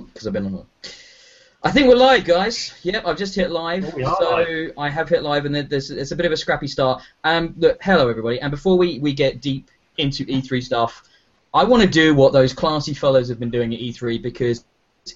because 0.00 0.26
I've 0.26 0.32
been 0.32 0.46
on. 0.46 0.66
I 1.62 1.72
think 1.72 1.88
we're 1.88 1.96
live, 1.96 2.24
guys. 2.24 2.72
Yep, 2.82 3.06
I've 3.06 3.18
just 3.18 3.34
hit 3.34 3.50
live. 3.50 3.92
Oh, 3.96 4.16
so 4.20 4.30
live. 4.30 4.72
I 4.78 4.88
have 4.88 5.08
hit 5.08 5.22
live, 5.22 5.44
and 5.44 5.54
there's 5.54 5.90
it's 5.90 6.12
a 6.12 6.16
bit 6.16 6.26
of 6.26 6.32
a 6.32 6.36
scrappy 6.36 6.68
start. 6.68 7.02
Um, 7.24 7.54
look, 7.58 7.82
hello 7.82 8.08
everybody. 8.08 8.40
And 8.40 8.50
before 8.50 8.78
we, 8.78 9.00
we 9.00 9.12
get 9.12 9.40
deep 9.40 9.68
into 9.96 10.24
E3 10.26 10.62
stuff, 10.62 11.02
I 11.52 11.64
want 11.64 11.82
to 11.82 11.88
do 11.88 12.14
what 12.14 12.32
those 12.32 12.52
classy 12.52 12.94
fellows 12.94 13.28
have 13.28 13.40
been 13.40 13.50
doing 13.50 13.74
at 13.74 13.80
E3 13.80 14.22
because 14.22 14.64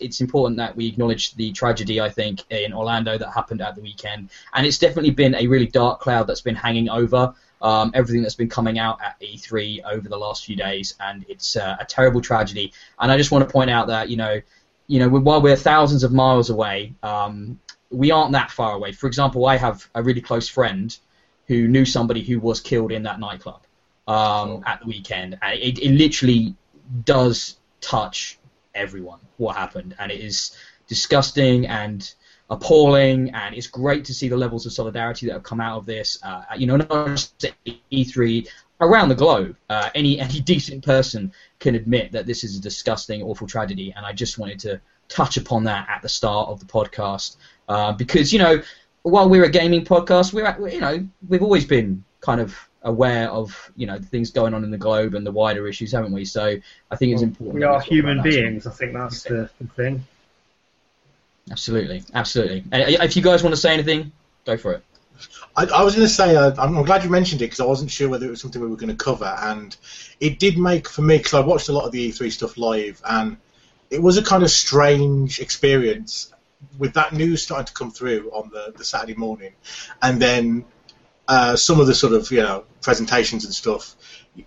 it's 0.00 0.20
important 0.20 0.56
that 0.56 0.74
we 0.74 0.88
acknowledge 0.88 1.34
the 1.34 1.52
tragedy 1.52 2.00
I 2.00 2.08
think 2.08 2.40
in 2.50 2.72
Orlando 2.72 3.18
that 3.18 3.30
happened 3.30 3.60
at 3.60 3.76
the 3.76 3.82
weekend, 3.82 4.30
and 4.52 4.66
it's 4.66 4.78
definitely 4.78 5.12
been 5.12 5.34
a 5.36 5.46
really 5.46 5.66
dark 5.66 6.00
cloud 6.00 6.26
that's 6.26 6.40
been 6.40 6.56
hanging 6.56 6.88
over 6.88 7.34
um, 7.62 7.92
everything 7.94 8.22
that's 8.22 8.34
been 8.34 8.48
coming 8.48 8.78
out 8.78 8.98
at 9.00 9.18
E3 9.20 9.84
over 9.84 10.08
the 10.08 10.16
last 10.16 10.44
few 10.44 10.56
days, 10.56 10.94
and 11.00 11.24
it's 11.28 11.56
uh, 11.56 11.76
a 11.78 11.84
terrible 11.84 12.20
tragedy. 12.20 12.72
And 12.98 13.10
I 13.10 13.16
just 13.16 13.30
want 13.30 13.46
to 13.46 13.52
point 13.52 13.70
out 13.70 13.86
that 13.86 14.10
you 14.10 14.16
know, 14.16 14.40
you 14.86 14.98
know, 14.98 15.08
while 15.08 15.40
we're 15.40 15.56
thousands 15.56 16.02
of 16.04 16.12
miles 16.12 16.50
away, 16.50 16.94
um, 17.02 17.58
we 17.90 18.10
aren't 18.10 18.32
that 18.32 18.50
far 18.50 18.74
away. 18.74 18.92
For 18.92 19.06
example, 19.06 19.46
I 19.46 19.56
have 19.56 19.88
a 19.94 20.02
really 20.02 20.20
close 20.20 20.48
friend 20.48 20.96
who 21.46 21.68
knew 21.68 21.84
somebody 21.84 22.22
who 22.22 22.40
was 22.40 22.60
killed 22.60 22.92
in 22.92 23.02
that 23.04 23.20
nightclub 23.20 23.62
um, 24.08 24.62
at 24.66 24.80
the 24.80 24.86
weekend, 24.86 25.38
and 25.42 25.58
it, 25.58 25.78
it 25.78 25.92
literally 25.92 26.54
does 27.04 27.56
touch 27.80 28.38
everyone 28.74 29.20
what 29.36 29.56
happened, 29.56 29.94
and 29.98 30.10
it 30.10 30.20
is 30.20 30.56
disgusting 30.88 31.66
and 31.66 32.14
appalling, 32.50 33.30
and 33.30 33.54
it's 33.54 33.66
great 33.66 34.04
to 34.04 34.14
see 34.14 34.28
the 34.28 34.36
levels 34.36 34.66
of 34.66 34.72
solidarity 34.72 35.26
that 35.26 35.32
have 35.32 35.42
come 35.42 35.60
out 35.60 35.78
of 35.78 35.86
this. 35.86 36.18
Uh, 36.22 36.42
you 36.56 36.66
know, 36.66 36.76
not 36.76 37.06
just 37.08 37.44
at 37.44 37.54
E3 37.90 38.48
around 38.82 39.08
the 39.08 39.14
globe. 39.14 39.56
Uh, 39.70 39.88
any 39.94 40.20
any 40.28 40.40
decent 40.40 40.84
person 40.84 41.32
can 41.60 41.74
admit 41.74 42.12
that 42.12 42.26
this 42.26 42.44
is 42.44 42.58
a 42.58 42.60
disgusting, 42.60 43.22
awful 43.22 43.46
tragedy, 43.46 43.94
and 43.96 44.04
I 44.04 44.12
just 44.12 44.36
wanted 44.36 44.58
to 44.60 44.80
touch 45.08 45.36
upon 45.38 45.64
that 45.64 45.88
at 45.88 46.02
the 46.02 46.08
start 46.08 46.48
of 46.48 46.60
the 46.60 46.66
podcast 46.66 47.36
uh, 47.68 47.92
because 47.92 48.32
you 48.32 48.38
know, 48.38 48.62
while 49.02 49.28
we're 49.28 49.44
a 49.44 49.50
gaming 49.50 49.84
podcast, 49.84 50.32
we're, 50.32 50.44
at- 50.46 50.60
you 50.72 50.80
know 50.80 51.06
we've 51.28 51.42
always 51.42 51.64
been 51.64 52.04
kind 52.20 52.40
of 52.40 52.56
aware 52.84 53.30
of 53.30 53.70
you 53.76 53.86
know 53.86 53.96
the 53.98 54.06
things 54.06 54.30
going 54.30 54.54
on 54.54 54.64
in 54.64 54.70
the 54.70 54.78
globe 54.78 55.14
and 55.14 55.26
the 55.26 55.32
wider 55.32 55.66
issues, 55.68 55.92
haven't 55.92 56.12
we? 56.12 56.24
So 56.24 56.56
I 56.90 56.96
think 56.96 57.12
it's 57.12 57.22
important. 57.22 57.54
We 57.54 57.64
are 57.64 57.80
human 57.80 58.18
that 58.18 58.26
as 58.26 58.34
well. 58.34 58.42
beings. 58.44 58.66
I 58.66 58.70
think 58.70 58.92
that's 58.92 59.22
the, 59.22 59.48
the 59.60 59.66
thing. 59.68 60.04
Absolutely, 61.50 62.04
absolutely. 62.14 62.64
And 62.70 62.82
if 63.02 63.16
you 63.16 63.22
guys 63.22 63.42
want 63.42 63.54
to 63.54 63.60
say 63.60 63.72
anything, 63.72 64.12
go 64.44 64.56
for 64.56 64.72
it. 64.74 64.84
I, 65.56 65.66
I 65.66 65.82
was 65.82 65.94
going 65.94 66.06
to 66.06 66.12
say, 66.12 66.34
uh, 66.34 66.54
I'm, 66.58 66.82
glad 66.84 67.04
you 67.04 67.10
mentioned 67.10 67.42
it 67.42 67.46
because 67.46 67.60
I 67.60 67.66
wasn't 67.66 67.90
sure 67.90 68.08
whether 68.08 68.26
it 68.26 68.30
was 68.30 68.40
something 68.40 68.60
we 68.60 68.68
were 68.68 68.76
going 68.76 68.96
to 68.96 69.04
cover, 69.04 69.36
and 69.40 69.76
it 70.20 70.38
did 70.38 70.58
make 70.58 70.88
for 70.88 71.02
me 71.02 71.18
because 71.18 71.34
I 71.34 71.40
watched 71.40 71.68
a 71.68 71.72
lot 71.72 71.84
of 71.84 71.92
the 71.92 72.10
E3 72.10 72.32
stuff 72.32 72.56
live, 72.56 73.00
and 73.04 73.36
it 73.90 74.02
was 74.02 74.16
a 74.16 74.22
kind 74.22 74.42
of 74.42 74.50
strange 74.50 75.40
experience 75.40 76.32
with 76.78 76.94
that 76.94 77.12
news 77.12 77.42
starting 77.42 77.66
to 77.66 77.72
come 77.74 77.90
through 77.90 78.30
on 78.32 78.50
the, 78.50 78.72
the 78.76 78.84
Saturday 78.84 79.14
morning, 79.14 79.52
and 80.00 80.20
then 80.20 80.64
uh, 81.28 81.56
some 81.56 81.80
of 81.80 81.86
the 81.86 81.94
sort 81.94 82.12
of 82.12 82.30
you 82.30 82.42
know 82.42 82.64
presentations 82.80 83.44
and 83.44 83.54
stuff. 83.54 83.96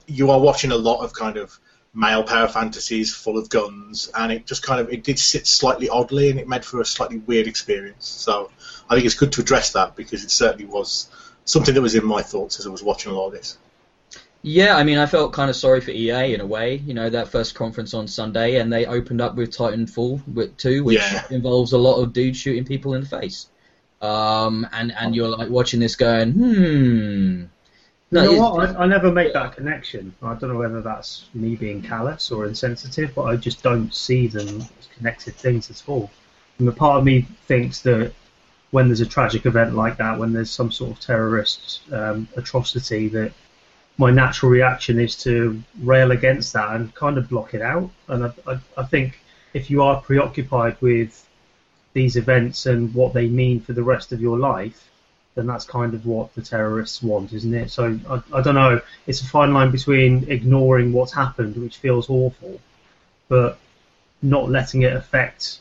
You 0.08 0.32
are 0.32 0.40
watching 0.40 0.72
a 0.72 0.78
lot 0.78 1.04
of 1.04 1.14
kind 1.14 1.38
of 1.38 1.58
male 1.96 2.24
power 2.24 2.48
fantasies 2.48 3.16
full 3.16 3.38
of 3.38 3.50
guns, 3.50 4.12
and 4.14 4.32
it 4.32 4.46
just 4.46 4.62
kind 4.62 4.80
of 4.82 4.92
it 4.92 5.04
did 5.04 5.18
sit 5.18 5.48
slightly 5.48 5.90
oddly, 5.90 6.30
and 6.30 6.40
it 6.40 6.48
made 6.48 6.64
for 6.66 6.82
a 6.82 6.86
slightly 6.86 7.18
weird 7.18 7.48
experience. 7.48 8.06
So 8.08 8.52
I 8.90 8.94
think 8.96 9.06
it's 9.06 9.16
good 9.16 9.32
to 9.34 9.42
address 9.42 9.72
that 9.74 9.96
because 9.96 10.24
it 10.24 10.30
certainly 10.32 10.66
was 10.66 11.10
something 11.46 11.74
that 11.74 11.82
was 11.82 11.96
in 11.96 12.06
my 12.06 12.22
thoughts 12.22 12.60
as 12.60 12.68
I 12.68 12.70
was 12.70 12.84
watching 12.84 13.12
a 13.12 13.16
lot 13.16 13.28
of 13.28 13.34
this. 13.34 13.58
Yeah, 14.42 14.76
I 14.76 14.84
mean, 14.84 15.00
I 15.00 15.08
felt 15.08 15.34
kind 15.34 15.50
of 15.50 15.56
sorry 15.56 15.82
for 15.82 15.90
EA 15.90 16.36
in 16.36 16.42
a 16.42 16.46
way. 16.46 16.76
You 16.76 16.94
know, 16.94 17.10
that 17.10 17.30
first 17.30 17.56
conference 17.56 17.96
on 17.96 18.08
Sunday, 18.08 18.58
and 18.58 18.72
they 18.72 18.86
opened 18.86 19.20
up 19.22 19.36
with 19.36 19.50
Titanfall 19.58 20.22
with 20.32 20.56
two, 20.58 20.84
which 20.84 21.00
Yeah. 21.00 21.24
involves 21.32 21.72
a 21.72 21.80
lot 21.80 22.00
of 22.02 22.14
dudes 22.14 22.38
shooting 22.38 22.64
people 22.66 22.94
in 22.94 23.02
the 23.02 23.08
face. 23.08 23.48
Um, 24.02 24.68
and 24.72 24.92
and 24.92 25.16
you're 25.16 25.30
like 25.30 25.50
watching 25.50 25.80
this, 25.80 25.96
going, 25.96 26.34
hmm. 26.34 27.44
No, 28.12 28.24
you 28.24 28.38
know 28.38 28.52
what? 28.52 28.76
I, 28.76 28.84
I 28.84 28.86
never 28.86 29.12
make 29.12 29.34
that 29.34 29.56
connection. 29.56 30.14
I 30.22 30.36
don't 30.36 30.54
know 30.54 30.60
whether 30.60 30.82
that's 30.82 31.26
me 31.34 31.56
being 31.56 31.82
callous 31.82 32.32
or 32.32 32.46
insensitive, 32.46 33.14
but 33.16 33.24
I 33.24 33.36
just 33.36 33.64
don't 33.64 33.94
see 33.94 34.28
them 34.28 34.62
as 34.62 34.88
connected 34.96 35.36
things 35.36 35.70
at 35.72 35.82
all. 35.88 36.12
And 36.60 36.68
a 36.70 36.72
part 36.72 37.00
of 37.00 37.04
me 37.04 37.22
thinks 37.48 37.82
that 37.82 38.14
when 38.72 38.88
there's 38.88 39.02
a 39.02 39.06
tragic 39.06 39.46
event 39.46 39.76
like 39.76 39.98
that, 39.98 40.18
when 40.20 40.34
there's 40.34 40.52
some 40.52 40.72
sort 40.72 40.92
of 40.92 41.00
terrorist 41.00 41.82
um, 41.92 42.28
atrocity, 42.36 43.08
that 43.10 43.32
my 43.98 44.12
natural 44.12 44.52
reaction 44.52 45.00
is 45.00 45.16
to 45.24 45.62
rail 45.82 46.12
against 46.12 46.54
that 46.54 46.76
and 46.76 46.94
kind 46.94 47.18
of 47.18 47.30
block 47.30 47.54
it 47.54 47.62
out. 47.62 47.90
And 48.08 48.26
I, 48.26 48.34
I, 48.48 48.60
I 48.78 48.84
think 48.84 49.20
if 49.54 49.70
you 49.70 49.82
are 49.82 50.02
preoccupied 50.02 50.78
with 50.82 51.28
these 51.94 52.18
events 52.18 52.66
and 52.66 52.94
what 52.94 53.14
they 53.14 53.28
mean 53.28 53.62
for 53.62 53.74
the 53.74 53.84
rest 53.84 54.12
of 54.12 54.22
your 54.22 54.38
life, 54.38 54.90
then 55.36 55.48
that's 55.48 55.66
kind 55.66 55.94
of 55.94 56.06
what 56.06 56.34
the 56.34 56.42
terrorists 56.42 57.04
want, 57.04 57.34
isn't 57.34 57.54
it? 57.54 57.70
So 57.70 58.00
I, 58.10 58.22
I 58.34 58.42
don't 58.42 58.56
know. 58.56 58.82
It's 59.06 59.22
a 59.22 59.28
fine 59.28 59.54
line 59.54 59.70
between 59.72 60.30
ignoring 60.30 60.94
what's 60.94 61.14
happened, 61.14 61.58
which 61.58 61.78
feels 61.78 62.10
awful, 62.10 62.60
but 63.28 63.60
not 64.22 64.50
letting 64.50 64.84
it 64.84 64.94
affect 64.94 65.60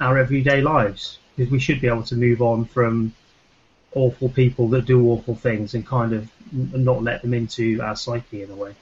our 0.00 0.16
everyday 0.16 0.62
lives. 0.62 1.18
Because 1.34 1.50
we 1.50 1.58
should 1.58 1.80
be 1.80 1.88
able 1.88 2.04
to 2.04 2.14
move 2.14 2.40
on 2.40 2.64
from 2.64 3.12
awful 3.94 4.28
people 4.28 4.68
that 4.68 4.86
do 4.86 5.08
awful 5.10 5.34
things 5.34 5.74
and 5.74 5.86
kind 5.86 6.12
of 6.12 6.30
not 6.52 7.02
let 7.02 7.22
them 7.22 7.34
into 7.34 7.80
our 7.82 7.96
psyche 7.96 8.42
in 8.42 8.50
a 8.50 8.54
way. 8.54 8.74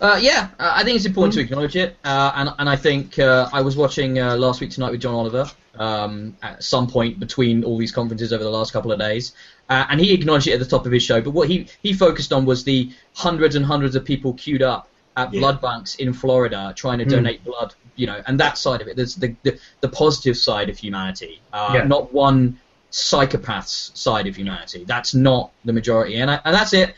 Uh, 0.00 0.18
yeah, 0.20 0.48
uh, 0.58 0.72
I 0.74 0.84
think 0.84 0.96
it's 0.96 1.06
important 1.06 1.34
to 1.34 1.40
acknowledge 1.40 1.76
it, 1.76 1.96
uh, 2.04 2.32
and 2.36 2.50
and 2.58 2.68
I 2.68 2.76
think 2.76 3.18
uh, 3.18 3.48
I 3.52 3.60
was 3.62 3.76
watching 3.76 4.18
uh, 4.18 4.36
last 4.36 4.60
week 4.60 4.70
tonight 4.70 4.90
with 4.90 5.00
John 5.00 5.14
Oliver 5.14 5.50
um, 5.78 6.36
at 6.42 6.62
some 6.62 6.86
point 6.86 7.18
between 7.18 7.64
all 7.64 7.78
these 7.78 7.92
conferences 7.92 8.32
over 8.32 8.44
the 8.44 8.50
last 8.50 8.72
couple 8.72 8.92
of 8.92 8.98
days, 8.98 9.32
uh, 9.68 9.84
and 9.90 10.00
he 10.00 10.12
acknowledged 10.12 10.46
it 10.46 10.52
at 10.52 10.60
the 10.60 10.66
top 10.66 10.86
of 10.86 10.92
his 10.92 11.02
show. 11.02 11.20
But 11.20 11.30
what 11.30 11.48
he 11.48 11.68
he 11.82 11.92
focused 11.92 12.32
on 12.32 12.44
was 12.44 12.64
the 12.64 12.90
hundreds 13.14 13.56
and 13.56 13.64
hundreds 13.64 13.94
of 13.96 14.04
people 14.04 14.34
queued 14.34 14.62
up 14.62 14.88
at 15.16 15.32
Yeah. 15.32 15.40
blood 15.40 15.60
banks 15.60 15.96
in 15.96 16.12
Florida 16.12 16.72
trying 16.76 16.98
to 16.98 17.04
donate 17.04 17.44
blood, 17.44 17.74
you 17.96 18.06
know, 18.06 18.22
and 18.26 18.38
that 18.40 18.56
side 18.58 18.80
of 18.80 18.88
it. 18.88 18.96
There's 18.96 19.16
the 19.16 19.34
the, 19.42 19.58
the 19.80 19.88
positive 19.88 20.36
side 20.36 20.68
of 20.68 20.78
humanity, 20.78 21.40
uh, 21.52 21.72
Yeah. 21.74 21.84
not 21.84 22.12
one 22.12 22.58
psychopath's 22.92 23.90
side 23.94 24.26
of 24.26 24.36
humanity. 24.36 24.84
That's 24.86 25.12
not 25.14 25.50
the 25.64 25.72
majority, 25.72 26.16
and 26.20 26.30
I, 26.30 26.40
and 26.44 26.54
that's 26.54 26.72
it. 26.72 26.94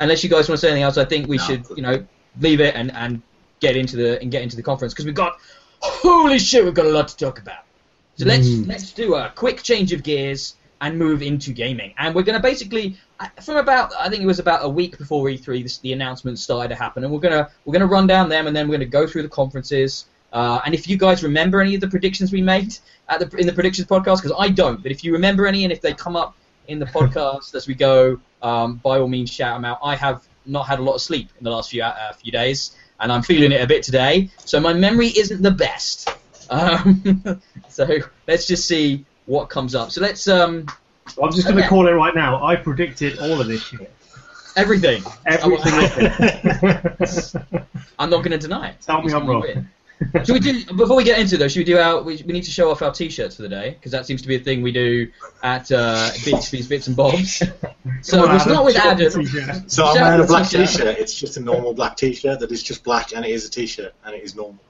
Unless 0.00 0.22
you 0.22 0.30
guys 0.30 0.48
want 0.48 0.60
to 0.60 0.66
say 0.66 0.68
anything 0.68 0.84
else, 0.84 0.96
I 0.98 1.04
think 1.04 1.26
we 1.26 1.36
No. 1.38 1.42
should, 1.42 1.64
you 1.74 1.82
know, 1.82 2.06
leave 2.40 2.60
it 2.60 2.74
and, 2.74 2.92
and 2.92 3.22
get 3.60 3.76
into 3.76 3.96
the 3.96 4.20
and 4.22 4.30
get 4.30 4.42
into 4.42 4.56
the 4.56 4.62
conference 4.62 4.92
because 4.94 5.04
we've 5.06 5.14
got 5.14 5.38
holy 5.80 6.38
shit, 6.38 6.64
we've 6.64 6.74
got 6.74 6.86
a 6.86 6.90
lot 6.90 7.08
to 7.08 7.16
talk 7.16 7.38
about. 7.38 7.64
So 8.16 8.24
let's 8.26 8.48
Mm. 8.48 8.68
let's 8.68 8.92
do 8.92 9.14
a 9.14 9.32
quick 9.34 9.62
change 9.62 9.92
of 9.92 10.02
gears 10.02 10.54
and 10.80 10.98
move 10.98 11.22
into 11.22 11.52
gaming. 11.52 11.92
And 11.98 12.14
we're 12.14 12.22
going 12.22 12.36
to 12.40 12.42
basically 12.42 12.96
from 13.42 13.56
about 13.56 13.92
I 13.98 14.08
think 14.08 14.22
it 14.22 14.26
was 14.26 14.38
about 14.38 14.64
a 14.64 14.68
week 14.68 14.98
before 14.98 15.26
E3 15.26 15.62
this, 15.62 15.78
the 15.78 15.92
announcements 15.92 16.42
started 16.42 16.68
to 16.68 16.74
happen, 16.74 17.02
and 17.04 17.12
we're 17.12 17.20
gonna 17.20 17.48
we're 17.64 17.72
gonna 17.72 17.86
run 17.86 18.06
down 18.06 18.28
them 18.28 18.46
and 18.46 18.54
then 18.56 18.68
we're 18.68 18.76
gonna 18.76 18.86
go 18.86 19.06
through 19.06 19.22
the 19.22 19.28
conferences. 19.28 20.06
Uh, 20.32 20.60
and 20.66 20.74
if 20.74 20.86
you 20.88 20.96
guys 20.96 21.22
remember 21.22 21.60
any 21.60 21.74
of 21.74 21.80
the 21.80 21.88
predictions 21.88 22.30
we 22.30 22.42
made 22.42 22.76
at 23.08 23.18
the 23.18 23.36
in 23.38 23.46
the 23.46 23.52
predictions 23.52 23.86
podcast, 23.86 24.16
because 24.22 24.32
I 24.38 24.48
don't, 24.50 24.82
but 24.82 24.92
if 24.92 25.02
you 25.02 25.12
remember 25.12 25.46
any 25.46 25.64
and 25.64 25.72
if 25.72 25.80
they 25.80 25.94
come 25.94 26.16
up 26.16 26.34
in 26.68 26.78
the 26.78 26.84
podcast 26.98 27.54
as 27.54 27.66
we 27.66 27.74
go, 27.74 28.20
um, 28.42 28.74
by 28.84 28.98
all 28.98 29.08
means 29.08 29.30
shout 29.30 29.56
them 29.56 29.64
out. 29.64 29.78
I 29.82 29.96
have 29.96 30.27
not 30.48 30.66
had 30.66 30.78
a 30.78 30.82
lot 30.82 30.94
of 30.94 31.00
sleep 31.00 31.30
in 31.38 31.44
the 31.44 31.50
last 31.50 31.70
few 31.70 31.82
uh, 31.82 32.12
few 32.14 32.32
days, 32.32 32.76
and 33.00 33.12
I'm 33.12 33.22
feeling 33.22 33.52
it 33.52 33.60
a 33.60 33.66
bit 33.66 33.82
today, 33.82 34.30
so 34.44 34.58
my 34.60 34.72
memory 34.72 35.08
isn't 35.08 35.42
the 35.42 35.50
best. 35.50 36.08
Um, 36.50 37.40
so 37.68 37.86
let's 38.26 38.46
just 38.46 38.66
see 38.66 39.04
what 39.26 39.50
comes 39.50 39.74
up. 39.74 39.90
So 39.90 40.00
let's 40.00 40.26
um, 40.28 40.66
I'm 41.22 41.30
just 41.32 41.44
going 41.46 41.56
to 41.56 41.62
Okay. 41.62 41.68
call 41.68 41.86
it 41.86 41.92
right 41.92 42.14
now. 42.14 42.44
I 42.44 42.56
predicted 42.56 43.18
all 43.18 43.40
of 43.40 43.46
this 43.46 43.62
shit. 43.62 43.92
everything. 44.56 45.02
Every 45.26 45.58
single 45.58 45.86
thing. 45.88 46.10
I'm 47.98 48.10
not 48.10 48.18
going 48.18 48.30
to 48.30 48.38
deny 48.38 48.70
it. 48.70 48.80
Tell 48.80 49.02
me 49.02 49.12
I'm 49.12 49.26
wrong. 49.26 49.68
Should 50.24 50.34
we 50.34 50.40
do 50.40 50.64
before 50.74 50.96
we 50.96 51.04
get 51.04 51.18
into 51.18 51.34
it, 51.34 51.38
though? 51.38 51.48
Should 51.48 51.60
we 51.60 51.64
do 51.64 51.78
our? 51.78 52.02
We, 52.02 52.22
we 52.26 52.32
need 52.32 52.44
to 52.44 52.50
show 52.50 52.70
off 52.70 52.82
our 52.82 52.92
T-shirts 52.92 53.36
for 53.36 53.42
the 53.42 53.48
day 53.48 53.70
because 53.70 53.92
that 53.92 54.06
seems 54.06 54.22
to 54.22 54.28
be 54.28 54.36
a 54.36 54.38
thing 54.38 54.62
we 54.62 54.72
do 54.72 55.10
at 55.42 55.70
uh, 55.72 56.10
Bixby's 56.24 56.68
Bits 56.68 56.86
and 56.86 56.96
Bobs. 56.96 57.42
So 58.02 58.18
Come 58.18 58.28
on, 58.28 58.30
we'll 58.30 58.40
start 58.40 58.64
with 58.64 58.76
show 58.76 58.90
off 58.90 58.98
the 58.98 59.42
Adam. 59.46 59.68
So 59.68 59.86
I'm 59.86 60.00
wearing 60.00 60.20
a 60.20 60.26
black 60.26 60.48
t-shirt. 60.48 60.68
t-shirt. 60.68 60.98
It's 60.98 61.18
just 61.18 61.36
a 61.36 61.40
normal 61.40 61.72
black 61.72 61.96
t-shirt 61.96 62.38
that 62.40 62.52
is 62.52 62.62
just 62.62 62.84
black, 62.84 63.12
and 63.14 63.24
it 63.24 63.30
is 63.30 63.46
a 63.46 63.50
t-shirt, 63.50 63.94
and 64.04 64.14
it 64.14 64.22
is 64.22 64.36
normal. 64.36 64.60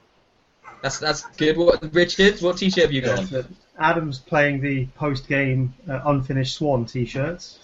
That's 0.81 0.99
that's 0.99 1.23
good. 1.37 1.57
What 1.57 1.93
Richard? 1.93 2.41
What 2.41 2.57
T-shirt 2.57 2.83
have 2.83 2.91
you 2.91 3.01
got? 3.01 3.31
on? 3.33 3.55
Adam's 3.77 4.19
playing 4.19 4.61
the 4.61 4.87
post-game 4.95 5.73
uh, 5.89 6.01
unfinished 6.05 6.55
Swan 6.55 6.85
t-shirts. 6.85 7.59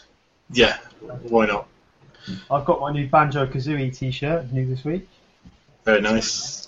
Yeah, 0.52 0.78
why 1.24 1.46
not? 1.46 1.68
I've 2.52 2.66
got 2.66 2.80
my 2.80 2.92
new 2.92 3.08
Banjo 3.08 3.46
Kazooie 3.46 3.96
t-shirt, 3.98 4.52
new 4.52 4.68
this 4.68 4.84
week. 4.84 5.08
Very 5.86 6.02
nice. 6.02 6.65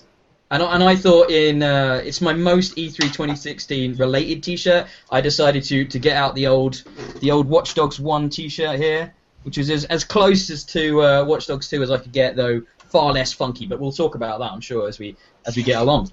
And 0.50 0.62
I, 0.62 0.74
and 0.74 0.82
I 0.82 0.96
thought 0.96 1.30
in 1.30 1.62
uh, 1.62 2.00
it's 2.04 2.20
my 2.20 2.32
most 2.32 2.76
E3 2.76 2.96
2016 2.96 3.96
related 3.96 4.42
T-shirt. 4.42 4.86
I 5.10 5.20
decided 5.20 5.62
to 5.64 5.84
to 5.84 5.98
get 5.98 6.16
out 6.16 6.34
the 6.34 6.46
old 6.46 6.84
the 7.20 7.30
old 7.30 7.48
Watch 7.48 7.74
Dogs 7.74 8.00
One 8.00 8.30
T-shirt 8.30 8.78
here, 8.78 9.12
which 9.42 9.58
is 9.58 9.70
as, 9.70 9.84
as 9.86 10.04
close 10.04 10.48
as 10.50 10.64
to 10.64 11.02
uh, 11.02 11.24
Watch 11.24 11.46
Dogs 11.46 11.68
2 11.68 11.82
as 11.82 11.90
I 11.90 11.98
could 11.98 12.12
get, 12.12 12.36
though 12.36 12.62
far 12.90 13.12
less 13.12 13.32
funky. 13.32 13.66
But 13.66 13.78
we'll 13.78 13.92
talk 13.92 14.14
about 14.14 14.38
that, 14.38 14.50
I'm 14.50 14.60
sure, 14.60 14.88
as 14.88 14.98
we 14.98 15.16
as 15.46 15.56
we 15.56 15.62
get 15.62 15.80
along. 15.80 16.10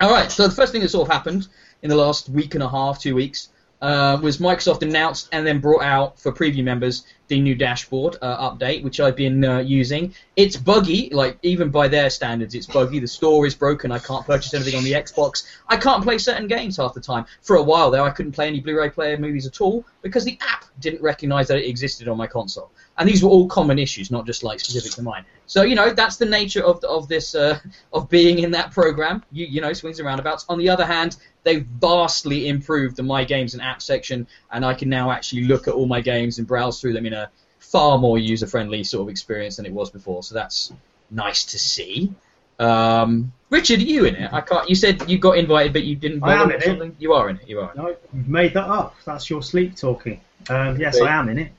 All 0.00 0.10
right. 0.10 0.30
So 0.30 0.46
the 0.46 0.54
first 0.54 0.72
thing 0.72 0.82
that 0.82 0.90
sort 0.90 1.08
of 1.08 1.12
happened 1.12 1.48
in 1.82 1.90
the 1.90 1.96
last 1.96 2.28
week 2.28 2.54
and 2.54 2.62
a 2.62 2.68
half, 2.68 3.00
two 3.00 3.14
weeks, 3.14 3.48
uh, 3.86 4.18
was 4.20 4.38
Microsoft 4.38 4.82
announced 4.82 5.28
and 5.30 5.46
then 5.46 5.60
brought 5.60 5.82
out 5.82 6.18
for 6.18 6.32
preview 6.32 6.64
members 6.64 7.06
the 7.28 7.40
new 7.40 7.54
dashboard 7.54 8.16
uh, 8.20 8.50
update, 8.50 8.82
which 8.82 8.98
I've 8.98 9.14
been 9.14 9.44
uh, 9.44 9.60
using. 9.60 10.12
It's 10.34 10.56
buggy, 10.56 11.08
like 11.10 11.38
even 11.42 11.70
by 11.70 11.86
their 11.86 12.10
standards, 12.10 12.56
it's 12.56 12.66
buggy. 12.66 12.98
The 12.98 13.06
store 13.06 13.46
is 13.46 13.54
broken. 13.54 13.92
I 13.92 14.00
can't 14.00 14.26
purchase 14.26 14.54
anything 14.54 14.74
on 14.74 14.82
the 14.82 14.92
Xbox. 14.92 15.46
I 15.68 15.76
can't 15.76 16.02
play 16.02 16.18
certain 16.18 16.48
games 16.48 16.78
half 16.78 16.94
the 16.94 17.00
time. 17.00 17.26
For 17.42 17.56
a 17.56 17.62
while 17.62 17.92
there, 17.92 18.02
I 18.02 18.10
couldn't 18.10 18.32
play 18.32 18.48
any 18.48 18.58
Blu-ray 18.58 18.90
player 18.90 19.18
movies 19.18 19.46
at 19.46 19.60
all 19.60 19.84
because 20.02 20.24
the 20.24 20.36
app 20.40 20.64
didn't 20.80 21.02
recognize 21.02 21.46
that 21.46 21.58
it 21.58 21.68
existed 21.68 22.08
on 22.08 22.16
my 22.16 22.26
console. 22.26 22.72
And 22.98 23.08
these 23.08 23.22
were 23.22 23.28
all 23.28 23.46
common 23.46 23.78
issues, 23.78 24.10
not 24.10 24.24
just 24.24 24.42
like 24.42 24.58
specific 24.58 24.92
to 24.92 25.02
mine. 25.02 25.24
So 25.46 25.62
you 25.62 25.74
know 25.74 25.92
that's 25.92 26.16
the 26.16 26.26
nature 26.26 26.64
of 26.64 26.82
of 26.84 27.08
this 27.08 27.34
uh, 27.34 27.58
of 27.92 28.08
being 28.08 28.38
in 28.38 28.52
that 28.52 28.72
program. 28.72 29.22
You 29.30 29.46
you 29.46 29.60
know 29.60 29.72
swings 29.72 29.98
and 29.98 30.06
roundabouts. 30.06 30.46
On 30.48 30.58
the 30.58 30.70
other 30.70 30.86
hand, 30.86 31.16
they've 31.42 31.64
vastly 31.64 32.48
improved 32.48 32.96
the 32.96 33.02
My 33.02 33.24
Games 33.24 33.54
and 33.54 33.62
Apps 33.62 33.82
section, 33.82 34.26
and 34.50 34.64
I 34.64 34.74
can 34.74 34.88
now 34.88 35.10
actually 35.10 35.44
look 35.44 35.68
at 35.68 35.74
all 35.74 35.86
my 35.86 36.00
games 36.00 36.38
and 36.38 36.46
browse 36.46 36.80
through 36.80 36.94
them 36.94 37.06
in 37.06 37.12
a 37.12 37.30
far 37.58 37.98
more 37.98 38.16
user-friendly 38.18 38.84
sort 38.84 39.02
of 39.02 39.08
experience 39.08 39.56
than 39.56 39.66
it 39.66 39.72
was 39.72 39.90
before. 39.90 40.22
So 40.22 40.34
that's 40.34 40.72
nice 41.10 41.44
to 41.46 41.58
see. 41.58 42.14
Um, 42.58 43.32
Richard, 43.50 43.80
are 43.80 43.84
you 43.84 44.06
in 44.06 44.16
it? 44.16 44.32
I 44.32 44.40
can't. 44.40 44.68
You 44.68 44.74
said 44.74 45.08
you 45.08 45.18
got 45.18 45.36
invited, 45.36 45.72
but 45.72 45.84
you 45.84 45.96
didn't. 45.96 46.22
I 46.22 46.34
am 46.34 46.50
in 46.50 46.80
or 46.80 46.84
it. 46.86 46.94
You 46.98 47.12
are 47.12 47.28
in 47.28 47.36
it. 47.36 47.48
You 47.48 47.60
are. 47.60 47.72
In 47.72 47.78
it. 47.78 47.82
No, 47.82 47.96
you've 48.14 48.28
made 48.28 48.54
that 48.54 48.66
up. 48.66 48.96
That's 49.04 49.28
your 49.28 49.42
sleep 49.42 49.76
talking. 49.76 50.20
Um, 50.48 50.80
yes, 50.80 51.00
I 51.00 51.18
am 51.18 51.28
in 51.28 51.38
it. 51.38 51.52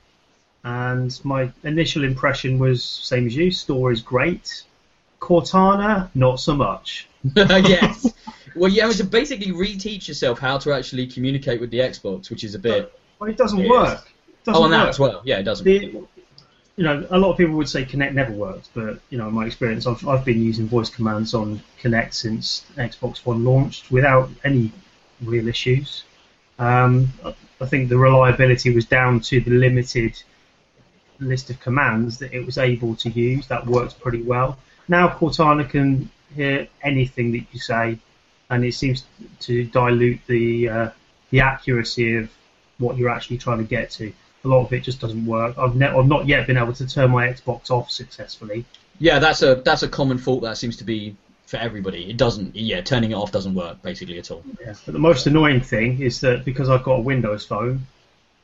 And 0.64 1.18
my 1.24 1.50
initial 1.64 2.04
impression 2.04 2.58
was 2.58 2.82
same 2.84 3.26
as 3.26 3.36
you. 3.36 3.50
Store 3.50 3.92
is 3.92 4.02
great. 4.02 4.64
Cortana, 5.20 6.08
not 6.14 6.40
so 6.40 6.54
much. 6.54 7.08
yes. 7.36 8.12
Well, 8.56 8.72
you 8.72 8.80
have 8.82 8.96
to 8.96 9.04
basically 9.04 9.52
reteach 9.52 10.08
yourself 10.08 10.40
how 10.40 10.58
to 10.58 10.72
actually 10.72 11.06
communicate 11.06 11.60
with 11.60 11.70
the 11.70 11.78
Xbox, 11.78 12.28
which 12.28 12.42
is 12.42 12.56
a 12.56 12.58
bit. 12.58 12.92
Well, 13.20 13.30
it 13.30 13.36
doesn't 13.36 13.58
Yes. 13.58 13.68
work. 13.70 14.12
It 14.26 14.44
doesn't 14.46 14.60
Oh, 14.60 14.64
and 14.64 14.72
that 14.72 14.88
as 14.88 14.98
well. 14.98 15.20
Yeah, 15.24 15.38
it 15.38 15.44
doesn't. 15.44 15.64
The, 15.64 16.02
you 16.76 16.84
know, 16.84 17.06
a 17.10 17.18
lot 17.18 17.30
of 17.30 17.36
people 17.36 17.54
would 17.54 17.68
say 17.68 17.84
Kinect 17.84 18.14
never 18.14 18.32
worked, 18.32 18.70
but 18.74 18.98
you 19.10 19.18
know, 19.18 19.28
in 19.28 19.34
my 19.34 19.46
experience, 19.46 19.86
I've, 19.86 20.04
I've 20.08 20.24
been 20.24 20.42
using 20.42 20.66
voice 20.66 20.90
commands 20.90 21.34
on 21.34 21.60
Kinect 21.80 22.14
since 22.14 22.64
Xbox 22.76 23.18
One 23.18 23.44
launched 23.44 23.92
without 23.92 24.28
any 24.44 24.72
real 25.22 25.46
issues. 25.46 26.02
Um, 26.58 27.12
I 27.60 27.66
think 27.66 27.90
the 27.90 27.98
reliability 27.98 28.74
was 28.74 28.86
down 28.86 29.20
to 29.20 29.40
the 29.40 29.50
limited 29.50 30.20
list 31.20 31.50
of 31.50 31.60
commands 31.60 32.18
that 32.18 32.32
it 32.32 32.44
was 32.44 32.58
able 32.58 32.94
to 32.96 33.10
use. 33.10 33.46
That 33.48 33.66
worked 33.66 34.00
pretty 34.00 34.22
well. 34.22 34.58
Now 34.88 35.08
Cortana 35.08 35.68
can 35.68 36.10
hear 36.34 36.68
anything 36.82 37.32
that 37.32 37.44
you 37.52 37.58
say, 37.58 37.98
and 38.50 38.64
it 38.64 38.74
seems 38.74 39.04
to 39.40 39.64
dilute 39.64 40.20
the 40.26 40.68
uh, 40.68 40.90
the 41.30 41.40
accuracy 41.40 42.16
of 42.16 42.30
what 42.78 42.96
you're 42.96 43.10
actually 43.10 43.38
trying 43.38 43.58
to 43.58 43.64
get 43.64 43.90
to. 43.90 44.12
A 44.44 44.48
lot 44.48 44.64
of 44.64 44.72
it 44.72 44.80
just 44.80 45.00
doesn't 45.00 45.26
work. 45.26 45.58
I've, 45.58 45.74
ne- 45.74 45.88
I've 45.88 46.06
not 46.06 46.26
yet 46.26 46.46
been 46.46 46.56
able 46.56 46.72
to 46.74 46.86
turn 46.86 47.10
my 47.10 47.26
Xbox 47.26 47.70
off 47.70 47.90
successfully. 47.90 48.64
Yeah, 49.00 49.18
that's 49.18 49.42
a 49.42 49.56
that's 49.56 49.82
a 49.82 49.88
common 49.88 50.18
fault 50.18 50.42
that 50.42 50.56
seems 50.56 50.76
to 50.78 50.84
be 50.84 51.16
for 51.46 51.56
everybody. 51.56 52.08
It 52.10 52.16
doesn't. 52.16 52.54
Yeah, 52.54 52.80
turning 52.80 53.10
it 53.10 53.14
off 53.14 53.32
doesn't 53.32 53.54
work 53.54 53.82
basically 53.82 54.18
at 54.18 54.30
all. 54.30 54.42
Yeah. 54.60 54.74
But 54.84 54.92
the 54.92 54.98
most 54.98 55.26
annoying 55.26 55.60
thing 55.60 56.00
is 56.00 56.20
that 56.20 56.44
because 56.44 56.68
I've 56.68 56.84
got 56.84 56.94
a 56.94 57.00
Windows 57.00 57.44
phone, 57.44 57.86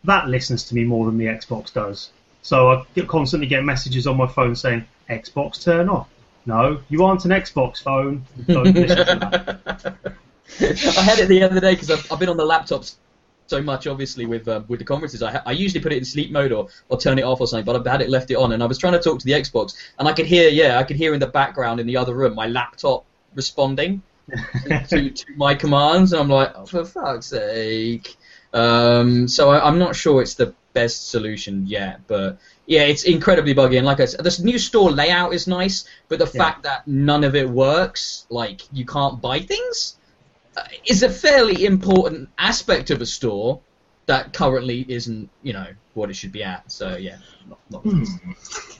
that 0.04 0.28
listens 0.28 0.64
to 0.64 0.74
me 0.74 0.84
more 0.84 1.06
than 1.06 1.16
the 1.18 1.26
Xbox 1.26 1.72
does. 1.72 2.10
So 2.44 2.70
I 2.70 2.84
get, 2.94 3.08
constantly 3.08 3.48
get 3.48 3.64
messages 3.64 4.06
on 4.06 4.18
my 4.18 4.26
phone 4.26 4.54
saying, 4.54 4.84
Xbox 5.08 5.62
turn 5.62 5.88
off. 5.88 6.08
No, 6.44 6.78
you 6.90 7.02
aren't 7.02 7.24
an 7.24 7.30
Xbox 7.30 7.82
phone. 7.82 8.22
Don't 8.46 8.66
listen 8.74 8.98
to 8.98 9.04
that. 9.04 9.96
I 10.98 11.00
had 11.00 11.18
it 11.20 11.28
the 11.28 11.42
other 11.42 11.58
day 11.58 11.72
because 11.72 11.90
I've, 11.90 12.12
I've 12.12 12.18
been 12.18 12.28
on 12.28 12.36
the 12.36 12.46
laptops 12.46 12.96
so 13.46 13.62
much, 13.62 13.86
obviously, 13.86 14.26
with 14.26 14.46
uh, 14.46 14.60
with 14.68 14.78
the 14.78 14.84
conferences. 14.84 15.22
I, 15.22 15.32
ha- 15.32 15.42
I 15.46 15.52
usually 15.52 15.82
put 15.82 15.92
it 15.92 15.96
in 15.96 16.04
sleep 16.04 16.32
mode 16.32 16.52
or, 16.52 16.68
or 16.90 17.00
turn 17.00 17.18
it 17.18 17.22
off 17.22 17.40
or 17.40 17.46
something, 17.46 17.64
but 17.64 17.76
I've 17.76 17.86
had 17.86 18.02
it 18.02 18.10
left 18.10 18.30
it 18.30 18.36
on, 18.36 18.52
and 18.52 18.62
I 18.62 18.66
was 18.66 18.76
trying 18.76 18.92
to 18.92 19.00
talk 19.00 19.18
to 19.20 19.24
the 19.24 19.32
Xbox, 19.32 19.74
and 19.98 20.06
I 20.06 20.12
could 20.12 20.26
hear, 20.26 20.50
yeah, 20.50 20.78
I 20.78 20.82
could 20.82 20.96
hear 20.96 21.14
in 21.14 21.20
the 21.20 21.26
background 21.26 21.80
in 21.80 21.86
the 21.86 21.96
other 21.96 22.14
room 22.14 22.34
my 22.34 22.46
laptop 22.46 23.06
responding 23.34 24.02
to, 24.88 25.10
to 25.10 25.24
my 25.36 25.54
commands, 25.54 26.12
and 26.12 26.20
I'm 26.20 26.28
like, 26.28 26.52
oh, 26.54 26.66
for 26.66 26.84
fuck's 26.84 27.26
sake. 27.26 28.16
Um, 28.52 29.28
so 29.28 29.48
I, 29.48 29.66
I'm 29.66 29.78
not 29.78 29.96
sure 29.96 30.20
it's 30.20 30.34
the 30.34 30.54
best 30.74 31.10
solution 31.10 31.66
yet, 31.66 32.00
but 32.06 32.38
yeah, 32.66 32.82
it's 32.82 33.04
incredibly 33.04 33.54
buggy. 33.54 33.76
And 33.78 33.86
like 33.86 34.00
I 34.00 34.06
said, 34.06 34.24
this 34.24 34.40
new 34.40 34.58
store 34.58 34.90
layout 34.90 35.32
is 35.32 35.46
nice, 35.46 35.84
but 36.08 36.18
the 36.18 36.26
Yeah. 36.26 36.38
fact 36.42 36.64
that 36.64 36.86
none 36.86 37.24
of 37.24 37.34
it 37.34 37.48
works, 37.48 38.26
like 38.30 38.60
you 38.72 38.84
can't 38.84 39.20
buy 39.22 39.40
things, 39.40 39.96
uh, 40.56 40.62
is 40.86 41.02
a 41.02 41.08
fairly 41.08 41.64
important 41.64 42.28
aspect 42.38 42.90
of 42.90 43.00
a 43.00 43.06
store 43.06 43.62
that 44.06 44.32
currently 44.32 44.84
isn't, 44.88 45.30
you 45.42 45.52
know, 45.52 45.66
what 45.94 46.10
it 46.10 46.14
should 46.14 46.32
be 46.32 46.42
at. 46.42 46.70
So 46.70 46.96
yeah, 46.96 47.16
not, 47.48 47.58
not 47.70 47.82
Hmm. 47.82 48.04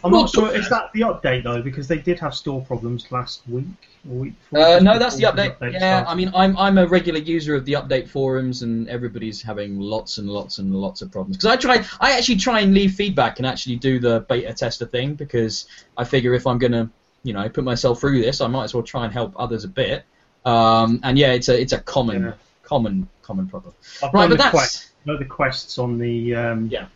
I'm 0.05 0.13
not 0.13 0.29
sure. 0.31 0.55
Is 0.55 0.69
that 0.69 0.93
the 0.93 1.01
update 1.01 1.45
though? 1.45 1.63
Because 1.63 1.89
they 1.89 1.99
did 1.99 2.19
have 2.21 2.35
store 2.35 2.61
problems 2.63 3.11
last 3.11 3.41
week 3.49 3.65
or 4.11 4.17
week 4.17 4.35
before. 4.51 4.67
Uh, 4.67 4.79
no, 4.81 4.99
that's 4.99 5.17
the 5.17 5.23
before 5.23 5.57
update. 5.57 5.73
Yeah, 5.73 5.79
started. 5.79 6.11
I 6.11 6.15
mean, 6.15 6.31
I'm 6.35 6.57
I'm 6.59 6.77
a 6.79 6.87
regular 6.87 7.21
user 7.21 7.55
of 7.55 7.65
the 7.65 7.73
update 7.75 8.09
forums, 8.09 8.63
and 8.63 8.89
everybody's 8.89 9.41
having 9.41 9.79
lots 9.81 10.19
and 10.19 10.29
lots 10.29 10.59
and 10.59 10.75
lots 10.75 11.01
of 11.01 11.11
problems. 11.11 11.37
Because 11.39 11.51
I 11.51 11.57
try, 11.57 11.85
I 12.01 12.17
actually 12.19 12.37
try 12.37 12.61
and 12.61 12.75
leave 12.75 12.93
feedback 12.95 13.39
and 13.39 13.47
actually 13.47 13.77
do 13.77 13.99
the 13.99 14.21
beta 14.29 14.53
tester 14.53 14.85
thing 14.87 15.15
because 15.15 15.67
I 15.97 16.05
figure 16.05 16.35
if 16.35 16.47
I'm 16.47 16.59
gonna, 16.59 16.91
you 17.23 17.33
know, 17.33 17.49
put 17.49 17.65
myself 17.65 18.01
through 18.01 18.21
this, 18.21 18.41
I 18.43 18.47
might 18.49 18.65
as 18.65 18.75
well 18.75 18.83
try 18.83 19.05
and 19.05 19.13
help 19.13 19.33
others 19.37 19.65
a 19.65 19.69
bit. 19.69 20.05
Um, 20.45 21.01
and 21.03 21.17
yeah, 21.19 21.33
it's 21.33 21.49
a 21.49 21.59
it's 21.59 21.73
a 21.73 21.79
common 21.81 22.23
Yeah. 22.25 22.33
common 22.63 23.09
common 23.23 23.47
problem. 23.47 23.73
I've 24.03 24.13
Right, 24.13 24.29
but 24.29 24.37
that's 24.37 24.51
quest. 24.51 24.91
Know 25.07 25.17
the 25.17 25.25
quests 25.25 25.79
on 25.79 25.99
the 25.99 26.35
um, 26.35 26.69
Yeah. 26.71 26.87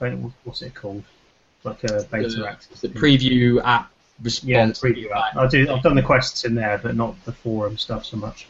what's 0.44 0.62
it 0.62 0.74
called? 0.74 1.04
Like 1.64 1.84
a 1.84 2.04
beta 2.10 2.28
the, 2.28 2.48
access. 2.48 2.80
the 2.80 2.88
preview 2.88 3.60
app 3.62 3.90
response. 4.22 4.48
Yeah, 4.48 4.66
the 4.66 4.72
preview 4.72 5.10
app. 5.10 5.36
I 5.36 5.46
do. 5.46 5.70
I've 5.70 5.82
done 5.82 5.96
the 5.96 6.02
quests 6.02 6.44
in 6.44 6.54
there, 6.54 6.78
but 6.82 6.96
not 6.96 7.22
the 7.24 7.32
forum 7.32 7.76
stuff 7.76 8.04
so 8.06 8.16
much. 8.16 8.46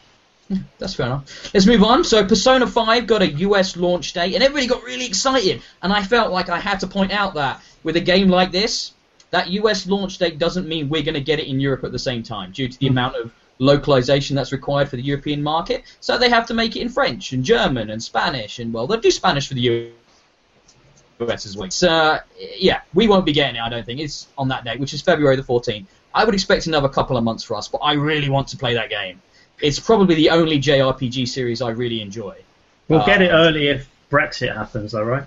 That's 0.79 0.95
fair 0.95 1.07
enough. 1.07 1.53
Let's 1.53 1.65
move 1.67 1.83
on. 1.83 2.03
So 2.03 2.25
Persona 2.25 2.65
5 2.65 3.05
got 3.05 3.21
a 3.21 3.27
US 3.27 3.75
launch 3.77 4.13
date, 4.13 4.33
and 4.33 4.43
everybody 4.43 4.67
got 4.67 4.83
really 4.83 5.05
excited. 5.05 5.61
And 5.83 5.91
I 5.93 6.01
felt 6.03 6.31
like 6.31 6.49
I 6.49 6.59
had 6.59 6.79
to 6.79 6.87
point 6.87 7.11
out 7.11 7.33
that 7.35 7.61
with 7.83 7.95
a 7.97 8.01
game 8.01 8.29
like 8.29 8.51
this, 8.51 8.93
that 9.31 9.49
US 9.49 9.85
launch 9.85 10.17
date 10.17 10.39
doesn't 10.39 10.67
mean 10.67 10.89
we're 10.89 11.03
going 11.03 11.13
to 11.15 11.21
get 11.21 11.39
it 11.39 11.47
in 11.47 11.59
Europe 11.59 11.83
at 11.83 11.91
the 11.91 11.99
same 11.99 12.23
time, 12.23 12.51
due 12.51 12.67
to 12.67 12.79
the 12.79 12.87
Mm. 12.87 12.91
amount 12.91 13.15
of 13.17 13.31
localization 13.59 14.35
that's 14.35 14.51
required 14.51 14.89
for 14.89 14.95
the 14.95 15.01
European 15.03 15.43
market. 15.43 15.83
So 15.99 16.17
they 16.17 16.29
have 16.29 16.47
to 16.47 16.53
make 16.53 16.75
it 16.75 16.81
in 16.81 16.89
French 16.89 17.33
and 17.33 17.43
German 17.43 17.89
and 17.89 18.01
Spanish, 18.01 18.59
and 18.59 18.73
well, 18.73 18.87
they'll 18.87 18.99
do 19.01 19.11
Spanish 19.11 19.47
for 19.47 19.53
the 19.53 19.91
US 21.19 21.45
as 21.45 21.55
well. 21.57 21.69
So 21.69 22.17
yeah, 22.57 22.81
we 22.93 23.07
won't 23.07 23.25
be 23.25 23.33
getting 23.33 23.57
it. 23.57 23.61
I 23.61 23.69
don't 23.69 23.85
think 23.85 23.99
it's 23.99 24.27
on 24.37 24.47
that 24.47 24.63
date, 24.63 24.79
which 24.79 24.93
is 24.93 25.01
February 25.01 25.35
the 25.35 25.43
14th. 25.43 25.85
I 26.15 26.25
would 26.25 26.33
expect 26.33 26.65
another 26.67 26.89
couple 26.89 27.17
of 27.17 27.23
months 27.23 27.43
for 27.43 27.55
us, 27.55 27.67
but 27.67 27.79
I 27.79 27.93
really 27.93 28.29
want 28.29 28.47
to 28.49 28.57
play 28.57 28.73
that 28.73 28.89
game. 28.89 29.21
It's 29.61 29.79
probably 29.79 30.15
the 30.15 30.29
only 30.31 30.59
JRPG 30.59 31.27
series 31.27 31.61
I 31.61 31.69
really 31.71 32.01
enjoy. 32.01 32.35
We'll 32.87 33.01
Uh, 33.01 33.05
get 33.05 33.21
it 33.21 33.29
early 33.29 33.67
if 33.67 33.87
Brexit 34.09 34.55
happens, 34.55 34.93
though, 34.93 35.03
right? 35.03 35.25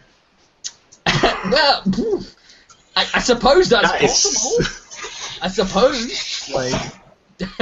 well, 1.52 1.82
I, 2.96 3.06
I 3.14 3.18
suppose 3.20 3.68
that's 3.68 3.92
That 3.92 4.02
is- 4.02 4.10
possible. 4.10 4.66
I 5.42 5.48
suppose. 5.48 6.48
Like, 7.38 7.52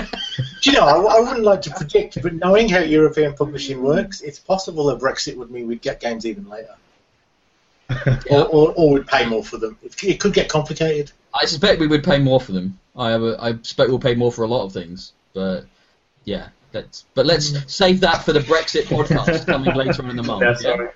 Do 0.60 0.70
you 0.70 0.76
know, 0.76 0.86
I, 0.86 1.16
I 1.16 1.20
wouldn't 1.20 1.42
like 1.42 1.62
to 1.62 1.70
predict, 1.70 2.22
but 2.22 2.34
knowing 2.34 2.68
how 2.68 2.80
European 2.80 3.34
publishing 3.34 3.82
works, 3.82 4.20
it's 4.20 4.38
possible 4.38 4.86
that 4.86 4.98
Brexit 4.98 5.36
would 5.36 5.50
mean 5.50 5.66
we'd 5.66 5.82
get 5.82 6.00
games 6.00 6.26
even 6.26 6.48
later. 6.48 6.74
Or, 8.30 8.46
or, 8.46 8.74
or 8.76 8.92
we'd 8.94 9.06
pay 9.08 9.26
more 9.26 9.42
for 9.42 9.58
them. 9.58 9.76
It, 9.82 10.04
it 10.04 10.20
could 10.20 10.32
get 10.32 10.48
complicated. 10.48 11.10
I 11.34 11.44
suspect 11.44 11.80
we 11.80 11.88
would 11.88 12.04
pay 12.04 12.20
more 12.20 12.40
for 12.40 12.52
them. 12.52 12.78
I 12.96 13.10
have 13.10 13.22
a, 13.22 13.36
I 13.40 13.52
suspect 13.54 13.90
we'll 13.90 13.98
pay 13.98 14.14
more 14.14 14.30
for 14.30 14.44
a 14.44 14.46
lot 14.46 14.64
of 14.64 14.72
things. 14.72 15.12
But 15.32 15.64
yeah, 16.24 16.48
let's 16.72 17.04
but 17.14 17.26
let's 17.26 17.52
save 17.72 18.00
that 18.00 18.24
for 18.24 18.32
the 18.32 18.40
Brexit 18.40 18.84
podcast 18.84 19.46
coming 19.46 19.74
later 19.74 20.02
on 20.02 20.10
in 20.10 20.16
the 20.16 20.22
month. 20.22 20.42
Yeah, 20.42 20.50
yeah? 20.50 20.56
sorry. 20.56 20.88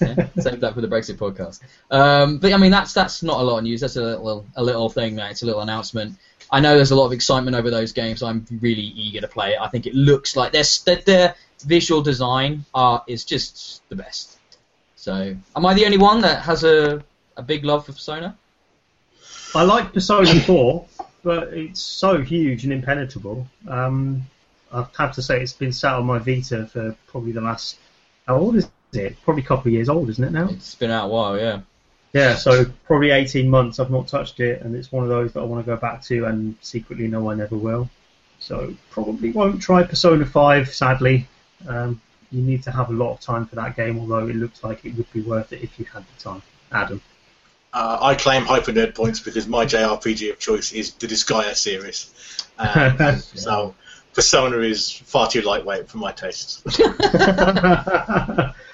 yeah, 0.00 0.28
save 0.38 0.60
that 0.60 0.74
for 0.74 0.80
the 0.80 0.88
Brexit 0.88 1.16
podcast. 1.16 1.60
Um, 1.90 2.38
but 2.38 2.52
I 2.52 2.56
mean, 2.56 2.70
that's 2.70 2.92
that's 2.92 3.22
not 3.22 3.40
a 3.40 3.42
lot 3.42 3.58
of 3.58 3.64
news. 3.64 3.80
That's 3.80 3.96
a 3.96 4.02
little 4.02 4.46
a 4.56 4.62
little 4.62 4.88
thing. 4.88 5.14
Mate. 5.14 5.32
It's 5.32 5.42
a 5.42 5.46
little 5.46 5.60
announcement. 5.60 6.18
I 6.52 6.60
know 6.60 6.76
there's 6.76 6.90
a 6.90 6.96
lot 6.96 7.06
of 7.06 7.12
excitement 7.12 7.56
over 7.56 7.70
those 7.70 7.92
games. 7.92 8.22
I'm 8.22 8.46
really 8.60 8.82
eager 8.82 9.22
to 9.22 9.28
play 9.28 9.54
it. 9.54 9.60
I 9.60 9.68
think 9.68 9.86
it 9.86 9.94
looks 9.94 10.36
like 10.36 10.52
their 10.52 10.64
their, 10.84 10.96
their 10.96 11.34
visual 11.64 12.02
design 12.02 12.66
are 12.74 13.02
is 13.06 13.24
just 13.24 13.82
the 13.88 13.96
best. 13.96 14.38
So, 14.96 15.34
am 15.56 15.66
I 15.66 15.72
the 15.72 15.86
only 15.86 15.98
one 15.98 16.20
that 16.20 16.42
has 16.42 16.62
a 16.62 17.02
a 17.38 17.42
big 17.42 17.64
love 17.64 17.86
for 17.86 17.92
Persona? 17.92 18.36
I 19.54 19.62
like 19.62 19.92
Persona 19.92 20.40
4, 20.40 20.86
but 21.22 21.48
it's 21.54 21.80
so 21.80 22.20
huge 22.20 22.64
and 22.64 22.72
impenetrable. 22.72 23.46
Um, 23.66 24.26
I 24.72 24.86
have 24.98 25.14
to 25.14 25.22
say 25.22 25.42
it's 25.42 25.52
been 25.52 25.72
sat 25.72 25.94
on 25.94 26.06
my 26.06 26.18
Vita 26.18 26.66
for 26.66 26.96
probably 27.06 27.32
the 27.32 27.40
last. 27.40 27.78
How 28.26 28.36
old 28.36 28.56
is 28.56 28.68
it? 28.92 29.16
Probably 29.24 29.42
a 29.42 29.46
couple 29.46 29.68
of 29.68 29.72
years 29.72 29.88
old, 29.88 30.10
isn't 30.10 30.24
it 30.24 30.32
now? 30.32 30.48
It's 30.50 30.74
been 30.74 30.90
out 30.90 31.06
a 31.06 31.08
while, 31.08 31.38
yeah. 31.38 31.60
Yeah, 32.12 32.34
so 32.34 32.66
probably 32.86 33.10
18 33.10 33.48
months 33.48 33.80
I've 33.80 33.90
not 33.90 34.06
touched 34.06 34.40
it, 34.40 34.60
and 34.62 34.76
it's 34.76 34.92
one 34.92 35.02
of 35.02 35.08
those 35.08 35.32
that 35.32 35.40
I 35.40 35.44
want 35.44 35.64
to 35.64 35.70
go 35.70 35.76
back 35.78 36.02
to, 36.04 36.26
and 36.26 36.54
secretly 36.60 37.08
know 37.08 37.30
I 37.30 37.34
never 37.34 37.56
will. 37.56 37.88
So 38.38 38.74
probably 38.90 39.30
won't 39.30 39.62
try 39.62 39.82
Persona 39.82 40.26
5, 40.26 40.74
sadly. 40.74 41.26
Um, 41.66 42.00
you 42.30 42.42
need 42.42 42.62
to 42.64 42.70
have 42.70 42.90
a 42.90 42.92
lot 42.92 43.12
of 43.12 43.20
time 43.20 43.46
for 43.46 43.56
that 43.56 43.76
game, 43.76 43.98
although 43.98 44.26
it 44.26 44.36
looks 44.36 44.62
like 44.62 44.84
it 44.84 44.94
would 44.96 45.10
be 45.12 45.22
worth 45.22 45.52
it 45.52 45.62
if 45.62 45.78
you 45.78 45.86
had 45.86 46.04
the 46.16 46.22
time. 46.22 46.42
Adam. 46.70 47.00
Uh, 47.72 47.98
I 48.02 48.14
claim 48.14 48.44
hyper 48.44 48.72
nerd 48.72 48.94
points 48.94 49.20
because 49.20 49.46
my 49.46 49.64
JRPG 49.64 50.30
of 50.32 50.38
choice 50.38 50.72
is 50.72 50.92
the 50.94 51.06
Disgaea 51.06 51.54
series. 51.54 52.10
Um, 52.58 53.18
so 53.34 53.74
Persona 54.12 54.58
is 54.58 54.90
far 54.90 55.28
too 55.28 55.40
lightweight 55.40 55.88
for 55.88 55.96
my 55.96 56.12
tastes. 56.12 56.62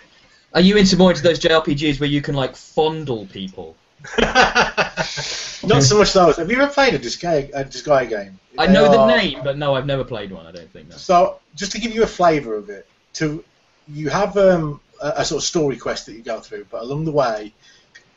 Are 0.55 0.61
you 0.61 0.77
into 0.77 0.97
more 0.97 1.11
into 1.11 1.23
those 1.23 1.39
JRPGs 1.41 2.01
where 2.01 2.09
you 2.09 2.23
can 2.23 2.35
like 2.35 2.57
fondle 2.57 3.27
people? 3.27 3.77
Not 4.19 5.83
so 5.83 5.99
much 5.99 6.13
those. 6.13 6.37
Have 6.37 6.51
you 6.51 6.61
ever 6.61 6.73
played 6.73 6.95
a 6.95 6.99
Disgaea, 6.99 7.51
a 7.53 7.65
Disgaea 7.65 8.09
game? 8.09 8.39
I 8.57 8.67
They 8.67 8.73
know 8.73 8.91
the 8.91 8.99
are- 9.01 9.09
name, 9.17 9.41
but 9.43 9.59
no, 9.59 9.75
I've 9.75 9.87
never 9.87 10.05
played 10.05 10.33
one. 10.33 10.47
I 10.47 10.53
don't 10.53 10.71
think. 10.73 10.89
No. 10.89 10.97
So, 10.97 11.39
just 11.55 11.73
to 11.73 11.81
give 11.81 11.95
you 11.95 12.03
a 12.03 12.07
flavour 12.07 12.55
of 12.55 12.71
it, 12.71 12.87
to 13.15 13.45
you 13.89 14.09
have 14.11 14.37
um, 14.37 14.81
a, 15.03 15.15
a 15.19 15.25
sort 15.25 15.43
of 15.43 15.47
story 15.47 15.77
quest 15.77 16.07
that 16.07 16.13
you 16.15 16.23
go 16.23 16.41
through, 16.41 16.67
but 16.71 16.83
along 16.83 17.05
the 17.05 17.13
way, 17.13 17.53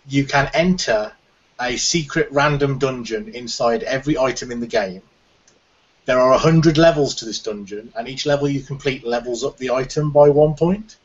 you 0.07 0.25
can 0.25 0.49
enter 0.53 1.11
a 1.59 1.77
secret 1.77 2.27
random 2.31 2.79
dungeon 2.79 3.29
inside 3.33 3.83
every 3.83 4.17
item 4.17 4.51
in 4.51 4.59
the 4.59 4.67
game. 4.67 5.01
There 6.05 6.19
are 6.19 6.33
a 6.33 6.37
hundred 6.37 6.77
levels 6.77 7.15
to 7.15 7.25
this 7.25 7.39
dungeon, 7.39 7.91
and 7.95 8.07
each 8.07 8.25
level 8.25 8.47
you 8.49 8.61
complete 8.61 9.05
levels 9.05 9.43
up 9.43 9.57
the 9.57 9.71
item 9.71 10.11
by 10.11 10.29
one 10.29 10.55
point. 10.55 10.97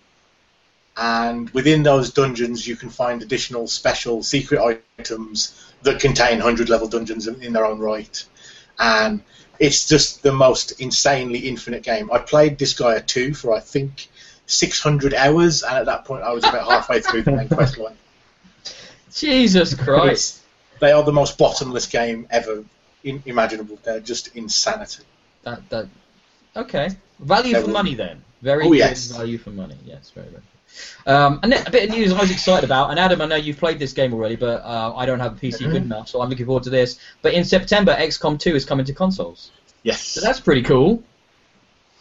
And 0.97 1.51
within 1.51 1.83
those 1.83 2.11
dungeons, 2.11 2.67
you 2.67 2.75
can 2.77 2.89
find 2.91 3.23
additional 3.23 3.67
special 3.69 4.23
secret 4.23 4.81
items 4.99 5.63
that 5.83 6.01
contain 6.01 6.41
hundred 6.41 6.69
level 6.71 6.89
dungeons 6.89 7.27
in 7.29 7.43
in 7.43 7.53
their 7.53 7.67
own 7.67 7.79
right. 7.79 8.25
And 8.79 9.23
it's 9.59 9.87
just 9.89 10.23
the 10.23 10.33
most 10.33 10.81
insanely 10.81 11.41
infinite 11.49 11.83
game. 11.83 12.11
I 12.13 12.19
played 12.19 12.59
Disgaea 12.59 13.07
2 13.07 13.35
for 13.35 13.55
I 13.55 13.61
think 13.61 14.09
600 14.47 15.13
hours, 15.15 15.63
and 15.63 15.77
at 15.77 15.87
that 15.87 16.05
point 16.05 16.23
I 16.23 16.33
was 16.33 16.45
about 16.45 16.69
halfway 16.71 17.01
through 17.01 17.23
the 17.23 17.33
main 17.33 17.49
quest 17.49 17.79
line. 17.79 17.97
Jesus 19.13 19.75
Christ! 19.75 20.41
They 20.81 20.93
are 20.93 21.03
the 21.03 21.13
most 21.13 21.39
bottomless 21.39 21.87
game 21.87 22.27
ever 22.31 22.65
in, 23.03 23.23
imaginable. 23.27 23.79
They're 23.83 24.01
just 24.01 24.35
insanity. 24.37 25.05
that 25.43 25.69
that 25.71 25.89
okay. 26.55 26.91
Value 27.19 27.55
They 27.55 27.61
for 27.61 27.67
will- 27.67 27.73
money 27.73 27.95
then. 27.95 28.23
Very 28.43 28.65
Oh, 28.67 28.71
good 28.71 28.79
yes. 28.79 29.07
value 29.11 29.39
for 29.39 29.51
money. 29.51 29.77
Yes, 29.87 30.11
very 30.15 30.29
very. 30.29 30.43
Um, 31.07 31.41
and 31.43 31.53
a 31.55 31.71
bit 31.71 31.89
of 31.89 31.97
news 31.97 32.13
I 32.13 32.21
was 32.21 32.31
excited 32.31 32.65
about, 32.65 32.91
and 32.91 32.99
Adam, 32.99 33.21
I 33.21 33.27
know 33.27 33.37
you've 33.37 33.59
played 33.59 33.79
this 33.79 33.93
game 33.93 34.13
already, 34.13 34.37
but 34.37 34.63
uh, 34.65 34.93
I 34.97 35.07
don't 35.07 35.21
have 35.21 35.33
a 35.33 35.37
PC 35.37 35.61
good 35.71 35.83
Mhm. 35.83 35.87
enough, 35.87 36.09
so 36.09 36.21
I'm 36.21 36.29
looking 36.31 36.47
forward 36.47 36.65
to 36.65 36.71
this. 36.71 36.99
But 37.23 37.35
in 37.35 37.45
September, 37.45 37.95
XCOM 37.95 38.39
2 38.39 38.55
is 38.57 38.65
coming 38.65 38.85
to 38.87 38.93
consoles, 38.93 39.51
Yes. 39.83 40.03
so 40.03 40.21
that's 40.21 40.41
pretty 40.41 40.63
cool. 40.63 41.03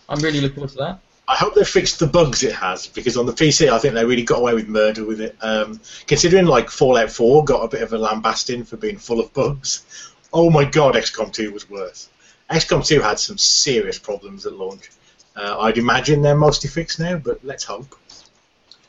I'm 0.10 0.20
really 0.20 0.42
looking 0.42 0.56
forward 0.56 0.72
to 0.72 0.78
that. 0.78 1.00
I 1.28 1.36
hope 1.36 1.56
they 1.56 1.64
fixed 1.64 1.98
the 2.00 2.06
bugs 2.06 2.44
it 2.44 2.54
has 2.54 2.86
because 2.86 3.18
on 3.18 3.26
the 3.26 3.34
PC 3.34 3.68
I 3.70 3.80
think 3.80 3.96
they 3.96 4.06
really 4.06 4.22
got 4.22 4.38
away 4.40 4.54
with 4.54 4.68
murder 4.68 5.04
with 5.04 5.20
it. 5.22 5.36
Um, 5.42 5.80
considering 6.06 6.46
like 6.46 6.70
Fallout 6.70 7.10
4 7.12 7.44
got 7.44 7.64
a 7.64 7.68
bit 7.68 7.82
of 7.82 7.94
a 7.94 7.98
lambasting 7.98 8.64
for 8.64 8.78
being 8.78 8.98
full 9.00 9.20
of 9.20 9.34
bugs. 9.34 9.84
Oh 10.32 10.52
my 10.52 10.66
god, 10.66 10.94
XCOM 10.94 11.34
2 11.34 11.52
was 11.52 11.68
worse. 11.68 12.10
XCOM 12.52 12.86
2 12.86 13.02
had 13.02 13.18
some 13.18 13.40
serious 13.40 13.98
problems 13.98 14.46
at 14.46 14.54
launch. 14.54 14.92
Uh, 15.36 15.58
I'd 15.62 15.80
imagine 15.80 16.22
they're 16.22 16.36
mostly 16.36 16.70
fixed 16.70 17.00
now, 17.00 17.18
but 17.18 17.44
let's 17.44 17.64
hope. 17.64 17.96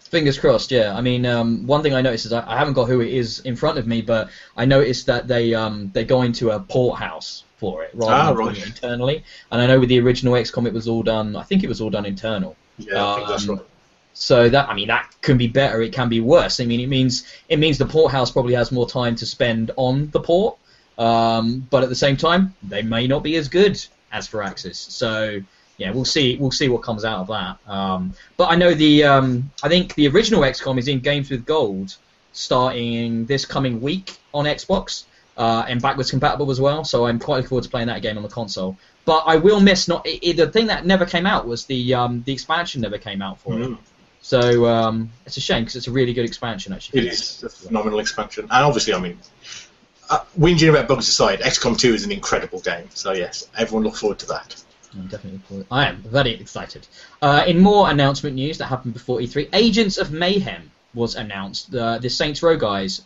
Fingers 0.06 0.38
crossed, 0.38 0.70
yeah. 0.70 0.96
I 0.96 1.00
mean, 1.00 1.26
um, 1.26 1.66
one 1.66 1.82
thing 1.82 1.94
I 1.94 2.00
noticed 2.00 2.26
is 2.26 2.32
I, 2.32 2.48
I 2.50 2.56
haven't 2.56 2.74
got 2.74 2.86
who 2.88 3.00
it 3.00 3.12
is 3.12 3.40
in 3.40 3.56
front 3.56 3.78
of 3.78 3.86
me, 3.86 4.02
but 4.02 4.30
I 4.56 4.64
noticed 4.64 5.06
that 5.06 5.26
they 5.28 5.54
um, 5.54 5.90
they 5.92 6.04
go 6.04 6.22
into 6.22 6.50
a 6.50 6.60
port 6.60 6.98
house 6.98 7.44
for 7.58 7.82
it 7.84 7.90
rather 7.94 8.12
Ah, 8.12 8.26
than 8.26 8.36
doing 8.36 8.46
right. 8.48 8.58
it 8.58 8.66
internally. 8.66 9.24
And 9.50 9.60
I 9.60 9.66
know 9.66 9.80
with 9.80 9.88
the 9.88 9.98
original 10.00 10.34
XCOM, 10.34 10.66
it 10.66 10.72
was 10.72 10.86
all 10.88 11.02
done. 11.02 11.34
I 11.36 11.42
think 11.42 11.64
it 11.64 11.68
was 11.68 11.80
all 11.80 11.90
done 11.90 12.06
internal. 12.06 12.54
Yeah, 12.78 13.04
I 13.04 13.16
think 13.16 13.28
that's 13.28 13.48
Um, 13.48 13.56
right. 13.56 13.64
So 14.14 14.48
that 14.48 14.68
I 14.68 14.74
mean 14.74 14.88
that 14.88 15.10
can 15.22 15.36
be 15.36 15.46
better. 15.48 15.82
It 15.82 15.92
can 15.92 16.08
be 16.08 16.20
worse. 16.20 16.60
I 16.60 16.64
mean 16.64 16.80
it 16.80 16.88
means 16.88 17.24
it 17.48 17.58
means 17.58 17.76
the 17.76 17.84
port 17.86 18.12
house 18.12 18.30
probably 18.30 18.54
has 18.54 18.72
more 18.72 18.88
time 18.88 19.14
to 19.16 19.26
spend 19.26 19.72
on 19.76 20.08
the 20.10 20.20
port, 20.20 20.56
um, 20.98 21.66
but 21.70 21.82
at 21.82 21.88
the 21.90 21.94
same 21.94 22.16
time 22.16 22.54
they 22.62 22.80
may 22.82 23.06
not 23.06 23.22
be 23.22 23.36
as 23.36 23.48
good 23.48 23.82
as 24.12 24.26
Firaxis. 24.28 24.76
So 24.76 25.40
yeah, 25.78 25.92
we'll 25.92 26.04
see. 26.04 26.36
We'll 26.36 26.50
see 26.50 26.68
what 26.68 26.82
comes 26.82 27.04
out 27.04 27.20
of 27.20 27.28
that. 27.28 27.70
Um, 27.70 28.14
but 28.36 28.46
I 28.50 28.56
know 28.56 28.72
the 28.72 29.04
um, 29.04 29.50
I 29.62 29.68
think 29.68 29.94
the 29.94 30.08
original 30.08 30.40
XCOM 30.40 30.78
is 30.78 30.88
in 30.88 31.00
Games 31.00 31.30
with 31.30 31.44
Gold 31.44 31.96
starting 32.32 33.24
this 33.26 33.44
coming 33.44 33.80
week 33.80 34.18
on 34.34 34.44
Xbox 34.44 35.04
uh, 35.36 35.64
and 35.68 35.80
backwards 35.80 36.10
compatible 36.10 36.50
as 36.50 36.60
well. 36.60 36.84
So 36.84 37.06
I'm 37.06 37.18
quite 37.18 37.36
looking 37.36 37.48
forward 37.48 37.64
to 37.64 37.70
playing 37.70 37.88
that 37.88 38.02
game 38.02 38.16
on 38.16 38.22
the 38.22 38.28
console. 38.28 38.76
But 39.04 39.24
I 39.26 39.36
will 39.36 39.60
miss 39.60 39.86
not 39.86 40.06
i 40.06 40.18
i 40.26 40.32
the 40.32 40.48
thing 40.48 40.66
that 40.66 40.84
never 40.84 41.06
came 41.06 41.26
out 41.26 41.46
was 41.46 41.66
the 41.66 41.94
um, 41.94 42.22
the 42.24 42.32
expansion 42.32 42.80
never 42.80 42.98
came 42.98 43.22
out 43.22 43.38
for 43.40 43.58
it. 43.60 43.68
Mm. 43.68 43.78
So 44.22 44.66
um, 44.66 45.10
it's 45.24 45.36
a 45.36 45.40
shame 45.40 45.62
because 45.62 45.76
it's 45.76 45.86
a 45.86 45.92
really 45.92 46.12
good 46.12 46.24
expansion 46.24 46.72
actually. 46.72 47.06
It 47.06 47.12
is 47.12 47.42
a 47.44 47.48
phenomenal 47.48 48.00
expansion, 48.00 48.44
and 48.44 48.64
obviously, 48.64 48.92
I 48.92 48.98
mean, 48.98 49.18
uh, 50.10 50.24
whinging 50.38 50.68
about 50.68 50.88
bugs 50.88 51.08
aside, 51.08 51.40
XCOM 51.40 51.78
2 51.78 51.94
is 51.94 52.04
an 52.04 52.10
incredible 52.10 52.60
game. 52.60 52.88
So 52.94 53.12
yes, 53.12 53.48
everyone 53.56 53.84
look 53.84 53.94
forward 53.94 54.18
to 54.20 54.26
that. 54.26 54.60
I'm 54.94 55.02
definitely. 55.08 55.32
looking 55.32 55.40
forward- 55.48 55.66
I 55.70 55.86
am 55.86 55.96
very 56.02 56.34
excited. 56.34 56.86
Uh, 57.20 57.44
in 57.46 57.58
more 57.60 57.90
announcement 57.90 58.36
news 58.36 58.58
that 58.58 58.66
happened 58.66 58.94
before 58.94 59.20
E3, 59.20 59.48
Agents 59.52 59.98
of 59.98 60.12
Mayhem 60.12 60.70
was 60.94 61.14
announced. 61.16 61.74
Uh, 61.74 61.98
the 61.98 62.08
Saints 62.10 62.42
Row 62.42 62.56
guys, 62.56 63.02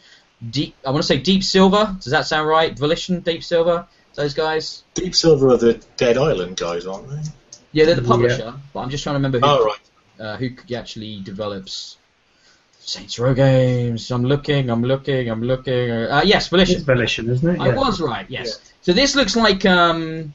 Deep. 0.51 0.75
I 0.87 0.91
want 0.91 1.03
to 1.03 1.07
say 1.07 1.19
Deep 1.19 1.45
Silver. 1.45 1.95
Does 2.01 2.13
that 2.13 2.27
sound 2.27 2.49
right? 2.49 2.79
Volition, 2.79 3.21
Deep 3.21 3.45
Silver. 3.45 3.87
Those 4.15 4.33
guys. 4.35 4.85
Deep 4.95 5.15
Silver 5.15 5.51
are 5.51 5.57
the 5.59 5.75
Dead 5.97 6.17
Island 6.17 6.57
guys, 6.57 6.87
aren't 6.87 7.09
they? 7.11 7.21
Yeah, 7.73 7.85
they're 7.85 7.95
the 7.97 8.03
Yeah. 8.03 8.09
publisher. 8.09 8.55
But 8.73 8.81
I'm 8.81 8.91
just 8.91 9.03
trying 9.03 9.15
to 9.15 9.19
remember 9.19 9.39
who 9.41 9.47
Oh 9.47 9.65
right. 9.67 9.79
uh, 10.19 10.37
who 10.39 10.51
actually 10.75 11.21
develops 11.21 11.97
Saints 12.81 13.19
Row 13.19 13.35
games. 13.35 14.11
I'm 14.11 14.25
looking. 14.25 14.71
I'm 14.71 14.83
looking. 14.83 15.29
I'm 15.31 15.43
looking. 15.43 15.91
Uh, 15.91 16.23
yes, 16.25 16.49
Volition. 16.49 16.77
It's 16.77 16.85
Volition, 16.85 17.29
isn't 17.31 17.49
it? 17.57 17.61
I 17.61 17.69
was 17.69 18.01
right, 18.01 18.27
yes. 18.29 18.59
So 18.83 18.93
this 18.93 19.15
looks 19.15 19.37
like, 19.37 19.65
um, 19.67 20.33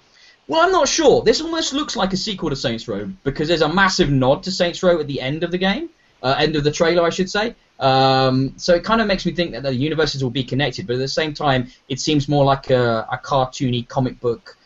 well, 0.47 0.61
I'm 0.61 0.71
not 0.71 0.87
sure. 0.87 1.23
This 1.23 1.41
almost 1.41 1.73
looks 1.73 1.95
like 1.95 2.13
a 2.13 2.17
sequel 2.17 2.49
to 2.49 2.55
Saints 2.55 2.87
Row 2.87 3.11
because 3.23 3.47
there's 3.47 3.61
a 3.61 3.73
massive 3.73 4.09
nod 4.09 4.43
to 4.43 4.51
Saints 4.51 4.83
Row 4.83 4.99
at 4.99 5.07
the 5.07 5.21
end 5.21 5.43
of 5.43 5.51
the 5.51 5.57
game, 5.57 5.89
uh, 6.21 6.35
end 6.37 6.55
of 6.55 6.63
the 6.63 6.71
trailer, 6.71 7.03
I 7.03 7.09
should 7.09 7.29
say. 7.29 7.55
Um, 7.79 8.53
so 8.57 8.75
it 8.75 8.83
kind 8.83 9.01
of 9.01 9.07
makes 9.07 9.25
me 9.25 9.33
think 9.33 9.51
that 9.51 9.63
the 9.63 9.73
universes 9.73 10.23
will 10.23 10.31
be 10.31 10.43
connected, 10.43 10.87
but 10.87 10.93
at 10.93 10.99
the 10.99 11.07
same 11.07 11.33
time, 11.33 11.67
it 11.89 11.99
seems 11.99 12.29
more 12.29 12.45
like 12.45 12.69
a, 12.69 13.07
a 13.11 13.17
cartoony 13.17 13.87
comic 13.87 14.19
book 14.19 14.57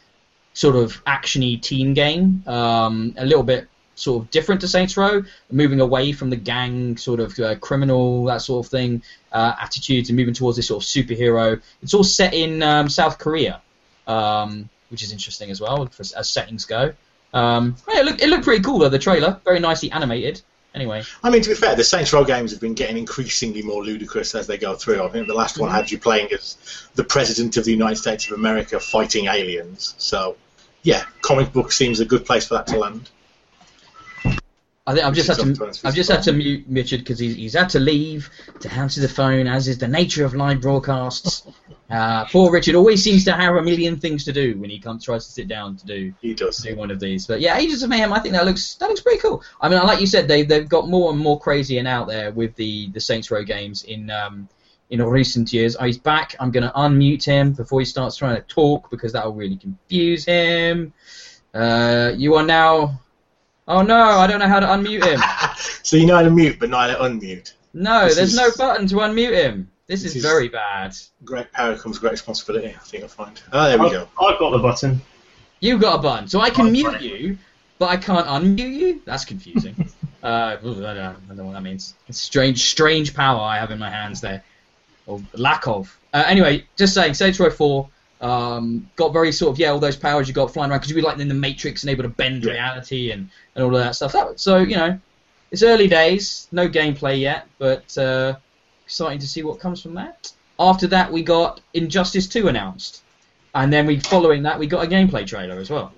sort 0.54 0.76
of 0.76 1.04
actiony 1.06 1.62
teen 1.62 1.94
game, 1.94 2.44
um, 2.46 3.14
a 3.18 3.26
little 3.26 3.44
bit 3.44 3.68
sort 3.96 4.24
of 4.24 4.32
different 4.32 4.62
to 4.62 4.68
Saints 4.68 4.98
Row, 4.98 5.24
moving 5.52 5.80
away 5.80 6.12
from 6.12 6.30
the 6.30 6.36
gang 6.36 6.98
sort 6.98 7.20
of 7.20 7.38
uh, 7.40 7.56
criminal 7.56 8.26
that 8.26 8.42
sort 8.42 8.66
of 8.66 8.72
thing 8.72 9.04
uh, 9.32 9.54
attitudes 9.60 10.10
and 10.10 10.18
moving 10.18 10.34
towards 10.34 10.58
this 10.58 10.68
sort 10.68 10.84
of 10.84 10.88
superhero. 10.88 11.62
It's 11.82 11.94
all 11.94 12.04
set 12.04 12.34
in 12.34 12.64
um, 12.64 12.90
South 12.90 13.18
Korea, 13.18 13.62
um, 14.08 14.70
which 14.90 15.04
is 15.04 15.12
interesting 15.12 15.50
as 15.50 15.62
well 15.62 15.86
for, 15.88 16.02
as 16.02 16.30
settings 16.30 16.66
go. 16.66 16.94
Um, 17.34 17.76
yeah, 17.88 18.00
it, 18.00 18.06
looked, 18.06 18.22
it 18.22 18.30
looked 18.30 18.44
pretty 18.44 18.64
cool 18.64 18.80
though. 18.80 18.90
The 18.90 19.00
trailer, 19.00 19.40
very 19.46 19.60
nicely 19.60 19.92
animated. 19.92 20.42
Anyway, 20.76 21.04
I 21.24 21.32
mean, 21.32 21.42
to 21.42 21.50
be 21.50 21.56
fair, 21.56 21.76
the 21.76 21.84
Saints 21.84 22.14
Row 22.14 22.24
games 22.24 22.52
have 22.52 22.62
been 22.62 22.76
getting 22.76 22.98
increasingly 22.98 23.64
more 23.64 23.84
ludicrous 23.84 24.36
as 24.36 24.46
they 24.46 24.60
go 24.60 24.76
through. 24.76 25.02
I 25.04 25.10
think 25.10 25.28
the 25.28 25.34
last 25.34 25.58
one 25.58 25.72
had 25.72 25.90
you 25.90 25.98
playing 25.98 26.32
as 26.32 26.58
the 26.94 27.04
President 27.04 27.58
of 27.58 27.66
the 27.66 27.72
United 27.72 27.96
States 27.96 28.28
of 28.28 28.38
America 28.38 28.80
fighting 28.80 29.26
aliens. 29.26 29.96
So, 29.98 30.38
yeah, 30.84 31.06
comic 31.22 31.52
book 31.54 31.72
seems 31.72 32.02
a 32.02 32.06
good 32.06 32.24
place 32.24 32.48
for 32.48 32.54
that 32.54 32.68
to 32.68 32.78
land. 32.78 33.10
I 34.90 34.94
think 34.96 35.06
I've 35.06 35.14
just 35.14 35.28
had 35.28 35.38
to 35.38 35.88
I've 35.88 35.94
just 35.94 36.10
had 36.10 36.24
to 36.24 36.34
mute 36.34 36.66
Richard 36.68 37.02
because 37.02 37.20
he's, 37.20 37.36
he's 37.36 37.54
had 37.54 37.70
to 37.70 37.80
leave 37.80 38.32
to 38.62 38.74
answer 38.74 39.02
the 39.02 39.08
phone, 39.08 39.46
as 39.46 39.68
is 39.68 39.78
the 39.78 39.88
nature 39.88 40.26
of 40.26 40.34
live 40.34 40.62
broadcasts. 40.62 41.44
Uh, 41.90 42.24
poor 42.26 42.52
Richard 42.52 42.76
always 42.76 43.04
seems 43.04 43.26
to 43.26 43.32
have 43.32 43.56
a 43.56 43.64
million 43.64 44.00
things 44.00 44.24
to 44.24 44.32
do 44.32 44.56
when 44.60 44.70
he 44.70 44.78
comes 44.78 45.04
tries 45.04 45.26
to 45.26 45.32
sit 45.32 45.48
down 45.48 45.76
to 45.76 45.88
do 45.88 46.14
He 46.22 46.36
does. 46.36 46.60
do 46.60 46.76
one 46.76 46.92
of 46.92 47.00
these. 47.00 47.26
But 47.26 47.42
yeah, 47.42 47.58
Agents 47.58 47.82
of 47.82 47.90
Mayhem, 47.90 48.14
I 48.14 48.20
think 48.20 48.36
that 48.36 48.46
looks 48.46 48.76
that 48.76 48.90
looks 48.90 49.02
pretty 49.02 49.18
cool. 49.18 49.42
I 49.60 49.70
mean, 49.70 49.80
like 49.80 50.00
you 50.00 50.06
said, 50.06 50.28
they 50.28 50.44
they've 50.44 50.70
got 50.70 50.88
more 50.88 51.10
and 51.12 51.20
more 51.20 51.40
crazy 51.40 51.80
and 51.80 51.88
out 51.88 52.08
there 52.08 52.32
with 52.32 52.54
the 52.58 52.92
the 52.92 53.00
Saints 53.00 53.32
Row 53.32 53.44
games 53.44 53.82
in 53.86 54.12
um 54.12 54.48
in 54.92 55.02
recent 55.02 55.52
years. 55.52 55.76
Oh, 55.80 55.86
he's 55.86 55.98
back. 55.98 56.36
I'm 56.40 56.52
gonna 56.52 56.72
unmute 56.76 57.26
him 57.26 57.54
before 57.54 57.80
he 57.80 57.86
starts 57.86 58.18
trying 58.18 58.36
to 58.36 58.44
talk 58.44 58.92
because 58.92 59.14
that 59.14 59.26
will 59.26 59.34
really 59.34 59.58
confuse 59.58 60.26
him. 60.26 60.94
Uh, 61.56 62.12
you 62.16 62.36
are 62.36 62.46
now. 62.46 63.02
Oh 63.70 63.82
no, 63.84 63.96
I 64.02 64.28
don't 64.28 64.40
know 64.40 64.48
how 64.48 64.60
to 64.60 64.66
unmute 64.66 65.06
him. 65.06 65.22
so 65.84 65.96
you 65.96 66.06
know 66.06 66.16
how 66.16 66.24
to 66.24 66.30
mute, 66.32 66.58
but 66.60 66.70
not 66.70 66.90
how 66.90 66.98
to 66.98 67.04
unmute. 67.04 67.54
No, 67.74 68.06
This 68.06 68.16
there's 68.16 68.30
is- 68.34 68.36
no 68.38 68.50
button 68.58 68.88
to 68.88 68.96
unmute 68.96 69.34
him. 69.34 69.70
This, 69.88 70.02
This 70.04 70.12
is, 70.12 70.18
is- 70.18 70.24
very 70.24 70.50
bad. 70.50 70.96
Great 71.24 71.52
power 71.52 71.78
comes 71.78 71.98
great 72.00 72.12
responsibility. 72.12 72.68
I 72.76 72.80
think 72.80 73.04
I 73.04 73.08
find. 73.08 73.42
Oh, 73.54 73.66
there 73.68 73.78
we 73.80 73.86
I've, 73.86 73.92
go. 73.92 74.08
I've 74.20 74.40
got 74.40 74.50
the 74.52 74.58
button. 74.60 75.02
You 75.62 75.78
got 75.78 76.00
a 76.00 76.02
button, 76.02 76.28
so 76.28 76.42
I 76.42 76.50
can 76.50 76.68
Oh, 76.68 76.72
mute 76.72 76.88
right. 76.88 77.02
you, 77.02 77.38
but 77.78 77.90
I 77.90 77.98
can't 77.98 78.26
unmute 78.28 78.74
you. 78.74 79.02
That's 79.06 79.24
confusing. 79.26 79.76
uh, 80.24 80.28
I 80.28 80.56
don't, 80.64 80.80
know, 80.80 80.88
I 80.90 80.96
don't 81.28 81.38
know 81.38 81.44
what 81.46 81.54
that 81.54 81.64
means. 81.64 81.94
It's 82.08 82.20
strange, 82.20 82.64
strange 82.70 83.14
power 83.14 83.40
I 83.42 83.58
have 83.60 83.70
in 83.72 83.78
my 83.80 83.90
hands 83.90 84.20
there, 84.22 84.44
or 85.06 85.22
lack 85.34 85.68
of. 85.68 85.96
Uh, 86.14 86.24
anyway, 86.26 86.66
just 86.76 86.94
saying, 86.96 87.14
Saints 87.14 87.40
Row 87.40 87.50
4 87.52 87.88
Um, 88.22 88.90
got 88.98 89.14
very 89.14 89.32
sort 89.32 89.52
of 89.54 89.60
yeah, 89.60 89.70
all 89.70 89.80
those 89.80 89.96
powers 89.96 90.28
you 90.28 90.34
got 90.34 90.52
flying 90.52 90.70
around 90.70 90.80
because 90.80 90.92
you 90.92 90.98
were 90.98 91.02
like 91.02 91.20
in 91.20 91.28
the 91.30 91.34
Matrix 91.34 91.84
and 91.84 91.90
able 91.90 92.04
to 92.04 92.10
bend 92.10 92.44
Yeah. 92.44 92.52
reality 92.54 93.12
and, 93.12 93.30
and 93.56 93.64
all 93.64 93.74
of 93.74 93.80
that 93.82 93.96
stuff. 93.96 94.12
That, 94.12 94.40
so 94.40 94.58
you 94.58 94.76
know, 94.76 94.98
it's 95.52 95.64
early 95.64 95.88
days, 95.88 96.48
no 96.52 96.68
gameplay 96.68 97.20
yet, 97.20 97.48
but 97.58 97.98
uh, 97.98 98.36
exciting 98.86 99.20
to 99.20 99.28
see 99.28 99.42
what 99.44 99.60
comes 99.60 99.82
from 99.82 99.94
that. 99.96 100.32
After 100.60 100.88
that, 100.88 101.12
we 101.12 101.22
got 101.22 101.62
Injustice 101.74 102.28
2 102.28 102.50
announced, 102.50 103.02
and 103.56 103.72
then 103.72 103.86
we 103.86 104.00
following 104.00 104.44
that 104.44 104.60
we 104.60 104.68
got 104.68 104.86
a 104.86 104.90
gameplay 104.90 105.26
trailer 105.26 105.58
as 105.58 105.70
well. 105.70 105.94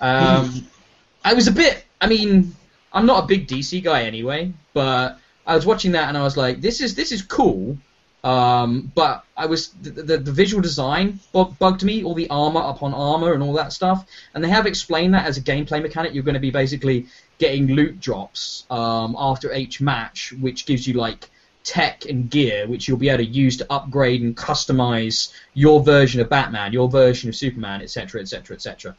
Um, 0.00 0.66
I 1.24 1.32
was 1.32 1.48
a 1.48 1.52
bit. 1.52 1.84
I 2.00 2.06
mean, 2.06 2.54
I'm 2.92 3.06
not 3.06 3.24
a 3.24 3.26
big 3.26 3.48
DC 3.48 3.82
guy 3.82 4.02
anyway, 4.02 4.52
but 4.74 5.18
I 5.46 5.54
was 5.54 5.64
watching 5.64 5.92
that 5.92 6.08
and 6.08 6.16
I 6.18 6.22
was 6.22 6.36
like, 6.36 6.60
this 6.60 6.80
is 6.80 6.94
this 6.94 7.12
is 7.12 7.22
cool. 7.22 7.76
Um, 8.24 8.90
but 8.94 9.22
I 9.36 9.44
was 9.44 9.68
the, 9.82 9.90
the, 9.90 10.16
the 10.16 10.32
visual 10.32 10.62
design 10.62 11.20
bu- 11.32 11.52
bugged 11.58 11.84
me, 11.84 12.02
all 12.02 12.14
the 12.14 12.28
armor 12.30 12.62
upon 12.62 12.94
armor 12.94 13.34
and 13.34 13.42
all 13.42 13.52
that 13.52 13.72
stuff. 13.72 14.06
And 14.32 14.42
they 14.42 14.48
have 14.48 14.66
explained 14.66 15.12
that 15.12 15.26
as 15.26 15.36
a 15.36 15.42
gameplay 15.42 15.82
mechanic, 15.82 16.14
you're 16.14 16.24
going 16.24 16.34
to 16.34 16.40
be 16.40 16.50
basically 16.50 17.06
getting 17.36 17.66
loot 17.66 18.00
drops 18.00 18.64
um, 18.70 19.14
after 19.18 19.52
each 19.54 19.82
match, 19.82 20.32
which 20.40 20.64
gives 20.64 20.88
you 20.88 20.94
like 20.94 21.28
tech 21.64 22.06
and 22.06 22.30
gear, 22.30 22.66
which 22.66 22.88
you'll 22.88 22.96
be 22.96 23.10
able 23.10 23.24
to 23.24 23.30
use 23.30 23.58
to 23.58 23.66
upgrade 23.70 24.22
and 24.22 24.34
customize 24.34 25.30
your 25.52 25.82
version 25.82 26.22
of 26.22 26.30
Batman, 26.30 26.72
your 26.72 26.88
version 26.88 27.28
of 27.28 27.36
Superman, 27.36 27.82
etc., 27.82 28.22
etc., 28.22 28.56
etc. 28.56 28.96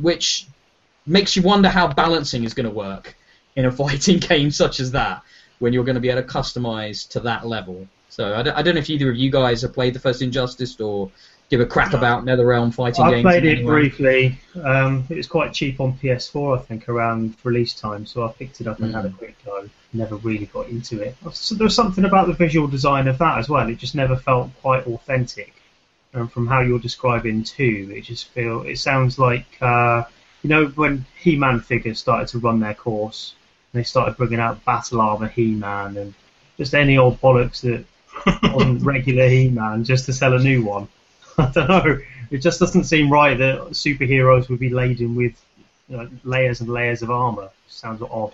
Which 0.00 0.46
makes 1.06 1.36
you 1.36 1.42
wonder 1.42 1.68
how 1.68 1.86
balancing 1.92 2.42
is 2.42 2.54
going 2.54 2.68
to 2.68 2.74
work 2.74 3.14
in 3.54 3.64
a 3.64 3.72
fighting 3.82 4.18
game 4.18 4.50
such 4.50 4.80
as 4.80 4.90
that 4.90 5.22
when 5.60 5.72
you're 5.72 5.84
going 5.84 5.94
to 5.94 6.00
be 6.00 6.10
able 6.10 6.22
to 6.22 6.28
customize 6.28 7.08
to 7.10 7.20
that 7.20 7.46
level. 7.46 7.86
So 8.14 8.32
I 8.32 8.42
don't, 8.44 8.56
I 8.56 8.62
don't 8.62 8.76
know 8.76 8.80
if 8.80 8.88
either 8.90 9.10
of 9.10 9.16
you 9.16 9.28
guys 9.28 9.62
have 9.62 9.72
played 9.72 9.92
the 9.92 9.98
first 9.98 10.22
Injustice 10.22 10.80
or 10.80 11.10
give 11.50 11.60
a 11.60 11.66
crap 11.66 11.94
about 11.94 12.24
NetherRealm 12.24 12.72
fighting 12.72 13.04
I 13.04 13.10
games. 13.10 13.22
played 13.24 13.44
it 13.44 13.66
briefly. 13.66 14.38
Um, 14.62 15.04
it 15.10 15.16
was 15.16 15.26
quite 15.26 15.52
cheap 15.52 15.80
on 15.80 15.94
PS4, 15.94 16.60
I 16.60 16.62
think, 16.62 16.88
around 16.88 17.34
release 17.42 17.74
time, 17.74 18.06
so 18.06 18.24
I 18.24 18.30
picked 18.30 18.60
it 18.60 18.68
up 18.68 18.78
and 18.78 18.94
had 18.94 19.06
a 19.06 19.10
quick 19.10 19.34
go. 19.44 19.68
Never 19.92 20.14
really 20.18 20.46
got 20.46 20.68
into 20.68 21.02
it. 21.02 21.16
So 21.32 21.56
there 21.56 21.64
was 21.64 21.74
something 21.74 22.04
about 22.04 22.28
the 22.28 22.34
visual 22.34 22.68
design 22.68 23.08
of 23.08 23.18
that 23.18 23.38
as 23.38 23.48
well. 23.48 23.68
It 23.68 23.78
just 23.78 23.96
never 23.96 24.14
felt 24.14 24.48
quite 24.62 24.86
authentic. 24.86 25.52
And 26.12 26.30
from 26.30 26.46
how 26.46 26.60
you're 26.60 26.78
describing 26.78 27.42
two, 27.42 27.92
it 27.92 28.02
just 28.02 28.28
feel 28.28 28.62
it 28.62 28.78
sounds 28.78 29.18
like 29.18 29.60
uh, 29.60 30.04
you 30.44 30.50
know 30.50 30.66
when 30.66 31.04
He-Man 31.18 31.58
figures 31.58 31.98
started 31.98 32.28
to 32.28 32.38
run 32.38 32.60
their 32.60 32.74
course, 32.74 33.34
and 33.72 33.80
they 33.80 33.84
started 33.84 34.16
bringing 34.16 34.38
out 34.38 34.64
battle 34.64 35.00
armor 35.00 35.26
He-Man 35.26 35.96
and 35.96 36.14
just 36.56 36.76
any 36.76 36.96
old 36.96 37.20
bollocks 37.20 37.62
that 37.62 37.84
wasn't 38.42 38.82
regular 38.82 39.28
He-Man 39.28 39.84
just 39.84 40.06
to 40.06 40.12
sell 40.12 40.34
a 40.34 40.38
new 40.38 40.64
one. 40.64 40.88
I 41.38 41.50
don't 41.50 41.68
know. 41.68 41.98
It 42.30 42.38
just 42.38 42.60
doesn't 42.60 42.84
seem 42.84 43.10
right 43.10 43.36
that 43.36 43.58
superheroes 43.70 44.48
would 44.48 44.58
be 44.58 44.70
laden 44.70 45.14
with 45.14 45.32
you 45.88 45.96
know, 45.96 46.08
layers 46.24 46.60
and 46.60 46.68
layers 46.68 47.02
of 47.02 47.10
armor. 47.10 47.50
Sounds 47.68 48.02
odd. 48.02 48.32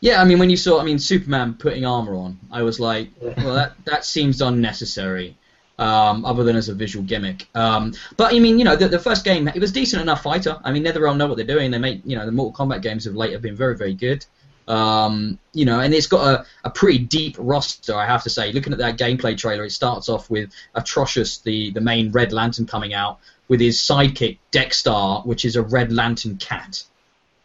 Yeah, 0.00 0.20
I 0.20 0.24
mean, 0.24 0.38
when 0.38 0.50
you 0.50 0.56
saw, 0.56 0.80
I 0.80 0.84
mean, 0.84 0.98
Superman 0.98 1.54
putting 1.54 1.84
armor 1.84 2.14
on, 2.14 2.38
I 2.52 2.62
was 2.62 2.78
like, 2.78 3.08
Yeah. 3.20 3.34
well, 3.44 3.54
that 3.54 3.72
that 3.84 4.04
seems 4.04 4.40
unnecessary, 4.40 5.36
um, 5.78 6.24
other 6.24 6.44
than 6.44 6.56
as 6.56 6.68
a 6.68 6.74
visual 6.74 7.04
gimmick. 7.04 7.48
Um, 7.54 7.94
but 8.16 8.32
I 8.32 8.38
mean, 8.38 8.58
you 8.58 8.64
know, 8.64 8.76
the, 8.76 8.88
the 8.88 8.98
first 8.98 9.24
game, 9.24 9.48
it 9.48 9.60
was 9.60 9.72
decent 9.72 10.00
enough 10.02 10.22
fighter. 10.22 10.56
I 10.62 10.70
mean, 10.72 10.84
NetherRealm 10.84 11.16
know 11.16 11.26
what 11.26 11.36
they're 11.36 11.46
doing. 11.46 11.70
They 11.70 11.78
make, 11.78 12.00
you 12.04 12.16
know, 12.16 12.26
the 12.26 12.32
Mortal 12.32 12.66
Kombat 12.66 12.82
games 12.82 13.06
of 13.06 13.16
late 13.16 13.32
have 13.32 13.42
been 13.42 13.56
very, 13.56 13.76
very 13.76 13.94
good. 13.94 14.24
Um, 14.68 15.38
you 15.54 15.64
know, 15.64 15.80
and 15.80 15.94
it's 15.94 16.06
got 16.06 16.26
a, 16.26 16.46
a 16.62 16.70
pretty 16.70 16.98
deep 16.98 17.36
roster, 17.38 17.94
I 17.94 18.06
have 18.06 18.22
to 18.24 18.30
say. 18.30 18.52
Looking 18.52 18.74
at 18.74 18.78
that 18.80 18.98
gameplay 18.98 19.36
trailer, 19.36 19.64
it 19.64 19.72
starts 19.72 20.10
off 20.10 20.28
with 20.28 20.50
Atrocitus, 20.76 21.42
the, 21.42 21.70
the 21.70 21.80
main 21.80 22.12
Red 22.12 22.32
Lantern, 22.32 22.66
coming 22.66 22.92
out 22.92 23.18
with 23.48 23.60
his 23.60 23.78
sidekick 23.78 24.36
Dex-Starr, 24.50 25.22
which 25.22 25.46
is 25.46 25.56
a 25.56 25.62
Red 25.62 25.90
Lantern 25.90 26.36
cat. 26.36 26.84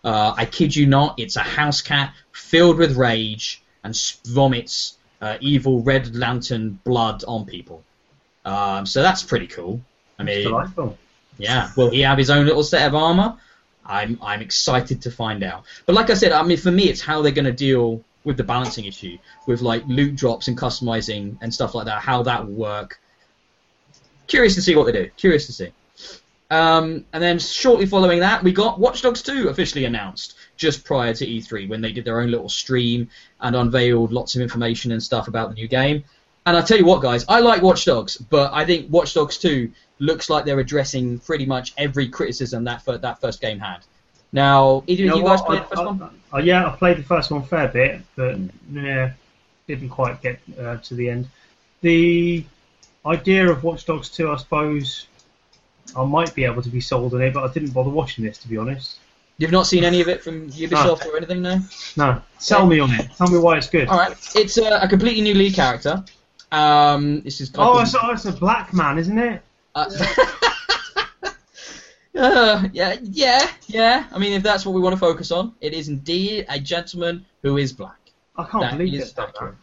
Uh, 0.04 0.34
I 0.36 0.44
kid 0.46 0.76
you 0.76 0.86
not, 0.86 1.18
it's 1.18 1.38
a 1.38 1.42
house 1.42 1.82
cat 1.82 2.14
filled 2.34 2.78
with 2.78 2.98
rage 2.98 3.64
and 3.86 3.98
vomits 4.28 4.98
uh, 5.22 5.38
evil 5.40 5.82
Red 5.82 6.14
Lantern 6.14 6.78
blood 6.84 7.24
on 7.26 7.46
people. 7.46 7.84
Um, 8.44 8.86
so 8.86 9.02
that's 9.02 9.24
pretty 9.24 9.48
cool. 9.48 9.80
I 10.20 10.24
mean, 10.24 10.44
delightful. 10.44 10.98
yeah. 11.38 11.72
Will 11.78 11.90
he 11.90 12.02
have 12.02 12.18
his 12.18 12.30
own 12.30 12.46
little 12.46 12.64
set 12.64 12.86
of 12.86 12.96
armor? 12.96 13.38
I'm 13.86 14.18
I'm 14.22 14.42
excited 14.42 15.02
to 15.04 15.12
find 15.12 15.44
out. 15.44 15.66
But 15.86 15.96
like 15.96 16.10
I 16.10 16.14
said, 16.14 16.32
I 16.32 16.44
mean, 16.44 16.58
for 16.58 16.72
me, 16.72 16.86
it's 16.86 17.02
how 17.02 17.22
they're 17.22 17.32
going 17.32 17.46
to 17.46 17.52
deal 17.52 18.04
with 18.24 18.38
the 18.38 18.44
balancing 18.44 18.86
issue 18.86 19.18
with 19.48 19.62
like 19.62 19.84
loot 19.86 20.16
drops 20.16 20.48
and 20.48 20.58
customizing 20.58 21.38
and 21.42 21.54
stuff 21.54 21.76
like 21.76 21.86
that. 21.86 22.02
How 22.02 22.24
that 22.24 22.46
will 22.46 22.54
work. 22.54 23.00
Curious 24.28 24.56
to 24.56 24.62
see 24.62 24.76
what 24.76 24.86
they 24.86 24.92
do. 24.94 25.10
Curious 25.18 25.46
to 25.48 25.54
see. 25.54 25.72
Um, 26.50 27.06
and 27.12 27.24
then 27.24 27.40
shortly 27.40 27.86
following 27.86 28.20
that, 28.20 28.44
we 28.44 28.52
got 28.52 28.80
Watch 28.80 29.02
Dogs 29.02 29.22
2 29.24 29.50
officially 29.50 29.86
announced 29.86 30.36
just 30.56 30.86
prior 30.86 31.14
to 31.14 31.26
E3 31.26 31.68
when 31.68 31.82
they 31.82 31.92
did 31.92 32.06
their 32.06 32.22
own 32.22 32.30
little 32.30 32.50
stream 32.50 33.10
and 33.42 33.56
unveiled 33.56 34.12
lots 34.12 34.36
of 34.36 34.42
information 34.42 34.92
and 34.92 35.02
stuff 35.02 35.28
about 35.28 35.50
the 35.50 35.56
new 35.56 35.68
game. 35.68 36.04
And 36.46 36.56
I'll 36.56 36.64
tell 36.64 36.78
you 36.78 36.86
what, 36.86 37.02
guys, 37.02 37.26
I 37.28 37.40
like 37.40 37.62
Watch 37.62 37.86
Dogs, 37.86 38.18
but 38.18 38.54
I 38.54 38.66
think 38.66 38.92
Watch 38.92 39.14
Dogs 39.14 39.38
2 39.38 39.72
looks 40.04 40.30
like 40.30 40.46
they're 40.46 40.60
addressing 40.60 41.20
pretty 41.20 41.46
much 41.46 41.74
every 41.78 42.08
criticism 42.10 42.66
that 42.66 42.84
that 42.86 43.22
first 43.22 43.42
game 43.42 43.60
had. 43.60 43.80
Now, 44.32 44.84
either 44.88 45.04
of 45.04 45.10
know 45.10 45.18
you 45.18 45.24
guys 45.24 45.42
played 45.42 45.62
the 45.62 45.66
first 45.66 45.82
I- 45.82 45.86
one? 45.86 46.10
I- 46.34 46.40
yeah, 46.40 46.68
I 46.68 46.76
played 46.76 46.98
the 46.98 47.04
first 47.04 47.32
one 47.32 47.42
a 47.42 47.46
fair 47.46 47.68
bit, 47.68 48.02
but 48.16 48.38
yeah, 48.72 49.12
didn't 49.68 49.90
quite 49.90 50.22
get 50.22 50.40
uh, 50.60 50.78
to 50.78 50.96
the 50.96 51.10
end. 51.10 51.28
The 51.82 52.44
idea 53.06 53.50
of 53.50 53.64
Watch 53.64 53.86
Dogs 53.86 54.10
2, 54.10 54.32
I 54.32 54.38
suppose, 54.38 55.08
I 55.96 56.04
might 56.06 56.34
be 56.34 56.44
able 56.46 56.62
to 56.62 56.70
be 56.70 56.82
sold 56.82 57.14
on 57.14 57.22
it, 57.22 57.34
but 57.34 57.44
I 57.50 57.54
didn't 57.54 57.72
bother 57.72 57.90
watching 57.90 58.26
this, 58.26 58.38
to 58.40 58.48
be 58.48 58.58
honest. 58.58 59.00
You've 59.38 59.52
not 59.52 59.68
seen 59.68 59.84
any 59.84 60.02
of 60.02 60.08
it 60.08 60.24
from 60.24 60.50
Ubisoft 60.52 61.06
or 61.06 61.18
anything, 61.18 61.42
no? 61.42 61.60
No, 61.98 62.22
sell 62.40 62.66
me 62.66 62.80
on 62.80 62.92
it. 62.92 63.10
Tell 63.18 63.28
me 63.28 63.40
why 63.40 63.58
it's 63.58 63.68
good. 63.68 63.88
All 63.88 63.98
right, 63.98 64.16
it's 64.36 64.58
a, 64.58 64.80
a 64.80 64.88
completely 64.88 65.22
new 65.22 65.34
lead 65.34 65.54
character. 65.54 66.04
Um, 66.52 67.22
this 67.22 67.42
is 67.42 67.52
Oh, 67.56 67.80
it's, 67.80 67.96
oh, 67.96 68.12
it's 68.12 68.26
a 68.26 68.32
black 68.32 68.74
man, 68.74 68.98
isn't 68.98 69.18
it? 69.18 69.42
Uh, 69.76 69.90
uh, 72.16 72.68
yeah, 72.72 72.96
yeah, 73.02 73.50
yeah. 73.68 74.08
I 74.12 74.20
mean, 74.20 74.34
if 74.34 74.44
that's 74.44 74.66
what 74.66 74.74
we 74.74 74.82
want 74.82 74.94
to 74.94 75.00
focus 75.00 75.32
on, 75.32 75.54
it 75.62 75.74
is 75.74 75.90
indeed 75.90 76.46
a 76.50 76.60
gentleman 76.60 77.26
who 77.42 77.58
is 77.58 77.74
black. 77.74 78.00
I 78.36 78.44
can't 78.44 78.62
That 78.64 78.78
believe 78.78 78.94
is 79.02 79.10
it. 79.10 79.20
accurate. 79.20 79.56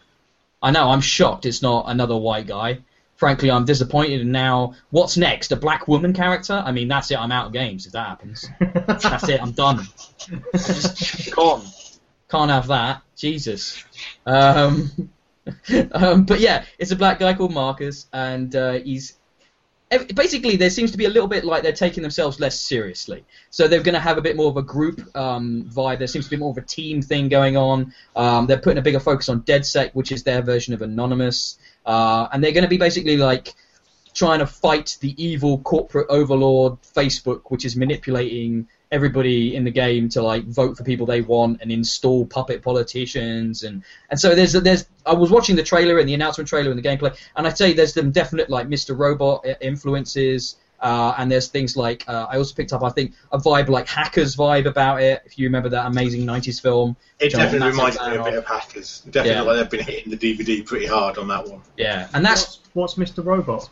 I 0.63 0.71
know. 0.71 0.91
I'm 0.91 1.01
shocked. 1.01 1.47
It's 1.47 1.63
not 1.63 1.85
another 1.89 2.17
white 2.17 2.47
guy. 2.47 2.81
Frankly, 3.17 3.51
I'm 3.51 3.65
disappointed. 3.65 4.21
And 4.23 4.33
now, 4.33 4.75
what's 4.91 5.17
next? 5.17 5.53
A 5.53 5.57
black 5.57 5.87
woman 5.89 6.13
character? 6.13 6.63
I 6.65 6.73
mean, 6.73 6.89
that's 6.89 7.11
it. 7.11 7.19
I'm 7.19 7.33
out 7.33 7.47
of 7.47 7.53
games 7.53 7.87
if 7.87 7.93
that 7.93 8.07
happens. 8.07 8.49
That's 8.87 9.29
it. 9.29 9.43
I'm 9.43 9.53
done. 9.53 9.87
Just 10.53 11.35
gone. 11.35 11.63
Can't 12.31 12.51
have 12.51 12.67
that. 12.69 13.03
Jesus. 13.17 13.83
Um, 14.25 14.91
um, 15.93 16.25
but 16.25 16.41
yeah, 16.41 16.65
it's 16.79 16.93
a 16.93 16.97
black 16.97 17.19
guy 17.19 17.35
called 17.35 17.53
Marcus, 17.53 18.07
and 18.13 18.55
uh, 18.57 18.73
he's 18.73 19.13
ev- 19.13 19.20
basically 20.15 20.57
there 20.57 20.71
seems 20.71 20.93
to 20.93 20.99
be 20.99 21.07
a 21.07 21.09
little 21.09 21.29
bit 21.29 21.45
like 21.45 21.63
they're 21.63 21.73
taking 21.73 22.03
themselves 22.03 22.39
less 22.39 22.59
seriously. 22.59 23.25
So 23.51 23.67
they're 23.67 23.83
going 23.83 23.95
to 23.95 24.01
have 24.01 24.19
a 24.19 24.23
bit 24.23 24.37
more 24.37 24.49
of 24.49 24.57
a 24.57 24.63
group 24.63 25.01
um, 25.17 25.65
vibe. 25.65 25.99
There 25.99 26.07
seems 26.07 26.27
to 26.27 26.31
be 26.31 26.37
more 26.37 26.51
of 26.51 26.59
a 26.59 26.63
team 26.63 27.03
thing 27.03 27.29
going 27.29 27.57
on. 27.57 27.93
Um, 28.15 28.47
they're 28.47 28.59
putting 28.59 28.79
a 28.79 28.83
bigger 28.83 29.01
focus 29.01 29.29
on 29.29 29.43
DeadSec, 29.43 29.93
which 29.95 30.13
is 30.13 30.23
their 30.23 30.43
version 30.43 30.75
of 30.75 30.83
Anonymous, 30.83 31.59
uh, 31.87 32.29
and 32.33 32.43
they're 32.43 32.53
going 32.53 32.65
to 32.65 32.71
be 32.71 32.79
basically 32.79 33.17
like 33.17 33.55
trying 34.15 34.39
to 34.41 34.47
fight 34.47 34.97
the 35.01 35.21
evil 35.23 35.59
corporate 35.59 36.07
overlord 36.09 36.81
Facebook, 36.83 37.43
which 37.51 37.65
is 37.65 37.77
manipulating 37.77 38.69
everybody 38.93 39.55
in 39.55 39.63
the 39.65 39.71
game 39.71 40.09
to 40.09 40.21
like 40.23 40.45
vote 40.47 40.77
for 40.77 40.83
people 40.83 41.07
they 41.07 41.21
want 41.21 41.61
and 41.63 41.71
install 41.71 42.27
puppet 42.27 42.61
politicians 42.63 43.63
and 43.63 43.83
and 44.11 44.19
so 44.21 44.35
there's 44.35 44.53
there's 44.53 44.87
I 45.07 45.15
was 45.15 45.31
watching 45.31 45.55
the 45.57 45.63
trailer 45.63 45.99
and 45.99 46.09
the 46.09 46.15
announcement 46.15 46.49
trailer 46.49 46.71
and 46.71 46.79
the 46.79 46.83
gameplay 46.89 47.17
and 47.37 47.47
I'd 47.47 47.57
say 47.57 47.73
there's 47.73 47.95
some 47.95 48.11
definite 48.11 48.51
like 48.51 48.67
Mr. 48.69 48.99
Robot 48.99 49.47
influences 49.61 50.57
uh, 50.81 51.15
and 51.19 51.31
there's 51.31 51.49
things 51.49 51.77
like 51.77 52.05
uh, 52.09 52.27
I 52.31 52.37
also 52.39 52.55
picked 52.55 52.73
up 52.73 52.83
I 52.83 52.91
think 52.91 53.13
a 53.31 53.39
vibe 53.39 53.69
like 53.69 53.87
Hackers 53.87 54.35
vibe 54.35 54.67
about 54.67 55.01
it 55.03 55.23
if 55.25 55.39
you 55.39 55.47
remember 55.47 55.69
that 55.69 55.87
amazing 55.87 56.23
90s 56.27 56.61
film 56.61 56.97
It 57.21 57.29
John 57.29 57.43
definitely 57.43 57.71
reminds 57.71 58.01
me 58.01 58.07
a 58.17 58.25
bit 58.25 58.33
of- 58.35 58.39
of 58.39 58.47
Hackers. 58.47 59.03
Definitely 59.11 59.31
Yeah. 59.31 59.43
like 59.43 59.57
they've 59.71 59.71
been 59.79 59.87
hitting 59.95 60.11
the 60.11 60.17
DVD 60.17 60.67
pretty 60.67 60.87
hard 60.87 61.17
on 61.19 61.29
that 61.29 61.47
one. 61.47 61.61
yeah 61.77 62.09
and 62.15 62.25
that's 62.25 62.61
what's, 62.73 62.97
what's 62.97 63.13
Mr. 63.13 63.25
Robot? 63.25 63.69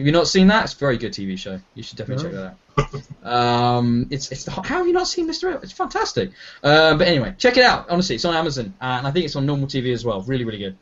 Have 0.00 0.06
you 0.06 0.12
not 0.12 0.28
seen 0.28 0.46
that? 0.46 0.64
It's 0.64 0.72
a 0.72 0.76
very 0.78 0.96
good 0.96 1.12
TV 1.12 1.38
show. 1.38 1.60
You 1.74 1.82
should 1.82 1.98
definitely 1.98 2.24
check 2.30 2.32
that 2.32 3.24
out. 3.24 3.26
um, 3.30 4.06
it's 4.10 4.32
it's 4.32 4.46
how 4.46 4.62
have 4.62 4.86
you 4.86 4.94
not 4.94 5.06
seen 5.06 5.28
Mr. 5.28 5.44
Robot? 5.44 5.62
It's 5.64 5.72
fantastic. 5.72 6.30
Um, 6.64 6.96
but 6.96 7.06
anyway, 7.06 7.34
check 7.36 7.58
it 7.58 7.64
out. 7.64 7.90
Honestly, 7.90 8.14
it's 8.14 8.24
on 8.24 8.34
Amazon, 8.34 8.72
uh, 8.80 8.84
and 8.84 9.06
I 9.06 9.10
think 9.10 9.26
it's 9.26 9.36
on 9.36 9.44
normal 9.44 9.66
TV 9.68 9.92
as 9.92 10.02
well. 10.02 10.22
Really, 10.22 10.44
really 10.44 10.58
good. 10.58 10.76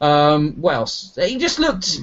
Um, 0.00 0.52
what 0.60 0.74
else? 0.74 1.18
It 1.18 1.38
just 1.40 1.58
looked. 1.58 1.98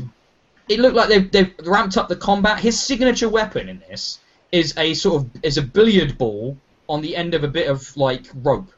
It 0.67 0.79
looked 0.79 0.95
like 0.97 1.07
they've, 1.07 1.31
they've 1.31 1.53
ramped 1.63 1.95
up 1.95 2.09
the 2.09 2.17
combat. 2.17 2.59
His 2.59 2.77
signature 2.77 3.29
weapon 3.29 3.69
in 3.69 3.79
this 3.87 4.19
is 4.51 4.73
a 4.77 4.93
sort 4.93 5.23
of 5.23 5.29
is 5.43 5.57
a 5.57 5.61
billiard 5.61 6.17
ball 6.17 6.57
on 6.89 7.01
the 7.01 7.15
end 7.15 7.33
of 7.33 7.45
a 7.45 7.47
bit 7.47 7.69
of 7.69 7.95
like 7.95 8.25
rope, 8.43 8.69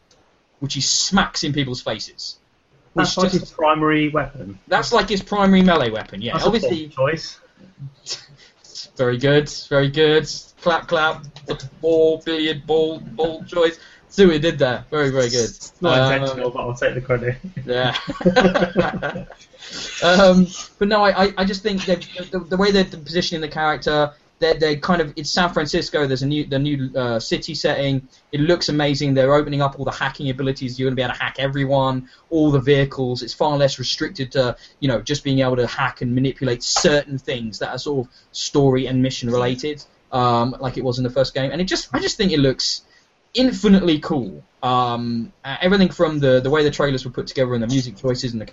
which 0.60 0.76
he 0.76 0.82
smacks 0.82 1.44
in 1.44 1.54
people's 1.54 1.82
faces. 1.82 2.38
That's 2.96 3.18
like 3.18 3.32
just- 3.32 3.40
his 3.42 3.52
primary 3.52 4.10
weapon. 4.10 4.60
that's 4.68 4.94
like 4.94 5.10
his 5.10 5.24
primary 5.24 5.64
melee 5.64 5.90
weapon. 5.90 6.22
Yeah, 6.22 6.34
That's 6.34 6.46
obviously 6.46 6.90
choice. 6.90 7.40
Very 8.98 9.18
good. 9.18 9.50
Very 9.70 9.90
good. 9.90 10.30
Clap, 10.62 10.88
clap. 10.88 11.24
Ball, 11.82 12.22
billiard 12.26 12.66
ball, 12.68 13.00
ball 13.00 13.44
choice. 13.46 13.80
See 14.10 14.26
what 14.26 14.34
he 14.34 14.40
did 14.40 14.58
there. 14.60 14.86
Very, 14.90 15.10
very 15.12 15.30
good. 15.30 15.50
Not 15.82 16.00
Um, 16.00 16.14
intentional, 16.14 16.50
but 16.52 16.60
I'll 16.60 16.74
take 16.76 16.96
the 16.96 17.02
credit. 17.02 17.38
Yeah. 17.66 17.96
um, 20.04 20.48
but 20.80 20.88
no, 20.88 21.04
I, 21.04 21.32
I- 21.38 21.46
just 21.46 21.62
think 21.64 21.86
the, 21.86 22.40
the 22.50 22.58
way 22.58 22.72
they're 22.72 22.86
positioning 22.86 23.42
the 23.42 23.48
character, 23.48 24.12
they're, 24.40 24.54
they're 24.54 24.76
kind 24.78 25.02
of 25.02 25.14
it's 25.16 25.30
San 25.30 25.54
Francisco. 25.54 26.08
There's 26.08 26.24
a 26.24 26.28
new 26.28 26.46
the 26.46 26.60
new 26.60 26.90
uh, 26.96 27.20
city 27.20 27.54
setting. 27.54 28.08
It 28.32 28.40
looks 28.40 28.70
amazing. 28.70 29.14
They're 29.14 29.34
opening 29.34 29.62
up 29.62 29.78
all 29.78 29.86
the 29.86 29.92
hacking 29.92 30.30
abilities. 30.30 30.80
You're 30.80 30.88
going 30.88 30.94
to 30.94 30.96
be 30.96 31.04
able 31.04 31.14
to 31.14 31.20
hack 31.20 31.36
everyone, 31.40 32.10
all 32.30 32.50
the 32.50 32.60
vehicles. 32.60 33.22
It's 33.22 33.34
far 33.34 33.58
less 33.58 33.78
restricted 33.78 34.32
to 34.34 34.56
you 34.80 34.88
know 34.88 35.02
just 35.02 35.24
being 35.24 35.40
able 35.40 35.58
to 35.58 35.68
hack 35.68 36.02
and 36.02 36.16
manipulate 36.16 36.64
certain 36.64 37.18
things 37.18 37.60
that 37.60 37.70
are 37.70 37.78
sort 37.78 38.08
of 38.08 38.14
story 38.32 38.88
and 38.88 39.02
mission 39.02 39.30
related, 39.30 39.84
um, 40.12 40.56
like 40.60 40.78
it 40.78 40.84
was 40.84 40.98
in 40.98 41.04
the 41.04 41.10
first 41.10 41.34
game. 41.34 41.52
And 41.52 41.62
it 41.62 41.66
just 41.66 41.90
I 41.94 42.00
just 42.00 42.18
think 42.18 42.32
it 42.32 42.40
looks 42.40 42.82
infinitely 43.34 44.00
cool. 44.00 44.44
Um, 44.64 45.32
uh, 45.44 45.58
everything 45.62 45.90
from 45.90 46.20
the 46.20 46.40
the 46.40 46.50
way 46.50 46.64
the 46.64 46.72
trailers 46.72 47.06
were 47.06 47.12
put 47.12 47.28
together 47.28 47.54
and 47.54 47.64
the 47.64 47.68
music 47.68 47.98
choices 47.98 48.32
and 48.34 48.42
the 48.42 48.50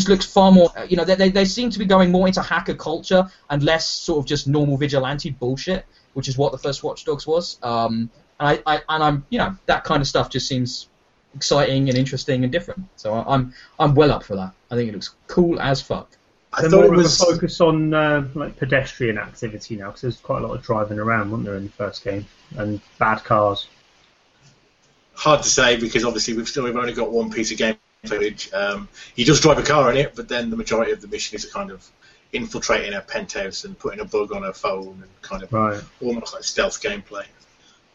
just 0.00 0.08
looks 0.08 0.26
far 0.26 0.50
more. 0.52 0.70
uh, 0.76 0.86
You 0.88 0.96
know, 0.96 1.04
they, 1.04 1.14
they 1.16 1.30
they 1.30 1.44
seem 1.44 1.70
to 1.70 1.78
be 1.78 1.84
going 1.84 2.10
more 2.12 2.26
into 2.26 2.42
hacker 2.42 2.74
culture 2.74 3.30
and 3.50 3.62
less 3.62 3.86
sort 3.86 4.18
of 4.20 4.26
just 4.26 4.46
normal 4.46 4.76
vigilante 4.76 5.30
bullshit, 5.30 5.86
which 6.14 6.28
is 6.28 6.36
what 6.38 6.52
the 6.52 6.58
first 6.58 6.82
Watch 6.82 7.04
Dogs 7.04 7.26
was. 7.26 7.58
Um, 7.62 8.10
and 8.38 8.48
I, 8.48 8.62
I 8.66 8.82
and 8.88 9.02
I'm 9.04 9.26
you 9.30 9.38
know 9.38 9.56
that 9.66 9.84
kind 9.84 10.00
of 10.00 10.08
stuff 10.08 10.30
just 10.30 10.48
seems 10.48 10.88
exciting 11.34 11.88
and 11.88 11.98
interesting 11.98 12.44
and 12.44 12.52
different. 12.52 12.88
So 12.96 13.14
I, 13.14 13.34
I'm 13.34 13.54
I'm 13.78 13.94
well 13.94 14.10
up 14.12 14.24
for 14.24 14.36
that. 14.36 14.52
I 14.70 14.74
think 14.76 14.88
it 14.88 14.92
looks 14.94 15.14
cool 15.26 15.60
as 15.60 15.80
fuck. 15.82 16.08
I 16.52 16.62
They're 16.62 16.70
thought 16.70 16.86
more 16.86 16.94
it 16.94 16.98
of 16.98 17.02
was. 17.02 17.20
a 17.20 17.26
focus 17.26 17.60
on 17.60 17.94
uh, 17.94 18.28
like 18.34 18.56
pedestrian 18.56 19.18
activity 19.18 19.76
now, 19.76 19.86
because 19.86 20.02
there's 20.02 20.16
quite 20.18 20.42
a 20.42 20.46
lot 20.46 20.54
of 20.56 20.62
driving 20.62 20.98
around, 20.98 21.30
wasn't 21.30 21.46
there, 21.46 21.56
in 21.56 21.64
the 21.64 21.70
first 21.70 22.02
game, 22.04 22.26
and 22.56 22.80
bad 22.98 23.24
cars. 23.24 23.68
hard 25.14 25.42
to 25.42 25.48
say 25.48 25.76
because 25.76 26.04
obviously 26.04 26.34
we've 26.36 26.48
still 26.48 26.64
we've 26.64 26.76
only 26.76 26.92
got 26.92 27.10
one 27.12 27.30
piece 27.30 27.52
of 27.52 27.58
game 27.58 27.76
footage. 28.10 28.52
Um, 28.52 28.88
he 29.14 29.24
does 29.24 29.40
drive 29.40 29.58
a 29.58 29.62
car 29.62 29.90
in 29.90 29.96
it, 29.96 30.14
but 30.14 30.28
then 30.28 30.50
the 30.50 30.56
majority 30.56 30.92
of 30.92 31.00
the 31.00 31.08
mission 31.08 31.36
is 31.36 31.44
kind 31.44 31.70
of 31.70 31.86
infiltrating 32.32 32.94
a 32.94 33.00
penthouse 33.00 33.64
and 33.64 33.78
putting 33.78 34.00
a 34.00 34.04
bug 34.04 34.32
on 34.32 34.44
a 34.44 34.52
phone 34.52 35.02
and 35.02 35.22
kind 35.22 35.42
of 35.42 35.52
Right. 35.52 35.82
almost 36.00 36.32
like 36.34 36.44
stealth 36.44 36.80
gameplay. 36.82 37.24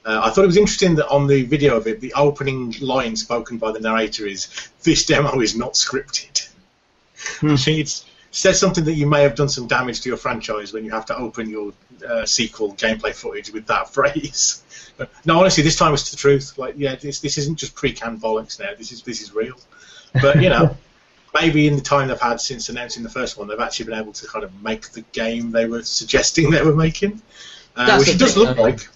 Uh, 0.06 0.22
I 0.24 0.30
thought 0.30 0.44
it 0.44 0.48
was 0.48 0.58
interesting 0.58 0.96
that 0.96 1.08
on 1.08 1.26
the 1.26 1.44
video 1.44 1.78
of 1.78 1.88
it, 1.88 2.00
the 2.00 2.14
opening 2.14 2.76
line 2.80 3.16
spoken 3.16 3.58
by 3.58 3.72
the 3.72 3.80
narrator 3.80 4.28
is, 4.28 4.48
"This 4.84 5.06
demo 5.06 5.40
is 5.42 5.56
not 5.56 5.74
scripted." 5.74 6.48
Hmm. 7.40 7.56
It 7.68 8.04
says 8.42 8.60
something 8.60 8.84
that 8.84 8.94
you 8.96 9.08
may 9.08 9.22
have 9.24 9.34
done 9.34 9.48
some 9.48 9.66
damage 9.66 10.02
to 10.02 10.10
your 10.10 10.18
franchise 10.18 10.74
when 10.74 10.84
you 10.84 10.92
have 10.92 11.06
to 11.06 11.18
open 11.18 11.50
your 11.50 11.72
uh, 12.08 12.26
sequel 12.26 12.74
gameplay 12.76 13.16
footage 13.16 13.50
with 13.52 13.66
that 13.68 13.90
phrase. 13.94 14.62
But, 14.98 15.10
no, 15.26 15.40
honestly, 15.40 15.64
this 15.64 15.78
time 15.78 15.94
it's 15.94 16.12
the 16.12 16.18
truth. 16.18 16.58
Like, 16.58 16.76
yeah, 16.78 16.96
this 16.96 17.22
this 17.22 17.38
isn't 17.40 17.58
just 17.58 17.74
pre-canned 17.74 18.22
bollocks 18.22 18.60
now. 18.60 18.70
This 18.78 18.92
is 18.92 19.02
this 19.02 19.22
is 19.22 19.34
real. 19.34 19.56
But 20.22 20.42
you 20.42 20.50
know, 20.50 20.76
maybe 21.34 21.68
in 21.68 21.76
the 21.76 21.82
time 21.82 22.08
they've 22.08 22.20
had 22.20 22.40
since 22.42 22.70
announcing 22.70 23.04
the 23.04 23.10
first 23.10 23.38
one, 23.38 23.48
they've 23.48 23.60
actually 23.60 23.86
been 23.88 24.00
able 24.00 24.14
to 24.14 24.28
kind 24.28 24.44
of 24.44 24.64
make 24.64 24.90
the 24.92 25.02
game 25.12 25.52
they 25.52 25.66
were 25.66 25.84
suggesting 25.84 26.50
they 26.52 26.64
were 26.64 26.76
making, 26.76 27.22
uh, 27.76 27.86
That's 27.86 28.06
which 28.06 28.16
it 28.16 28.20
does 28.20 28.38
look 28.38 28.56
mean. 28.58 28.66
like. 28.66 28.88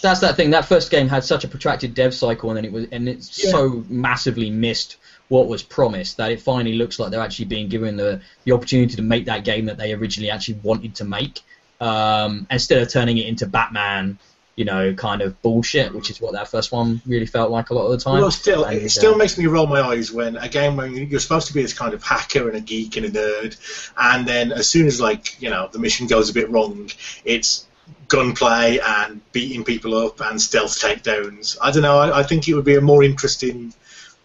That's 0.00 0.20
that 0.20 0.36
thing. 0.36 0.50
That 0.50 0.64
first 0.64 0.90
game 0.92 1.08
had 1.08 1.24
such 1.24 1.42
a 1.42 1.48
protracted 1.48 1.92
dev 1.94 2.14
cycle, 2.14 2.50
and 2.50 2.56
then 2.56 2.64
it 2.64 2.72
was, 2.72 2.86
and 2.92 3.08
it's 3.08 3.42
Yeah. 3.44 3.50
so 3.50 3.84
massively 3.88 4.48
missed 4.48 4.96
what 5.28 5.48
was 5.48 5.62
promised 5.62 6.16
that 6.18 6.30
it 6.30 6.40
finally 6.40 6.76
looks 6.76 6.98
like 6.98 7.10
they're 7.10 7.20
actually 7.20 7.44
being 7.46 7.68
given 7.68 7.96
the 7.96 8.20
the 8.44 8.52
opportunity 8.52 8.94
to 8.96 9.02
make 9.02 9.26
that 9.26 9.44
game 9.44 9.66
that 9.66 9.76
they 9.76 9.92
originally 9.92 10.30
actually 10.30 10.58
wanted 10.62 10.94
to 10.96 11.04
make, 11.04 11.40
um, 11.80 12.46
instead 12.50 12.80
of 12.80 12.88
turning 12.88 13.18
it 13.18 13.26
into 13.26 13.46
Batman, 13.46 14.18
you 14.58 14.64
know, 14.64 14.92
kind 14.92 15.22
of 15.22 15.40
bullshit, 15.40 15.94
which 15.94 16.10
is 16.10 16.20
what 16.20 16.32
that 16.32 16.48
first 16.48 16.72
one 16.72 17.00
really 17.06 17.26
felt 17.26 17.52
like 17.52 17.70
a 17.70 17.74
lot 17.74 17.84
of 17.84 17.92
the 17.92 17.98
time. 17.98 18.20
Well, 18.20 18.32
still, 18.32 18.64
And, 18.64 18.78
it 18.78 18.90
still 18.90 19.14
uh, 19.14 19.16
makes 19.16 19.38
me 19.38 19.46
roll 19.46 19.68
my 19.68 19.80
eyes 19.80 20.10
when 20.10 20.36
a 20.36 20.48
game 20.48 20.74
where 20.74 20.88
you're 20.88 21.20
supposed 21.20 21.46
to 21.46 21.54
be 21.54 21.62
this 21.62 21.72
kind 21.72 21.94
of 21.94 22.02
hacker 22.02 22.48
and 22.48 22.56
a 22.56 22.60
geek 22.60 22.96
and 22.96 23.06
a 23.06 23.10
nerd, 23.10 23.56
and 23.96 24.26
then 24.26 24.50
as 24.50 24.68
soon 24.68 24.88
as 24.88 25.00
like 25.00 25.40
you 25.40 25.48
know 25.48 25.68
the 25.70 25.78
mission 25.78 26.08
goes 26.08 26.28
a 26.28 26.34
bit 26.34 26.50
wrong, 26.50 26.90
it's 27.24 27.68
gunplay 28.08 28.80
and 28.84 29.20
beating 29.30 29.62
people 29.62 29.96
up 29.96 30.20
and 30.20 30.42
stealth 30.42 30.76
takedowns. 30.76 31.56
I 31.62 31.70
don't 31.70 31.82
know. 31.82 32.00
I, 32.00 32.18
I 32.18 32.22
think 32.24 32.48
it 32.48 32.54
would 32.54 32.64
be 32.64 32.74
a 32.74 32.80
more 32.80 33.04
interesting 33.04 33.72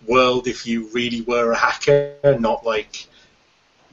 world 0.07 0.47
if 0.47 0.65
you 0.65 0.89
really 0.93 1.21
were 1.21 1.51
a 1.51 1.57
hacker, 1.57 2.39
not 2.39 2.65
like 2.65 3.07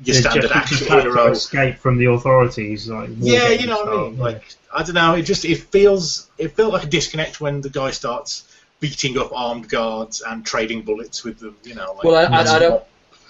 your 0.04 0.16
It's 0.16 0.26
standard 0.26 0.42
just, 0.48 0.54
action 0.54 0.86
to 0.86 1.00
hero. 1.02 1.30
escape 1.30 1.78
from 1.78 1.98
the 1.98 2.06
authorities. 2.06 2.88
Like, 2.88 3.10
Yeah, 3.18 3.48
you 3.48 3.66
know 3.66 3.76
what 3.76 3.88
I 3.88 3.92
style, 3.92 4.10
mean. 4.10 4.18
Like 4.18 4.54
I 4.74 4.82
don't 4.82 4.94
know. 4.94 5.14
It 5.14 5.22
just 5.22 5.44
it 5.44 5.58
feels 5.58 6.30
it 6.38 6.52
felt 6.56 6.72
like 6.72 6.84
a 6.84 6.88
disconnect 6.88 7.40
when 7.40 7.60
the 7.60 7.70
guy 7.70 7.90
starts 7.90 8.44
beating 8.80 9.18
up 9.18 9.30
armed 9.34 9.68
guards 9.68 10.22
and 10.22 10.44
trading 10.44 10.82
bullets 10.82 11.22
with 11.24 11.38
them. 11.38 11.56
You 11.64 11.74
know. 11.74 11.92
Like, 11.94 12.04
Well, 12.04 12.16
I, 12.16 12.36
I, 12.38 12.40
I 12.56 12.58
don't. 12.58 12.84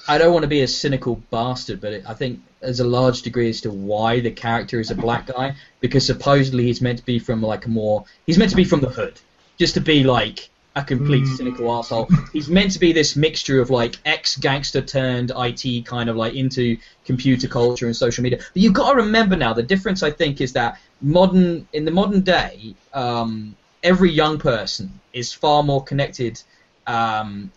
I 0.08 0.18
don't 0.18 0.32
want 0.32 0.44
to 0.44 0.48
be 0.48 0.62
a 0.62 0.68
cynical 0.68 1.16
bastard, 1.30 1.80
but 1.80 1.92
it, 1.92 2.04
I 2.08 2.14
think 2.14 2.40
there's 2.60 2.80
a 2.80 2.84
large 2.84 3.22
degree 3.22 3.48
as 3.50 3.60
to 3.62 3.70
why 3.70 4.20
the 4.20 4.30
character 4.30 4.80
is 4.80 4.90
a 4.90 4.94
black 4.94 5.26
guy 5.26 5.54
because 5.80 6.04
supposedly 6.06 6.64
he's 6.64 6.80
meant 6.80 6.98
to 6.98 7.04
be 7.04 7.18
from 7.18 7.42
like 7.42 7.66
a 7.66 7.68
more 7.68 8.04
he's 8.26 8.38
meant 8.38 8.50
to 8.50 8.56
be 8.56 8.64
from 8.64 8.80
the 8.80 8.88
hood, 8.88 9.20
just 9.58 9.74
to 9.74 9.80
be 9.80 10.02
like 10.04 10.48
a 10.76 10.84
complete 10.84 11.24
Mm. 11.24 11.36
cynical 11.36 11.72
asshole. 11.72 12.08
He's 12.32 12.48
meant 12.48 12.70
to 12.72 12.78
be 12.78 12.92
this 12.92 13.16
mixture 13.16 13.60
of 13.60 13.70
like 13.70 13.96
ex 14.04 14.36
gangster 14.36 14.80
turned 14.80 15.32
IT 15.36 15.84
kind 15.84 16.08
of 16.08 16.16
like 16.16 16.34
into 16.34 16.76
computer 17.04 17.48
culture 17.48 17.86
and 17.86 17.96
social 17.96 18.22
media. 18.22 18.38
But 18.38 18.62
you've 18.62 18.72
got 18.72 18.92
to 18.92 18.96
remember 18.96 19.36
now 19.36 19.52
the 19.52 19.64
difference 19.64 20.02
I 20.02 20.10
think 20.10 20.40
is 20.40 20.52
that 20.52 20.78
modern 21.00 21.66
in 21.72 21.84
the 21.84 21.90
modern 21.90 22.20
day, 22.20 22.74
um, 22.92 23.56
every 23.82 24.10
young 24.10 24.38
person 24.38 25.00
is 25.12 25.32
far 25.32 25.62
more 25.62 25.82
connected. 25.82 26.40
Um, 26.86 27.50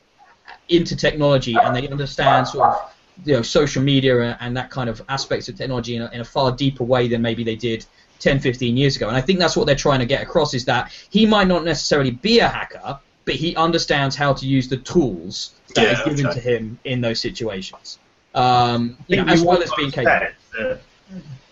into 0.70 0.96
technology 0.96 1.56
and 1.56 1.76
they 1.76 1.88
understand 1.88 2.48
sort 2.48 2.70
of 2.70 2.94
you 3.26 3.34
know 3.34 3.42
social 3.42 3.84
media 3.84 4.20
and, 4.22 4.38
and 4.40 4.58
that 4.58 4.70
kind 4.70 4.90
of 4.90 5.02
aspects 5.10 5.50
of 5.50 5.56
technology 5.56 5.96
in 5.96 6.02
a, 6.02 6.10
in 6.12 6.22
a 6.22 6.26
far 6.26 6.52
deeper 6.52 6.84
way 6.84 7.08
than 7.08 7.22
maybe 7.22 7.44
they 7.44 7.56
did 7.56 7.86
10 8.24 8.40
15 8.40 8.78
years 8.78 8.96
ago 8.96 9.08
and 9.08 9.18
i 9.18 9.22
think 9.22 9.38
that's 9.40 9.56
what 9.56 9.66
they're 9.68 9.76
trying 9.76 10.00
to 10.00 10.06
get 10.06 10.22
across 10.24 10.54
is 10.54 10.66
that 10.66 10.92
he 11.10 11.26
might 11.26 11.48
not 11.48 11.64
necessarily 11.64 12.12
be 12.12 12.40
a 12.40 12.48
hacker 12.48 13.00
but 13.26 13.36
he 13.36 13.56
understands 13.56 14.16
how 14.16 14.34
to 14.34 14.46
use 14.46 14.68
the 14.68 14.78
tools 14.78 15.54
that 15.76 15.84
Yeah, 15.84 16.02
are 16.02 16.10
given 16.10 16.28
okay. 16.28 16.36
to 16.36 16.42
him 16.42 16.80
in 16.84 17.02
those 17.02 17.20
situations 17.20 18.00
um, 18.36 18.98
you 19.08 19.18
know, 19.18 19.26
as 19.26 19.44
well 19.44 19.62
as 19.62 19.72
being 19.78 19.92
capable 19.92 20.28
said 20.52 20.80
that 20.80 20.82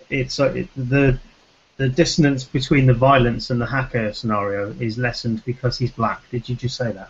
It's 0.09 0.39
uh, 0.39 0.45
it, 0.53 0.67
the 0.75 1.19
the 1.77 1.89
dissonance 1.89 2.43
between 2.43 2.85
the 2.85 2.93
violence 2.93 3.49
and 3.49 3.59
the 3.59 3.65
hacker 3.65 4.13
scenario 4.13 4.71
is 4.79 4.97
lessened 4.97 5.43
because 5.45 5.77
he's 5.79 5.91
black. 5.91 6.21
Did 6.29 6.47
you 6.47 6.55
just 6.55 6.77
say 6.77 6.91
that? 6.91 7.09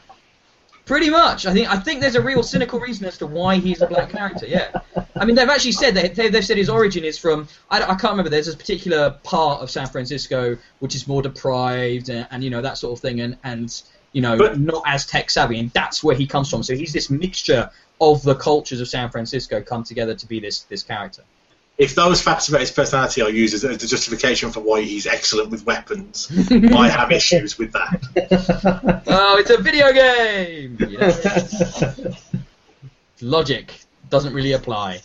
Pretty 0.86 1.10
much. 1.10 1.46
I 1.46 1.54
think 1.54 1.70
I 1.70 1.78
think 1.78 2.02
there's 2.02 2.15
a 2.15 2.22
real 2.22 2.44
cynical 2.44 2.80
reason 2.80 3.06
as 3.06 3.17
to 3.20 3.28
why 3.28 3.58
he's 3.58 3.82
a 3.82 3.88
black 3.88 4.10
character. 4.10 4.46
Yeah. 4.48 4.82
I 5.15 5.26
mean, 5.26 5.36
they've 5.36 5.48
actually 5.48 5.74
said 5.74 5.94
that 5.96 6.15
they, 6.15 6.30
they've 6.30 6.44
said 6.44 6.58
his 6.58 6.70
origin 6.70 7.04
is 7.04 7.17
from. 7.17 7.48
I, 7.70 7.82
I 7.82 7.96
can't 7.96 8.12
remember. 8.12 8.30
There's 8.30 8.48
this 8.48 8.56
particular 8.56 9.12
part 9.24 9.62
of 9.62 9.70
San 9.70 9.88
Francisco 9.88 10.58
which 10.80 10.96
is 10.96 11.08
more 11.08 11.22
deprived 11.22 12.10
and, 12.10 12.28
and 12.32 12.44
you 12.44 12.50
know 12.50 12.62
that 12.62 12.78
sort 12.78 12.98
of 12.98 13.02
thing, 13.02 13.22
and 13.22 13.38
and 13.44 13.82
you 14.12 14.22
know 14.22 14.38
But- 14.38 14.60
not 14.60 14.84
as 14.86 15.06
tech 15.06 15.30
savvy, 15.30 15.60
and 15.60 15.70
that's 15.72 16.04
where 16.04 16.15
he 16.15 16.26
comes 16.26 16.50
from. 16.50 16.63
So 16.63 16.76
he's 16.76 16.94
this 16.94 17.10
mixture 17.10 17.70
of 18.02 18.24
the 18.24 18.36
cultures 18.36 18.82
of 18.82 18.88
San 18.88 19.10
Francisco 19.12 19.62
come 19.62 19.84
together 19.84 20.15
to 20.15 20.26
be 20.28 20.39
this 20.39 20.62
this 20.63 20.84
character. 20.84 21.24
If 21.82 21.96
those 21.96 22.22
facts 22.22 22.48
about 22.48 22.62
his 22.62 22.70
personality 22.70 23.24
are 23.24 23.30
used 23.32 23.56
as, 23.56 23.65
as 23.65 23.80
the 23.80 23.88
justification 23.88 24.52
for 24.52 24.60
why 24.60 24.82
he's 24.82 25.08
excellent 25.08 25.50
with 25.50 25.65
weapons, 25.65 26.32
I 26.52 26.88
have 26.88 27.12
issues 27.12 27.58
with 27.58 27.72
that. 27.72 29.02
oh, 29.08 29.38
it's 29.39 29.50
a 29.50 29.58
video 29.58 29.91
game. 29.91 30.78
Yes. 30.88 32.30
logic 33.20 33.74
doesn't 34.12 34.32
really 34.32 34.52
apply. 34.52 35.02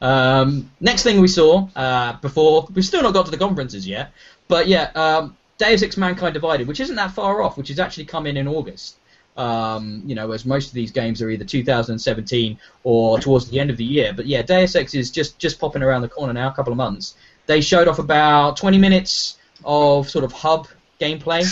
Um, 0.00 0.70
next 0.80 1.02
thing 1.02 1.20
we 1.20 1.26
saw 1.26 1.68
uh, 1.74 2.12
before 2.20 2.68
we've 2.72 2.84
still 2.84 3.02
not 3.02 3.12
got 3.12 3.24
to 3.24 3.32
the 3.32 3.36
conferences 3.36 3.84
yet, 3.84 4.12
but 4.46 4.68
yeah, 4.68 4.92
um, 4.94 5.36
Deus 5.58 5.82
Ex: 5.82 5.96
Mankind 5.96 6.34
Divided, 6.34 6.68
which 6.68 6.78
isn't 6.78 6.94
that 6.94 7.10
far 7.10 7.42
off, 7.42 7.56
which 7.56 7.70
is 7.70 7.80
actually 7.80 8.04
coming 8.04 8.36
in 8.36 8.46
August. 8.46 8.99
Um, 9.36 10.02
you 10.04 10.14
know, 10.14 10.32
as 10.32 10.44
most 10.44 10.68
of 10.68 10.74
these 10.74 10.90
games 10.90 11.22
are 11.22 11.30
either 11.30 11.44
2017 11.44 12.58
or 12.84 13.18
towards 13.20 13.48
the 13.48 13.58
end 13.58 13.70
of 13.70 13.76
the 13.76 13.84
year. 13.84 14.12
But 14.12 14.26
yeah, 14.26 14.42
Deus 14.42 14.74
Ex 14.74 14.94
is 14.94 15.10
just 15.10 15.38
just 15.38 15.58
popping 15.58 15.82
around 15.82 16.02
the 16.02 16.08
corner 16.08 16.32
now, 16.32 16.48
a 16.48 16.52
couple 16.52 16.72
of 16.72 16.76
months. 16.76 17.14
They 17.46 17.60
showed 17.60 17.88
off 17.88 17.98
about 17.98 18.56
20 18.56 18.78
minutes 18.78 19.38
of 19.64 20.08
sort 20.08 20.24
of 20.24 20.32
hub 20.32 20.68
gameplay. 21.00 21.44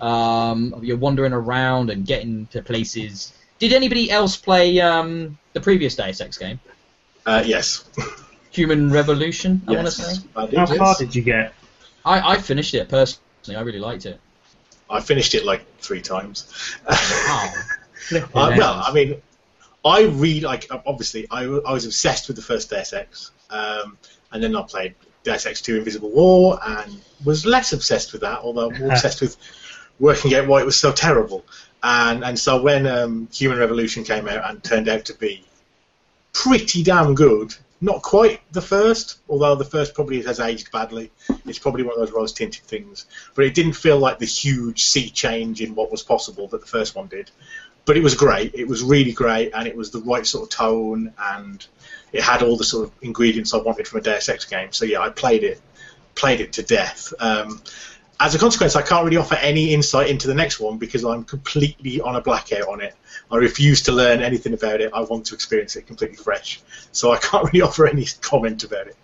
Um, 0.00 0.74
you're 0.82 0.96
wandering 0.96 1.32
around 1.32 1.90
and 1.90 2.06
getting 2.06 2.46
to 2.46 2.62
places. 2.62 3.32
Did 3.58 3.72
anybody 3.72 4.10
else 4.10 4.36
play 4.36 4.80
um, 4.80 5.38
the 5.52 5.60
previous 5.60 5.94
Deus 5.94 6.20
Ex 6.20 6.38
game? 6.38 6.58
Uh, 7.26 7.42
yes. 7.46 7.84
Human 8.50 8.90
Revolution, 8.90 9.62
I 9.66 9.72
want 9.72 9.88
to 9.88 10.02
yes. 10.02 10.20
say. 10.20 10.28
I, 10.36 10.46
How 10.54 10.66
far 10.66 10.96
did 10.96 11.14
you 11.14 11.22
get? 11.22 11.54
I, 12.04 12.34
I 12.34 12.38
finished 12.38 12.74
it 12.74 12.88
personally. 12.88 13.56
I 13.56 13.60
really 13.60 13.78
liked 13.78 14.06
it. 14.06 14.20
I 14.88 15.00
finished 15.00 15.34
it 15.34 15.44
like 15.44 15.78
three 15.78 16.02
times. 16.02 16.76
Wow. 16.88 17.52
Uh, 18.12 18.20
well, 18.54 18.82
I 18.84 18.92
mean, 18.92 19.22
I 19.82 20.02
read 20.02 20.42
like. 20.42 20.66
Obviously, 20.70 21.26
I, 21.30 21.44
I 21.44 21.72
was 21.72 21.86
obsessed 21.86 22.28
with 22.28 22.36
the 22.36 22.42
first 22.42 22.68
Deus 22.68 22.92
Ex, 22.92 23.30
um, 23.48 23.96
and 24.30 24.42
then 24.42 24.54
I 24.54 24.62
played 24.62 24.94
Deus 25.22 25.46
Ex 25.46 25.62
2 25.62 25.78
Invisible 25.78 26.10
War 26.10 26.60
and 26.62 27.00
was 27.24 27.46
less 27.46 27.72
obsessed 27.72 28.12
with 28.12 28.20
that, 28.20 28.40
although 28.40 28.70
more 28.70 28.90
obsessed 28.92 29.22
with 29.22 29.38
working 29.98 30.34
out 30.34 30.46
why 30.46 30.60
it 30.60 30.66
was 30.66 30.76
so 30.76 30.92
terrible. 30.92 31.44
And 31.82 32.24
and 32.24 32.38
so 32.38 32.60
when 32.60 32.86
um, 32.86 33.28
Human 33.32 33.58
Revolution 33.58 34.04
came 34.04 34.28
out 34.28 34.48
and 34.48 34.62
turned 34.62 34.88
out 34.88 35.06
to 35.06 35.14
be 35.14 35.44
pretty 36.32 36.82
damn 36.82 37.14
good, 37.14 37.54
not 37.80 38.02
quite 38.02 38.40
the 38.52 38.62
first, 38.62 39.18
although 39.28 39.54
the 39.54 39.64
first 39.64 39.94
probably 39.94 40.22
has 40.22 40.40
aged 40.40 40.70
badly. 40.70 41.10
It's 41.46 41.58
probably 41.58 41.82
one 41.82 41.94
of 41.94 42.00
those 42.00 42.12
rose 42.12 42.32
tinted 42.32 42.64
things, 42.64 43.06
but 43.34 43.44
it 43.44 43.54
didn't 43.54 43.74
feel 43.74 43.98
like 43.98 44.18
the 44.18 44.26
huge 44.26 44.84
sea 44.84 45.10
change 45.10 45.60
in 45.60 45.74
what 45.74 45.90
was 45.90 46.02
possible 46.02 46.48
that 46.48 46.60
the 46.60 46.66
first 46.66 46.94
one 46.94 47.08
did. 47.08 47.30
But 47.84 47.96
it 47.98 48.02
was 48.02 48.14
great. 48.14 48.54
It 48.54 48.66
was 48.66 48.82
really 48.82 49.12
great, 49.12 49.52
and 49.52 49.68
it 49.68 49.76
was 49.76 49.90
the 49.90 50.00
right 50.00 50.26
sort 50.26 50.44
of 50.44 50.50
tone, 50.50 51.12
and 51.18 51.66
it 52.12 52.22
had 52.22 52.42
all 52.42 52.56
the 52.56 52.64
sort 52.64 52.86
of 52.86 52.92
ingredients 53.02 53.52
I 53.52 53.58
wanted 53.58 53.86
from 53.86 54.00
a 54.00 54.02
Deus 54.02 54.28
Ex 54.28 54.46
game. 54.46 54.72
So 54.72 54.86
yeah, 54.86 55.00
I 55.00 55.10
played 55.10 55.44
it, 55.44 55.60
played 56.14 56.40
it 56.40 56.54
to 56.54 56.62
death. 56.62 57.12
Um, 57.18 57.60
as 58.20 58.34
a 58.34 58.38
consequence, 58.38 58.76
I 58.76 58.82
can't 58.82 59.04
really 59.04 59.16
offer 59.16 59.34
any 59.36 59.74
insight 59.74 60.08
into 60.08 60.26
the 60.28 60.34
next 60.34 60.60
one 60.60 60.78
because 60.78 61.04
I'm 61.04 61.24
completely 61.24 62.00
on 62.00 62.16
a 62.16 62.20
blackout 62.20 62.68
on 62.68 62.80
it. 62.80 62.94
I 63.30 63.36
refuse 63.36 63.82
to 63.82 63.92
learn 63.92 64.22
anything 64.22 64.52
about 64.54 64.80
it. 64.80 64.90
I 64.94 65.00
want 65.02 65.26
to 65.26 65.34
experience 65.34 65.76
it 65.76 65.86
completely 65.86 66.16
fresh. 66.16 66.60
So 66.92 67.12
I 67.12 67.18
can't 67.18 67.44
really 67.52 67.62
offer 67.62 67.86
any 67.86 68.06
comment 68.20 68.62
about 68.64 68.86
it. 68.86 68.96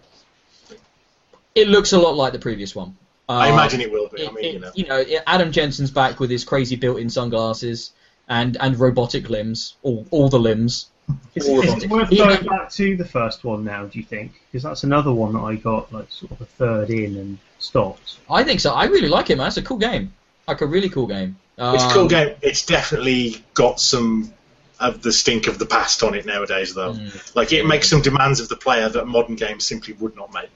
It 1.54 1.68
looks 1.68 1.92
a 1.92 1.98
lot 1.98 2.14
like 2.16 2.32
the 2.32 2.38
previous 2.38 2.74
one. 2.74 2.96
I 3.28 3.48
Uh, 3.50 3.52
imagine 3.54 3.80
it 3.80 3.90
will 3.90 4.08
be. 4.08 4.26
I 4.26 4.30
mean, 4.30 4.44
it- 4.44 4.52
you 4.54 4.60
know. 4.60 4.72
you 4.74 5.16
know, 5.16 5.20
Adam 5.26 5.50
Jensen's 5.52 5.90
back 5.90 6.20
with 6.20 6.30
his 6.30 6.44
crazy 6.44 6.76
built-in 6.76 7.10
sunglasses 7.10 7.90
and, 8.28 8.56
and 8.60 8.78
robotic 8.78 9.28
limbs, 9.28 9.74
all 9.82 10.06
all 10.10 10.28
the 10.28 10.38
limbs. 10.38 10.86
Is, 11.34 11.48
All 11.48 11.60
is 11.60 11.72
of 11.72 11.78
it 11.78 11.84
it. 11.84 11.90
worth 11.90 12.10
going 12.16 12.46
back 12.46 12.70
to 12.72 12.96
the 12.96 13.04
first 13.04 13.44
one 13.44 13.64
now? 13.64 13.84
Do 13.86 13.98
you 13.98 14.04
think? 14.04 14.32
Because 14.50 14.62
that's 14.62 14.84
another 14.84 15.12
one 15.12 15.32
that 15.34 15.40
I 15.40 15.54
got 15.56 15.92
like 15.92 16.10
sort 16.10 16.32
of 16.32 16.40
a 16.40 16.44
third 16.46 16.90
in 16.90 17.16
and 17.16 17.38
stopped. 17.58 18.18
I 18.28 18.42
think 18.44 18.60
so. 18.60 18.72
I 18.74 18.84
really 18.86 19.08
like 19.08 19.30
it, 19.30 19.36
man. 19.38 19.46
It's 19.48 19.56
a 19.56 19.62
cool 19.62 19.78
game. 19.78 20.12
Like 20.48 20.60
a 20.60 20.66
really 20.66 20.88
cool 20.88 21.06
game. 21.06 21.36
It's 21.58 21.84
a 21.84 21.88
cool 21.90 22.02
Um, 22.02 22.08
game. 22.08 22.34
It's 22.42 22.64
definitely 22.64 23.44
got 23.54 23.80
some 23.80 24.32
of 24.80 25.02
the 25.02 25.12
stink 25.12 25.46
of 25.46 25.58
the 25.58 25.66
past 25.66 26.02
on 26.02 26.14
it 26.14 26.24
nowadays, 26.24 26.74
though. 26.74 26.94
Mm. 26.94 27.36
Like 27.36 27.52
it 27.52 27.66
makes 27.66 27.88
some 27.90 28.00
demands 28.02 28.40
of 28.40 28.48
the 28.48 28.56
player 28.56 28.88
that 28.88 29.06
modern 29.06 29.36
games 29.36 29.66
simply 29.66 29.92
would 29.94 30.16
not 30.16 30.32
make. 30.32 30.50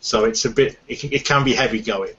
So 0.00 0.24
it's 0.24 0.44
a 0.44 0.50
bit. 0.50 0.78
It, 0.86 1.00
can- 1.00 1.12
it 1.12 1.24
can 1.24 1.42
be 1.44 1.52
heavy 1.54 1.80
going. 1.80 2.14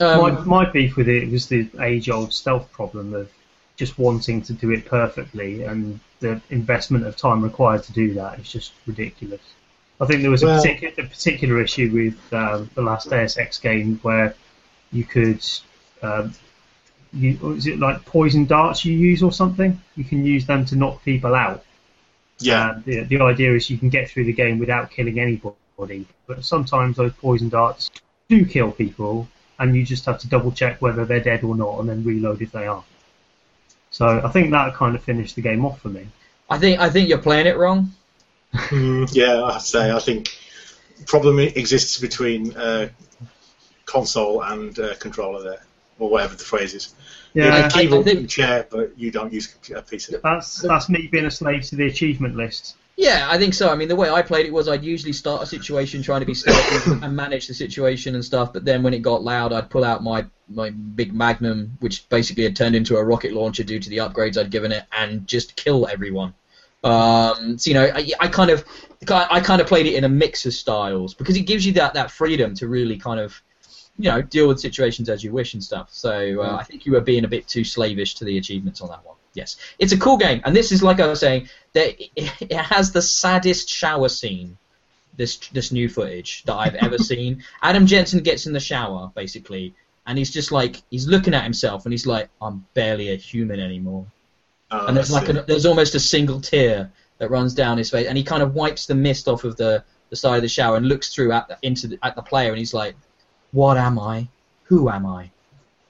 Um, 0.00 0.20
my, 0.20 0.30
my 0.64 0.70
beef 0.70 0.96
with 0.96 1.08
it 1.08 1.30
was 1.30 1.46
the 1.46 1.68
age-old 1.80 2.32
stealth 2.32 2.70
problem 2.72 3.14
of 3.14 3.30
just 3.76 3.98
wanting 3.98 4.40
to 4.42 4.52
do 4.52 4.70
it 4.70 4.86
perfectly, 4.86 5.62
and 5.64 5.98
the 6.20 6.40
investment 6.50 7.06
of 7.06 7.16
time 7.16 7.42
required 7.42 7.82
to 7.84 7.92
do 7.92 8.14
that 8.14 8.38
is 8.38 8.50
just 8.50 8.72
ridiculous. 8.86 9.42
I 10.00 10.06
think 10.06 10.22
there 10.22 10.30
was 10.30 10.42
a, 10.42 10.46
Well- 10.46 10.62
particular, 10.62 10.94
a 10.98 11.08
particular 11.08 11.60
issue 11.60 11.90
with 11.92 12.32
um, 12.32 12.70
the 12.74 12.82
last 12.82 13.10
Deus 13.10 13.36
Ex 13.38 13.58
game 13.58 13.98
where 14.02 14.34
you 14.92 15.04
could, 15.04 15.44
um, 16.02 16.32
you, 17.12 17.52
is 17.52 17.66
it 17.66 17.78
like 17.78 18.04
poison 18.04 18.44
darts 18.44 18.84
you 18.84 18.92
use 18.92 19.22
or 19.22 19.32
something? 19.32 19.80
You 19.96 20.04
can 20.04 20.24
use 20.24 20.46
them 20.46 20.64
to 20.66 20.76
knock 20.76 21.04
people 21.04 21.34
out. 21.34 21.64
Yeah. 22.38 22.70
Uh, 22.70 22.80
the, 22.84 23.00
the 23.04 23.20
idea 23.20 23.54
is 23.54 23.70
you 23.70 23.78
can 23.78 23.88
get 23.88 24.10
through 24.10 24.24
the 24.24 24.32
game 24.32 24.58
without 24.58 24.90
killing 24.90 25.20
anybody, 25.20 26.06
but 26.26 26.44
sometimes 26.44 26.96
those 26.96 27.12
poison 27.14 27.48
darts 27.48 27.90
do 28.28 28.44
kill 28.44 28.72
people, 28.72 29.28
and 29.58 29.76
you 29.76 29.84
just 29.84 30.04
have 30.06 30.18
to 30.18 30.28
double 30.28 30.50
check 30.50 30.82
whether 30.82 31.04
they're 31.04 31.20
dead 31.20 31.44
or 31.44 31.54
not, 31.54 31.78
and 31.78 31.88
then 31.88 32.02
reload 32.02 32.42
if 32.42 32.50
they 32.50 32.66
are. 32.66 32.84
So 33.94 34.20
I 34.24 34.28
think 34.28 34.50
that 34.50 34.74
kind 34.74 34.96
of 34.96 35.04
finished 35.04 35.36
the 35.36 35.40
game 35.40 35.64
off 35.64 35.80
for 35.80 35.88
me. 35.88 36.08
I 36.50 36.58
think 36.58 36.80
I 36.80 36.90
think 36.90 37.08
you're 37.08 37.18
playing 37.18 37.46
it 37.46 37.56
wrong. 37.56 37.92
Mm, 38.52 39.08
yeah, 39.14 39.44
I 39.44 39.52
have 39.52 39.62
to 39.62 39.68
say 39.68 39.92
I 39.92 40.00
think 40.00 40.36
problem 41.06 41.38
exists 41.38 42.00
between 42.00 42.56
uh, 42.56 42.88
console 43.86 44.42
and 44.42 44.76
uh, 44.80 44.96
controller 44.96 45.44
there, 45.44 45.62
or 46.00 46.10
whatever 46.10 46.34
the 46.34 46.42
phrase 46.42 46.74
is. 46.74 46.92
Yeah, 47.34 47.56
Yeah, 47.56 47.66
I 47.66 47.68
keyboard 47.68 48.04
think- 48.04 48.18
and 48.18 48.28
chair, 48.28 48.66
but 48.68 48.98
you 48.98 49.12
don't 49.12 49.32
use 49.32 49.54
a 49.70 49.80
PC. 49.82 50.20
that's 50.20 50.56
that's 50.62 50.88
me 50.88 51.06
being 51.12 51.26
a 51.26 51.30
slave 51.30 51.62
to 51.66 51.76
the 51.76 51.86
achievement 51.86 52.34
list. 52.34 52.74
Yeah, 52.96 53.26
I 53.28 53.38
think 53.38 53.54
so. 53.54 53.70
I 53.70 53.74
mean, 53.74 53.88
the 53.88 53.96
way 53.96 54.08
I 54.08 54.22
played 54.22 54.46
it 54.46 54.52
was 54.52 54.68
I'd 54.68 54.84
usually 54.84 55.12
start 55.12 55.42
a 55.42 55.46
situation 55.46 56.02
trying 56.02 56.20
to 56.20 56.26
be 56.26 56.34
stealthy 56.34 56.92
and 57.02 57.16
manage 57.16 57.48
the 57.48 57.54
situation 57.54 58.14
and 58.14 58.24
stuff, 58.24 58.52
but 58.52 58.64
then 58.64 58.82
when 58.82 58.94
it 58.94 59.00
got 59.02 59.22
loud, 59.22 59.52
I'd 59.52 59.68
pull 59.68 59.84
out 59.84 60.02
my, 60.02 60.24
my 60.48 60.70
big 60.70 61.12
Magnum, 61.12 61.76
which 61.80 62.08
basically 62.08 62.44
had 62.44 62.54
turned 62.54 62.76
into 62.76 62.96
a 62.96 63.04
rocket 63.04 63.32
launcher 63.32 63.64
due 63.64 63.80
to 63.80 63.90
the 63.90 63.98
upgrades 63.98 64.38
I'd 64.38 64.50
given 64.50 64.70
it, 64.70 64.84
and 64.92 65.26
just 65.26 65.56
kill 65.56 65.88
everyone. 65.88 66.34
Um, 66.84 67.58
so 67.58 67.70
you 67.70 67.74
know, 67.74 67.84
I, 67.84 68.10
I 68.20 68.28
kind 68.28 68.50
of, 68.50 68.64
I 69.08 69.40
kind 69.40 69.60
of 69.60 69.66
played 69.66 69.86
it 69.86 69.94
in 69.94 70.04
a 70.04 70.08
mix 70.08 70.46
of 70.46 70.54
styles 70.54 71.14
because 71.14 71.36
it 71.36 71.42
gives 71.42 71.66
you 71.66 71.72
that, 71.72 71.94
that 71.94 72.10
freedom 72.10 72.54
to 72.56 72.68
really 72.68 72.96
kind 72.96 73.18
of, 73.18 73.42
you 73.98 74.10
know, 74.10 74.22
deal 74.22 74.46
with 74.46 74.60
situations 74.60 75.08
as 75.08 75.24
you 75.24 75.32
wish 75.32 75.54
and 75.54 75.64
stuff. 75.64 75.88
So 75.92 76.42
uh, 76.42 76.56
I 76.60 76.64
think 76.64 76.86
you 76.86 76.92
were 76.92 77.00
being 77.00 77.24
a 77.24 77.28
bit 77.28 77.48
too 77.48 77.64
slavish 77.64 78.14
to 78.16 78.24
the 78.24 78.38
achievements 78.38 78.80
on 78.80 78.88
that 78.90 79.04
one. 79.04 79.16
Yes, 79.34 79.56
it's 79.78 79.92
a 79.92 79.98
cool 79.98 80.16
game, 80.16 80.40
and 80.44 80.54
this 80.54 80.70
is 80.70 80.82
like 80.82 81.00
I 81.00 81.06
was 81.06 81.20
saying, 81.20 81.48
that 81.72 81.96
it, 82.16 82.52
has 82.52 82.92
the 82.92 83.02
saddest 83.02 83.68
shower 83.68 84.08
scene. 84.08 84.56
This 85.16 85.36
this 85.52 85.70
new 85.70 85.88
footage 85.88 86.42
that 86.44 86.54
I've 86.54 86.74
ever 86.76 86.98
seen. 87.12 87.44
Adam 87.62 87.86
Jensen 87.86 88.20
gets 88.20 88.46
in 88.46 88.52
the 88.52 88.60
shower 88.60 89.12
basically, 89.14 89.74
and 90.06 90.18
he's 90.18 90.32
just 90.32 90.50
like 90.50 90.82
he's 90.90 91.06
looking 91.06 91.34
at 91.34 91.44
himself, 91.44 91.84
and 91.84 91.92
he's 91.92 92.06
like, 92.06 92.28
"I'm 92.40 92.64
barely 92.74 93.12
a 93.12 93.16
human 93.16 93.60
anymore." 93.60 94.06
Oh, 94.70 94.86
and 94.86 94.96
there's 94.96 95.10
like 95.10 95.28
a, 95.28 95.42
there's 95.42 95.66
almost 95.66 95.94
a 95.94 96.00
single 96.00 96.40
tear 96.40 96.90
that 97.18 97.30
runs 97.30 97.54
down 97.54 97.78
his 97.78 97.90
face, 97.90 98.06
and 98.06 98.18
he 98.18 98.24
kind 98.24 98.42
of 98.42 98.54
wipes 98.54 98.86
the 98.86 98.94
mist 98.94 99.28
off 99.28 99.44
of 99.44 99.56
the, 99.56 99.84
the 100.10 100.16
side 100.16 100.36
of 100.36 100.42
the 100.42 100.48
shower 100.48 100.76
and 100.76 100.86
looks 100.86 101.14
through 101.14 101.32
at 101.32 101.46
the, 101.48 101.58
into 101.62 101.86
the, 101.86 101.98
at 102.02 102.16
the 102.16 102.22
player, 102.22 102.50
and 102.50 102.58
he's 102.58 102.74
like, 102.74 102.96
"What 103.52 103.76
am 103.76 103.98
I? 103.98 104.28
Who 104.64 104.90
am 104.90 105.06
I? 105.06 105.30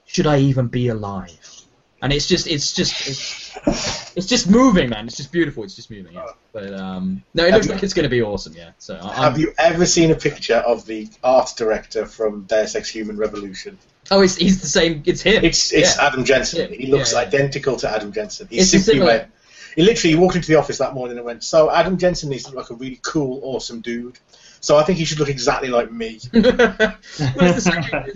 Should 0.05 0.27
I 0.27 0.39
even 0.39 0.67
be 0.67 0.87
alive?" 0.89 1.64
And 2.05 2.13
it's 2.13 2.27
just 2.27 2.45
it's 2.45 2.71
just 2.73 3.07
it's, 3.07 4.15
it's 4.15 4.27
just 4.27 4.47
moving, 4.47 4.89
man. 4.91 5.07
It's 5.07 5.17
just 5.17 5.31
beautiful. 5.31 5.63
It's 5.63 5.75
just 5.75 5.89
moving. 5.89 6.13
Yeah. 6.13 6.27
But 6.53 6.71
um, 6.75 7.23
no, 7.33 7.45
it 7.45 7.51
looks 7.51 7.67
like 7.67 7.81
it's 7.81 7.95
going 7.95 8.03
to 8.03 8.09
be 8.09 8.21
awesome. 8.21 8.53
Yeah. 8.53 8.71
So 8.77 8.99
I- 9.01 9.15
Have 9.23 9.39
you 9.39 9.53
ever 9.57 9.87
seen 9.87 10.11
a 10.11 10.15
picture 10.15 10.57
of 10.57 10.85
the 10.85 11.09
art 11.23 11.53
director 11.57 12.05
from 12.05 12.43
Deus 12.43 12.75
Ex 12.75 12.89
Human 12.89 13.17
Revolution? 13.17 13.79
oh, 14.11 14.21
it's 14.21 14.35
he's 14.35 14.61
the 14.61 14.67
same. 14.67 15.01
It's 15.07 15.23
him. 15.23 15.43
It's 15.43 15.73
it's 15.73 15.97
Yeah. 15.97 16.05
Adam 16.07 16.25
Jensen. 16.25 16.69
Yeah, 16.71 16.77
He 16.77 16.85
looks 16.91 17.11
yeah, 17.13 17.21
yeah. 17.21 17.27
identical 17.27 17.75
to 17.77 17.89
Adam 17.89 18.11
Jensen. 18.11 18.47
He 18.51 18.59
It's 18.59 18.69
simply 18.69 18.93
similar. 18.93 19.07
went. 19.11 19.31
He 19.75 19.81
literally 19.81 20.15
walked 20.15 20.35
into 20.35 20.47
the 20.47 20.55
office 20.59 20.77
that 20.77 20.93
morning 20.93 21.17
and 21.17 21.25
went, 21.25 21.43
"So 21.43 21.71
Adam 21.71 21.97
Jensen 21.97 22.29
needs 22.29 22.43
to 22.43 22.51
look 22.51 22.69
like 22.69 22.69
a 22.69 22.75
really 22.75 22.99
cool, 23.01 23.41
awesome 23.43 23.81
dude. 23.81 24.19
So 24.65 24.77
I 24.77 24.83
think 24.83 24.97
he 24.97 25.05
should 25.05 25.19
look 25.19 25.29
exactly 25.29 25.69
like 25.69 25.91
me." 25.91 26.19
well, 26.33 26.97
it's 27.39 27.67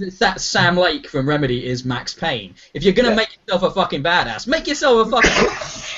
it's 0.01 0.17
that 0.17 0.41
Sam 0.41 0.75
Lake 0.75 1.07
from 1.07 1.29
Remedy 1.29 1.65
is 1.65 1.85
Max 1.85 2.13
Payne. 2.13 2.55
If 2.73 2.83
you're 2.83 2.93
gonna 2.93 3.09
Yeah. 3.09 3.15
make 3.15 3.37
yourself 3.45 3.63
a 3.63 3.71
fucking 3.71 4.01
badass, 4.03 4.47
make 4.47 4.67
yourself 4.67 5.07
a 5.07 5.11
fucking. 5.11 5.31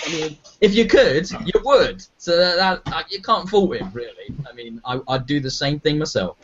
I 0.05 0.11
mean, 0.11 0.37
if 0.59 0.73
you 0.75 0.85
could, 0.87 1.29
you 1.31 1.61
would. 1.63 2.03
So 2.17 2.35
that, 2.35 2.83
that 2.85 3.11
you 3.11 3.21
can't 3.21 3.47
fault 3.47 3.75
him, 3.75 3.89
really. 3.93 4.33
I 4.49 4.53
mean, 4.53 4.81
I, 4.83 4.99
I'd 5.07 5.25
do 5.25 5.39
the 5.39 5.51
same 5.51 5.79
thing 5.79 5.97
myself. 5.97 6.37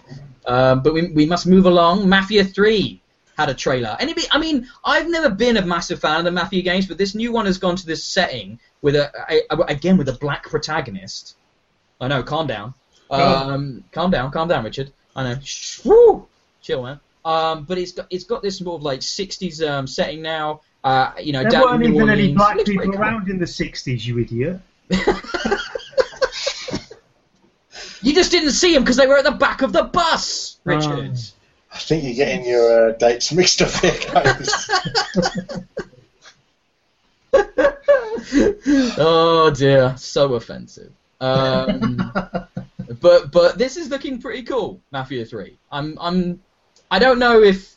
Um, 0.46 0.82
but 0.82 0.94
we, 0.94 1.12
we 1.12 1.26
must 1.26 1.46
move 1.46 1.66
along. 1.66 2.08
Mafia 2.08 2.46
Three 2.46 3.02
had 3.38 3.50
a 3.50 3.54
trailer. 3.54 3.98
Anybody? 4.00 4.28
I 4.32 4.38
mean, 4.40 4.68
I've 4.86 5.10
never 5.10 5.30
been 5.30 5.58
a 5.58 5.66
massive 5.66 6.00
fan 6.00 6.20
of 6.20 6.24
the 6.26 6.32
Mafia 6.32 6.62
games, 6.62 6.88
but 6.88 6.98
this 6.98 7.14
new 7.14 7.32
one 7.34 7.46
has 7.46 7.58
gone 7.58 7.76
to 7.76 7.86
this 7.86 8.04
setting 8.04 8.60
with 8.82 8.96
a, 8.96 9.12
a, 9.30 9.42
a 9.56 9.62
again 9.66 9.98
with 9.98 10.08
a 10.08 10.14
black 10.14 10.44
protagonist. 10.44 11.36
I 12.00 12.08
know. 12.08 12.24
Calm 12.24 12.48
down. 12.48 12.74
Um, 13.10 13.84
calm 13.92 14.12
down, 14.12 14.32
calm 14.32 14.48
down, 14.48 14.64
Richard. 14.64 14.92
I 15.16 15.24
know. 15.24 15.40
Shh, 15.44 15.84
woo, 15.86 16.28
chill, 16.62 16.84
man. 16.84 17.00
Um, 17.26 17.64
but 17.66 17.78
it's 17.78 17.92
got 17.92 18.08
it's 18.10 18.24
got 18.24 18.42
this 18.42 18.60
sort 18.60 18.80
of 18.80 18.84
like 18.84 19.02
'60s 19.02 19.68
um, 19.68 19.88
setting 19.88 20.22
now. 20.22 20.62
Uh, 20.84 21.12
you 21.22 21.34
know, 21.34 21.44
There 21.44 21.62
weren't 21.62 21.84
even 21.84 22.10
any 22.10 22.34
black 22.34 22.58
people 22.58 22.76
pretty 22.76 22.92
cool. 22.92 23.02
around 23.02 23.30
in 23.30 23.40
the 23.40 23.46
'60s, 23.46 24.06
you 24.06 24.20
idiot. 24.20 24.60
You 28.02 28.14
just 28.14 28.32
didn't 28.32 28.52
see 28.52 28.74
them 28.74 28.84
because 28.84 28.96
they 28.96 29.08
were 29.08 29.18
at 29.18 29.24
the 29.24 29.32
back 29.32 29.62
of 29.62 29.74
the 29.74 29.84
bus, 29.84 30.58
Richard. 30.64 31.14
Oh. 31.14 31.34
I 31.74 31.78
think 31.78 32.04
you're 32.04 32.14
getting 32.14 32.46
your 32.46 32.90
uh, 32.90 32.94
dates 32.94 33.34
mixed 33.34 33.62
up 33.62 33.72
here, 33.72 34.00
guys. 34.14 34.70
oh 38.98 39.52
dear, 39.56 39.96
so 39.98 40.34
offensive. 40.36 40.92
Um, 41.20 42.00
but 43.00 43.32
but 43.32 43.58
this 43.58 43.78
is 43.78 43.90
looking 43.90 44.22
pretty 44.22 44.44
cool, 44.44 44.82
Mafia 44.92 45.26
Three. 45.26 45.58
I'm 45.72 45.98
I'm 46.00 46.42
I 46.90 47.00
don't 47.00 47.20
know 47.20 47.42
if 47.42 47.76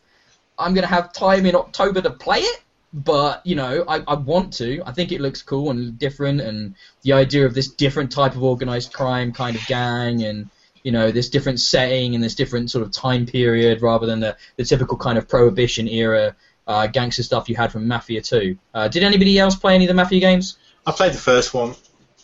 I'm 0.59 0.75
gonna 0.75 0.87
have 0.87 1.13
time 1.13 1.47
in 1.47 1.55
October 1.55 2.01
to 2.03 2.11
play 2.11 2.41
it, 2.41 2.63
but 2.93 3.45
you 3.47 3.57
know 3.57 3.85
I, 3.89 4.03
I 4.07 4.15
want 4.15 4.53
to. 4.55 4.83
I 4.85 4.93
think 4.93 5.13
it 5.13 5.21
looks 5.21 5.43
cool 5.43 5.71
and 5.71 5.99
different, 5.99 6.41
and 6.41 6.75
the 7.03 7.13
idea 7.13 7.47
of 7.47 7.55
this 7.55 7.69
different 7.69 8.13
type 8.13 8.35
of 8.35 8.43
organized 8.43 8.93
crime 8.93 9.33
kind 9.33 9.57
of 9.57 9.67
gang, 9.67 10.23
and 10.23 10.51
you 10.83 10.93
know 10.93 11.11
this 11.11 11.29
different 11.29 11.61
setting 11.61 12.15
and 12.15 12.23
this 12.23 12.35
different 12.35 12.71
sort 12.71 12.85
of 12.85 12.93
time 12.93 13.27
period 13.27 13.83
rather 13.83 14.07
than 14.07 14.21
the, 14.21 14.37
the 14.57 14.65
typical 14.65 14.97
kind 14.97 15.19
of 15.19 15.29
prohibition 15.29 15.89
era 15.89 16.35
uh, 16.67 16.87
gangster 16.87 17.23
stuff 17.23 17.49
you 17.49 17.57
had 17.57 17.73
from 17.73 17.89
Mafia 17.89 18.21
2. 18.21 18.57
Uh, 18.73 18.87
did 18.87 19.03
anybody 19.03 19.39
else 19.39 19.57
play 19.57 19.75
any 19.75 19.85
of 19.85 19.89
the 19.89 19.95
Mafia 19.95 20.21
games? 20.21 20.57
I 20.87 20.93
played 20.93 21.13
the 21.13 21.19
first 21.19 21.53
one. 21.53 21.75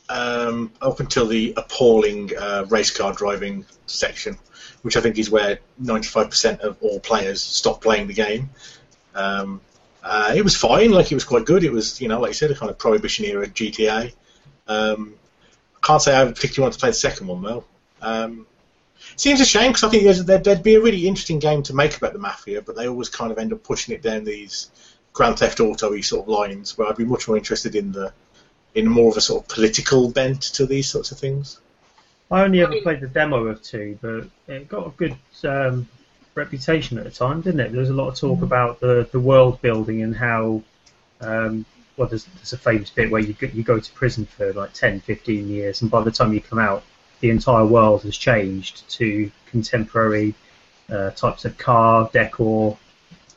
Um, 0.08 0.72
up 0.80 1.00
until 1.00 1.26
the 1.26 1.54
appalling 1.56 2.30
uh, 2.36 2.66
race 2.68 2.90
car 2.90 3.12
driving 3.12 3.64
section, 3.86 4.38
which 4.82 4.96
I 4.96 5.00
think 5.00 5.18
is 5.18 5.30
where 5.30 5.58
95% 5.82 6.60
of 6.60 6.76
all 6.80 7.00
players 7.00 7.42
stop 7.42 7.82
playing 7.82 8.06
the 8.06 8.14
game. 8.14 8.50
Um, 9.14 9.60
uh, 10.02 10.32
it 10.36 10.44
was 10.44 10.56
fine, 10.56 10.92
like 10.92 11.10
it 11.10 11.14
was 11.14 11.24
quite 11.24 11.44
good. 11.44 11.64
It 11.64 11.72
was, 11.72 12.00
you 12.00 12.08
know, 12.08 12.20
like 12.20 12.30
you 12.30 12.34
said, 12.34 12.50
a 12.50 12.54
kind 12.54 12.70
of 12.70 12.78
prohibition 12.78 13.24
era 13.24 13.46
GTA. 13.46 14.12
Um, 14.68 15.14
can't 15.82 16.02
say 16.02 16.16
I 16.16 16.24
particularly 16.24 16.62
want 16.62 16.74
to 16.74 16.80
play 16.80 16.90
the 16.90 16.94
second 16.94 17.26
one 17.26 17.42
though. 17.42 17.64
Um, 18.00 18.46
seems 19.16 19.40
a 19.40 19.44
shame 19.44 19.70
because 19.70 19.84
I 19.84 19.88
think 19.88 20.26
there'd, 20.26 20.44
there'd 20.44 20.62
be 20.62 20.74
a 20.76 20.80
really 20.80 21.06
interesting 21.06 21.38
game 21.38 21.62
to 21.64 21.74
make 21.74 21.96
about 21.96 22.12
the 22.12 22.18
mafia, 22.18 22.62
but 22.62 22.76
they 22.76 22.88
always 22.88 23.08
kind 23.08 23.32
of 23.32 23.38
end 23.38 23.52
up 23.52 23.62
pushing 23.62 23.94
it 23.94 24.02
down 24.02 24.24
these 24.24 24.70
Grand 25.12 25.38
Theft 25.38 25.60
Auto 25.60 26.00
sort 26.00 26.22
of 26.22 26.28
lines. 26.28 26.76
Where 26.76 26.88
I'd 26.88 26.96
be 26.96 27.04
much 27.04 27.26
more 27.28 27.36
interested 27.36 27.74
in 27.74 27.92
the 27.92 28.12
in 28.76 28.86
more 28.86 29.10
of 29.10 29.16
a 29.16 29.20
sort 29.20 29.42
of 29.42 29.48
political 29.48 30.10
bent 30.10 30.42
to 30.42 30.66
these 30.66 30.86
sorts 30.86 31.10
of 31.10 31.18
things. 31.18 31.58
I 32.30 32.42
only 32.42 32.60
ever 32.60 32.78
played 32.82 33.00
the 33.00 33.08
demo 33.08 33.46
of 33.46 33.62
two, 33.62 33.98
but 34.02 34.28
it 34.52 34.68
got 34.68 34.86
a 34.86 34.90
good 34.90 35.16
um, 35.44 35.88
reputation 36.34 36.98
at 36.98 37.04
the 37.04 37.10
time, 37.10 37.40
didn't 37.40 37.60
it? 37.60 37.72
There 37.72 37.80
was 37.80 37.88
a 37.88 37.94
lot 37.94 38.08
of 38.08 38.16
talk 38.16 38.42
about 38.42 38.78
the, 38.80 39.08
the 39.10 39.18
world 39.18 39.62
building 39.62 40.02
and 40.02 40.14
how, 40.14 40.62
um, 41.22 41.64
well, 41.96 42.06
there's, 42.06 42.24
there's 42.24 42.52
a 42.52 42.58
famous 42.58 42.90
bit 42.90 43.10
where 43.10 43.22
you 43.22 43.32
go, 43.32 43.46
you 43.46 43.62
go 43.62 43.80
to 43.80 43.92
prison 43.92 44.26
for 44.26 44.52
like 44.52 44.74
10, 44.74 45.00
15 45.00 45.48
years, 45.48 45.80
and 45.80 45.90
by 45.90 46.02
the 46.02 46.10
time 46.10 46.34
you 46.34 46.42
come 46.42 46.58
out, 46.58 46.82
the 47.20 47.30
entire 47.30 47.64
world 47.64 48.02
has 48.02 48.16
changed 48.16 48.86
to 48.90 49.30
contemporary 49.46 50.34
uh, 50.90 51.10
types 51.12 51.46
of 51.46 51.56
car 51.56 52.10
decor. 52.12 52.76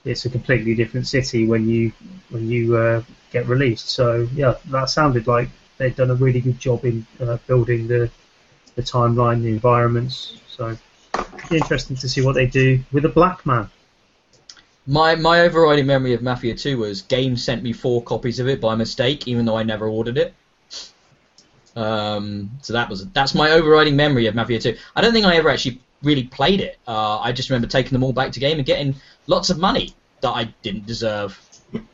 It's 0.04 0.26
a 0.26 0.30
completely 0.30 0.76
different 0.76 1.08
city 1.08 1.48
when 1.48 1.70
you 1.70 1.94
when 2.30 2.50
you 2.50 2.76
uh, 2.76 3.04
get 3.32 3.48
released. 3.48 3.90
So 3.90 4.28
yeah, 4.34 4.56
that 4.66 4.90
sounded 4.90 5.28
like 5.28 5.50
they've 5.78 5.96
done 5.96 6.12
a 6.12 6.16
really 6.16 6.42
good 6.42 6.60
job 6.60 6.86
in 6.86 7.06
uh, 7.20 7.38
building 7.48 7.88
the 7.88 8.10
the 8.76 8.82
timeline, 8.82 9.42
the 9.42 9.50
environments. 9.50 10.38
So 10.48 10.78
interesting 11.52 11.96
to 11.98 12.10
see 12.10 12.22
what 12.22 12.36
they 12.36 12.46
do 12.46 12.80
with 12.92 13.06
a 13.06 13.10
black 13.10 13.46
man. 13.46 13.70
My 14.88 15.16
my 15.16 15.42
overriding 15.42 15.86
memory 15.86 16.14
of 16.14 16.22
Mafia 16.22 16.56
2 16.56 16.78
was 16.78 17.02
Game 17.04 17.36
sent 17.38 17.64
me 17.64 17.74
four 17.74 18.02
copies 18.04 18.40
of 18.40 18.48
it 18.48 18.60
by 18.60 18.76
mistake, 18.76 19.28
even 19.28 19.46
though 19.46 19.58
I 19.58 19.64
never 19.64 19.88
ordered 19.88 20.18
it. 20.18 20.34
Um, 21.76 22.50
so 22.62 22.74
that 22.74 22.90
was 22.90 23.08
that's 23.08 23.36
my 23.36 23.52
overriding 23.52 23.96
memory 23.96 24.26
of 24.28 24.36
Mafia 24.36 24.60
2. 24.60 24.76
I 24.96 25.02
don't 25.02 25.14
think 25.14 25.26
I 25.26 25.36
ever 25.36 25.50
actually 25.50 25.80
really 26.02 26.24
played 26.24 26.62
it. 26.62 26.78
Uh, 26.88 27.20
I 27.20 27.32
just 27.32 27.50
remember 27.50 27.68
taking 27.68 27.92
them 27.92 28.04
all 28.04 28.14
back 28.14 28.32
to 28.32 28.40
game 28.40 28.58
and 28.58 28.66
getting 28.66 28.96
lots 29.28 29.50
of 29.50 29.58
money 29.58 29.94
that 30.22 30.32
I 30.32 30.46
didn't 30.62 30.86
deserve. 30.86 31.40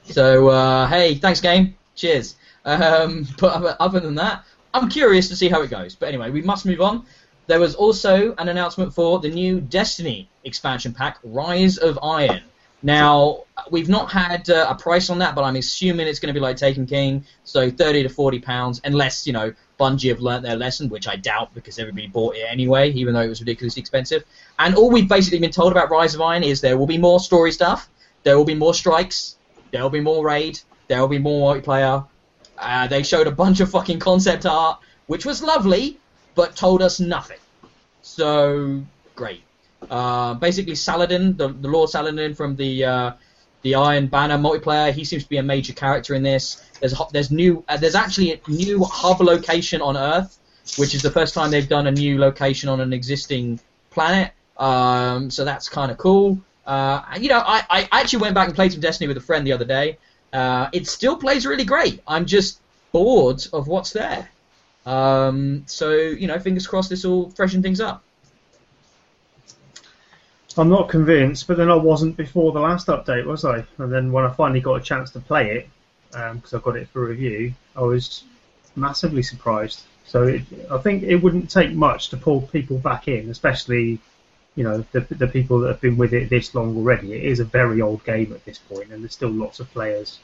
So 0.03 0.49
uh, 0.49 0.87
hey, 0.87 1.15
thanks 1.15 1.41
game. 1.41 1.75
Cheers. 1.95 2.35
Um, 2.65 3.27
but 3.39 3.77
other 3.79 3.99
than 3.99 4.15
that, 4.15 4.43
I'm 4.73 4.89
curious 4.89 5.29
to 5.29 5.35
see 5.35 5.49
how 5.49 5.61
it 5.61 5.69
goes. 5.69 5.95
But 5.95 6.09
anyway, 6.09 6.29
we 6.31 6.41
must 6.41 6.65
move 6.65 6.81
on. 6.81 7.05
There 7.47 7.59
was 7.59 7.75
also 7.75 8.33
an 8.37 8.49
announcement 8.49 8.93
for 8.93 9.19
the 9.19 9.29
new 9.29 9.61
Destiny 9.61 10.27
expansion 10.43 10.93
pack, 10.93 11.19
Rise 11.23 11.77
of 11.77 11.99
Iron. 12.01 12.41
Now, 12.81 13.45
we've 13.71 13.89
not 13.89 14.11
had 14.11 14.49
uh, 14.49 14.67
a 14.69 14.75
price 14.75 15.09
on 15.09 15.19
that, 15.19 15.33
but 15.33 15.43
I'm 15.43 15.55
assuming 15.55 16.07
it's 16.07 16.19
going 16.19 16.33
to 16.33 16.39
be 16.39 16.39
like 16.39 16.57
Taken 16.57 16.85
King, 16.85 17.25
so 17.43 17.71
30 17.71 18.03
to 18.03 18.09
40 18.09 18.39
pounds, 18.39 18.81
unless, 18.83 19.25
you 19.25 19.33
know, 19.33 19.53
Bungie 19.79 20.09
have 20.09 20.19
learnt 20.19 20.43
their 20.43 20.55
lesson, 20.55 20.89
which 20.89 21.07
I 21.07 21.15
doubt 21.15 21.53
because 21.53 21.79
everybody 21.79 22.07
bought 22.07 22.35
it 22.35 22.45
anyway, 22.47 22.91
even 22.91 23.13
though 23.13 23.21
it 23.21 23.27
was 23.27 23.39
ridiculously 23.39 23.79
expensive. 23.79 24.23
And 24.59 24.75
all 24.75 24.91
we've 24.91 25.09
basically 25.09 25.39
been 25.39 25.51
told 25.51 25.71
about 25.71 25.89
Rise 25.89 26.15
of 26.15 26.21
Iron 26.21 26.43
is 26.43 26.61
there 26.61 26.77
will 26.77 26.87
be 26.87 26.97
more 26.97 27.19
story 27.19 27.51
stuff, 27.51 27.89
there 28.23 28.37
will 28.37 28.45
be 28.45 28.55
more 28.55 28.73
strikes, 28.73 29.37
there 29.75 29.83
will 29.83 29.89
be 29.89 29.99
more 29.99 30.25
raid, 30.25 30.57
there 30.87 31.01
will 31.01 31.09
be 31.09 31.19
more 31.19 31.53
multiplayer. 31.53 32.07
Uh, 32.57 32.87
they 32.87 33.03
showed 33.03 33.27
a 33.27 33.31
bunch 33.31 33.59
of 33.59 33.69
fucking 33.69 33.99
concept 33.99 34.45
art, 34.45 34.79
which 35.07 35.25
was 35.25 35.43
lovely, 35.43 35.99
but 36.33 36.55
told 36.55 36.81
us 36.81 37.01
nothing. 37.01 37.39
So 38.01 38.81
great. 39.15 39.43
Uh, 39.89 40.35
basically, 40.35 40.75
Saladin, 40.75 41.35
the, 41.35 41.49
the 41.49 41.67
Lord 41.67 41.89
Saladin 41.89 42.33
from 42.33 42.55
the 42.55 42.85
uh, 42.85 43.11
the 43.63 43.75
Iron 43.75 44.07
Banner 44.07 44.37
multiplayer, 44.37 44.93
he 44.93 45.03
seems 45.03 45.23
to 45.23 45.29
be 45.29 45.39
a 45.39 45.43
major 45.43 45.73
character 45.73 46.15
in 46.15 46.23
this. 46.23 46.63
There's 46.79 46.95
there's 47.11 47.29
new 47.29 47.65
uh, 47.67 47.75
there's 47.75 47.95
actually 47.95 48.31
a 48.31 48.39
new 48.47 48.81
hub 48.85 49.19
location 49.19 49.81
on 49.81 49.97
Earth, 49.97 50.39
which 50.77 50.95
is 50.95 51.01
the 51.01 51.11
first 51.11 51.33
time 51.33 51.51
they've 51.51 51.67
done 51.67 51.87
a 51.87 51.91
new 51.91 52.17
location 52.17 52.69
on 52.69 52.79
an 52.79 52.93
existing 52.93 53.59
planet. 53.89 54.31
Um, 54.55 55.29
so 55.29 55.43
that's 55.43 55.67
kind 55.67 55.91
of 55.91 55.97
cool. 55.97 56.39
Uh, 56.65 57.01
you 57.19 57.29
know, 57.29 57.39
I, 57.39 57.63
I 57.69 58.01
actually 58.01 58.19
went 58.19 58.35
back 58.35 58.47
and 58.47 58.55
played 58.55 58.71
some 58.71 58.81
Destiny 58.81 59.07
with 59.07 59.17
a 59.17 59.21
friend 59.21 59.45
the 59.45 59.53
other 59.53 59.65
day. 59.65 59.97
Uh, 60.33 60.69
it 60.73 60.87
still 60.87 61.15
plays 61.15 61.45
really 61.45 61.65
great. 61.65 62.01
I'm 62.07 62.25
just 62.25 62.59
bored 62.91 63.45
of 63.53 63.67
what's 63.67 63.91
there. 63.91 64.29
Um, 64.85 65.63
so 65.67 65.91
you 65.91 66.27
know, 66.27 66.39
fingers 66.39 66.67
crossed 66.67 66.89
this 66.89 67.03
will 67.03 67.29
freshen 67.31 67.61
things 67.61 67.79
up. 67.79 68.03
I'm 70.57 70.69
not 70.69 70.87
convinced, 70.87 71.47
but 71.47 71.57
then 71.57 71.69
I 71.69 71.75
wasn't 71.75 72.15
before 72.15 72.53
the 72.53 72.61
last 72.61 72.87
update, 72.87 73.25
was 73.25 73.43
I? 73.43 73.65
And 73.77 73.91
then 73.91 74.11
when 74.11 74.23
I 74.23 74.29
finally 74.29 74.61
got 74.61 74.75
a 74.75 74.81
chance 74.81 75.11
to 75.11 75.19
play 75.19 75.57
it, 75.57 75.69
because 76.11 76.53
um, 76.53 76.61
I 76.61 76.63
got 76.63 76.77
it 76.77 76.87
for 76.89 77.05
review, 77.05 77.53
I 77.75 77.81
was 77.81 78.23
massively 78.75 79.21
surprised. 79.21 79.81
So 80.05 80.23
it, 80.23 80.43
I 80.71 80.77
think 80.77 81.03
it 81.03 81.17
wouldn't 81.17 81.49
take 81.49 81.73
much 81.73 82.09
to 82.09 82.17
pull 82.17 82.41
people 82.41 82.77
back 82.77 83.09
in, 83.09 83.29
especially 83.29 83.99
you 84.55 84.63
know 84.63 84.83
the, 84.91 85.01
the 85.01 85.27
people 85.27 85.59
that 85.59 85.67
have 85.67 85.81
been 85.81 85.97
with 85.97 86.13
it 86.13 86.29
this 86.29 86.55
long 86.55 86.75
already. 86.77 87.13
It 87.13 87.23
is 87.23 87.39
a 87.39 87.45
very 87.45 87.81
old 87.81 88.03
game 88.05 88.33
at 88.33 88.43
this 88.45 88.57
point, 88.57 88.91
and 88.91 89.03
there's 89.03 89.13
still 89.13 89.29
lots 89.29 89.59
of 89.59 89.69
players 89.71 90.19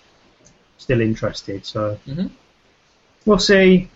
still 0.78 1.02
interested. 1.02 1.66
So 1.66 1.98
mm-hmm. 2.08 2.28
we'll 3.26 3.40
see. 3.40 3.90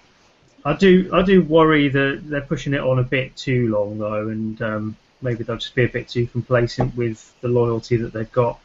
I 0.63 0.73
do 0.73 1.09
I 1.13 1.21
do 1.21 1.43
worry 1.43 1.89
that 1.89 2.21
they're 2.25 2.41
pushing 2.41 2.73
it 2.73 2.81
on 2.81 2.99
a 2.99 3.03
bit 3.03 3.35
too 3.35 3.69
long 3.69 3.97
though, 3.97 4.29
and 4.29 4.61
um, 4.61 4.97
maybe 5.21 5.43
they'll 5.43 5.57
just 5.57 5.75
be 5.75 5.85
a 5.85 5.89
bit 5.89 6.09
too 6.09 6.27
complacent 6.27 6.95
with 6.95 7.33
the 7.41 7.47
loyalty 7.47 7.97
that 7.97 8.13
they've 8.13 8.31
got. 8.31 8.59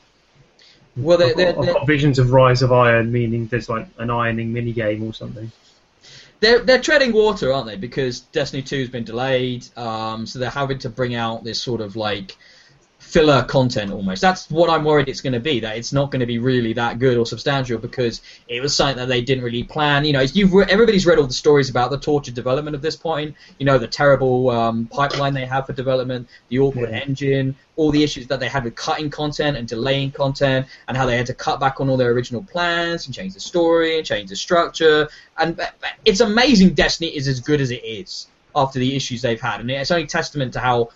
Well, 0.96 1.18
they're, 1.18 1.28
I've, 1.28 1.36
got, 1.36 1.60
they're, 1.62 1.68
I've 1.68 1.74
got 1.74 1.86
visions 1.86 2.18
of 2.18 2.32
Rise 2.32 2.62
of 2.62 2.72
Iron, 2.72 3.12
meaning 3.12 3.46
there's 3.46 3.68
like 3.68 3.86
an 3.98 4.10
ironing 4.10 4.52
mini 4.52 4.72
game 4.72 5.02
or 5.04 5.14
something. 5.14 5.52
They're 6.40 6.60
they're 6.60 6.80
treading 6.80 7.12
water, 7.12 7.52
aren't 7.52 7.66
they? 7.66 7.76
Because 7.76 8.20
Destiny 8.20 8.62
2 8.62 8.80
has 8.80 8.88
been 8.88 9.04
delayed, 9.04 9.66
um, 9.76 10.26
so 10.26 10.38
they're 10.38 10.50
having 10.50 10.78
to 10.80 10.88
bring 10.88 11.14
out 11.14 11.44
this 11.44 11.62
sort 11.62 11.80
of 11.80 11.96
like 11.96 12.36
filler 13.00 13.42
content 13.42 13.90
almost. 13.90 14.20
That's 14.20 14.48
what 14.50 14.70
I'm 14.70 14.84
worried 14.84 15.08
it's 15.08 15.20
going 15.20 15.32
to 15.32 15.40
be. 15.40 15.58
That 15.58 15.76
it's 15.76 15.92
not 15.92 16.10
going 16.10 16.20
to 16.20 16.26
be 16.26 16.38
really 16.38 16.72
that 16.74 16.98
good 16.98 17.16
or 17.16 17.26
substantial 17.26 17.78
because 17.78 18.20
it 18.46 18.60
was 18.60 18.76
something 18.76 18.96
that 18.98 19.08
they 19.08 19.22
didn't 19.22 19.42
really 19.42 19.64
plan. 19.64 20.04
You 20.04 20.12
know, 20.12 20.20
you've 20.20 20.52
re- 20.52 20.66
everybody's 20.68 21.06
read 21.06 21.18
all 21.18 21.26
the 21.26 21.32
stories 21.32 21.70
about 21.70 21.90
the 21.90 21.98
tortured 21.98 22.34
development 22.34 22.76
of 22.76 22.82
this 22.82 22.96
point. 22.96 23.34
You 23.58 23.66
know, 23.66 23.78
the 23.78 23.88
terrible 23.88 24.50
um, 24.50 24.86
pipeline 24.86 25.34
they 25.34 25.46
have 25.46 25.66
for 25.66 25.72
development, 25.72 26.28
the 26.48 26.60
awkward 26.60 26.90
Yeah. 26.90 26.98
engine, 26.98 27.56
all 27.76 27.90
the 27.90 28.02
issues 28.04 28.26
that 28.28 28.38
they 28.38 28.48
had 28.48 28.64
with 28.64 28.76
cutting 28.76 29.10
content 29.10 29.56
and 29.56 29.66
delaying 29.66 30.12
content, 30.12 30.66
and 30.86 30.96
how 30.96 31.06
they 31.06 31.16
had 31.16 31.26
to 31.26 31.34
cut 31.34 31.58
back 31.58 31.80
on 31.80 31.88
all 31.88 31.96
their 31.96 32.10
original 32.10 32.42
plans 32.42 33.06
and 33.06 33.14
change 33.14 33.34
the 33.34 33.40
story 33.40 33.96
and 33.96 34.06
change 34.06 34.28
the 34.28 34.36
structure. 34.36 35.08
And 35.38 35.58
it's 36.04 36.20
amazing 36.20 36.74
Destiny 36.74 37.16
is 37.16 37.26
as 37.26 37.40
good 37.40 37.60
as 37.60 37.70
it 37.70 37.82
is 37.84 38.26
after 38.54 38.78
the 38.78 38.94
issues 38.94 39.22
they've 39.22 39.40
had, 39.40 39.60
and 39.60 39.70
it's 39.70 39.90
only 39.90 40.06
testament 40.06 40.52
to 40.52 40.60
how 40.60 40.90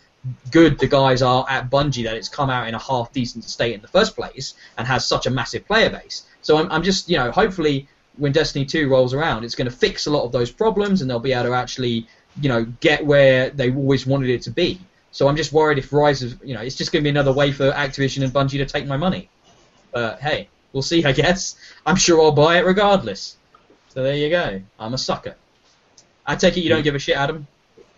good 0.51 0.79
the 0.79 0.87
guys 0.87 1.23
are 1.23 1.45
at 1.49 1.71
Bungie 1.71 2.05
that 2.05 2.17
it's 2.17 2.29
come 2.29 2.51
out 2.51 2.69
in 2.69 2.75
a 2.75 2.79
half 2.79 3.13
decent 3.13 3.45
state 3.45 3.75
in 3.75 3.83
the 3.83 3.89
first 3.89 4.17
place 4.17 4.55
and 4.79 4.87
has 4.87 5.07
such 5.07 5.27
a 5.27 5.31
massive 5.31 5.67
player 5.67 5.91
base. 5.91 6.25
So 6.43 6.59
I'm, 6.59 6.71
I'm 6.71 6.83
just, 6.83 7.09
you 7.09 7.17
know, 7.17 7.31
hopefully 7.31 7.89
when 8.17 8.33
Destiny 8.33 8.65
2 8.65 8.89
rolls 8.89 9.13
around, 9.13 9.45
it's 9.45 9.55
going 9.55 9.69
to 9.71 9.77
fix 9.77 10.07
a 10.07 10.11
lot 10.11 10.25
of 10.25 10.33
those 10.33 10.51
problems 10.51 11.01
and 11.03 11.11
they'll 11.11 11.19
be 11.19 11.33
able 11.33 11.51
to 11.51 11.55
actually, 11.55 12.07
you 12.41 12.49
know, 12.49 12.65
get 12.81 13.05
where 13.05 13.51
they 13.51 13.73
always 13.73 14.07
wanted 14.07 14.31
it 14.31 14.43
to 14.43 14.51
be. 14.51 14.81
So 15.11 15.29
I'm 15.29 15.37
just 15.37 15.53
worried 15.53 15.79
if 15.79 15.93
Rise 15.93 16.23
is, 16.23 16.37
you 16.43 16.55
know, 16.55 16.61
it's 16.61 16.75
just 16.75 16.91
going 16.93 17.03
to 17.03 17.05
be 17.05 17.11
another 17.11 17.33
way 17.33 17.53
for 17.53 17.71
Activision 17.71 18.25
and 18.25 18.33
Bungie 18.33 18.59
to 18.59 18.67
take 18.67 18.87
my 18.87 18.97
money. 18.97 19.29
But 19.93 20.21
hey, 20.21 20.49
we'll 20.73 20.83
see, 20.83 21.05
I 21.05 21.13
guess. 21.13 21.57
I'm 21.87 21.97
sure 21.97 22.21
I'll 22.21 22.33
buy 22.33 22.59
it 22.59 22.65
regardless. 22.65 23.37
So 23.91 24.03
there 24.03 24.17
you 24.17 24.29
go. 24.29 24.61
I'm 24.79 24.93
a 24.93 24.99
sucker. 24.99 25.37
I 26.27 26.37
take 26.37 26.57
it 26.57 26.63
you 26.63 26.69
don't 26.69 26.81
mm. 26.81 26.85
give 26.85 26.95
a 26.95 26.99
shit, 26.99 27.17
Adam. 27.17 27.47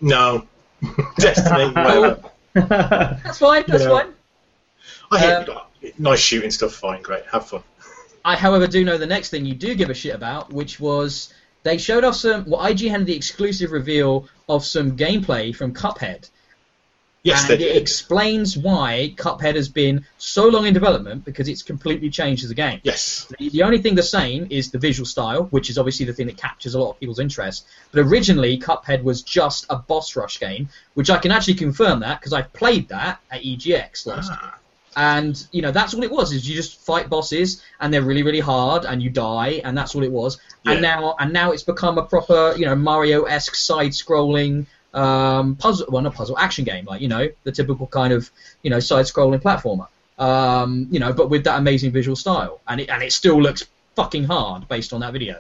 No. 0.01 0.47
Destiny, 1.19 1.67
whatever. 1.73 2.23
That's 2.55 3.39
fine. 3.39 3.65
That's 3.67 3.85
Yeah. 3.85 3.91
fine. 3.91 4.13
I 5.11 5.19
hate 5.19 5.49
um, 5.49 5.59
nice 5.99 6.19
shooting 6.19 6.51
stuff. 6.51 6.73
Fine, 6.75 7.03
great, 7.03 7.25
have 7.31 7.47
fun. 7.47 7.63
I, 8.25 8.35
however, 8.37 8.67
do 8.67 8.85
know 8.85 8.99
the 8.99 9.07
next 9.07 9.31
thing 9.31 9.47
you 9.47 9.55
do 9.55 9.75
give 9.75 9.89
a 9.89 9.95
shit 9.95 10.15
about, 10.15 10.53
which 10.53 10.81
was 10.81 11.33
they 11.63 11.79
showed 11.79 12.03
off 12.05 12.17
some. 12.17 12.45
Well, 12.47 12.61
IGN 12.61 12.91
had 12.91 13.07
the 13.07 13.15
exclusive 13.15 13.71
reveal 13.71 14.29
of 14.49 14.65
some 14.65 14.97
gameplay 14.97 15.55
from 15.55 15.73
Cuphead, 15.75 16.29
Yes, 17.27 17.51
and 17.51 17.61
it 17.61 17.77
explains 17.77 18.57
why 18.57 19.15
Cuphead 19.17 19.57
has 19.57 19.69
been 19.69 20.05
so 20.19 20.47
long 20.47 20.67
in 20.67 20.75
development 20.75 21.25
because 21.25 21.49
it's 21.49 21.63
completely 21.63 22.09
changed 22.09 22.45
as 22.45 22.51
a 22.51 22.55
game. 22.55 22.81
Yes. 22.85 23.27
The, 23.39 23.49
the 23.51 23.63
only 23.65 23.79
thing 23.79 23.95
the 23.97 24.03
same 24.03 24.47
is 24.51 24.71
the 24.71 24.79
visual 24.79 25.07
style, 25.07 25.45
which 25.51 25.69
is 25.69 25.77
obviously 25.77 26.07
the 26.07 26.13
thing 26.13 26.27
that 26.27 26.37
captures 26.37 26.75
a 26.75 26.79
lot 26.79 26.91
of 26.91 27.01
people's 27.01 27.19
interest. 27.19 27.67
But 27.91 28.01
originally, 28.01 28.59
Cuphead 28.59 29.03
was 29.03 29.23
just 29.23 29.67
a 29.71 29.77
boss 29.77 30.15
rush 30.15 30.39
game, 30.39 30.69
which 30.95 31.11
I 31.11 31.19
can 31.19 31.31
actually 31.33 31.55
confirm 31.55 32.01
that 32.01 32.21
because 32.21 32.33
I've 32.33 32.53
played 32.53 32.89
that 32.89 33.21
at 33.31 33.43
EGX 33.43 34.07
last 34.07 34.31
Ah. 34.33 34.55
and 34.97 35.47
you 35.53 35.63
know 35.63 35.73
that's 35.73 35.93
all 35.95 36.03
it 36.05 36.11
was. 36.11 36.33
Is 36.33 36.49
you 36.49 36.55
just 36.57 36.81
fight 36.81 37.11
bosses, 37.11 37.63
and 37.81 37.93
they're 37.93 38.03
really 38.03 38.23
really 38.23 38.41
hard, 38.41 38.85
and 38.85 39.03
you 39.03 39.11
die, 39.11 39.61
and 39.65 39.77
that's 39.77 39.95
all 39.95 40.03
it 40.05 40.13
was. 40.13 40.39
And 40.65 40.81
now 40.81 41.17
and 41.19 41.33
now 41.33 41.53
it's 41.53 41.63
become 41.63 41.99
a 41.99 42.03
proper 42.05 42.55
you 42.57 42.67
know 42.67 42.75
Mario-esque 42.77 43.55
side-scrolling 43.55 44.67
um, 44.97 45.57
puzzle, 45.57 45.87
well 45.91 46.03
not 46.03 46.15
puzzle, 46.15 46.39
action 46.39 46.65
game, 46.65 46.87
like 46.87 47.01
you 47.01 47.09
know 47.09 47.29
the 47.45 47.53
typical 47.53 47.87
kind 47.87 48.13
of 48.13 48.31
you 48.63 48.71
know 48.71 48.81
side-scrolling 48.81 49.43
platformer. 49.43 49.89
Um, 50.19 50.89
you 50.91 50.99
know, 50.99 51.13
but 51.13 51.29
with 51.29 51.45
that 51.45 51.59
amazing 51.59 51.93
visual 51.93 52.17
style, 52.17 52.61
and 52.67 52.81
it 52.81 52.89
and 52.89 53.03
it 53.03 53.13
still 53.13 53.41
looks 53.41 53.65
fucking 53.95 54.25
hard 54.25 54.67
based 54.69 54.93
on 54.93 55.01
that 55.01 55.13
video. 55.13 55.37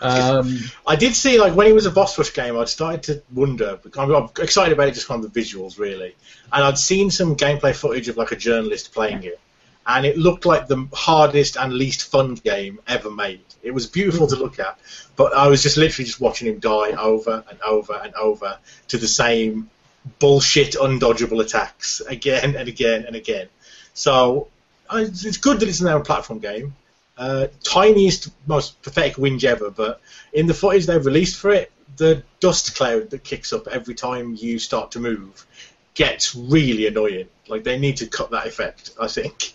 Um, 0.00 0.58
I 0.86 0.94
did 0.94 1.16
see 1.16 1.40
like 1.40 1.56
when 1.56 1.66
it 1.66 1.72
was 1.72 1.86
a 1.86 1.90
boss 1.90 2.16
rush 2.18 2.32
game, 2.32 2.56
I'd 2.56 2.68
started 2.68 3.02
to 3.04 3.22
wonder. 3.32 3.80
I'm, 3.98 4.14
I'm 4.14 4.28
excited 4.38 4.72
about 4.72 4.88
it 4.88 4.94
just 4.94 5.06
from 5.06 5.22
the 5.22 5.28
visuals, 5.28 5.78
really. 5.78 6.14
And 6.52 6.64
I'd 6.64 6.78
seen 6.78 7.10
some 7.10 7.34
gameplay 7.34 7.74
footage 7.74 8.08
of 8.08 8.16
like 8.16 8.30
a 8.30 8.36
journalist 8.36 8.92
playing 8.92 9.24
it, 9.24 9.40
and 9.88 10.04
it 10.04 10.18
looked 10.18 10.44
like 10.44 10.68
the 10.68 10.86
hardest 10.92 11.56
and 11.56 11.72
least 11.72 12.10
fun 12.10 12.34
game 12.34 12.78
ever 12.86 13.10
made. 13.10 13.40
It 13.62 13.72
was 13.72 13.86
beautiful 13.86 14.26
to 14.26 14.36
look 14.36 14.58
at, 14.58 14.78
but 15.16 15.32
I 15.32 15.48
was 15.48 15.62
just 15.62 15.78
literally 15.78 16.04
just 16.04 16.20
watching 16.20 16.46
him 16.46 16.58
die 16.58 16.92
over 16.92 17.42
and 17.48 17.60
over 17.62 17.94
and 17.94 18.14
over 18.14 18.58
to 18.88 18.98
the 18.98 19.08
same 19.08 19.70
bullshit, 20.18 20.74
undodgeable 20.74 21.42
attacks 21.42 22.00
again 22.08 22.54
and 22.54 22.68
again 22.68 23.06
and 23.06 23.16
again. 23.16 23.48
So 23.94 24.48
I, 24.90 25.02
it's 25.02 25.38
good 25.38 25.60
that 25.60 25.68
it's 25.68 25.80
now 25.80 25.96
a 25.96 26.04
platform 26.04 26.38
game. 26.38 26.76
Uh, 27.16 27.48
tiniest, 27.64 28.28
most 28.46 28.80
pathetic 28.82 29.14
whinge 29.16 29.42
ever, 29.42 29.70
but 29.70 30.00
in 30.34 30.46
the 30.46 30.54
footage 30.54 30.86
they've 30.86 31.04
released 31.04 31.36
for 31.36 31.50
it, 31.50 31.72
the 31.96 32.22
dust 32.40 32.76
cloud 32.76 33.10
that 33.10 33.24
kicks 33.24 33.54
up 33.54 33.66
every 33.68 33.94
time 33.94 34.36
you 34.38 34.58
start 34.58 34.92
to 34.92 35.00
move 35.00 35.46
gets 35.94 36.36
really 36.36 36.86
annoying. 36.86 37.26
Like 37.48 37.64
they 37.64 37.78
need 37.78 37.96
to 37.96 38.06
cut 38.06 38.30
that 38.30 38.46
effect, 38.46 38.90
I 39.00 39.08
think. 39.08 39.54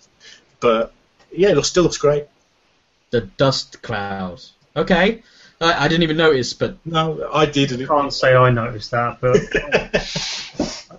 But 0.63 0.93
yeah, 1.31 1.49
it 1.49 1.55
looks, 1.55 1.67
still 1.67 1.83
looks 1.83 1.97
great. 1.97 2.25
the 3.11 3.21
dust 3.21 3.81
clouds. 3.83 4.53
Okay, 4.75 5.21
I, 5.61 5.85
I 5.85 5.87
didn't 5.87 6.03
even 6.03 6.17
notice, 6.17 6.53
but 6.53 6.77
No, 6.85 7.29
I 7.31 7.45
did, 7.45 7.71
and 7.73 7.81
it, 7.81 7.87
Can't 7.87 8.11
say 8.13 8.33
I 8.35 8.49
noticed 8.49 8.89
that, 8.91 9.19
but 9.21 9.37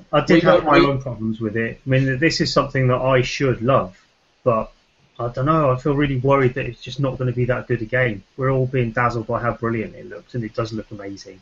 I 0.13 0.21
did 0.25 0.35
We 0.35 0.41
have 0.43 0.65
my 0.65 0.79
we- 0.79 0.87
own 0.87 1.01
problems 1.03 1.41
with 1.41 1.57
it. 1.57 1.81
I 1.85 1.91
mean, 1.91 2.19
this 2.19 2.41
is 2.41 2.53
something 2.53 2.87
that 2.89 3.01
I 3.01 3.23
should 3.23 3.63
love, 3.63 3.97
but 4.45 4.71
I 5.19 5.29
don't 5.29 5.47
know. 5.47 5.71
I 5.71 5.77
feel 5.77 5.95
really 5.95 6.19
worried 6.19 6.55
that 6.55 6.67
it's 6.67 6.81
just 6.83 7.01
not 7.01 7.19
going 7.19 7.31
to 7.31 7.35
be 7.37 7.47
that 7.47 7.67
good 7.67 7.83
a 7.83 7.85
game. 7.87 8.23
We're 8.37 8.51
all 8.51 8.67
being 8.67 8.91
dazzled 8.93 9.27
by 9.27 9.41
how 9.41 9.55
brilliant 9.55 9.95
it 9.95 10.09
looks, 10.09 10.35
and 10.35 10.45
it 10.45 10.55
does 10.55 10.73
look 10.73 10.91
amazing. 10.91 11.41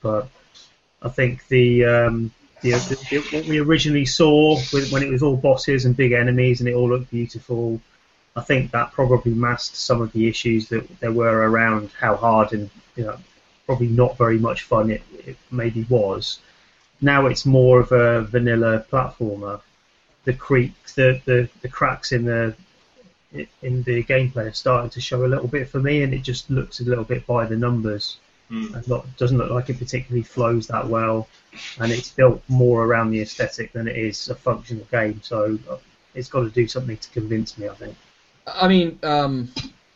But 0.00 0.28
I 1.02 1.08
think 1.08 1.46
the 1.48 1.84
um, 1.84 2.32
the, 2.62 2.70
the, 3.10 3.36
what 3.36 3.46
we 3.46 3.58
originally 3.58 4.06
saw 4.06 4.56
with, 4.72 4.90
when 4.92 5.02
it 5.02 5.10
was 5.10 5.22
all 5.22 5.36
bosses 5.36 5.84
and 5.84 5.96
big 5.96 6.12
enemies 6.12 6.60
and 6.60 6.68
it 6.68 6.74
all 6.74 6.88
looked 6.88 7.10
beautiful, 7.10 7.80
I 8.36 8.42
think 8.42 8.70
that 8.70 8.92
probably 8.92 9.34
masked 9.34 9.76
some 9.76 10.00
of 10.00 10.12
the 10.12 10.28
issues 10.28 10.68
that 10.68 11.00
there 11.00 11.12
were 11.12 11.48
around 11.48 11.90
how 11.98 12.16
hard 12.16 12.52
and 12.52 12.70
you 12.96 13.04
know 13.04 13.16
probably 13.66 13.88
not 13.88 14.18
very 14.18 14.38
much 14.38 14.62
fun 14.62 14.90
it, 14.90 15.02
it 15.26 15.36
maybe 15.50 15.84
was. 15.88 16.40
Now 17.00 17.26
it's 17.26 17.46
more 17.46 17.80
of 17.80 17.92
a 17.92 18.22
vanilla 18.22 18.84
platformer. 18.90 19.60
The 20.24 20.34
creaks, 20.34 20.94
the, 20.94 21.20
the, 21.24 21.48
the 21.62 21.68
cracks 21.68 22.12
in 22.12 22.24
the 22.24 22.54
in 23.62 23.82
the 23.84 24.02
gameplay 24.04 24.50
are 24.50 24.52
starting 24.52 24.90
to 24.90 25.00
show 25.00 25.24
a 25.24 25.28
little 25.28 25.46
bit 25.46 25.68
for 25.68 25.78
me, 25.78 26.02
and 26.02 26.12
it 26.12 26.22
just 26.22 26.50
looks 26.50 26.80
a 26.80 26.84
little 26.84 27.04
bit 27.04 27.26
by 27.26 27.46
the 27.46 27.56
numbers. 27.56 28.16
And 28.50 28.88
not 28.88 29.06
doesn't 29.16 29.38
look 29.38 29.50
like 29.50 29.70
it 29.70 29.78
particularly 29.78 30.24
flows 30.24 30.66
that 30.66 30.86
well, 30.88 31.28
and 31.78 31.92
it's 31.92 32.10
built 32.10 32.42
more 32.48 32.84
around 32.84 33.10
the 33.10 33.20
aesthetic 33.20 33.72
than 33.72 33.86
it 33.86 33.96
is 33.96 34.28
a 34.28 34.34
functional 34.34 34.84
game. 34.90 35.20
So 35.22 35.56
uh, 35.70 35.76
it's 36.14 36.28
got 36.28 36.40
to 36.40 36.50
do 36.50 36.66
something 36.66 36.96
to 36.96 37.10
convince 37.10 37.56
me. 37.56 37.68
I 37.68 37.74
think. 37.74 37.96
I 38.46 38.66
mean, 38.66 38.98
um, 39.04 39.52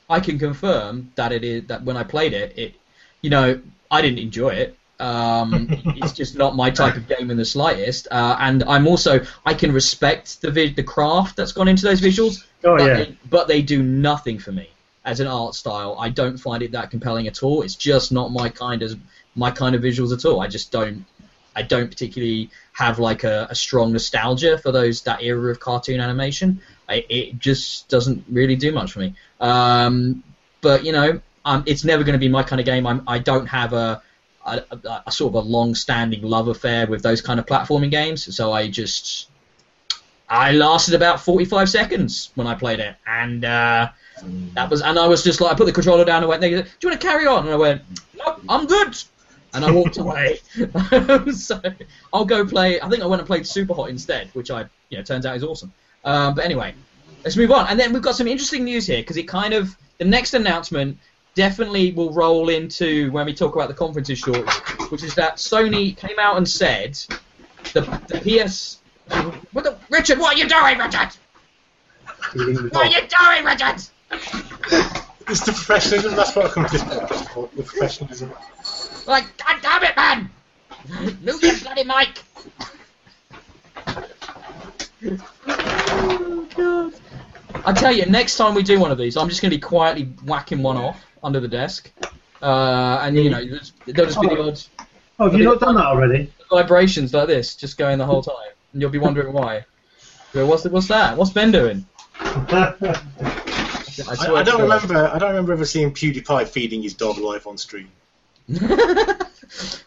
I 0.08 0.20
can 0.20 0.38
confirm 0.38 1.10
that 1.16 1.32
it 1.32 1.42
is 1.42 1.66
that 1.66 1.82
when 1.82 1.96
I 1.96 2.04
played 2.04 2.32
it, 2.32 2.56
it, 2.56 2.74
you 3.22 3.30
know, 3.30 3.60
I 3.90 4.00
didn't 4.00 4.20
enjoy 4.20 4.50
it. 4.50 4.78
Um, 5.00 5.66
it's 5.96 6.12
just 6.12 6.36
not 6.36 6.54
my 6.54 6.70
type 6.70 6.94
of 6.94 7.08
game 7.08 7.32
in 7.32 7.36
the 7.36 7.44
slightest. 7.44 8.06
Uh, 8.12 8.36
and 8.38 8.62
I'm 8.64 8.86
also 8.86 9.24
I 9.44 9.54
can 9.54 9.72
respect 9.72 10.40
the 10.42 10.52
vi- 10.52 10.74
the 10.74 10.84
craft 10.84 11.36
that's 11.36 11.50
gone 11.50 11.66
into 11.66 11.82
those 11.84 12.00
visuals, 12.00 12.46
Oh 12.62 12.76
but, 12.76 12.84
yeah. 12.84 12.94
they, 12.94 13.18
but 13.28 13.48
they 13.48 13.62
do 13.62 13.82
nothing 13.82 14.38
for 14.38 14.52
me 14.52 14.68
as 15.04 15.20
an 15.20 15.26
art 15.26 15.54
style. 15.54 15.96
I 15.98 16.08
don't 16.08 16.36
find 16.38 16.62
it 16.62 16.72
that 16.72 16.90
compelling 16.90 17.26
at 17.26 17.42
all. 17.42 17.62
It's 17.62 17.74
just 17.74 18.12
not 18.12 18.32
my 18.32 18.48
kind 18.48 18.82
of 18.82 18.98
my 19.34 19.50
kind 19.50 19.74
of 19.74 19.82
visuals 19.82 20.12
at 20.12 20.24
all. 20.24 20.40
I 20.40 20.48
just 20.48 20.70
don't. 20.70 21.04
I 21.56 21.62
don't 21.62 21.88
particularly 21.88 22.50
have 22.72 22.98
like 22.98 23.22
a, 23.22 23.46
a 23.48 23.54
strong 23.54 23.92
nostalgia 23.92 24.58
for 24.58 24.72
those 24.72 25.02
that 25.02 25.22
era 25.22 25.52
of 25.52 25.60
cartoon 25.60 26.00
animation. 26.00 26.60
I, 26.88 27.04
it 27.08 27.38
just 27.38 27.88
doesn't 27.88 28.24
really 28.28 28.56
do 28.56 28.72
much 28.72 28.92
for 28.92 29.00
me. 29.00 29.14
Um, 29.40 30.24
but 30.60 30.84
you 30.84 30.90
know, 30.90 31.20
um, 31.44 31.62
it's 31.66 31.84
never 31.84 32.02
going 32.02 32.14
to 32.14 32.18
be 32.18 32.28
my 32.28 32.42
kind 32.42 32.58
of 32.58 32.66
game. 32.66 32.86
I'm, 32.86 33.02
I 33.06 33.20
don't 33.20 33.46
have 33.46 33.72
a, 33.72 34.02
a, 34.44 34.62
a, 34.70 35.02
a 35.06 35.12
sort 35.12 35.34
of 35.34 35.44
a 35.44 35.48
long-standing 35.48 36.22
love 36.22 36.48
affair 36.48 36.88
with 36.88 37.02
those 37.02 37.20
kind 37.20 37.38
of 37.38 37.46
platforming 37.46 37.90
games. 37.90 38.34
So 38.34 38.52
I 38.52 38.68
just 38.68 39.28
I 40.28 40.52
lasted 40.52 40.94
about 40.94 41.20
45 41.20 41.68
seconds 41.68 42.30
when 42.34 42.46
I 42.46 42.54
played 42.54 42.80
it, 42.80 42.96
and 43.06 43.44
uh, 43.44 43.90
that 44.54 44.70
was 44.70 44.80
and 44.80 44.98
I 44.98 45.06
was 45.06 45.22
just 45.22 45.40
like 45.40 45.52
I 45.52 45.54
put 45.54 45.66
the 45.66 45.72
controller 45.72 46.04
down 46.04 46.22
and 46.22 46.28
went, 46.28 46.42
"Do 46.42 46.48
you 46.48 46.56
want 46.56 47.00
to 47.00 47.06
carry 47.06 47.26
on?" 47.26 47.44
And 47.44 47.52
I 47.52 47.56
went, 47.56 47.82
"Nope, 48.16 48.40
I'm 48.48 48.66
good." 48.66 48.96
And 49.52 49.64
I 49.64 49.70
walked 49.70 49.98
away. 49.98 50.40
so 51.32 51.60
I'll 52.12 52.24
go 52.24 52.44
play. 52.44 52.80
I 52.80 52.88
think 52.88 53.02
I 53.02 53.06
went 53.06 53.20
and 53.20 53.26
played 53.26 53.46
Super 53.46 53.72
Hot 53.74 53.88
instead, 53.88 54.28
which 54.34 54.50
I, 54.50 54.62
you 54.88 54.98
know, 54.98 55.04
turns 55.04 55.26
out 55.26 55.36
is 55.36 55.44
awesome. 55.44 55.72
Um, 56.04 56.34
but 56.34 56.44
anyway, 56.44 56.74
let's 57.22 57.36
move 57.36 57.52
on. 57.52 57.68
And 57.68 57.78
then 57.78 57.92
we've 57.92 58.02
got 58.02 58.16
some 58.16 58.26
interesting 58.26 58.64
news 58.64 58.86
here 58.86 58.98
because 58.98 59.16
it 59.16 59.28
kind 59.28 59.54
of 59.54 59.76
the 59.98 60.04
next 60.04 60.34
announcement 60.34 60.98
definitely 61.34 61.92
will 61.92 62.12
roll 62.12 62.48
into 62.48 63.10
when 63.12 63.26
we 63.26 63.34
talk 63.34 63.54
about 63.54 63.68
the 63.68 63.74
conferences 63.74 64.18
shortly, 64.18 64.52
which 64.88 65.02
is 65.02 65.14
that 65.14 65.36
Sony 65.36 65.96
came 65.96 66.18
out 66.18 66.36
and 66.36 66.48
said 66.48 66.98
the, 67.72 67.80
the 68.08 68.48
PS. 68.48 68.80
What 69.52 69.64
the, 69.64 69.76
Richard, 69.90 70.18
what 70.18 70.34
are 70.34 70.38
you 70.38 70.48
doing, 70.48 70.78
Richard? 70.78 71.10
What 72.34 72.76
are 72.76 72.86
you 72.86 73.06
doing, 73.08 73.44
Richard? 73.44 73.82
It's 74.10 75.40
the 75.44 75.52
professionalism. 75.52 76.14
That's 76.16 76.34
what 76.36 76.46
I 76.46 76.48
come 76.50 76.66
to 76.66 76.72
this 76.72 76.82
podcast 76.82 77.28
for. 77.34 77.48
The 77.56 77.62
professionalism. 77.62 78.32
Like, 79.06 79.24
God 79.38 79.56
damn 79.62 79.82
it, 79.84 79.96
man! 79.96 80.30
Move 81.22 81.42
your 81.42 81.56
bloody 81.58 81.84
mic! 81.84 82.22
oh, 85.46 86.48
God. 86.56 86.92
I 87.66 87.72
tell 87.72 87.92
you, 87.92 88.04
next 88.06 88.36
time 88.36 88.54
we 88.54 88.62
do 88.62 88.78
one 88.80 88.90
of 88.90 88.98
these, 88.98 89.16
I'm 89.16 89.28
just 89.28 89.40
going 89.40 89.50
to 89.50 89.56
be 89.56 89.60
quietly 89.60 90.04
whacking 90.24 90.62
one 90.62 90.76
off 90.76 91.02
under 91.22 91.40
the 91.40 91.48
desk. 91.48 91.90
Uh, 92.42 92.98
and, 93.02 93.16
you 93.16 93.30
know, 93.30 93.42
there's- 93.44 93.72
there'll 93.86 94.10
just 94.10 94.20
be 94.20 94.28
the 94.28 94.42
odd 94.42 94.60
Oh, 95.18 95.30
have 95.30 95.38
you 95.38 95.44
not 95.44 95.60
done 95.60 95.76
that 95.76 95.84
already? 95.86 96.30
vibrations 96.50 97.14
like 97.14 97.26
this, 97.28 97.54
just 97.54 97.78
going 97.78 97.98
the 97.98 98.04
whole 98.04 98.22
time. 98.22 98.34
And 98.72 98.82
you'll 98.82 98.90
be 98.90 98.98
wondering 98.98 99.32
why. 99.32 99.64
Go, 100.32 100.44
What's, 100.46 100.64
what's 100.64 100.88
that? 100.88 101.16
What's 101.16 101.30
Ben 101.30 101.52
doing? 101.52 101.86
I, 104.00 104.14
swear 104.14 104.36
I 104.36 104.42
don't 104.42 104.58
God. 104.68 104.82
remember. 104.84 105.10
I 105.14 105.18
don't 105.18 105.30
remember 105.30 105.52
ever 105.52 105.64
seeing 105.64 105.92
PewDiePie 105.92 106.48
feeding 106.48 106.82
his 106.82 106.94
dog 106.94 107.18
live 107.18 107.46
on 107.46 107.58
stream. 107.58 107.88
well, 108.48 109.16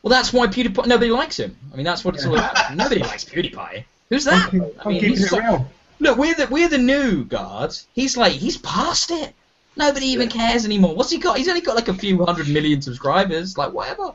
that's 0.03 0.31
why 0.33 0.47
PewDiePie. 0.47 0.85
Nobody 0.87 1.11
likes 1.11 1.37
him. 1.37 1.55
I 1.73 1.75
mean, 1.75 1.85
that's 1.85 2.03
what 2.05 2.15
it's 2.15 2.25
all 2.25 2.35
about. 2.35 2.75
Nobody 2.75 3.01
likes 3.01 3.23
PewDiePie. 3.25 3.83
Who's 4.09 4.25
that? 4.25 4.49
I 4.53 4.57
I'm 4.57 4.59
mean, 4.59 4.71
keeping 5.01 5.09
he's 5.09 5.23
it 5.25 5.29
so- 5.29 5.39
real. 5.39 5.71
Look, 5.99 6.17
we're 6.19 6.35
the 6.35 6.47
we're 6.47 6.69
the 6.69 6.77
new 6.77 7.25
guards. 7.25 7.87
He's 7.93 8.15
like 8.15 8.33
he's 8.33 8.57
past 8.57 9.09
it. 9.11 9.33
Nobody 9.75 10.07
even 10.07 10.29
cares 10.29 10.63
anymore. 10.65 10.95
What's 10.95 11.09
he 11.09 11.17
got? 11.17 11.37
He's 11.37 11.47
only 11.47 11.61
got 11.61 11.75
like 11.75 11.87
a 11.87 11.93
few 11.93 12.23
hundred 12.23 12.47
million 12.49 12.81
subscribers. 12.81 13.57
Like 13.57 13.73
whatever. 13.73 14.13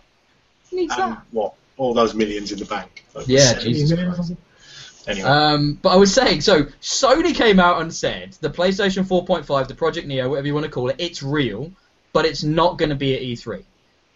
Who 0.71 0.77
needs 0.77 0.93
And 0.97 1.13
that? 1.15 1.23
what? 1.33 1.55
All 1.77 1.93
those 1.93 2.15
millions 2.15 2.53
in 2.53 2.59
the 2.59 2.65
bank. 2.67 3.05
Like 3.15 3.27
Yeah, 3.29 3.55
Jesus 3.59 3.91
million 3.91 4.11
or 4.11 4.15
Christ. 4.15 4.29
something? 4.29 4.45
Anyway, 5.07 5.29
Um, 5.29 5.79
but 5.83 5.91
I 5.91 5.97
was 5.97 6.13
saying, 6.15 6.43
so 6.43 6.65
Sony 6.81 7.35
came 7.35 7.59
out 7.59 7.81
and 7.83 7.93
said 7.93 8.37
the 8.41 8.51
PlayStation 8.51 9.05
4.5, 9.05 9.67
the 9.69 9.75
Project 9.75 10.07
Neo, 10.07 10.29
whatever 10.29 10.47
you 10.47 10.55
want 10.55 10.65
to 10.65 10.71
call 10.71 10.89
it, 10.91 10.97
it's 10.99 11.23
real, 11.23 11.73
but 12.13 12.25
it's 12.25 12.43
not 12.45 12.79
going 12.79 12.91
to 12.91 12.95
be 12.95 13.15
at 13.15 13.23
E3, 13.23 13.65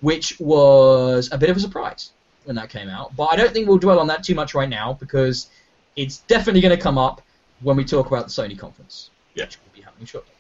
which 0.01 0.39
was 0.39 1.29
a 1.33 1.39
bit 1.39 1.51
of 1.51 1.57
a 1.57 1.61
surprise 1.61 2.13
when 2.45 2.57
that 2.57 2.69
came 2.71 2.89
out. 2.89 3.17
But 3.17 3.25
I 3.33 3.37
don't 3.37 3.53
think 3.53 3.67
we'll 3.69 3.79
dwell 3.79 3.99
on 3.99 4.07
that 4.09 4.23
too 4.23 4.35
much 4.35 4.55
right 4.55 4.69
now 4.69 4.93
because 4.93 5.49
it's 5.97 6.19
definitely 6.29 6.61
going 6.61 6.77
to 6.77 6.83
come 6.83 6.99
up 6.99 7.23
when 7.63 7.77
we 7.77 7.85
talk 7.85 8.07
about 8.07 8.27
the 8.29 8.31
Sony 8.31 8.57
conference, 8.59 9.11
Yeah. 9.35 9.45
which 9.47 9.59
will 9.59 9.75
be 9.75 9.81
happening 9.83 10.07
shortly. 10.07 10.31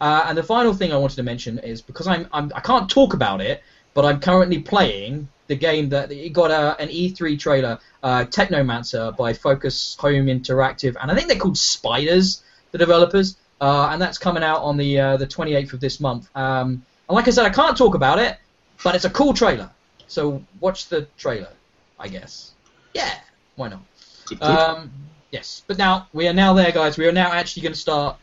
Uh, 0.00 0.26
and 0.28 0.36
the 0.38 0.42
final 0.42 0.74
thing 0.74 0.92
I 0.92 0.96
wanted 0.98 1.16
to 1.16 1.22
mention 1.22 1.58
is 1.58 1.80
because 1.80 2.06
I'm, 2.06 2.28
I'm 2.32 2.52
I 2.54 2.60
can't 2.60 2.88
talk 2.88 3.14
about 3.14 3.40
it, 3.40 3.62
but 3.96 4.04
I'm 4.04 4.20
currently 4.20 4.60
playing 4.60 5.26
the 5.46 5.56
game 5.56 5.88
that 5.88 6.12
it 6.12 6.34
got 6.34 6.50
a, 6.50 6.78
an 6.78 6.88
E3 6.90 7.38
trailer, 7.38 7.78
uh, 8.02 8.26
Technomancer 8.26 9.16
by 9.16 9.32
Focus 9.32 9.96
Home 10.00 10.26
Interactive, 10.26 10.96
and 11.00 11.10
I 11.10 11.14
think 11.14 11.28
they're 11.28 11.38
called 11.38 11.56
Spiders, 11.56 12.42
the 12.72 12.78
developers, 12.78 13.38
uh, 13.58 13.88
and 13.90 14.00
that's 14.00 14.18
coming 14.18 14.42
out 14.42 14.60
on 14.60 14.76
the 14.76 15.00
uh, 15.00 15.16
the 15.16 15.26
28th 15.26 15.72
of 15.72 15.80
this 15.80 15.98
month. 15.98 16.28
Um, 16.36 16.84
and 17.08 17.16
like 17.16 17.26
I 17.26 17.30
said, 17.30 17.46
I 17.46 17.50
can't 17.50 17.74
talk 17.74 17.94
about 17.94 18.18
it, 18.18 18.36
but 18.84 18.94
it's 18.94 19.06
a 19.06 19.10
cool 19.10 19.32
trailer, 19.32 19.70
so 20.08 20.44
watch 20.60 20.88
the 20.88 21.08
trailer, 21.16 21.52
I 21.98 22.08
guess. 22.08 22.52
Yeah, 22.92 23.14
why 23.54 23.68
not? 23.68 23.80
good, 24.26 24.40
good. 24.40 24.46
Um, 24.46 24.92
Yes, 25.32 25.64
but 25.66 25.76
now 25.76 26.08
we 26.12 26.28
are 26.28 26.32
now 26.32 26.54
there, 26.54 26.70
guys. 26.70 26.96
We 26.96 27.06
are 27.06 27.12
now 27.12 27.32
actually 27.32 27.62
going 27.62 27.72
to 27.72 27.78
start 27.78 28.16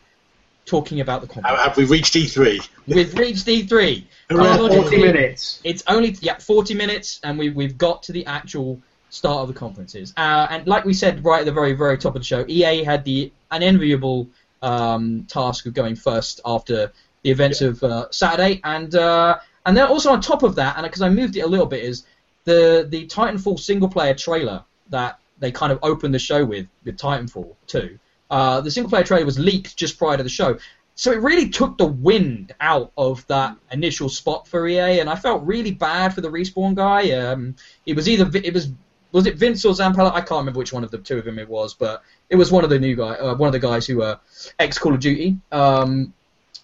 talking 0.65 1.01
about 1.01 1.21
the 1.21 1.27
Have, 1.33 1.43
conference. 1.43 1.61
have 1.63 1.77
we 1.77 1.85
reached 1.85 2.15
E 2.15 2.25
E3? 2.25 2.69
We've 2.87 3.13
reached 3.17 3.45
D3. 3.45 3.69
Hooray. 3.69 4.07
Chronologically, 4.29 4.97
40 4.97 4.97
minutes. 5.01 5.59
It's 5.63 5.83
only 5.87 6.15
yeah 6.21 6.37
40 6.37 6.73
minutes, 6.73 7.19
and 7.23 7.37
we 7.37 7.49
we've 7.49 7.77
got 7.77 8.03
to 8.03 8.11
the 8.11 8.25
actual 8.25 8.79
start 9.09 9.41
of 9.41 9.47
the 9.47 9.53
conferences. 9.53 10.13
Uh, 10.17 10.47
and 10.49 10.67
like 10.67 10.85
we 10.85 10.93
said 10.93 11.23
right 11.23 11.39
at 11.41 11.45
the 11.45 11.51
very 11.51 11.73
very 11.73 11.97
top 11.97 12.15
of 12.15 12.21
the 12.21 12.25
show, 12.25 12.45
EA 12.47 12.83
had 12.83 13.03
the 13.05 13.31
unenviable 13.51 14.27
um, 14.61 15.25
task 15.25 15.65
of 15.65 15.73
going 15.73 15.95
first 15.95 16.41
after 16.45 16.91
the 17.23 17.29
events 17.29 17.61
of 17.61 17.83
uh, 17.83 18.07
Saturday, 18.11 18.61
and 18.63 18.95
uh, 18.95 19.37
and 19.65 19.77
then 19.77 19.87
also 19.87 20.11
on 20.11 20.21
top 20.21 20.43
of 20.43 20.55
that, 20.55 20.77
and 20.77 20.83
because 20.83 21.01
I 21.01 21.09
moved 21.09 21.35
it 21.37 21.41
a 21.41 21.47
little 21.47 21.65
bit, 21.65 21.83
is 21.83 22.05
the 22.45 22.85
the 22.89 23.05
Titanfall 23.07 23.59
single 23.59 23.89
player 23.89 24.13
trailer 24.13 24.63
that 24.89 25.19
they 25.39 25.51
kind 25.51 25.71
of 25.71 25.79
opened 25.83 26.13
the 26.13 26.19
show 26.19 26.43
with 26.45 26.67
with 26.85 26.97
Titanfall 26.97 27.55
2. 27.67 27.99
Uh, 28.33 28.61
the 28.61 28.71
single 28.71 28.89
player 28.89 29.03
trailer 29.03 29.23
was 29.23 29.37
leaked 29.37 29.77
just 29.77 29.95
prior 29.99 30.17
to 30.17 30.23
the 30.23 30.29
show. 30.29 30.57
So 30.95 31.11
it 31.11 31.21
really 31.21 31.49
took 31.49 31.77
the 31.77 31.85
wind 31.85 32.51
out 32.59 32.91
of 32.97 33.25
that 33.27 33.55
initial 33.71 34.09
spot 34.09 34.47
for 34.47 34.67
EA, 34.67 34.99
and 35.01 35.07
I 35.07 35.15
felt 35.15 35.43
really 35.43 35.69
bad 35.69 36.15
for 36.15 36.21
the 36.21 36.31
respawn 36.31 36.73
guy. 36.73 37.11
Um, 37.11 37.55
it 37.85 37.95
was 37.95 38.09
either 38.09 38.25
it 38.35 38.51
was 38.51 38.71
was 39.11 39.27
it 39.27 39.35
Vince 39.35 39.63
or 39.65 39.73
Zampella? 39.75 40.11
I 40.11 40.21
can't 40.21 40.39
remember 40.39 40.57
which 40.57 40.73
one 40.73 40.83
of 40.83 40.89
the 40.89 40.97
two 40.97 41.19
of 41.19 41.25
them 41.25 41.37
it 41.37 41.47
was, 41.47 41.75
but 41.75 42.01
it 42.31 42.35
was 42.35 42.51
one 42.51 42.63
of 42.63 42.71
the 42.71 42.79
new 42.79 42.95
guy, 42.95 43.13
uh, 43.13 43.35
one 43.35 43.45
of 43.45 43.53
the 43.53 43.59
guys 43.59 43.85
who 43.85 43.97
were 43.97 44.19
ex 44.57 44.79
Call 44.79 44.95
of 44.95 44.99
Duty 44.99 45.37
um, 45.51 46.11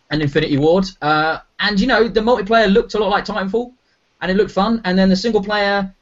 and 0.09 0.23
Infinity 0.23 0.57
Ward. 0.57 0.85
Uh, 1.03 1.37
and 1.59 1.79
you 1.79 1.85
know 1.85 2.07
the 2.07 2.21
multiplayer 2.21 2.73
looked 2.73 2.95
a 2.95 2.97
lot 2.97 3.09
like 3.09 3.25
Titanfall, 3.25 3.73
and 4.21 4.31
it 4.31 4.37
looked 4.37 4.51
fun. 4.51 4.81
And 4.85 4.97
then 4.97 5.09
the 5.09 5.15
single 5.15 5.43
player 5.43 5.93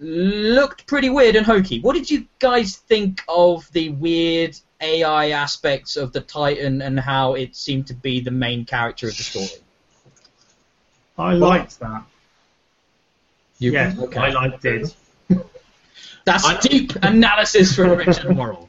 looked 0.00 0.86
pretty 0.86 1.10
weird 1.10 1.36
and 1.36 1.44
hokey. 1.44 1.80
What 1.80 1.94
did 1.94 2.10
you 2.10 2.26
guys 2.38 2.76
think 2.76 3.22
of 3.28 3.70
the 3.72 3.90
weird 3.90 4.56
AI 4.80 5.30
aspects 5.30 5.96
of 5.96 6.12
the 6.12 6.20
Titan 6.20 6.82
and 6.82 6.98
how 6.98 7.34
it 7.34 7.56
seemed 7.56 7.86
to 7.88 7.94
be 7.94 8.20
the 8.20 8.30
main 8.30 8.64
character 8.64 9.08
of 9.08 9.16
the 9.16 9.22
story? 9.22 9.62
I 11.16 11.32
liked 11.34 11.80
that. 11.80 12.04
You, 13.58 13.72
yeah, 13.72 13.94
okay. 13.98 14.20
I 14.20 14.30
liked 14.30 14.64
it. 14.64 14.94
That's 16.28 16.44
I- 16.44 16.58
deep 16.60 16.92
analysis 17.02 17.74
from 17.74 17.90
Richard 17.96 18.36
Morrill. 18.36 18.68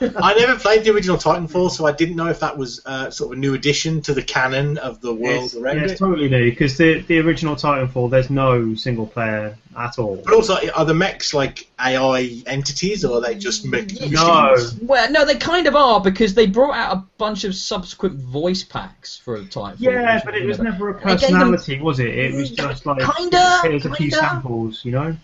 I 0.00 0.34
never 0.34 0.58
played 0.58 0.84
the 0.84 0.90
original 0.92 1.16
Titanfall, 1.16 1.70
so 1.70 1.86
I 1.86 1.92
didn't 1.92 2.16
know 2.16 2.26
if 2.28 2.40
that 2.40 2.58
was 2.58 2.82
uh, 2.84 3.10
sort 3.10 3.32
of 3.32 3.38
a 3.38 3.40
new 3.40 3.54
addition 3.54 4.02
to 4.02 4.14
the 4.14 4.22
canon 4.22 4.76
of 4.78 5.00
the 5.00 5.14
world 5.14 5.44
It's, 5.44 5.54
around 5.54 5.76
yeah, 5.76 5.84
it. 5.84 5.90
it's 5.92 6.00
totally 6.00 6.28
new 6.28 6.50
because 6.50 6.76
the 6.76 7.00
the 7.02 7.18
original 7.20 7.54
Titanfall, 7.54 8.10
there's 8.10 8.28
no 8.30 8.74
single 8.74 9.06
player 9.06 9.56
at 9.76 9.98
all. 9.98 10.16
But 10.24 10.34
also, 10.34 10.56
are 10.74 10.84
the 10.84 10.94
mechs 10.94 11.32
like 11.34 11.68
AI 11.78 12.42
entities, 12.46 13.04
or 13.04 13.18
are 13.18 13.20
they 13.20 13.34
just 13.36 13.64
mech 13.66 13.88
No. 14.00 14.54
machines? 14.54 14.80
Well, 14.82 15.10
no, 15.12 15.24
they 15.24 15.36
kind 15.36 15.66
of 15.66 15.76
are 15.76 16.00
because 16.00 16.34
they 16.34 16.46
brought 16.46 16.74
out 16.76 16.96
a 16.96 17.04
bunch 17.18 17.44
of 17.44 17.54
subsequent 17.54 18.16
voice 18.18 18.64
packs 18.64 19.16
for 19.18 19.38
Titanfall. 19.38 19.76
Yeah, 19.78 20.20
but 20.24 20.34
it 20.34 20.44
was 20.46 20.58
never- 20.58 20.92
never 20.92 20.98
a 20.98 21.04
They 21.04 21.10
gave 21.16 21.20
them- 21.30 21.52
personality, 21.52 21.80
was 21.80 22.00
it? 22.00 22.08
It 22.08 22.34
was 22.34 22.50
just 22.50 22.84
like 22.86 22.98
Kinda, 23.16 23.60
here's 23.62 23.84
a 23.86 23.94
few 23.94 24.10
kinda. 24.10 24.16
samples, 24.16 24.84
you 24.84 24.92
know. 24.92 25.16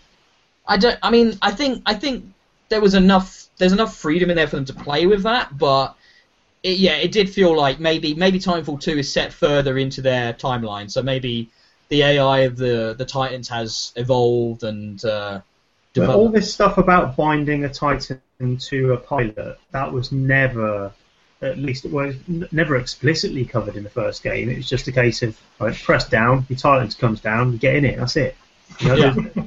I 0.67 0.77
don't. 0.77 0.97
I 1.01 1.11
mean, 1.11 1.37
I 1.41 1.51
think 1.51 1.83
I 1.85 1.93
think 1.93 2.25
there 2.69 2.81
was 2.81 2.93
enough. 2.93 3.47
There's 3.57 3.73
enough 3.73 3.95
freedom 3.95 4.29
in 4.29 4.35
there 4.35 4.47
for 4.47 4.55
them 4.55 4.65
to 4.65 4.73
play 4.73 5.05
with 5.05 5.23
that, 5.23 5.57
but 5.57 5.95
it, 6.63 6.79
yeah, 6.79 6.95
it 6.95 7.11
did 7.11 7.29
feel 7.29 7.55
like 7.55 7.79
maybe 7.79 8.13
maybe 8.15 8.39
Titanfall 8.39 8.79
two 8.81 8.97
is 8.97 9.11
set 9.11 9.33
further 9.33 9.77
into 9.77 10.01
their 10.01 10.33
timeline, 10.33 10.89
so 10.89 11.01
maybe 11.01 11.49
the 11.89 12.03
AI 12.03 12.39
of 12.39 12.57
the 12.57 12.95
the 12.97 13.05
Titans 13.05 13.49
has 13.49 13.93
evolved 13.95 14.63
and 14.63 15.03
uh, 15.03 15.41
But 15.93 16.09
all 16.09 16.29
this 16.29 16.53
stuff 16.53 16.77
about 16.77 17.15
binding 17.15 17.65
a 17.65 17.69
Titan 17.69 18.19
to 18.57 18.93
a 18.93 18.97
pilot, 18.97 19.59
that 19.71 19.91
was 19.91 20.11
never, 20.11 20.91
at 21.41 21.57
least 21.57 21.85
it 21.85 21.91
was 21.91 22.15
never 22.51 22.77
explicitly 22.77 23.45
covered 23.45 23.75
in 23.75 23.83
the 23.83 23.89
first 23.89 24.23
game. 24.23 24.49
It 24.49 24.57
was 24.57 24.69
just 24.69 24.87
a 24.87 24.91
case 24.91 25.21
of 25.21 25.37
right, 25.59 25.75
press 25.75 26.09
down, 26.09 26.45
your 26.49 26.57
Titan 26.57 26.89
comes 26.91 27.21
down, 27.21 27.51
you 27.51 27.59
get 27.59 27.75
in 27.75 27.85
it. 27.85 27.99
That's 27.99 28.15
it. 28.15 28.35
You 28.79 28.87
know, 28.87 28.95
Yeah. 28.95 29.43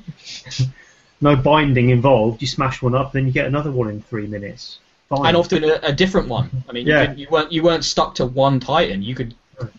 no 1.20 1.36
binding 1.36 1.90
involved. 1.90 2.40
You 2.42 2.48
smash 2.48 2.82
one 2.82 2.94
up, 2.94 3.12
then 3.12 3.26
you 3.26 3.32
get 3.32 3.46
another 3.46 3.70
one 3.70 3.88
in 3.88 4.02
three 4.02 4.26
minutes. 4.26 4.78
Fine. 5.08 5.26
and 5.26 5.36
often 5.36 5.62
a, 5.62 5.78
a 5.84 5.92
different 5.92 6.26
one. 6.28 6.50
I 6.68 6.72
mean, 6.72 6.84
Yeah. 6.86 7.02
you, 7.02 7.08
could, 7.08 7.18
you 7.20 7.28
weren't 7.30 7.52
you 7.52 7.62
weren't 7.62 7.84
stuck 7.84 8.16
to 8.16 8.26
one 8.26 8.58
Titan. 8.58 9.02
You 9.02 9.14
could 9.14 9.34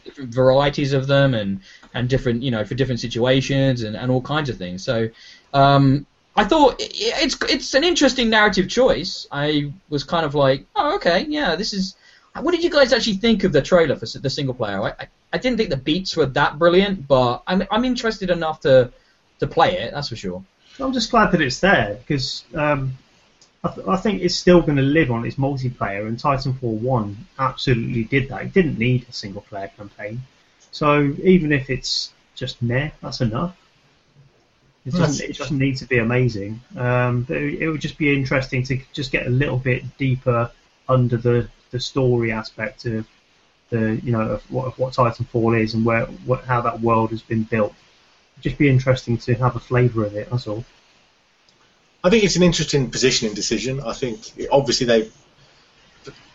different 0.05 0.33
varieties 0.33 0.93
of 0.93 1.05
them 1.07 1.33
and 1.33 1.59
and 1.93 2.07
different 2.09 2.41
you 2.41 2.49
know 2.49 2.63
for 2.63 2.75
different 2.75 2.99
situations 2.99 3.83
and, 3.83 3.95
and 3.95 4.09
all 4.09 4.21
kinds 4.21 4.49
of 4.49 4.57
things. 4.57 4.83
So 4.83 5.09
um, 5.53 6.05
I 6.37 6.45
thought 6.45 6.75
it's 6.79 7.37
it's 7.43 7.73
an 7.73 7.83
interesting 7.83 8.29
narrative 8.29 8.69
choice. 8.69 9.27
I 9.31 9.71
was 9.89 10.03
kind 10.03 10.25
of 10.25 10.33
like, 10.33 10.65
oh 10.75 10.95
okay, 10.95 11.25
yeah, 11.27 11.55
this 11.55 11.73
is. 11.73 11.95
What 12.39 12.51
did 12.51 12.63
you 12.63 12.69
guys 12.69 12.93
actually 12.93 13.17
think 13.17 13.43
of 13.43 13.51
the 13.51 13.61
trailer 13.63 13.95
for 13.95 14.05
the 14.05 14.29
single 14.29 14.53
player? 14.53 14.79
I, 14.81 14.89
I, 14.89 15.07
I 15.33 15.37
didn't 15.39 15.57
think 15.57 15.71
the 15.71 15.77
beats 15.77 16.15
were 16.15 16.27
that 16.27 16.59
brilliant, 16.59 17.07
but 17.07 17.41
I'm 17.47 17.63
I'm 17.71 17.83
interested 17.83 18.29
enough 18.29 18.61
to 18.61 18.91
to 19.39 19.47
play 19.47 19.77
it. 19.79 19.91
That's 19.93 20.09
for 20.09 20.15
sure. 20.15 20.43
I'm 20.79 20.93
just 20.93 21.11
glad 21.11 21.31
that 21.31 21.41
it's 21.41 21.59
there 21.59 21.95
because 21.95 22.43
um, 22.53 22.93
I, 23.63 23.69
th- 23.69 23.87
I 23.87 23.97
think 23.97 24.21
it's 24.21 24.35
still 24.35 24.61
going 24.61 24.77
to 24.77 24.83
live 24.83 25.11
on 25.11 25.25
its 25.25 25.35
multiplayer, 25.35 26.07
and 26.07 26.17
Titanfall 26.17 26.79
1 26.79 27.17
absolutely 27.39 28.03
did 28.03 28.29
that. 28.29 28.43
It 28.43 28.53
didn't 28.53 28.77
need 28.77 29.05
a 29.09 29.13
single 29.13 29.41
player 29.41 29.71
campaign. 29.75 30.21
So 30.71 31.13
even 31.23 31.51
if 31.51 31.69
it's 31.69 32.11
just 32.35 32.61
meh, 32.61 32.91
that's 33.01 33.21
enough. 33.21 33.57
It 34.85 34.93
doesn't, 34.93 35.29
it 35.29 35.37
doesn't 35.37 35.57
need 35.57 35.77
to 35.77 35.85
be 35.85 35.97
amazing. 35.97 36.61
Um, 36.77 37.23
but 37.23 37.37
it, 37.37 37.61
it 37.61 37.69
would 37.69 37.81
just 37.81 37.97
be 37.97 38.13
interesting 38.15 38.63
to 38.63 38.79
just 38.93 39.11
get 39.11 39.27
a 39.27 39.29
little 39.29 39.57
bit 39.57 39.97
deeper 39.97 40.51
under 40.87 41.17
the, 41.17 41.49
the 41.71 41.79
story 41.79 42.31
aspect 42.31 42.85
of 42.85 43.05
the 43.69 43.99
you 44.01 44.13
know 44.13 44.21
of 44.21 44.51
what, 44.51 44.67
of 44.67 44.79
what 44.79 44.93
Titanfall 44.93 45.61
is 45.61 45.73
and 45.73 45.83
where 45.83 46.05
what, 46.25 46.45
how 46.45 46.61
that 46.61 46.79
world 46.79 47.09
has 47.09 47.21
been 47.21 47.43
built 47.43 47.73
just 48.41 48.57
be 48.57 48.69
interesting 48.69 49.17
to 49.17 49.33
have 49.35 49.55
a 49.55 49.59
flavour 49.59 50.05
of 50.05 50.15
it. 50.15 50.29
That's 50.29 50.47
all. 50.47 50.63
I 52.03 52.09
think 52.09 52.23
it's 52.23 52.35
an 52.35 52.43
interesting 52.43 52.89
positioning 52.89 53.33
decision. 53.33 53.81
I 53.81 53.93
think 53.93 54.19
obviously 54.51 54.87
they 54.87 55.09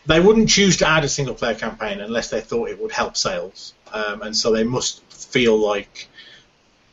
they 0.05 0.21
wouldn't 0.21 0.49
choose 0.49 0.79
to 0.79 0.89
add 0.89 1.05
a 1.05 1.09
single 1.09 1.35
player 1.35 1.55
campaign 1.55 2.01
unless 2.01 2.31
they 2.31 2.41
thought 2.41 2.69
it 2.69 2.81
would 2.81 2.93
help 2.93 3.17
sales, 3.17 3.75
um, 3.93 4.23
and 4.23 4.37
so 4.37 4.53
they 4.53 4.65
must 4.65 5.03
feel 5.13 5.57
like 5.57 6.09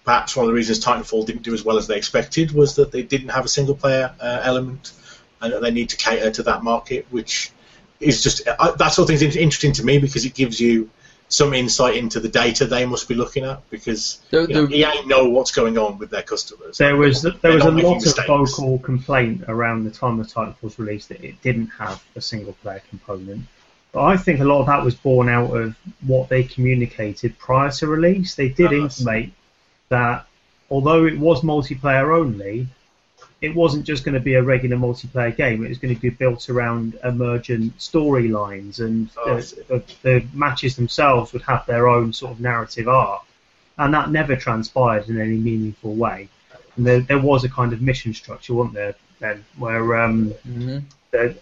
perhaps 0.06 0.36
one 0.36 0.46
of 0.46 0.48
the 0.48 0.54
reasons 0.54 0.84
Titanfall 0.84 1.26
didn't 1.26 1.44
do 1.44 1.54
as 1.54 1.64
well 1.64 1.78
as 1.78 1.88
they 1.88 1.98
expected 1.98 2.52
was 2.52 2.76
that 2.76 2.92
they 2.92 3.04
didn't 3.04 3.30
have 3.30 3.46
a 3.46 3.50
single 3.50 3.76
player 3.76 4.14
uh, 4.20 4.42
element, 4.44 4.94
and 5.42 5.54
that 5.54 5.62
they 5.62 5.72
need 5.72 5.90
to 5.90 5.98
cater 5.98 6.32
to 6.32 6.44
that 6.44 6.64
market, 6.64 7.08
which 7.10 7.52
is 8.00 8.24
just 8.24 8.48
uh, 8.48 8.72
that 8.74 8.90
sort 8.90 9.10
of 9.10 9.20
thing 9.20 9.28
is 9.28 9.36
interesting 9.36 9.74
to 9.74 9.84
me 9.84 10.00
because 10.00 10.26
it 10.26 10.34
gives 10.34 10.60
you 10.60 10.90
some 11.32 11.54
insight 11.54 11.96
into 11.96 12.20
the 12.20 12.28
data 12.28 12.66
they 12.66 12.86
must 12.86 13.08
be 13.08 13.14
looking 13.16 13.44
at 13.46 13.68
because 13.70 14.20
The- 14.32 14.42
you 14.42 14.48
know, 14.54 14.66
the- 14.66 14.76
EA 14.78 15.06
know 15.06 15.30
what's 15.30 15.52
going 15.52 15.78
on 15.78 15.98
with 16.00 16.10
their 16.10 16.24
customers. 16.24 16.78
There 16.80 16.98
was 16.98 17.22
there 17.22 17.32
They're 17.42 17.54
was 17.54 17.62
a 17.64 17.66
not 17.68 17.76
making 17.76 17.92
lot 18.02 18.18
of 18.20 18.26
vocal 18.26 18.80
complaint 18.80 19.44
around 19.48 19.84
the 19.86 19.92
time 19.92 20.18
the 20.18 20.26
title 20.26 20.56
was 20.62 20.78
released 20.80 21.10
that 21.10 21.24
it 21.24 21.42
didn't 21.44 21.68
have 21.78 22.04
a 22.16 22.22
single 22.22 22.54
player 22.64 22.82
component. 22.90 23.44
But 23.92 24.04
I 24.06 24.18
think 24.18 24.40
a 24.40 24.44
lot 24.44 24.60
of 24.62 24.66
that 24.68 24.84
was 24.84 24.96
born 24.96 25.30
out 25.30 25.56
of 25.56 25.76
what 26.06 26.30
they 26.30 26.44
communicated 26.44 27.38
prior 27.40 27.72
to 27.72 27.88
release. 27.88 28.36
They 28.36 28.50
did 28.50 28.72
Oh, 28.74 28.84
intimate 28.84 29.30
that 29.90 30.26
although 30.70 31.06
it 31.06 31.18
was 31.18 31.42
multiplayer 31.42 32.16
only, 32.16 32.68
it 33.42 33.56
wasn't 33.56 33.86
just 33.86 34.04
going 34.04 34.16
to 34.16 34.20
be 34.20 34.34
a 34.34 34.44
regular 34.44 34.76
multiplayer 34.76 35.36
game. 35.36 35.64
It 35.64 35.70
was 35.70 35.78
going 35.78 35.96
to 35.96 36.02
be 36.02 36.10
built 36.10 36.50
around 36.50 37.00
emergent 37.04 37.78
storylines, 37.78 38.80
and 38.80 39.10
Oh, 39.18 39.40
the, 39.40 39.64
the, 39.68 39.84
the 40.02 40.26
matches 40.34 40.76
themselves 40.76 41.32
would 41.34 41.44
have 41.44 41.66
their 41.66 41.88
own 41.88 42.12
sort 42.12 42.34
of 42.34 42.40
narrative 42.40 42.88
arc. 42.88 43.22
And 43.78 43.94
that 43.94 44.12
never 44.12 44.36
transpired 44.36 45.08
in 45.08 45.22
any 45.22 45.38
meaningful 45.38 45.96
way. 45.96 46.28
And 46.76 46.86
there, 46.86 47.00
there 47.00 47.20
was 47.20 47.46
a 47.46 47.50
kind 47.50 47.72
of 47.72 47.82
mission 47.82 48.14
structure, 48.14 48.54
wasn't 48.54 48.76
there, 48.76 48.96
then, 49.20 49.46
where 49.58 50.02
um, 50.02 50.32
hmm 50.44 50.80
there, 51.12 51.34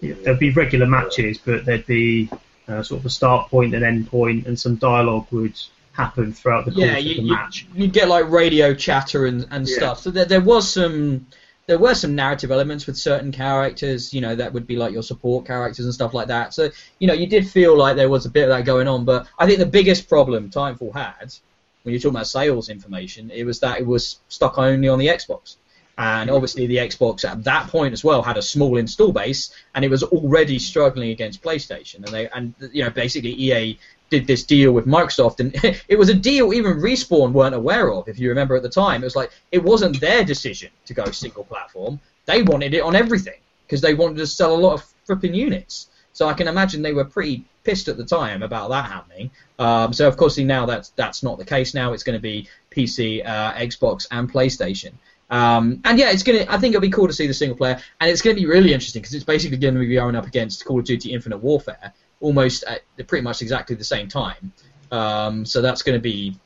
there'd 0.00 0.38
be 0.38 0.50
regular 0.50 0.86
matches, 0.86 1.38
but 1.38 1.64
there'd 1.64 1.86
be 1.86 2.30
uh, 2.68 2.82
sort 2.82 3.00
of 3.00 3.06
a 3.06 3.10
start 3.10 3.50
point 3.50 3.74
and 3.74 3.84
end 3.84 4.08
point, 4.08 4.46
and 4.46 4.58
some 4.58 4.76
dialogue 4.76 5.26
would 5.30 5.58
happen 5.96 6.32
throughout 6.32 6.64
the 6.66 6.70
course 6.72 6.84
yeah, 6.84 6.96
of 6.98 7.04
you, 7.04 7.14
the 7.16 7.22
you, 7.22 7.32
match. 7.32 7.66
you'd 7.74 7.92
get 7.92 8.08
like 8.08 8.28
radio 8.30 8.74
chatter 8.74 9.26
and, 9.26 9.46
and 9.50 9.66
Yeah. 9.66 9.76
stuff. 9.76 10.00
So 10.00 10.10
there, 10.10 10.24
there 10.26 10.40
was 10.40 10.70
some 10.70 11.26
there 11.66 11.78
were 11.78 11.94
some 11.94 12.14
narrative 12.14 12.52
elements 12.52 12.86
with 12.86 12.96
certain 12.96 13.32
characters, 13.32 14.14
you 14.14 14.20
know, 14.20 14.36
that 14.36 14.52
would 14.52 14.68
be 14.68 14.76
like 14.76 14.92
your 14.92 15.02
support 15.02 15.44
characters 15.46 15.84
and 15.84 15.92
stuff 15.92 16.14
like 16.14 16.28
that. 16.28 16.54
So, 16.54 16.70
you 17.00 17.08
know, 17.08 17.12
you 17.12 17.26
did 17.26 17.44
feel 17.48 17.76
like 17.76 17.96
there 17.96 18.08
was 18.08 18.24
a 18.24 18.30
bit 18.30 18.44
of 18.44 18.50
that 18.50 18.64
going 18.64 18.86
on, 18.86 19.04
but 19.04 19.26
I 19.36 19.46
think 19.46 19.58
the 19.58 19.66
biggest 19.66 20.08
problem 20.08 20.48
Titanfall 20.48 20.94
had 20.94 21.34
when 21.82 21.92
you're 21.92 22.00
talking 22.00 22.16
about 22.16 22.26
sales 22.28 22.68
information, 22.68 23.30
it 23.30 23.44
was 23.44 23.60
that 23.60 23.78
it 23.80 23.86
was 23.86 24.18
stuck 24.28 24.58
only 24.58 24.88
on 24.88 24.98
the 24.98 25.06
Xbox. 25.08 25.56
And 25.98 26.28
obviously 26.30 26.66
the 26.66 26.76
Xbox 26.76 27.24
at 27.24 27.42
that 27.44 27.68
point 27.68 27.94
as 27.94 28.04
well 28.04 28.22
had 28.22 28.36
a 28.36 28.42
small 28.42 28.76
install 28.76 29.12
base 29.12 29.50
and 29.74 29.84
it 29.84 29.90
was 29.90 30.02
already 30.02 30.58
struggling 30.58 31.10
against 31.10 31.42
PlayStation 31.42 31.96
and 32.04 32.08
they 32.08 32.28
and 32.28 32.52
you 32.70 32.84
know 32.84 32.90
basically 32.90 33.32
EA 33.32 33.78
did 34.10 34.26
this 34.26 34.44
deal 34.44 34.72
with 34.72 34.86
Microsoft, 34.86 35.40
and 35.40 35.54
it 35.88 35.98
was 35.98 36.08
a 36.08 36.14
deal 36.14 36.52
even 36.54 36.78
Respawn 36.78 37.32
weren't 37.32 37.54
aware 37.54 37.92
of. 37.92 38.08
If 38.08 38.18
you 38.18 38.28
remember 38.28 38.56
at 38.56 38.62
the 38.62 38.68
time, 38.68 39.02
it 39.02 39.06
was 39.06 39.16
like 39.16 39.30
it 39.52 39.62
wasn't 39.62 40.00
their 40.00 40.24
decision 40.24 40.70
to 40.86 40.94
go 40.94 41.04
single 41.10 41.44
platform; 41.44 42.00
they 42.26 42.42
wanted 42.42 42.74
it 42.74 42.82
on 42.82 42.94
everything. 42.94 43.40
because 43.66 43.80
they 43.80 43.94
wanted 43.94 44.18
to 44.18 44.26
sell 44.26 44.54
a 44.54 44.56
lot 44.56 44.74
of 44.74 44.84
flipping 45.04 45.34
units. 45.34 45.88
So 46.12 46.28
I 46.28 46.34
can 46.34 46.48
imagine 46.48 46.82
they 46.82 46.94
were 46.94 47.04
pretty 47.04 47.44
pissed 47.64 47.88
at 47.88 47.96
the 47.96 48.04
time 48.04 48.42
about 48.42 48.70
that 48.70 48.86
happening. 48.86 49.30
Um, 49.58 49.92
so 49.92 50.08
of 50.08 50.16
course 50.16 50.38
now 50.38 50.64
that's 50.64 50.90
that's 50.90 51.22
not 51.22 51.38
the 51.38 51.44
case. 51.44 51.74
Now 51.74 51.92
it's 51.92 52.04
going 52.04 52.16
to 52.16 52.22
be 52.22 52.48
PC, 52.70 53.26
uh, 53.26 53.52
Xbox, 53.54 54.06
and 54.10 54.32
PlayStation. 54.32 54.92
Um, 55.28 55.80
and 55.84 55.98
yeah, 55.98 56.10
it's 56.10 56.22
gonna. 56.22 56.46
I 56.48 56.56
think 56.56 56.74
it'll 56.74 56.80
be 56.80 56.90
cool 56.90 57.08
to 57.08 57.12
see 57.12 57.26
the 57.26 57.34
single 57.34 57.56
player, 57.56 57.80
and 58.00 58.08
it's 58.08 58.22
going 58.22 58.36
to 58.36 58.40
be 58.40 58.46
really 58.46 58.72
interesting 58.72 59.02
because 59.02 59.14
it's 59.14 59.24
basically 59.24 59.58
going 59.58 59.74
to 59.74 59.80
be 59.80 59.94
going 59.94 60.14
up 60.14 60.26
against 60.26 60.64
Call 60.64 60.78
of 60.78 60.84
Duty 60.84 61.12
Infinite 61.12 61.38
Warfare, 61.38 61.92
almost 62.20 62.64
at 62.64 62.82
pretty 63.06 63.22
much 63.22 63.42
exactly 63.42 63.76
the 63.76 63.84
same 63.84 64.08
time. 64.08 64.52
Um, 64.90 65.44
so 65.44 65.60
that's 65.60 65.82
going 65.82 65.96
to 65.96 66.02
be, 66.02 66.36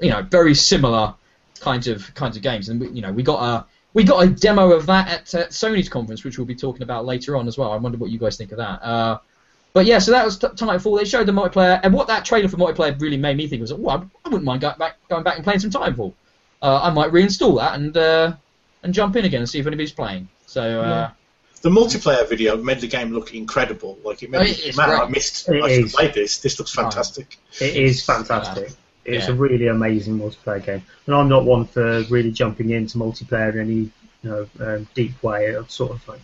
you 0.00 0.10
know, 0.10 0.22
very 0.22 0.54
similar 0.54 1.14
kinds 1.60 1.88
of 1.88 2.12
kinds 2.14 2.36
of 2.36 2.42
games. 2.42 2.68
And 2.68 2.80
we, 2.80 2.88
you 2.90 3.02
know, 3.02 3.12
we 3.12 3.22
got 3.22 3.42
a 3.42 3.66
we 3.94 4.04
got 4.04 4.22
a 4.22 4.28
demo 4.28 4.72
of 4.72 4.86
that 4.86 5.08
at 5.08 5.24
Sony's 5.50 5.88
conference, 5.88 6.24
which 6.24 6.38
we'll 6.38 6.46
be 6.46 6.54
talking 6.54 6.82
about 6.82 7.06
later 7.06 7.36
on 7.36 7.48
as 7.48 7.56
well. 7.56 7.72
I 7.72 7.76
wonder 7.76 7.98
what 7.98 8.10
you 8.10 8.18
guys 8.18 8.36
think 8.36 8.52
of 8.52 8.58
that. 8.58 8.82
Uh, 8.82 9.18
but 9.72 9.84
yeah, 9.84 9.98
so 9.98 10.10
that 10.10 10.24
was 10.24 10.38
t- 10.38 10.46
Titanfall. 10.48 10.98
They 10.98 11.04
showed 11.04 11.26
the 11.26 11.32
multiplayer, 11.32 11.80
and 11.82 11.92
what 11.92 12.06
that 12.06 12.24
trailer 12.24 12.48
for 12.48 12.56
multiplayer 12.56 12.98
really 13.00 13.18
made 13.18 13.36
me 13.36 13.46
think 13.46 13.60
was, 13.60 13.72
oh, 13.72 13.88
I, 13.88 14.28
wouldn't 14.28 14.44
mind 14.44 14.62
going 14.62 14.78
back, 14.78 14.96
going 15.08 15.22
back 15.22 15.36
and 15.36 15.44
playing 15.44 15.60
some 15.60 15.70
Titanfall. 15.70 16.14
Uh, 16.62 16.80
I 16.82 16.90
might 16.90 17.10
reinstall 17.12 17.58
that 17.58 17.74
and 17.74 17.96
uh, 17.96 18.34
and 18.82 18.94
jump 18.94 19.16
in 19.16 19.24
again 19.26 19.40
and 19.40 19.48
see 19.48 19.58
if 19.58 19.66
anybody's 19.66 19.92
playing. 19.92 20.28
So. 20.46 20.80
Uh, 20.80 21.10
The 21.62 21.70
multiplayer 21.70 22.28
video 22.28 22.56
made 22.56 22.80
the 22.80 22.86
game 22.86 23.12
look 23.12 23.34
incredible. 23.34 23.98
Like 24.04 24.22
it 24.22 24.30
made 24.30 24.38
Oh, 24.40 24.44
me, 24.44 24.50
it's 24.50 24.76
man. 24.76 24.90
I 24.90 25.08
missed. 25.08 25.48
It 25.48 25.62
I 25.62 25.74
should 25.74 25.84
is. 25.86 25.92
play 25.94 26.08
this. 26.08 26.38
This 26.38 26.58
looks 26.58 26.72
fantastic. 26.72 27.38
It 27.60 27.76
is 27.76 28.04
fantastic. 28.04 28.70
It's 29.04 29.26
Yeah. 29.26 29.32
a 29.32 29.34
really 29.34 29.68
amazing 29.68 30.18
multiplayer 30.18 30.64
game, 30.64 30.82
and 31.06 31.14
I'm 31.14 31.28
not 31.28 31.44
one 31.44 31.64
for 31.64 32.02
really 32.04 32.30
jumping 32.32 32.70
into 32.70 32.98
multiplayer 32.98 33.52
in 33.54 33.60
any 33.60 33.74
you 34.22 34.30
know 34.30 34.48
um, 34.60 34.86
deep 34.94 35.20
way. 35.22 35.56
I've 35.56 35.70
sort 35.70 35.92
of 35.92 36.06
like 36.08 36.20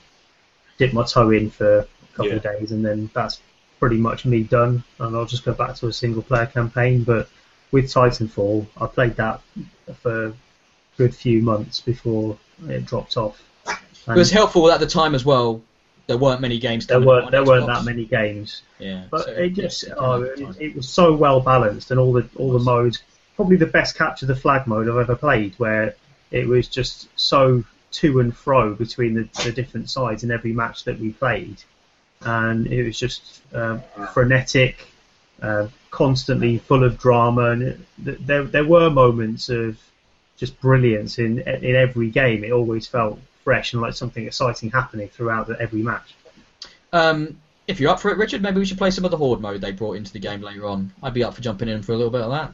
dip 0.78 0.93
my 0.93 1.05
toe 1.05 1.30
in 1.30 1.51
for 1.51 1.78
a 1.80 1.87
couple 2.14 2.33
of 2.33 2.43
days, 2.43 2.72
and 2.72 2.85
then 2.85 3.09
that's 3.14 3.41
pretty 3.80 3.97
much 3.99 4.24
me 4.24 4.43
done, 4.43 4.85
and 4.99 5.16
I'll 5.16 5.26
just 5.26 5.45
go 5.45 5.53
back 5.55 5.76
to 5.76 5.89
a 5.89 5.93
single 5.93 6.22
player 6.22 6.47
campaign. 6.47 7.05
But 7.05 7.28
with 7.70 7.87
Titanfall, 7.87 8.66
I 8.80 8.87
played 8.87 9.16
that 9.16 9.41
for 10.03 10.26
a 10.26 10.33
good 10.99 11.14
few 11.14 11.41
months 11.43 11.80
before 11.80 12.37
it 12.68 12.85
dropped 12.85 13.16
off. 13.16 13.43
It 14.09 14.17
was 14.17 14.31
helpful 14.31 14.71
at 14.71 14.81
the 14.81 14.87
time 14.87 15.15
as 15.15 15.25
well. 15.25 15.63
There 16.07 16.19
weren't 16.19 16.41
many 16.41 16.59
games. 16.59 16.87
there 16.87 17.01
weren't 17.01 17.31
there 17.31 17.43
on 17.43 17.47
weren't 17.47 17.67
that 17.67 17.85
many 17.85 18.05
games. 18.05 18.63
Yeah. 18.79 19.05
But 19.11 19.25
so, 19.25 19.31
it 19.31 19.51
just 19.51 19.85
yeah, 19.87 19.95
oh, 19.97 20.23
at 20.23 20.37
the 20.37 20.45
time. 20.45 20.57
it, 20.59 20.67
it 20.71 20.77
was 20.77 20.89
so 20.89 21.15
well 21.15 21.41
balanced, 21.41 21.91
and 21.91 22.01
all 22.01 22.13
the 22.13 22.29
all 22.37 22.53
the 22.53 22.59
modes. 22.59 23.03
Probably 23.37 23.57
the 23.57 23.67
best 23.67 23.97
capture 23.97 24.27
the 24.27 24.37
flag 24.37 24.67
mode 24.67 24.89
I've 24.89 24.97
ever 24.97 25.17
played, 25.17 25.55
where 25.59 25.95
it 26.31 26.47
was 26.47 26.69
just 26.69 27.09
so 27.17 27.65
to 27.93 28.21
and 28.21 28.35
fro 28.37 28.75
between 28.75 29.15
the, 29.15 29.29
the 29.45 29.53
different 29.53 29.89
sides 29.89 30.25
in 30.25 30.31
every 30.31 30.53
match 30.53 30.85
that 30.85 30.99
we 30.99 31.13
played, 31.13 31.63
and 32.23 32.67
it 32.67 32.85
was 32.85 32.99
just 32.99 33.43
um, 33.55 33.83
frenetic, 34.13 34.87
uh, 35.41 35.69
constantly 35.91 36.59
full 36.59 36.85
of 36.85 36.99
drama, 36.99 37.51
and 37.51 37.63
it, 37.63 37.81
there 37.99 38.45
there 38.45 38.65
were 38.65 38.91
moments 38.91 39.49
of 39.49 39.79
just 40.37 40.61
brilliance 40.61 41.19
in 41.19 41.39
in 41.41 41.77
every 41.77 42.11
game. 42.11 42.43
It 42.45 42.53
always 42.53 42.87
felt 42.87 43.21
fresh 43.45 43.72
and 43.72 43.82
like 43.82 43.95
something 43.95 44.26
exciting 44.26 44.70
happening 44.70 45.09
throughout 45.09 45.47
the, 45.47 45.61
every 45.61 45.82
match. 45.82 46.14
Um, 46.93 47.40
if 47.66 47.80
you're 47.80 47.90
up 47.90 48.01
for 48.01 48.11
it, 48.11 48.18
Richard, 48.18 48.43
maybe 48.43 48.59
we 48.59 48.64
should 48.64 48.78
play 48.78 48.90
some 48.90 49.05
of 49.05 49.11
the 49.11 49.16
Horde 49.16 49.40
mode 49.40 49.61
they 49.61 49.72
brought 49.72 49.97
into 49.97 50.12
the 50.12 50.18
game 50.18 50.40
later 50.40 50.66
on. 50.66 50.93
I'd 51.03 51.14
be 51.14 51.24
up 51.24 51.34
for 51.34 51.40
jumping 51.40 51.68
in 51.68 51.82
for 51.82 51.93
a 51.93 51.97
little 51.97 52.11
bit 52.11 52.22
of 52.22 52.30
that. 52.30 52.53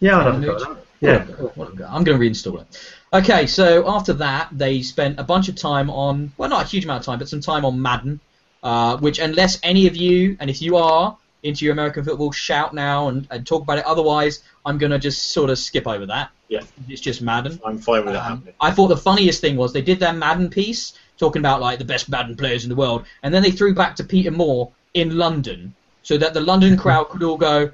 Yeah, 0.00 0.18
I'd 0.18 0.26
have 0.26 0.42
a 0.42 0.46
go 0.46 0.54
at 0.54 0.60
that. 0.60 0.76
Yeah. 1.00 1.24
What 1.24 1.72
a 1.72 1.76
go. 1.76 1.86
I'm 1.88 2.04
going 2.04 2.18
to 2.18 2.24
reinstall 2.24 2.60
it. 2.60 2.94
Okay, 3.12 3.46
so 3.46 3.88
after 3.88 4.12
that, 4.14 4.48
they 4.52 4.82
spent 4.82 5.18
a 5.18 5.22
bunch 5.22 5.48
of 5.48 5.56
time 5.56 5.90
on, 5.90 6.32
well, 6.36 6.50
not 6.50 6.64
a 6.64 6.68
huge 6.68 6.84
amount 6.84 7.00
of 7.00 7.06
time, 7.06 7.18
but 7.18 7.28
some 7.28 7.40
time 7.40 7.64
on 7.64 7.80
Madden, 7.80 8.20
uh, 8.62 8.96
which, 8.98 9.18
unless 9.18 9.58
any 9.62 9.86
of 9.86 9.96
you, 9.96 10.36
and 10.40 10.50
if 10.50 10.60
you 10.60 10.76
are 10.76 11.16
into 11.42 11.64
your 11.64 11.72
American 11.72 12.04
football, 12.04 12.32
shout 12.32 12.74
now 12.74 13.08
and, 13.08 13.26
and 13.30 13.46
talk 13.46 13.62
about 13.62 13.78
it. 13.78 13.84
Otherwise, 13.84 14.42
I'm 14.66 14.76
going 14.76 14.90
to 14.90 14.98
just 14.98 15.30
sort 15.30 15.50
of 15.50 15.58
skip 15.58 15.86
over 15.86 16.06
that. 16.06 16.30
Yeah. 16.48 16.60
It's 16.88 17.00
just 17.00 17.20
Madden. 17.20 17.60
I'm 17.64 17.78
fine 17.78 18.04
with 18.04 18.14
that 18.14 18.24
Um, 18.24 18.38
happening. 18.38 18.54
I 18.60 18.70
thought 18.70 18.88
the 18.88 18.96
funniest 18.96 19.40
thing 19.40 19.56
was 19.56 19.72
they 19.72 19.82
did 19.82 20.00
their 20.00 20.12
Madden 20.14 20.48
piece 20.50 20.94
talking 21.18 21.40
about 21.40 21.60
like 21.60 21.78
the 21.78 21.84
best 21.84 22.08
Madden 22.08 22.36
players 22.36 22.64
in 22.64 22.70
the 22.70 22.76
world, 22.76 23.04
and 23.22 23.34
then 23.34 23.42
they 23.42 23.50
threw 23.50 23.74
back 23.74 23.96
to 23.96 24.04
Peter 24.04 24.30
Moore 24.30 24.70
in 24.94 25.16
London 25.16 25.74
so 26.02 26.16
that 26.16 26.32
the 26.32 26.40
London 26.40 26.76
crowd 26.76 27.10
could 27.10 27.22
all 27.22 27.36
go, 27.36 27.70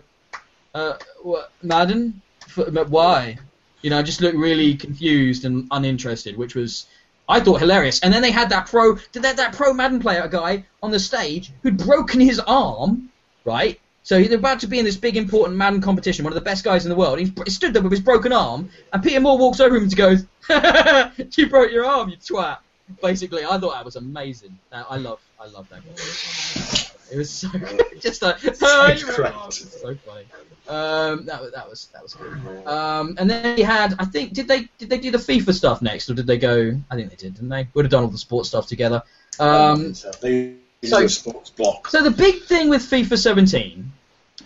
uh, 0.75 0.95
what, 1.23 1.53
Madden? 1.63 2.21
F- 2.49 2.73
but 2.73 2.89
why? 2.91 3.39
You 3.83 3.91
know, 3.91 4.03
just 4.03 4.21
look 4.21 4.35
really 4.35 4.75
confused 4.75 5.45
and 5.45 5.69
uninterested, 5.71 6.37
which 6.37 6.55
was. 6.55 6.87
I 7.27 7.41
thought 7.41 7.59
hilarious, 7.61 8.01
and 8.01 8.13
then 8.13 8.21
they 8.21 8.31
had 8.31 8.51
that 8.51 8.67
pro, 8.67 8.97
did 9.13 9.23
that 9.23 9.39
that 9.39 9.55
pro 9.55 9.73
Madden 9.73 9.99
player 10.01 10.29
guy 10.29 10.65
on 10.83 10.91
the 10.91 10.99
stage 10.99 11.53
who'd 11.63 11.79
broken 11.79 12.21
his 12.21 12.39
arm, 12.41 13.09
right? 13.47 13.81
So 14.05 14.19
he's 14.19 14.33
about 14.33 14.61
to 14.61 14.67
be 14.67 14.79
in 14.79 14.85
this 14.85 14.99
big 14.99 15.17
important 15.17 15.57
Madden 15.57 15.81
competition, 15.81 16.25
one 16.25 16.33
of 16.33 16.35
the 16.35 16.45
best 16.45 16.63
guys 16.63 16.85
in 16.85 16.91
the 16.91 16.95
world. 16.95 17.19
He's, 17.19 17.33
he 17.43 17.51
stood 17.51 17.73
there 17.73 17.83
with 17.83 17.91
his 17.91 18.03
broken 18.03 18.33
arm, 18.33 18.69
and 18.93 19.03
Peter 19.03 19.19
Moore 19.19 19.39
walks 19.39 19.61
over 19.61 19.77
him 19.77 19.85
and 19.85 19.97
goes, 19.97 20.27
"You 21.37 21.49
broke 21.49 21.73
your 21.73 21.87
arm, 21.87 22.11
you 22.11 22.19
twat." 22.19 22.59
Basically, 23.01 23.47
I 23.47 23.57
thought 23.59 23.73
that 23.73 23.85
was 23.85 23.97
amazing. 23.97 24.59
Uh, 24.71 24.85
I 24.91 24.99
love, 24.99 25.21
I 25.41 25.47
love 25.47 25.67
that 25.71 25.81
guy. 25.87 27.15
It 27.15 27.17
was 27.17 27.31
so 27.31 27.49
just 28.01 28.21
like, 28.21 28.37
oh, 28.63 28.93
you 28.93 29.25
arm. 29.25 29.51
So 29.51 29.95
funny. 29.95 30.27
Um, 30.69 31.25
that 31.25 31.41
was 31.41 31.53
that 31.53 31.69
was 31.69 31.87
that 31.95 32.03
was 32.03 32.13
good. 32.13 32.67
Um, 32.67 33.17
and 33.19 33.29
then 33.31 33.57
he 33.57 33.63
had, 33.63 33.95
I 33.99 34.05
think, 34.05 34.35
did 34.35 34.49
they 34.49 34.69
did 34.77 34.91
they 34.91 34.99
do 34.99 35.13
the 35.13 35.19
FIFA 35.19 35.55
stuff 35.55 35.81
next, 35.81 36.11
or 36.11 36.15
did 36.15 36.27
they 36.27 36.37
go? 36.37 36.79
I 36.91 36.95
think 36.95 37.09
they 37.09 37.17
did, 37.17 37.35
didn't 37.35 37.49
they? 37.49 37.69
Would 37.73 37.87
have 37.87 37.93
done 37.93 38.05
all 38.05 38.11
the 38.11 38.19
sports 38.19 38.51
stuff 38.51 38.67
together. 38.67 39.03
Um, 39.41 39.95
so 39.95 40.11
they 40.21 40.33
use 40.33 40.64
so- 40.91 41.07
sports 41.07 41.51
block. 41.51 41.89
so 41.89 42.03
the 42.03 42.11
big 42.11 42.43
thing 42.43 42.69
with 42.69 42.83
FIFA 42.83 43.19
17 43.19 43.93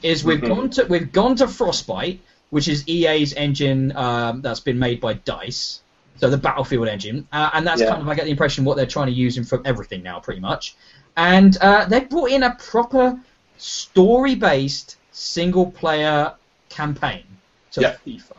is 0.02 0.22
we've 0.24 0.40
Mhm. 0.40 0.48
gone 0.48 0.70
to 0.70 0.84
we've 0.84 1.10
gone 1.12 1.34
to 1.36 1.48
Frostbite, 1.48 2.20
which 2.50 2.68
is 2.68 2.86
EA's 2.88 3.32
engine 3.34 3.96
um, 3.96 4.42
that's 4.42 4.60
been 4.60 4.78
made 4.78 5.00
by 5.00 5.14
Dice, 5.14 5.80
so 6.20 6.28
the 6.30 6.36
Battlefield 6.36 6.88
engine, 6.88 7.26
uh, 7.32 7.50
and 7.54 7.66
that's 7.66 7.80
Yeah. 7.80 7.88
kind 7.90 8.02
of 8.02 8.08
I 8.08 8.14
get 8.14 8.24
the 8.24 8.30
impression 8.30 8.64
what 8.64 8.76
they're 8.76 8.86
trying 8.86 9.06
to 9.08 9.12
use 9.12 9.36
in 9.38 9.44
for 9.44 9.60
everything 9.64 10.02
now, 10.02 10.20
pretty 10.20 10.40
much. 10.40 10.74
And 11.16 11.56
uh, 11.60 11.86
they 11.86 12.00
brought 12.00 12.30
in 12.30 12.42
a 12.44 12.54
proper 12.54 13.18
story-based 13.56 14.96
single-player 15.12 16.32
campaign 16.68 17.24
to 17.72 17.80
Yeah. 17.80 17.96
FIFA, 18.06 18.36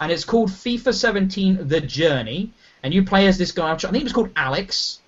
and 0.00 0.10
it's 0.10 0.24
called 0.24 0.50
FIFA 0.50 0.94
17: 0.94 1.68
The 1.68 1.80
Journey, 1.80 2.50
and 2.82 2.94
you 2.94 3.04
play 3.04 3.26
as 3.26 3.36
this 3.38 3.52
guy. 3.52 3.70
I 3.72 3.76
think 3.76 3.96
it 3.96 4.04
was 4.04 4.12
called 4.12 4.30
Alex 4.34 4.99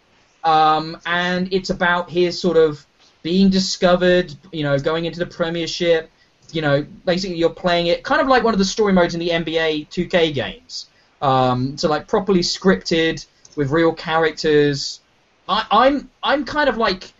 um, 0.45 0.99
and 1.07 1.53
it's 1.53 1.70
about 1.70 2.11
his 2.11 2.40
sort 2.40 2.57
of 2.57 2.84
being 3.22 3.51
discovered, 3.51 4.34
you 4.53 4.62
know, 4.64 4.78
going 4.78 5.05
into 5.05 5.18
the 5.18 5.26
Premiership. 5.26 6.11
You 6.53 6.61
know, 6.61 6.86
basically 7.05 7.36
you're 7.36 7.51
playing 7.51 7.86
it 7.86 8.03
kind 8.05 8.20
of 8.20 8.28
like 8.28 8.43
one 8.45 8.53
of 8.53 8.59
the 8.59 8.64
story 8.64 8.93
modes 8.93 9.14
in 9.14 9.20
the 9.20 9.30
NBA 9.30 9.88
2K 9.88 10.34
games. 10.34 10.86
Um, 11.22 11.78
so 11.78 11.88
like 11.88 12.09
properly 12.09 12.40
scripted 12.40 13.24
with 13.57 13.70
real 13.70 13.93
characters. 13.93 15.01
I, 15.49 15.66
I'm 15.70 16.11
I'm 16.22 16.45
kind 16.45 16.68
of 16.68 16.76
like 16.76 17.12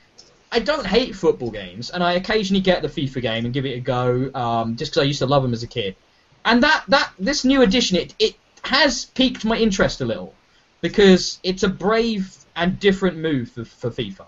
I 0.51 0.59
don't 0.59 0.87
hate 0.87 1.17
football 1.17 1.51
games, 1.51 1.91
and 1.91 2.03
I 2.03 2.15
occasionally 2.15 2.61
get 2.61 2.83
the 2.83 2.89
FIFA 2.89 3.23
game 3.23 3.45
and 3.47 3.55
give 3.55 3.65
it 3.65 3.77
a 3.77 3.81
go, 3.81 4.31
um, 4.35 4.77
just 4.77 4.93
because 4.93 5.03
I 5.03 5.05
used 5.05 5.21
to 5.21 5.27
love 5.27 5.43
them 5.43 5.55
as 5.55 5.63
a 5.63 5.67
kid. 5.67 5.97
And 6.45 6.63
that 6.63 6.85
that 6.89 7.13
this 7.19 7.45
new 7.45 7.63
edition, 7.63 7.97
it 7.97 8.15
it 8.19 8.35
has 8.65 9.07
piqued 9.07 9.45
my 9.45 9.57
interest 9.57 10.01
a 10.01 10.05
little 10.05 10.35
because 10.83 11.39
it's 11.43 11.63
a 11.63 11.69
brave 11.69 12.37
and 12.57 12.79
different 12.79 13.19
move 13.19 13.51
for, 13.51 13.65
for 13.65 13.91
FIFA. 13.91 14.27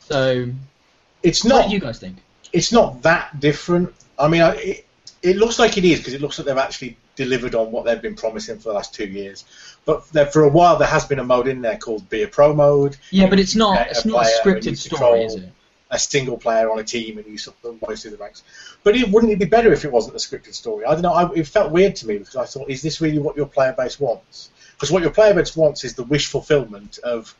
So, 0.00 0.50
It's 1.22 1.44
what 1.44 1.50
not. 1.50 1.68
do 1.68 1.74
you 1.74 1.80
guys 1.80 1.98
think? 1.98 2.18
It's 2.52 2.72
not 2.72 3.02
that 3.02 3.40
different. 3.40 3.94
I 4.18 4.28
mean, 4.28 4.42
I, 4.42 4.54
it, 4.56 4.86
it 5.22 5.36
looks 5.36 5.58
like 5.58 5.78
it 5.78 5.84
is 5.84 5.98
because 5.98 6.14
it 6.14 6.20
looks 6.20 6.38
like 6.38 6.46
they've 6.46 6.56
actually 6.56 6.96
delivered 7.16 7.54
on 7.54 7.70
what 7.70 7.84
they've 7.84 8.02
been 8.02 8.14
promising 8.14 8.58
for 8.58 8.70
the 8.70 8.74
last 8.74 8.94
two 8.94 9.06
years. 9.06 9.44
But 9.84 10.08
there, 10.10 10.26
for 10.26 10.44
a 10.44 10.48
while, 10.48 10.76
there 10.76 10.88
has 10.88 11.04
been 11.04 11.18
a 11.18 11.24
mode 11.24 11.48
in 11.48 11.62
there 11.62 11.76
called 11.76 12.08
Be 12.08 12.22
a 12.22 12.28
Pro 12.28 12.54
mode. 12.54 12.96
Yeah, 13.10 13.28
but 13.28 13.38
it's 13.38 13.54
not 13.54 13.88
it's 13.88 14.04
a 14.04 14.08
not 14.08 14.26
a 14.26 14.42
player 14.42 14.56
and 14.56 14.64
you 14.64 14.72
scripted 14.72 14.96
story, 14.96 15.24
is 15.24 15.34
it? 15.36 15.52
A 15.90 15.98
single 15.98 16.38
player 16.38 16.70
on 16.70 16.78
a 16.78 16.84
team 16.84 17.18
and 17.18 17.26
you 17.26 17.38
sort 17.38 17.56
of 17.64 17.80
rise 17.86 18.02
through 18.02 18.12
the 18.12 18.16
ranks. 18.16 18.42
But 18.82 18.96
it, 18.96 19.08
wouldn't 19.10 19.32
it 19.32 19.38
be 19.38 19.44
better 19.44 19.72
if 19.72 19.84
it 19.84 19.92
wasn't 19.92 20.16
a 20.16 20.18
scripted 20.18 20.54
story? 20.54 20.84
I 20.84 20.92
don't 20.92 21.02
know. 21.02 21.12
I, 21.12 21.32
it 21.34 21.46
felt 21.46 21.70
weird 21.70 21.96
to 21.96 22.06
me 22.06 22.18
because 22.18 22.36
I 22.36 22.44
thought, 22.46 22.68
is 22.68 22.82
this 22.82 23.00
really 23.00 23.18
what 23.18 23.36
your 23.36 23.46
player 23.46 23.74
base 23.76 24.00
wants? 24.00 24.50
Because 24.74 24.90
what 24.90 25.02
your 25.02 25.12
player 25.12 25.34
base 25.34 25.56
wants 25.56 25.84
is 25.84 25.94
the 25.94 26.02
wish 26.04 26.26
fulfillment 26.26 26.98
of, 26.98 27.34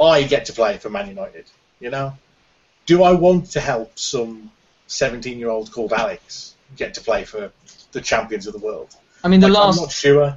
I 0.00 0.22
get 0.24 0.44
to 0.46 0.52
play 0.52 0.78
for 0.78 0.90
Man 0.90 1.08
United. 1.08 1.46
You 1.80 1.90
know, 1.90 2.14
do 2.86 3.02
I 3.02 3.12
want 3.12 3.50
to 3.52 3.60
help 3.60 3.98
some 3.98 4.50
17 4.86 5.38
year 5.38 5.50
old 5.50 5.72
called 5.72 5.92
Alex 5.92 6.54
get 6.76 6.94
to 6.94 7.00
play 7.00 7.24
for 7.24 7.50
the 7.92 8.00
champions 8.00 8.46
of 8.46 8.52
the 8.52 8.58
world? 8.58 8.94
I 9.24 9.28
mean, 9.28 9.40
the 9.40 9.48
Like, 9.48 9.64
last 9.64 9.78
I'm 9.78 9.82
not 9.84 9.92
sure. 9.92 10.36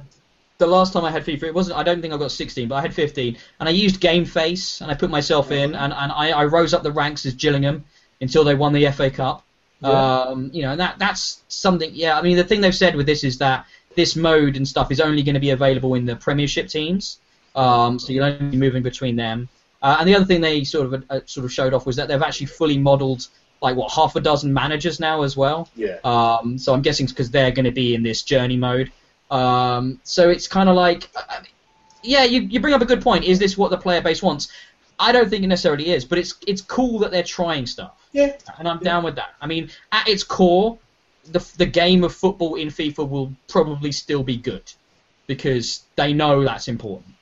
the 0.58 0.66
last 0.66 0.92
time 0.92 1.04
I 1.04 1.10
had 1.10 1.24
FIFA, 1.24 1.44
it 1.44 1.54
wasn't. 1.54 1.78
I 1.78 1.82
don't 1.82 2.02
think 2.02 2.12
I 2.12 2.18
got 2.18 2.30
16, 2.32 2.68
but 2.68 2.74
I 2.74 2.80
had 2.82 2.94
15, 2.94 3.36
and 3.60 3.68
I 3.68 3.72
used 3.72 4.00
Game 4.00 4.24
Face, 4.24 4.80
and 4.80 4.90
I 4.90 4.94
put 4.94 5.10
myself 5.10 5.50
in, 5.50 5.74
and, 5.74 5.92
and 5.92 6.12
I, 6.12 6.30
I 6.30 6.44
rose 6.44 6.74
up 6.74 6.82
the 6.82 6.92
ranks 6.92 7.24
as 7.26 7.34
Gillingham 7.34 7.84
until 8.20 8.44
they 8.44 8.54
won 8.54 8.72
the 8.72 8.90
FA 8.90 9.10
Cup. 9.10 9.42
Yeah. 9.82 9.88
Um, 9.90 10.50
you 10.52 10.62
know, 10.62 10.72
and 10.72 10.80
that 10.80 10.98
that's 10.98 11.40
something. 11.48 11.90
Yeah, 11.94 12.18
I 12.18 12.22
mean, 12.22 12.36
the 12.36 12.44
thing 12.44 12.60
they've 12.60 12.74
said 12.74 12.94
with 12.96 13.06
this 13.06 13.24
is 13.24 13.38
that 13.38 13.64
this 13.96 14.14
mode 14.16 14.56
and 14.56 14.68
stuff 14.68 14.90
is 14.92 15.00
only 15.00 15.22
going 15.22 15.34
to 15.34 15.40
be 15.40 15.50
available 15.50 15.94
in 15.94 16.04
the 16.04 16.16
Premiership 16.16 16.68
teams. 16.68 17.18
Um, 17.54 17.98
so 17.98 18.12
you'll 18.12 18.24
only 18.24 18.50
be 18.50 18.56
moving 18.56 18.82
between 18.82 19.16
them. 19.16 19.48
Uh, 19.82 19.96
and 19.98 20.08
the 20.08 20.14
other 20.14 20.24
thing 20.24 20.40
they 20.40 20.64
sort 20.64 20.92
of 20.92 21.04
uh, 21.10 21.20
sort 21.26 21.44
of 21.44 21.52
showed 21.52 21.72
off 21.72 21.86
was 21.86 21.96
that 21.96 22.08
they've 22.08 22.22
actually 22.22 22.46
fully 22.46 22.78
modelled 22.78 23.26
like 23.62 23.76
what 23.76 23.92
half 23.92 24.16
a 24.16 24.20
dozen 24.20 24.52
managers 24.52 25.00
now 25.00 25.22
as 25.22 25.36
well. 25.36 25.68
Yeah. 25.76 25.98
Um, 26.04 26.58
so 26.58 26.72
I'm 26.72 26.82
guessing 26.82 27.06
because 27.06 27.30
they're 27.30 27.50
going 27.50 27.64
to 27.64 27.70
be 27.70 27.94
in 27.94 28.02
this 28.02 28.22
journey 28.22 28.56
mode. 28.56 28.92
Um, 29.30 30.00
so 30.02 30.28
it's 30.28 30.48
kind 30.48 30.68
of 30.68 30.76
like, 30.76 31.08
uh, 31.14 31.42
yeah, 32.02 32.24
you, 32.24 32.42
you 32.42 32.60
bring 32.60 32.74
up 32.74 32.82
a 32.82 32.86
good 32.86 33.02
point. 33.02 33.24
Is 33.24 33.38
this 33.38 33.56
what 33.56 33.70
the 33.70 33.76
player 33.76 34.00
base 34.00 34.22
wants? 34.22 34.48
I 34.98 35.12
don't 35.12 35.30
think 35.30 35.44
it 35.44 35.46
necessarily 35.46 35.90
is, 35.90 36.04
but 36.04 36.18
it's 36.18 36.34
it's 36.46 36.60
cool 36.60 36.98
that 37.00 37.10
they're 37.10 37.22
trying 37.22 37.66
stuff. 37.66 37.92
Yeah. 38.12 38.36
And 38.58 38.68
I'm 38.68 38.80
down 38.80 39.02
with 39.02 39.16
that. 39.16 39.34
I 39.40 39.46
mean, 39.46 39.70
at 39.92 40.06
its 40.08 40.22
core, 40.22 40.78
the 41.24 41.46
the 41.56 41.66
game 41.66 42.04
of 42.04 42.14
football 42.14 42.56
in 42.56 42.68
FIFA 42.68 43.08
will 43.08 43.32
probably 43.48 43.92
still 43.92 44.22
be 44.22 44.36
good 44.36 44.70
because 45.26 45.84
they 45.96 46.12
know 46.12 46.44
that's 46.44 46.68
important. 46.68 47.14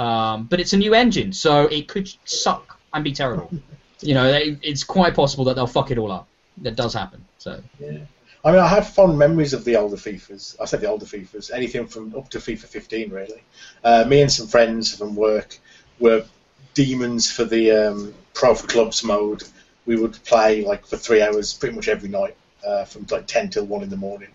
Um, 0.00 0.44
but 0.44 0.60
it's 0.60 0.72
a 0.72 0.78
new 0.78 0.94
engine, 0.94 1.30
so 1.34 1.66
it 1.66 1.86
could 1.86 2.10
suck 2.24 2.80
and 2.94 3.04
be 3.04 3.12
terrible. 3.12 3.50
you 4.00 4.14
know, 4.14 4.32
they, 4.32 4.56
it's 4.62 4.82
quite 4.82 5.14
possible 5.14 5.44
that 5.44 5.56
they'll 5.56 5.66
fuck 5.66 5.90
it 5.90 5.98
all 5.98 6.10
up. 6.10 6.26
That 6.62 6.74
does 6.74 6.94
happen. 6.94 7.22
So 7.36 7.62
Yeah. 7.78 7.98
I 8.42 8.52
mean, 8.52 8.60
I 8.60 8.68
have 8.68 8.88
fond 8.88 9.18
memories 9.18 9.52
of 9.52 9.64
the 9.66 9.76
older 9.76 9.96
FIFAs. 9.96 10.56
I 10.58 10.64
said 10.64 10.80
the 10.80 10.88
older 10.88 11.04
FIFAs, 11.04 11.50
anything 11.52 11.86
from 11.86 12.14
up 12.16 12.30
to 12.30 12.38
FIFA 12.38 12.64
15, 12.64 13.10
really. 13.10 13.42
Uh, 13.84 14.06
me 14.08 14.22
and 14.22 14.32
some 14.32 14.46
friends 14.46 14.96
from 14.96 15.14
work 15.14 15.58
were 15.98 16.24
demons 16.72 17.30
for 17.30 17.44
the 17.44 17.70
um, 17.70 18.14
Pro 18.32 18.54
Clubs 18.54 19.04
mode. 19.04 19.42
We 19.84 19.96
would 19.96 20.12
play 20.24 20.64
like 20.64 20.86
for 20.86 20.96
three 20.96 21.20
hours 21.20 21.52
pretty 21.52 21.76
much 21.76 21.88
every 21.88 22.08
night, 22.08 22.34
uh, 22.66 22.86
from 22.86 23.06
like 23.10 23.26
10 23.26 23.50
till 23.50 23.66
1 23.66 23.82
in 23.82 23.90
the 23.90 23.98
morning. 23.98 24.30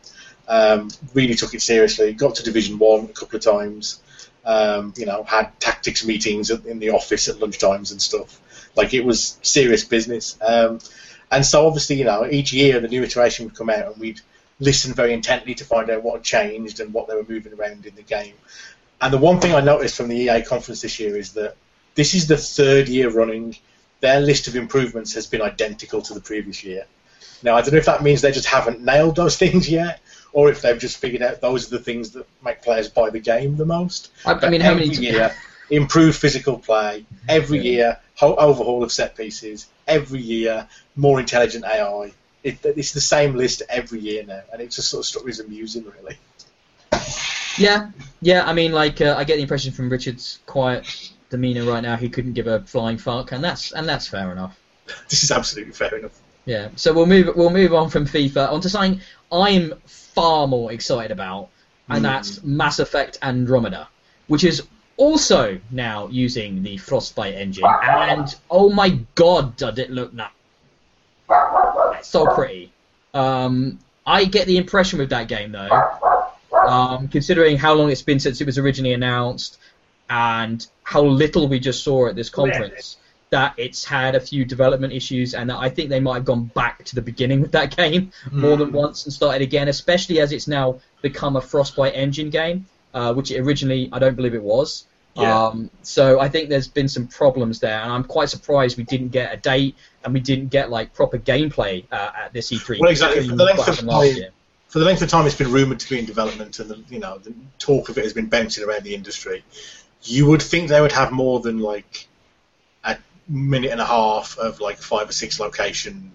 Um, 0.48 0.92
really 1.16 1.34
took 1.34 1.56
it 1.56 1.64
seriously. 1.64 2.14
Got 2.14 2.36
to 2.36 2.44
Division 2.44 2.78
1 2.78 3.06
a 3.06 3.08
couple 3.08 3.38
of 3.38 3.44
times. 3.44 4.04
Um, 4.46 4.94
you 4.96 5.06
know, 5.06 5.24
had 5.24 5.60
tactics 5.60 6.06
meetings 6.06 6.52
in 6.52 6.80
the 6.80 6.92
office 6.92 7.28
at 7.28 7.38
lunchtimes 7.38 7.92
and 7.92 8.02
stuff. 8.02 8.40
Like 8.76 8.94
it 8.94 9.04
was 9.04 9.40
serious 9.42 9.84
business. 9.84 10.38
Um, 10.42 10.80
and 11.32 11.46
so 11.46 11.66
obviously, 11.66 11.96
you 11.98 12.06
know, 12.06 12.28
each 12.30 12.54
year 12.54 12.80
the 12.80 12.88
new 12.88 13.04
iteration 13.04 13.46
would 13.46 13.56
come 13.56 13.70
out 13.70 13.88
and 13.88 13.98
we'd 13.98 14.22
listen 14.60 14.94
very 14.94 15.14
intently 15.14 15.56
to 15.56 15.66
find 15.66 15.90
out 15.90 16.04
what 16.04 16.16
had 16.16 16.24
changed 16.24 16.80
and 16.80 16.94
what 16.94 17.08
they 17.08 17.16
were 17.16 17.26
moving 17.28 17.54
around 17.54 17.86
in 17.86 17.96
the 17.96 18.04
game. 18.04 18.36
And 19.02 19.14
the 19.14 19.18
one 19.18 19.40
thing 19.40 19.54
I 19.54 19.62
noticed 19.62 19.98
from 19.98 20.08
the 20.08 20.16
EA 20.16 20.42
conference 20.44 20.82
this 20.82 21.00
year 21.00 21.18
is 21.18 21.34
that 21.34 21.56
this 21.96 22.14
is 22.14 22.28
the 22.28 22.38
third 22.38 22.88
year 22.88 23.10
running. 23.10 23.56
Their 24.02 24.20
list 24.20 24.48
of 24.48 24.56
improvements 24.56 25.14
has 25.14 25.26
been 25.26 25.42
identical 25.42 26.02
to 26.04 26.14
the 26.14 26.22
previous 26.22 26.64
year. 26.64 26.86
Now, 27.44 27.56
I 27.56 27.62
don't 27.62 27.74
know 27.74 27.80
if 27.80 27.86
that 27.86 28.04
means 28.04 28.22
they 28.22 28.32
just 28.32 28.48
haven't 28.48 28.82
nailed 28.82 29.16
those 29.16 29.38
things 29.44 29.70
yet, 29.70 30.00
or 30.36 30.50
if 30.50 30.62
they've 30.62 30.78
just 30.78 30.98
figured 30.98 31.22
out 31.22 31.40
those 31.40 31.66
are 31.68 31.78
the 31.78 31.84
things 31.84 32.12
that 32.12 32.28
make 32.44 32.62
players 32.62 32.90
buy 32.90 33.10
the 33.10 33.22
game 33.22 33.56
the 33.56 33.66
most. 33.66 34.12
I, 34.26 34.34
I 34.34 34.50
mean, 34.50 34.60
how 34.60 34.72
every 34.72 34.90
many? 34.90 34.98
year, 34.98 35.34
improved 35.70 36.18
physical 36.18 36.60
play. 36.60 37.06
Every 37.30 37.60
year, 37.60 37.98
ho- 38.16 38.36
overhaul 38.36 38.84
of 38.84 38.92
set 38.92 39.16
pieces. 39.16 39.68
Every 39.88 40.20
year, 40.20 40.68
more 40.98 41.22
intelligent 41.22 41.64
AI. 41.64 42.12
It, 42.44 42.58
it's 42.66 42.92
the 42.92 43.00
same 43.00 43.36
list 43.36 43.64
every 43.70 44.02
year 44.02 44.26
now, 44.26 44.42
and 44.52 44.62
it 44.62 44.72
just 44.72 44.90
sort 44.90 45.00
of 45.00 45.06
struck 45.06 45.24
me 45.24 45.32
as 45.32 45.40
amusing, 45.40 45.86
really. 45.98 46.18
Yeah, 47.58 47.92
yeah. 48.22 48.46
I 48.46 48.52
mean, 48.52 48.74
like 48.74 49.00
uh, 49.00 49.16
I 49.18 49.24
get 49.24 49.38
the 49.38 49.42
impression 49.42 49.72
from 49.72 49.90
Richard's 49.90 50.40
quiet 50.46 50.86
demeanour 51.30 51.64
right 51.64 51.82
now, 51.82 51.96
he 51.96 52.10
couldn't 52.10 52.34
give 52.34 52.48
a 52.48 52.60
flying 52.60 52.98
fuck, 52.98 53.32
and 53.32 53.42
that's 53.42 53.72
and 53.72 53.88
that's 53.88 54.06
fair 54.06 54.34
enough. 54.34 54.60
This 55.10 55.24
is 55.24 55.32
absolutely 55.32 55.74
fair 55.74 55.96
enough. 55.96 56.20
Yeah. 56.44 56.70
So 56.76 56.94
we'll 56.94 57.06
move 57.06 57.36
we'll 57.38 57.50
move 57.50 57.74
on 57.74 57.90
from 57.90 58.06
FIFA 58.06 58.52
onto 58.52 58.68
something 58.68 59.00
I'm 59.32 59.74
far 60.16 60.48
more 60.48 60.72
excited 60.72 61.12
about, 61.12 61.50
and 61.90 62.00
Mm. 62.00 62.04
that's 62.04 62.44
Mass 62.44 62.80
Effect 62.80 63.18
Andromeda, 63.22 63.88
which 64.28 64.44
is 64.44 64.64
also 64.98 65.60
now 65.72 66.08
using 66.10 66.64
the 66.64 66.78
Frostbite 66.78 67.36
engine, 67.36 67.66
and 67.84 68.34
oh 68.50 68.70
my 68.70 68.90
god, 69.16 69.56
does 69.58 69.78
it 69.78 69.92
look 69.92 70.14
nice! 70.14 70.30
So 72.04 72.26
pretty. 72.34 72.72
Um, 73.14 73.80
I 74.06 74.26
get 74.26 74.46
the 74.48 74.58
impression 74.58 75.00
with 75.00 75.10
that 75.10 75.28
game 75.28 75.52
though, 75.52 75.70
um, 76.68 77.08
considering 77.08 77.58
how 77.58 77.74
long 77.74 77.92
it's 77.92 78.02
been 78.02 78.20
since 78.20 78.40
it 78.42 78.46
was 78.46 78.58
originally 78.58 78.94
announced, 78.94 79.58
and 80.10 80.66
how 80.84 81.04
little 81.04 81.48
we 81.48 81.60
just 81.60 81.84
saw 81.84 82.08
at 82.08 82.16
this 82.16 82.30
conference, 82.30 82.98
that 83.32 83.56
it's 83.58 83.84
had 83.84 84.16
a 84.16 84.20
few 84.20 84.46
development 84.46 84.94
issues, 84.94 85.34
and 85.34 85.50
that 85.50 85.58
I 85.58 85.70
think 85.70 85.90
they 85.90 86.00
might 86.00 86.16
have 86.16 86.26
gone 86.26 86.46
back 86.46 86.84
to 86.86 86.96
the 86.96 87.02
beginning 87.02 87.42
with 87.42 87.52
that 87.54 87.76
game 87.78 88.12
more 88.32 88.58
than 88.58 88.72
once 88.72 89.06
and 89.06 89.14
started 89.14 89.42
again, 89.42 89.68
especially 89.68 90.20
as 90.20 90.32
it's 90.32 90.48
now 90.48 90.80
become 91.02 91.36
a 91.36 91.42
Frostbite 91.42 91.96
engine 91.96 92.30
game, 92.30 92.66
uh, 92.94 93.14
which 93.14 93.32
it 93.32 93.40
originally 93.40 93.90
I 93.92 94.00
don't 94.00 94.16
believe 94.16 94.34
it 94.34 94.44
was. 94.44 94.86
Yeah. 95.16 95.46
Um, 95.46 95.72
so 95.82 96.20
I 96.20 96.28
think 96.28 96.50
there's 96.50 96.68
been 96.68 96.90
some 96.90 97.08
problems 97.08 97.60
there, 97.60 97.80
and 97.80 97.92
I'm 97.92 98.04
quite 98.04 98.30
surprised 98.30 98.78
we 98.78 98.84
didn't 98.84 99.10
get 99.10 99.34
a 99.34 99.38
date 99.38 99.76
and 100.04 100.14
we 100.14 100.20
didn't 100.20 100.50
get 100.50 100.70
like 100.70 100.94
proper 100.94 101.18
gameplay 101.18 101.86
uh, 101.92 102.12
at 102.26 102.34
this 102.34 102.52
E3. 102.52 102.80
Well, 102.80 102.90
exactly. 102.92 103.28
For 103.28 103.36
the 103.36 103.44
length 103.44 103.68
of 103.68 103.84
last 103.84 104.08
time- 104.08 104.18
year. 104.18 104.30
For 104.68 104.80
the 104.80 104.86
length 104.86 105.02
of 105.02 105.10
time 105.10 105.26
it's 105.26 105.36
been 105.36 105.54
rumoured 105.54 105.80
to 105.80 105.90
be 105.90 106.00
in 106.00 106.06
development, 106.06 106.60
and 106.60 106.70
the, 106.70 106.84
you 106.90 107.00
know 107.00 107.18
the 107.18 107.34
talk 107.60 107.88
of 107.88 107.98
it 107.98 108.04
has 108.04 108.12
been 108.12 108.26
bouncing 108.26 108.66
around 108.66 108.84
the 108.84 108.94
industry, 108.94 109.42
you 110.04 110.26
would 110.28 110.42
think 110.42 110.68
they 110.68 110.82
would 110.82 110.92
have 110.92 111.14
more 111.14 111.40
than 111.40 111.60
like 111.60 112.10
minute 113.28 113.72
and 113.72 113.82
a 113.82 113.86
half 113.86 114.38
of 114.38 114.60
like 114.60 114.78
five 114.78 115.10
or 115.10 115.14
six 115.14 115.40
location 115.40 116.12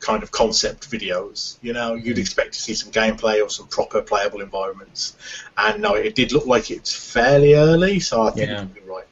kind 0.00 0.22
of 0.22 0.30
concept 0.30 0.90
videos. 0.90 1.58
You 1.62 1.72
know, 1.72 1.94
you'd 1.94 2.16
mm. 2.16 2.20
expect 2.20 2.54
to 2.54 2.60
see 2.60 2.74
some 2.74 2.90
gameplay 2.90 3.44
or 3.44 3.50
some 3.50 3.66
proper 3.68 4.00
playable 4.02 4.40
environments. 4.40 5.16
And 5.56 5.82
no, 5.82 5.94
it 5.94 6.14
did 6.14 6.32
look 6.32 6.46
like 6.46 6.70
it's 6.70 6.92
fairly 6.92 7.54
early, 7.54 8.00
so 8.00 8.22
I 8.22 8.30
think 8.30 8.50
Yeah. 8.50 8.66
you're 8.74 8.84
right. 8.84 9.06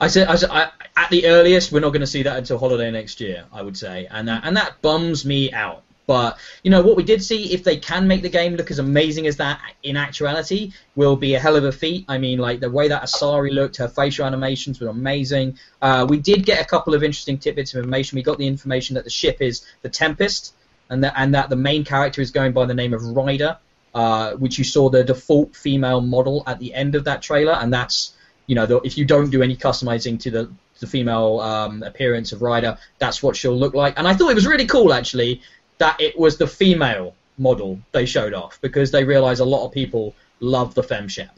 I 0.00 0.06
said, 0.06 0.28
I 0.28 0.36
said 0.36 0.50
I, 0.50 0.70
at 0.96 1.10
the 1.10 1.26
earliest, 1.26 1.72
we're 1.72 1.80
not 1.80 1.90
going 1.90 2.00
to 2.00 2.06
see 2.06 2.22
that 2.22 2.36
until 2.36 2.58
holiday 2.58 2.90
next 2.90 3.20
year. 3.20 3.44
I 3.52 3.62
would 3.62 3.76
say, 3.76 4.06
and 4.10 4.28
that 4.28 4.42
and 4.44 4.56
that 4.56 4.80
bums 4.80 5.24
me 5.24 5.52
out. 5.52 5.82
But 6.06 6.38
you 6.62 6.70
know 6.70 6.82
what 6.82 6.96
we 6.96 7.04
did 7.04 7.22
see, 7.22 7.52
if 7.52 7.62
they 7.62 7.76
can 7.76 8.08
make 8.08 8.22
the 8.22 8.28
game 8.28 8.56
look 8.56 8.70
as 8.70 8.78
amazing 8.78 9.26
as 9.26 9.36
that 9.36 9.60
in 9.82 9.96
actuality, 9.96 10.72
will 10.96 11.16
be 11.16 11.34
a 11.34 11.38
hell 11.38 11.56
of 11.56 11.64
a 11.64 11.72
feat. 11.72 12.04
I 12.08 12.18
mean, 12.18 12.38
like 12.38 12.60
the 12.60 12.70
way 12.70 12.88
that 12.88 13.02
Asari 13.02 13.52
looked, 13.52 13.76
her 13.76 13.88
facial 13.88 14.26
animations 14.26 14.80
were 14.80 14.88
amazing. 14.88 15.58
Uh, 15.80 16.06
we 16.08 16.18
did 16.18 16.44
get 16.44 16.60
a 16.60 16.64
couple 16.64 16.94
of 16.94 17.04
interesting 17.04 17.38
tidbits 17.38 17.74
of 17.74 17.78
information. 17.78 18.16
We 18.16 18.22
got 18.22 18.38
the 18.38 18.46
information 18.46 18.94
that 18.94 19.04
the 19.04 19.10
ship 19.10 19.38
is 19.40 19.64
the 19.82 19.88
Tempest, 19.88 20.54
and 20.90 21.04
that 21.04 21.14
and 21.16 21.34
that 21.34 21.50
the 21.50 21.56
main 21.56 21.84
character 21.84 22.20
is 22.20 22.30
going 22.30 22.52
by 22.52 22.66
the 22.66 22.74
name 22.74 22.94
of 22.94 23.02
Ryder, 23.04 23.58
uh, 23.94 24.32
which 24.32 24.58
you 24.58 24.64
saw 24.64 24.90
the 24.90 25.04
default 25.04 25.54
female 25.54 26.00
model 26.00 26.42
at 26.46 26.58
the 26.58 26.74
end 26.74 26.94
of 26.96 27.04
that 27.04 27.22
trailer, 27.22 27.52
and 27.52 27.72
that's 27.72 28.14
you 28.46 28.56
know, 28.56 28.66
the, 28.66 28.80
if 28.80 28.98
you 28.98 29.04
don't 29.04 29.30
do 29.30 29.42
any 29.42 29.56
customizing 29.56 30.18
to 30.20 30.30
the 30.30 30.50
the 30.80 30.86
female 30.88 31.38
um, 31.38 31.84
appearance 31.84 32.32
of 32.32 32.42
Ryder, 32.42 32.76
that's 32.98 33.22
what 33.22 33.36
she'll 33.36 33.56
look 33.56 33.72
like. 33.72 33.96
And 33.98 34.08
I 34.08 34.14
thought 34.14 34.30
it 34.30 34.34
was 34.34 34.48
really 34.48 34.66
cool 34.66 34.92
actually 34.92 35.40
that 35.78 36.00
it 36.00 36.18
was 36.18 36.36
the 36.38 36.46
female 36.46 37.14
model 37.38 37.78
they 37.92 38.06
showed 38.06 38.34
off 38.34 38.60
because 38.60 38.90
they 38.90 39.04
realised 39.04 39.40
a 39.40 39.44
lot 39.44 39.66
of 39.66 39.72
people 39.72 40.14
love 40.40 40.74
the 40.74 40.82
femshep. 40.82 41.30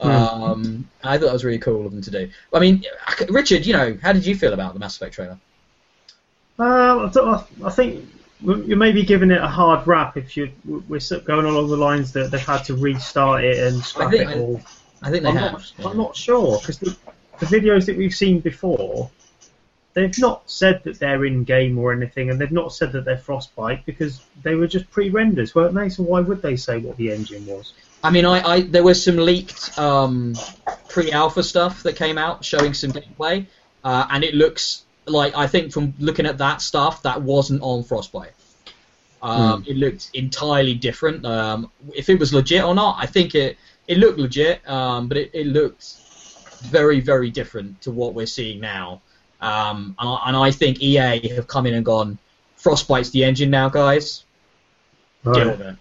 Um, 0.00 0.88
I 1.02 1.16
thought 1.16 1.26
that 1.26 1.32
was 1.32 1.44
really 1.44 1.58
cool 1.58 1.86
of 1.86 1.92
them 1.92 2.02
to 2.02 2.10
do. 2.10 2.28
I 2.52 2.58
mean, 2.58 2.84
Richard, 3.30 3.64
you 3.64 3.72
know, 3.72 3.96
how 4.02 4.12
did 4.12 4.26
you 4.26 4.34
feel 4.36 4.52
about 4.52 4.74
the 4.74 4.80
Mass 4.80 4.96
Effect 4.96 5.14
trailer? 5.14 5.38
Uh, 6.58 7.06
I, 7.06 7.10
don't- 7.12 7.46
I 7.64 7.70
think 7.70 8.04
you 8.42 8.76
may 8.76 8.92
be 8.92 9.02
giving 9.04 9.30
it 9.30 9.40
a 9.40 9.46
hard 9.46 9.86
rap 9.86 10.16
if 10.16 10.36
you 10.36 10.50
we're 10.64 11.00
going 11.24 11.46
along 11.46 11.68
the 11.68 11.76
lines 11.76 12.12
that 12.12 12.30
they've 12.30 12.40
had 12.40 12.62
to 12.64 12.74
restart 12.76 13.42
it 13.44 13.58
and 13.58 13.82
scrap 13.82 14.10
think 14.10 14.22
it 14.30 14.36
I- 14.36 14.38
all. 14.40 14.60
I 15.02 15.10
think 15.10 15.22
they 15.22 15.28
I'm 15.30 15.36
have. 15.36 15.52
not, 15.52 15.72
yeah. 15.78 15.88
I'm 15.88 15.96
not 15.98 16.16
sure 16.16 16.58
because 16.58 16.78
the, 16.78 16.96
the 17.40 17.46
videos 17.46 17.84
that 17.86 17.96
we've 17.96 18.14
seen 18.14 18.40
before, 18.40 19.10
they've 19.94 20.18
not 20.18 20.48
said 20.50 20.82
that 20.84 20.98
they're 20.98 21.24
in 21.24 21.44
game 21.44 21.78
or 21.78 21.92
anything, 21.92 22.30
and 22.30 22.40
they've 22.40 22.52
not 22.52 22.72
said 22.72 22.92
that 22.92 23.04
they're 23.04 23.16
Frostbite 23.16 23.86
because 23.86 24.20
they 24.42 24.56
were 24.56 24.66
just 24.66 24.90
pre-renders, 24.90 25.54
weren't 25.54 25.74
they? 25.74 25.88
So 25.88 26.02
why 26.02 26.20
would 26.20 26.42
they 26.42 26.56
say 26.56 26.78
what 26.78 26.96
the 26.96 27.12
engine 27.12 27.46
was? 27.46 27.72
I 28.02 28.10
mean, 28.10 28.26
I, 28.26 28.42
I 28.42 28.60
there 28.62 28.82
was 28.82 29.02
some 29.02 29.16
leaked 29.16 29.78
um, 29.78 30.34
pre-alpha 30.88 31.42
stuff 31.42 31.82
that 31.84 31.96
came 31.96 32.18
out 32.18 32.44
showing 32.44 32.74
some 32.74 32.92
gameplay, 32.92 33.46
uh, 33.82 34.06
and 34.10 34.22
it 34.22 34.34
looks 34.34 34.82
like 35.06 35.34
I 35.36 35.46
think 35.46 35.72
from 35.72 35.94
looking 35.98 36.26
at 36.26 36.38
that 36.38 36.60
stuff 36.60 37.02
that 37.02 37.22
wasn't 37.22 37.62
on 37.62 37.82
Frostbite. 37.84 38.32
Um, 39.22 39.64
It 39.66 39.76
looked 39.78 40.10
entirely 40.12 40.74
different. 40.74 41.24
Um, 41.24 41.70
if 41.94 42.10
it 42.10 42.18
was 42.18 42.34
legit 42.34 42.62
or 42.62 42.74
not, 42.74 42.98
I 43.00 43.06
think 43.06 43.34
it 43.34 43.56
it 43.88 43.96
looked 43.98 44.18
legit, 44.18 44.68
um, 44.68 45.08
but 45.08 45.16
it, 45.16 45.30
it 45.32 45.46
looked 45.46 45.96
very 46.64 47.00
very 47.00 47.30
different 47.30 47.80
to 47.82 47.90
what 47.90 48.12
we're 48.12 48.26
seeing 48.26 48.60
now. 48.60 49.00
Um, 49.44 49.94
and, 49.98 50.08
I, 50.08 50.22
and 50.28 50.36
I 50.36 50.50
think 50.50 50.80
EA 50.80 51.28
have 51.34 51.46
come 51.46 51.66
in 51.66 51.74
and 51.74 51.84
gone, 51.84 52.18
Frostbite's 52.56 53.10
the 53.10 53.24
engine 53.24 53.50
now, 53.50 53.68
guys 53.68 54.24
deal 55.32 55.50
with 55.50 55.60
it. 55.60 55.76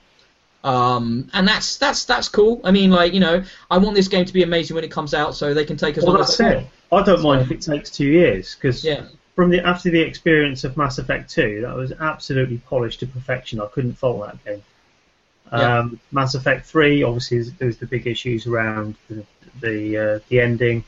Um, 0.64 1.30
and 1.34 1.46
that's 1.46 1.78
that's 1.78 2.06
that's 2.06 2.30
cool. 2.30 2.62
I 2.64 2.72
mean, 2.72 2.90
like 2.90 3.14
you 3.14 3.20
know, 3.20 3.44
I 3.70 3.78
want 3.78 3.96
this 3.96 4.08
game 4.08 4.24
to 4.24 4.34
be 4.34 4.44
amazing 4.44 4.76
when 4.76 4.86
it 4.86 4.92
comes 4.92 5.14
out, 5.14 5.36
so 5.36 5.54
they 5.54 5.66
can 5.66 5.76
take 5.76 5.98
us 5.98 6.06
Well, 6.06 6.18
that's 6.18 6.40
it. 6.40 6.66
I 6.92 7.04
don't 7.04 7.22
mind 7.22 7.42
if 7.42 7.52
it 7.52 7.62
takes 7.62 7.90
two 7.90 8.06
years 8.06 8.56
because 8.56 8.84
Yeah, 8.86 9.06
from 9.36 9.50
the 9.50 9.60
after 9.66 9.90
the 9.90 10.00
experience 10.00 10.64
of 10.64 10.78
Mass 10.78 11.00
Effect 11.00 11.30
2, 11.30 11.62
that 11.62 11.76
was 11.76 11.92
absolutely 11.92 12.60
polished 12.60 13.02
to 13.02 13.08
perfection. 13.08 13.60
I 13.60 13.66
couldn't 13.68 13.94
fault 13.94 14.26
that 14.26 14.46
game. 14.46 14.64
Yeah. 15.52 15.80
Um, 15.80 16.00
Mass 16.12 16.34
Effect 16.34 16.66
3, 16.66 17.04
obviously, 17.04 17.44
there 17.44 17.68
was 17.68 17.78
the 17.78 17.86
big 17.86 18.08
issues 18.08 18.48
around 18.48 18.96
the 19.10 19.26
the, 19.60 19.98
uh, 19.98 20.20
the 20.30 20.40
ending. 20.40 20.86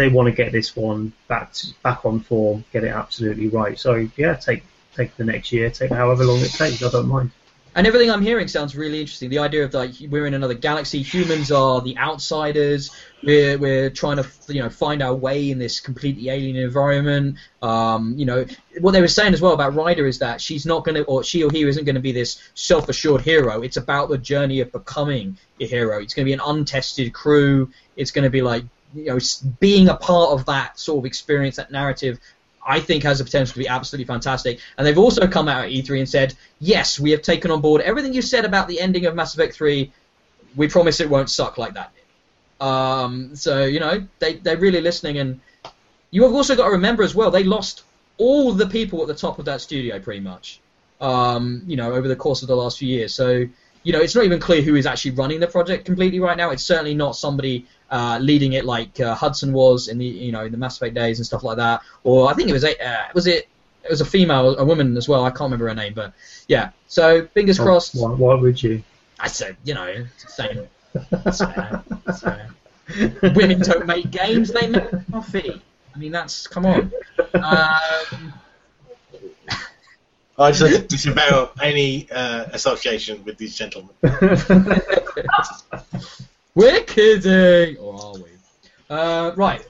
They 0.00 0.08
want 0.08 0.26
to 0.26 0.32
get 0.32 0.52
this 0.52 0.74
one 0.74 1.12
back 1.28 1.52
to, 1.52 1.68
back 1.82 2.04
on 2.04 2.20
form, 2.20 2.64
get 2.72 2.84
it 2.84 2.88
absolutely 2.88 3.48
right. 3.48 3.78
So 3.78 4.08
yeah, 4.16 4.34
take 4.34 4.64
take 4.96 5.16
the 5.16 5.24
next 5.24 5.52
year, 5.52 5.70
take 5.70 5.90
however 5.90 6.24
long 6.24 6.40
it 6.40 6.50
takes. 6.50 6.82
I 6.82 6.90
don't 6.90 7.08
mind. 7.08 7.30
And 7.76 7.86
everything 7.86 8.10
I'm 8.10 8.22
hearing 8.22 8.48
sounds 8.48 8.74
really 8.74 8.98
interesting. 8.98 9.30
The 9.30 9.38
idea 9.38 9.64
of 9.64 9.72
like 9.72 9.92
we're 10.08 10.26
in 10.26 10.34
another 10.34 10.54
galaxy, 10.54 11.02
humans 11.02 11.52
are 11.52 11.80
the 11.80 11.96
outsiders. 11.98 12.90
We're 13.22 13.58
we're 13.58 13.90
trying 13.90 14.16
to 14.16 14.26
you 14.48 14.60
know 14.60 14.68
find 14.68 15.02
our 15.02 15.14
way 15.14 15.52
in 15.52 15.58
this 15.60 15.78
completely 15.78 16.30
alien 16.30 16.56
environment. 16.56 17.36
Um, 17.62 18.14
you 18.16 18.26
know 18.26 18.44
what 18.80 18.90
they 18.90 19.00
were 19.00 19.08
saying 19.08 19.34
as 19.34 19.40
well 19.40 19.52
about 19.52 19.74
Ryder 19.74 20.06
is 20.06 20.18
that 20.18 20.40
she's 20.40 20.66
not 20.66 20.84
to, 20.86 21.04
or 21.04 21.22
she 21.22 21.44
or 21.44 21.50
he 21.52 21.62
isn't 21.62 21.84
going 21.84 21.94
to 21.94 22.00
be 22.00 22.10
this 22.10 22.42
self-assured 22.54 23.20
hero. 23.20 23.62
It's 23.62 23.76
about 23.76 24.08
the 24.08 24.18
journey 24.18 24.58
of 24.60 24.72
becoming 24.72 25.38
a 25.60 25.66
hero. 25.66 26.00
It's 26.00 26.14
going 26.14 26.24
to 26.24 26.28
be 26.28 26.32
an 26.32 26.40
untested 26.44 27.12
crew. 27.12 27.70
It's 27.96 28.10
going 28.10 28.24
to 28.24 28.30
be 28.30 28.42
like 28.42 28.64
you 28.94 29.06
know 29.06 29.18
being 29.60 29.88
a 29.88 29.96
part 29.96 30.30
of 30.32 30.46
that 30.46 30.78
sort 30.78 30.98
of 30.98 31.06
experience, 31.06 31.56
that 31.56 31.70
narrative 31.70 32.18
I 32.66 32.80
think 32.80 33.02
has 33.04 33.18
the 33.18 33.24
potential 33.24 33.54
to 33.54 33.58
be 33.58 33.68
absolutely 33.68 34.06
fantastic. 34.06 34.60
And 34.76 34.86
they've 34.86 34.98
also 34.98 35.26
come 35.26 35.48
out 35.48 35.64
at 35.64 35.70
E3 35.70 35.98
and 35.98 36.08
said, 36.08 36.34
yes, 36.58 37.00
we 37.00 37.10
have 37.12 37.22
taken 37.22 37.50
on 37.50 37.60
board 37.60 37.80
everything 37.80 38.12
you 38.12 38.22
said 38.22 38.44
about 38.44 38.68
the 38.68 38.80
ending 38.80 39.06
of 39.06 39.14
Mass 39.14 39.34
Effect 39.34 39.54
3. 39.54 39.90
We 40.56 40.68
promise 40.68 41.00
it 41.00 41.08
won't 41.08 41.30
suck 41.30 41.58
like 41.58 41.74
that. 41.74 41.92
Um, 42.60 43.34
so, 43.34 43.64
you 43.64 43.80
know, 43.80 44.06
they, 44.18 44.34
they're 44.34 44.58
really 44.58 44.80
listening. 44.80 45.18
And 45.18 45.40
you 46.10 46.22
have 46.24 46.32
also 46.32 46.54
got 46.54 46.66
to 46.66 46.70
remember 46.72 47.02
as 47.02 47.14
well, 47.14 47.30
they 47.30 47.44
lost 47.44 47.84
all 48.18 48.52
the 48.52 48.66
people 48.66 49.00
at 49.00 49.08
the 49.08 49.14
top 49.14 49.38
of 49.38 49.46
that 49.46 49.62
studio 49.62 49.98
pretty 49.98 50.20
much, 50.20 50.60
um, 51.00 51.62
you 51.66 51.76
know, 51.76 51.92
over 51.92 52.06
the 52.06 52.16
course 52.16 52.42
of 52.42 52.48
the 52.48 52.56
last 52.56 52.78
few 52.78 52.88
years. 52.88 53.14
So, 53.14 53.46
you 53.82 53.92
know, 53.92 54.00
it's 54.00 54.14
not 54.14 54.24
even 54.24 54.38
clear 54.38 54.60
who 54.60 54.74
is 54.74 54.84
actually 54.84 55.12
running 55.12 55.40
the 55.40 55.46
project 55.46 55.86
completely 55.86 56.20
right 56.20 56.36
now. 56.36 56.50
It's 56.50 56.62
certainly 56.62 56.94
not 56.94 57.16
somebody 57.16 57.66
uh, 57.90 58.18
leading 58.20 58.52
it 58.52 58.64
like 58.64 59.00
uh, 59.00 59.14
Hudson 59.14 59.52
was 59.52 59.88
in 59.88 59.98
the 59.98 60.06
you 60.06 60.32
know 60.32 60.44
in 60.44 60.52
the 60.52 60.58
Mass 60.58 60.76
Effect 60.76 60.94
days 60.94 61.18
and 61.18 61.26
stuff 61.26 61.42
like 61.42 61.56
that. 61.56 61.82
Or 62.04 62.30
I 62.30 62.34
think 62.34 62.48
it 62.48 62.52
was 62.52 62.64
a 62.64 62.76
uh, 62.86 63.08
was 63.14 63.26
it 63.26 63.48
it 63.84 63.90
was 63.90 64.00
a 64.00 64.04
female, 64.04 64.56
a 64.58 64.64
woman 64.64 64.96
as 64.96 65.08
well. 65.08 65.24
I 65.24 65.30
can't 65.30 65.42
remember 65.42 65.68
her 65.68 65.74
name, 65.74 65.94
but 65.94 66.12
yeah. 66.48 66.70
So 66.88 67.26
fingers 67.26 67.58
Oh, 67.58 67.64
crossed. 67.64 67.94
Why, 67.94 68.10
why 68.10 68.34
would 68.34 68.62
you? 68.62 68.82
I 69.18 69.28
said 69.28 69.56
you 69.64 69.74
know 69.74 70.06
same. 70.16 70.66
It's 70.94 71.38
fair, 71.38 71.82
it's 72.06 72.20
fair. 72.20 72.50
Women 73.22 73.60
don't 73.60 73.86
make 73.86 74.10
games; 74.10 74.52
they 74.52 74.66
make 74.68 74.90
coffee. 75.10 75.62
I 75.94 75.98
mean, 75.98 76.12
that's 76.12 76.46
come 76.46 76.66
on. 76.66 76.92
Um, 77.34 78.32
I 80.38 80.50
just 80.52 80.62
like 80.62 80.72
to 80.72 80.82
disavow 80.82 81.50
any 81.62 82.10
uh, 82.10 82.46
association 82.52 83.24
with 83.24 83.36
these 83.36 83.54
gentlemen. 83.56 83.90
We're 86.54 86.80
kidding, 86.82 87.76
or 87.78 87.94
are 88.02 88.14
we? 88.14 88.30
Uh, 88.88 89.32
right. 89.36 89.64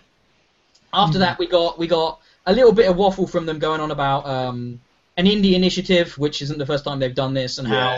After 0.92 1.18
that, 1.18 1.38
we 1.38 1.46
got 1.46 1.78
we 1.78 1.86
got 1.86 2.20
a 2.46 2.52
little 2.52 2.72
bit 2.72 2.88
of 2.88 2.96
waffle 2.96 3.26
from 3.26 3.46
them 3.46 3.58
going 3.58 3.80
on 3.80 3.90
about 3.90 4.26
um, 4.26 4.80
an 5.16 5.26
indie 5.26 5.52
initiative, 5.52 6.16
which 6.18 6.42
isn't 6.42 6.58
the 6.58 6.66
first 6.66 6.84
time 6.84 6.98
they've 6.98 7.14
done 7.14 7.34
this, 7.34 7.58
and 7.58 7.68
how 7.68 7.96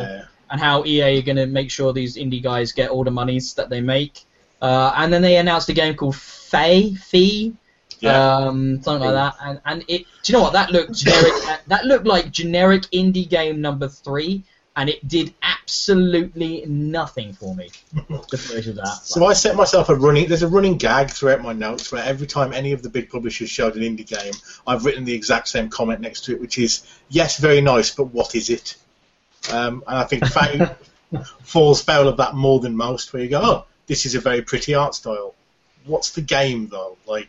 and 0.51 0.61
how 0.61 0.85
EA 0.85 1.18
are 1.18 1.22
going 1.22 1.37
to 1.37 1.47
make 1.47 1.70
sure 1.70 1.93
these 1.93 2.16
indie 2.16 2.43
guys 2.43 2.72
get 2.72 2.91
all 2.91 3.05
the 3.05 3.11
monies 3.11 3.55
that 3.55 3.70
they 3.70 3.80
make. 3.80 4.24
Uh, 4.61 4.93
and 4.97 5.12
then 5.12 5.22
they 5.22 5.37
announced 5.39 5.68
a 5.70 5.72
game 5.72 5.95
called 5.95 6.14
Fey, 6.14 6.95
Fee, 6.95 7.53
Yeah. 8.01 8.37
um, 8.37 8.80
something 8.83 9.09
like 9.09 9.14
that. 9.14 9.35
And, 9.43 9.61
and 9.64 9.85
it, 9.89 10.05
do 10.22 10.33
you 10.33 10.39
know 10.39 10.43
what? 10.43 10.53
That 10.53 10.70
looked 10.70 10.93
generic. 10.93 11.33
that 11.66 11.85
looked 11.87 12.07
like 12.07 12.30
generic 12.30 12.83
indie 12.93 13.28
game 13.28 13.61
number 13.62 13.89
three, 13.89 14.45
and 14.75 14.89
it 14.89 15.07
did 15.07 15.35
absolutely 15.43 16.64
nothing 16.66 17.33
for 17.33 17.55
me. 17.55 17.70
The 18.31 18.39
footage 18.39 18.68
of 18.68 18.77
that. 18.77 19.01
So 19.03 19.27
I 19.27 19.35
set 19.35 19.57
myself 19.57 19.91
a 19.91 19.95
running. 19.95 20.27
There's 20.27 20.43
a 20.43 20.49
running 20.49 20.79
gag 20.79 21.11
throughout 21.11 21.43
my 21.43 21.53
notes 21.53 21.93
where 21.93 22.03
every 22.03 22.27
time 22.27 22.53
any 22.53 22.73
of 22.73 22.83
the 22.83 22.89
big 22.89 23.11
publishers 23.11 23.51
showed 23.51 23.77
an 23.77 23.83
indie 23.83 24.07
game, 24.07 24.33
I've 24.66 24.85
written 24.87 25.05
the 25.05 25.12
exact 25.12 25.49
same 25.49 25.68
comment 25.68 26.01
next 26.01 26.25
to 26.25 26.33
it, 26.33 26.41
which 26.41 26.59
is, 26.59 26.83
"Yes, 27.11 27.39
very 27.39 27.61
nice, 27.61 27.91
but 27.91 28.05
what 28.05 28.35
is 28.35 28.49
it?" 28.49 28.77
Um, 29.51 29.85
and 29.87 29.99
I 29.99 30.05
think 30.05 30.27
Fate 30.27 30.62
falls 31.43 31.83
foul 31.83 32.09
of 32.09 32.16
that 32.18 32.35
more 32.35 32.61
than 32.61 32.77
most. 32.77 33.12
Where 33.12 33.23
you 33.23 33.29
go, 33.29 33.41
"Oh, 33.43 33.64
this 33.87 34.07
is 34.07 34.14
a 34.14 34.20
very 34.20 34.43
pretty 34.43 34.75
art 34.75 34.95
style." 34.95 35.35
What's 35.85 36.12
the 36.12 36.23
game 36.23 36.68
though? 36.68 36.97
Like, 37.07 37.29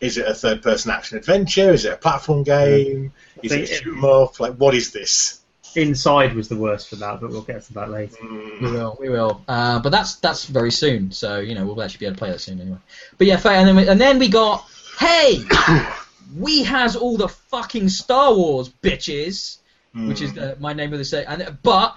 is 0.00 0.18
it 0.18 0.26
a 0.26 0.34
third-person 0.34 0.90
action 0.90 1.16
adventure? 1.16 1.72
Is 1.72 1.84
it 1.84 1.92
a 1.92 1.96
platform 1.96 2.42
game? 2.42 3.12
Is 3.42 3.52
it 3.52 3.62
a 3.62 3.66
shoot 3.66 3.96
'em 3.96 4.04
up? 4.04 4.40
Like, 4.40 4.56
what 4.56 4.74
is 4.74 4.92
this? 4.92 5.40
Inside 5.76 6.34
was 6.34 6.48
the 6.48 6.56
worst 6.56 6.88
for 6.88 6.96
that, 6.96 7.20
but 7.20 7.30
we'll 7.30 7.42
get 7.42 7.62
to 7.64 7.74
that 7.74 7.90
later. 7.90 8.16
We 8.22 8.28
Mm. 8.28 8.72
will, 8.72 8.96
we 9.00 9.08
will. 9.08 9.42
Uh, 9.46 9.78
but 9.80 9.90
that's 9.90 10.16
that's 10.16 10.44
very 10.46 10.70
soon, 10.72 11.12
so 11.12 11.38
you 11.40 11.54
know 11.54 11.64
we'll 11.66 11.82
actually 11.82 11.98
be 11.98 12.06
able 12.06 12.16
to 12.16 12.18
play 12.18 12.30
that 12.30 12.40
soon 12.40 12.60
anyway. 12.60 12.78
But 13.18 13.26
yeah, 13.26 13.36
fa- 13.36 13.50
and 13.50 13.68
then 13.68 13.76
we, 13.76 13.88
and 13.88 14.00
then 14.00 14.18
we 14.18 14.28
got 14.28 14.64
hey, 14.98 15.44
we 16.36 16.64
has 16.64 16.96
all 16.96 17.16
the 17.16 17.28
fucking 17.28 17.88
Star 17.88 18.34
Wars 18.34 18.68
bitches, 18.82 19.58
which 19.94 20.20
is 20.22 20.32
Mm. 20.32 20.34
the, 20.34 20.56
my 20.60 20.72
name 20.72 20.92
of 20.92 20.98
the 20.98 21.04
set. 21.04 21.26
And 21.28 21.56
but 21.62 21.96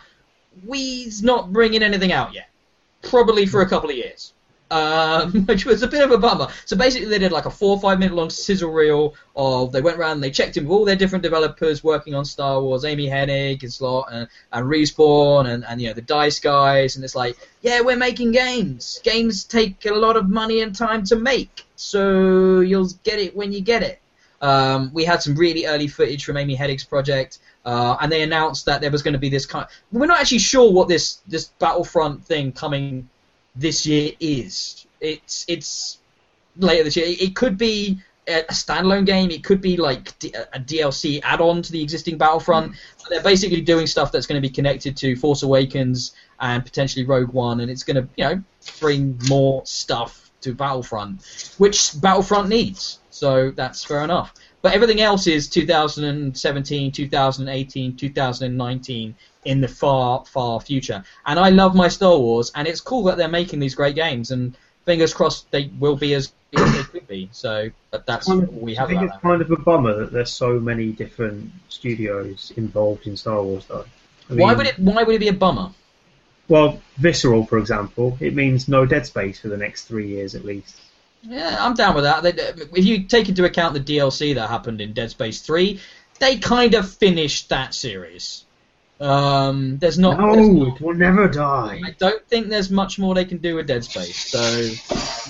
we's 0.66 1.24
not 1.24 1.52
bringing 1.52 1.82
anything 1.82 2.12
out 2.12 2.34
yet, 2.34 2.50
probably 3.04 3.46
for 3.46 3.62
a 3.62 3.70
couple 3.70 3.90
of 3.90 3.96
years. 3.96 4.34
Um, 4.72 5.34
which 5.48 5.66
was 5.66 5.84
a 5.84 5.88
bit 5.88 6.02
of 6.02 6.12
a 6.12 6.18
bummer. 6.18 6.48
So 6.64 6.78
basically, 6.78 7.10
they 7.10 7.20
did 7.20 7.34
like 7.34 7.46
a 7.46 7.52
four 7.52 7.76
or 7.76 7.82
five 7.82 8.00
minute 8.00 8.16
long 8.16 8.30
sizzle 8.30 8.72
reel 8.72 9.16
of 9.36 9.74
they 9.74 9.82
went 9.82 9.98
around 9.98 10.14
and 10.14 10.24
they 10.24 10.32
checked 10.32 10.56
in 10.56 10.64
with 10.64 10.72
all 10.72 10.86
their 10.86 10.96
different 10.96 11.24
developers 11.24 11.84
working 11.84 12.16
on 12.16 12.24
Star 12.24 12.62
Wars, 12.62 12.86
Amy 12.86 13.08
Hennig 13.08 13.64
and 13.64 13.74
Slot 13.74 14.08
and, 14.14 14.30
and 14.54 14.66
Respawn 14.66 15.50
and, 15.50 15.66
and 15.66 15.82
you 15.82 15.90
know 15.90 15.94
the 15.94 16.02
Dice 16.02 16.40
guys, 16.40 16.96
and 16.96 17.04
it's 17.04 17.16
like, 17.16 17.36
yeah, 17.62 17.82
we're 17.82 17.98
making 17.98 18.32
games. 18.32 19.02
Games 19.04 19.44
take 19.44 19.86
a 19.86 19.94
lot 19.94 20.16
of 20.16 20.30
money 20.30 20.62
and 20.62 20.74
time 20.74 21.04
to 21.06 21.18
make, 21.18 21.66
so 21.76 22.62
you'll 22.62 22.88
get 23.04 23.20
it 23.20 23.36
when 23.36 23.52
you 23.52 23.60
get 23.60 23.84
it. 23.84 24.00
Um, 24.40 24.90
we 24.94 25.04
had 25.04 25.22
some 25.22 25.36
really 25.36 25.66
early 25.66 25.88
footage 25.90 26.24
from 26.24 26.38
Amy 26.38 26.56
Hennig's 26.56 26.86
project, 26.86 27.40
uh, 27.66 27.98
and 28.00 28.10
they 28.10 28.22
announced 28.22 28.66
that 28.68 28.80
there 28.80 28.90
was 28.90 29.04
going 29.04 29.14
to 29.14 29.20
be 29.20 29.30
this 29.30 29.46
kind. 29.46 29.68
we're 29.92 30.06
not 30.06 30.22
actually 30.22 30.40
sure 30.40 30.72
what 30.72 30.88
this 30.88 31.16
this 31.28 31.48
Battlefront 31.60 32.24
thing 32.24 32.54
coming 32.54 33.10
this 33.56 33.86
year 33.86 34.12
is. 34.20 34.86
It's 35.00 35.46
it's 35.48 35.98
later 36.58 36.84
this 36.84 36.96
year. 36.96 37.06
It, 37.08 37.36
could 37.36 37.58
be 37.58 38.00
a, 38.28 38.44
standalone 38.52 39.06
game. 39.06 39.32
It 39.32 39.44
could 39.44 39.62
be 39.62 39.78
like 39.78 40.10
a 40.54 40.60
DLC 40.60 41.22
add-on 41.24 41.62
to 41.64 41.72
the 41.72 41.82
existing 41.82 42.18
Battlefront. 42.18 42.72
Mm. 42.72 42.76
But 43.00 43.10
they're 43.10 43.24
basically 43.24 43.62
doing 43.62 43.88
stuff 43.88 44.12
that's 44.12 44.28
going 44.28 44.42
to 44.42 44.48
be 44.48 44.54
connected 44.54 44.96
to 44.98 45.16
Force 45.16 45.44
Awakens 45.44 46.14
and 46.40 46.64
potentially 46.64 47.06
Rogue 47.06 47.30
One, 47.30 47.60
and 47.60 47.72
it's 47.72 47.84
going 47.84 47.98
to 47.98 48.08
you 48.16 48.24
know 48.24 48.44
bring 48.80 49.20
more 49.28 49.64
stuff 49.66 50.32
to 50.42 50.54
Battlefront, 50.54 51.56
which 51.58 52.00
Battlefront 52.02 52.50
needs. 52.50 53.00
So 53.10 53.52
that's 53.52 53.84
fair 53.84 54.04
enough. 54.04 54.34
But 54.62 54.74
everything 54.74 55.02
else 55.02 55.26
is 55.26 55.50
2017, 55.50 56.92
2018, 56.92 57.96
2019 57.96 59.16
in 59.44 59.62
the 59.62 59.68
far, 59.68 60.26
far 60.26 60.60
future. 60.60 61.04
And 61.26 61.40
I 61.40 61.50
love 61.50 61.76
my 61.76 61.88
Star 61.88 62.18
Wars, 62.18 62.52
and 62.56 62.68
it's 62.68 62.82
cool 62.82 63.04
that 63.04 63.18
they're 63.18 63.28
making 63.28 63.60
these 63.60 63.76
great 63.76 63.96
games. 63.96 64.32
And 64.32 64.56
fingers 64.86 65.14
crossed 65.14 65.50
they 65.52 65.70
will 65.80 65.96
be 65.96 66.14
as 66.14 66.34
good 66.54 66.68
as 66.68 66.76
they 66.76 66.84
could 66.84 67.08
be. 67.08 67.30
So 67.32 67.70
but 67.92 68.06
that's 68.06 68.30
all 68.30 68.42
we 68.42 68.76
have. 68.76 68.90
I 68.90 68.92
think 68.92 69.04
it's 69.04 69.14
that. 69.14 69.22
kind 69.22 69.42
of 69.42 69.52
a 69.52 69.58
bummer 69.58 69.96
that 69.96 70.12
there's 70.12 70.32
so 70.32 70.60
many 70.60 70.92
different 70.92 71.52
studios 71.70 72.52
involved 72.58 73.08
in 73.08 73.18
Star 73.18 73.42
Wars, 73.42 73.66
though. 73.66 73.86
I 74.30 74.34
Why 74.34 74.54
would 74.54 74.68
it? 74.68 74.80
Why 74.80 75.04
would 75.04 75.16
it 75.16 75.20
be 75.20 75.28
a 75.28 75.34
bummer? 75.34 75.72
Well, 76.48 76.82
Visceral, 76.98 77.46
for 77.46 77.58
example, 77.58 78.18
it 78.20 78.36
means 78.36 78.68
no 78.68 78.86
Dead 78.86 79.06
Space 79.06 79.40
for 79.40 79.48
the 79.48 79.58
next 79.58 79.86
three 79.86 80.08
years 80.08 80.36
at 80.36 80.44
least. 80.44 80.76
Yeah, 81.24 81.56
I'm 81.60 81.76
down 81.76 81.96
with 81.96 82.04
that. 82.04 82.26
If 82.26 82.84
you 82.84 83.04
take 83.04 83.30
into 83.30 83.46
account 83.46 83.74
the 83.74 83.80
DLC 83.80 84.36
that 84.36 84.50
happened 84.50 84.82
in 84.82 84.94
Dead 84.94 85.12
Space 85.12 85.42
3, 85.42 85.80
they 86.20 86.38
kind 86.38 86.74
of 86.74 86.90
finished 86.90 87.50
that 87.50 87.74
series. 87.74 88.44
Um, 89.02 89.80
there's 89.80 89.98
not. 89.98 90.18
there's 90.18 90.48
no, 90.48 90.54
not- 90.66 90.76
it 90.76 90.82
will 90.82 90.94
never 90.94 91.28
die. 91.28 91.82
I 91.84 91.92
don't 91.98 92.26
think 92.28 92.50
there's 92.50 92.70
much 92.70 93.00
more 93.00 93.16
they 93.16 93.26
can 93.26 93.40
do 93.40 93.56
with 93.56 93.66
Dead 93.66 93.84
Space. 93.84 94.30
So 94.30 94.40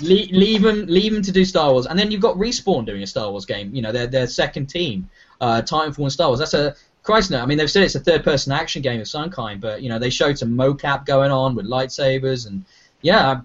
leave, 0.02 0.30
leave 0.30 0.62
them, 0.62 0.84
leave 0.86 1.12
them 1.14 1.22
to 1.22 1.32
do 1.32 1.44
Star 1.44 1.72
Wars, 1.72 1.86
and 1.86 1.98
then 1.98 2.10
you've 2.10 2.20
got 2.20 2.36
Respawn 2.36 2.84
doing 2.84 3.02
a 3.02 3.06
Star 3.06 3.30
Wars 3.30 3.46
game. 3.46 3.74
You 3.74 3.80
know, 3.80 3.90
their 3.90 4.06
their 4.06 4.26
second 4.26 4.66
team, 4.66 5.08
uh, 5.40 5.62
Titanfall 5.62 6.02
and 6.02 6.12
Star 6.12 6.28
Wars. 6.28 6.38
That's 6.38 6.54
a 6.54 6.76
Christ 7.02 7.30
no. 7.30 7.40
I 7.40 7.46
mean, 7.46 7.56
they've 7.58 7.70
said 7.70 7.82
it's 7.82 7.94
a 7.94 8.00
third-person 8.00 8.52
action 8.52 8.82
game 8.82 9.00
of 9.00 9.08
some 9.08 9.30
kind, 9.30 9.60
but 9.60 9.82
you 9.82 9.88
know, 9.88 9.98
they 9.98 10.10
showed 10.10 10.38
some 10.38 10.50
mocap 10.50 11.06
going 11.06 11.30
on 11.30 11.54
with 11.54 11.66
lightsabers, 11.66 12.46
and 12.46 12.64
yeah, 13.00 13.40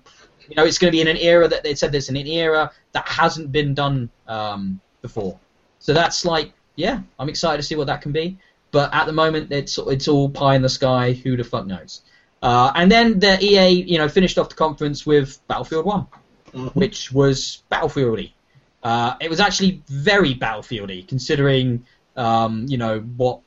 you 0.49 0.55
know, 0.55 0.65
it's 0.65 0.77
going 0.77 0.91
to 0.91 0.95
be 0.95 1.01
in 1.01 1.07
an 1.07 1.17
era 1.17 1.47
that 1.47 1.63
they 1.63 1.73
said 1.73 1.91
there's 1.91 2.09
in 2.09 2.17
an 2.17 2.27
era 2.27 2.71
that 2.91 3.07
hasn't 3.07 3.51
been 3.51 3.73
done 3.73 4.09
um, 4.27 4.79
before. 5.01 5.39
So 5.79 5.93
that's 5.93 6.25
like, 6.25 6.51
yeah, 6.75 6.99
I'm 7.17 7.29
excited 7.29 7.57
to 7.57 7.63
see 7.63 7.75
what 7.75 7.87
that 7.87 8.01
can 8.01 8.11
be. 8.11 8.37
But 8.71 8.93
at 8.93 9.05
the 9.05 9.13
moment, 9.13 9.51
it's 9.51 9.77
it's 9.77 10.07
all 10.07 10.29
pie 10.29 10.55
in 10.55 10.61
the 10.61 10.69
sky. 10.69 11.13
Who 11.13 11.37
the 11.37 11.43
fuck 11.43 11.65
knows? 11.65 12.01
Uh, 12.41 12.71
and 12.75 12.91
then 12.91 13.19
the 13.19 13.43
EA, 13.43 13.69
you 13.69 13.97
know, 13.97 14.07
finished 14.07 14.37
off 14.37 14.49
the 14.49 14.55
conference 14.55 15.05
with 15.05 15.39
Battlefield 15.47 15.85
One, 15.85 16.07
Mhm. 16.53 16.75
which 16.75 17.11
was 17.11 17.63
Battlefieldy. 17.71 18.31
Uh, 18.83 19.15
it 19.19 19.29
was 19.29 19.39
actually 19.39 19.81
very 19.87 20.35
Battlefieldy, 20.35 21.07
considering 21.07 21.85
um, 22.15 22.65
you 22.67 22.77
know 22.77 22.99
what 22.99 23.39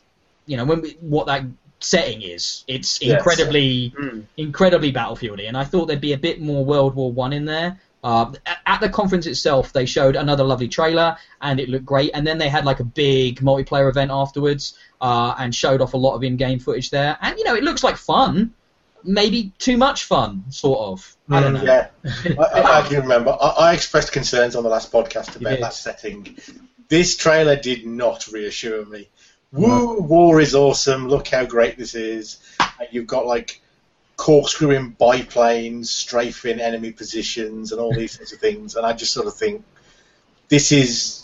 you 0.47 0.57
know 0.57 0.65
when 0.65 0.81
we, 0.83 0.97
what 1.01 1.27
that 1.27 1.45
setting 1.81 2.23
is. 2.23 2.65
It's 2.67 3.01
Yes. 3.03 3.17
incredibly 3.17 3.93
Mm. 4.01 4.25
incredibly 4.37 4.93
Battlefieldy, 4.93 5.47
and 5.49 5.57
I 5.57 5.65
thought 5.65 5.87
there'd 5.87 6.01
be 6.01 6.13
a 6.13 6.19
bit 6.19 6.41
more 6.41 6.65
World 6.65 6.95
War 6.95 7.13
One 7.13 7.33
in 7.33 7.45
there, 7.45 7.79
Uh, 8.03 8.33
at 8.65 8.81
the 8.81 8.89
conference 8.89 9.27
itself, 9.27 9.75
they 9.75 9.85
showed 9.85 10.17
another 10.17 10.43
lovely 10.43 10.69
trailer, 10.69 11.19
and 11.43 11.61
it 11.61 11.69
looked 11.69 11.85
great. 11.85 12.11
And 12.15 12.27
then 12.27 12.39
they 12.39 12.49
had 12.49 12.65
like 12.65 12.81
a 12.81 12.85
big 12.85 13.41
multiplayer 13.43 13.91
event 13.91 14.11
afterwards, 14.11 14.73
uh, 15.01 15.35
and 15.39 15.55
showed 15.55 15.81
off 15.81 15.95
a 15.95 15.97
lot 15.97 16.15
of 16.15 16.23
in-game 16.23 16.59
footage 16.59 16.91
there. 16.91 17.17
And 17.21 17.39
you 17.39 17.45
know, 17.45 17.55
it 17.55 17.65
looks 17.65 17.83
like 17.83 17.97
fun, 17.97 18.55
maybe 19.05 19.53
too 19.59 19.77
much 19.77 20.05
fun, 20.05 20.45
sort 20.51 20.81
of. 20.81 21.17
I 21.31 21.41
don't 21.41 21.55
know. 21.55 21.63
Yeah, 21.63 21.89
I, 22.39 22.61
I, 22.61 22.81
I 22.81 22.89
can 22.89 23.03
remember. 23.03 23.37
I, 23.41 23.49
I 23.49 23.75
expressed 23.75 24.13
concerns 24.13 24.57
on 24.57 24.63
the 24.63 24.71
last 24.71 24.93
podcast 24.93 25.37
about 25.37 25.61
that 25.61 25.75
setting. 25.75 26.37
This 26.89 27.17
trailer 27.17 27.57
did 27.57 27.87
not 27.87 28.27
reassure 28.29 28.85
me. 28.85 29.09
Woo, 29.53 30.01
war 30.01 30.41
is 30.41 30.55
awesome. 30.55 31.09
Look 31.09 31.29
how 31.29 31.45
great 31.45 31.77
this 31.77 31.95
is. 31.95 32.39
And 32.61 32.89
you've 32.93 33.07
got 33.07 33.27
like 33.27 33.61
corkscrewing 34.17 34.91
biplanes, 34.91 35.91
strafing 35.91 36.61
enemy 36.61 36.93
positions, 36.93 37.73
and 37.73 37.81
all 37.81 37.93
these 37.93 38.13
sorts 38.13 38.33
of 38.33 38.39
things. 38.39 38.77
And 38.77 38.87
I 38.87 38.93
just 38.93 39.13
sort 39.13 39.27
of 39.27 39.35
think 39.35 39.65
this 40.49 40.73
is 40.73 41.20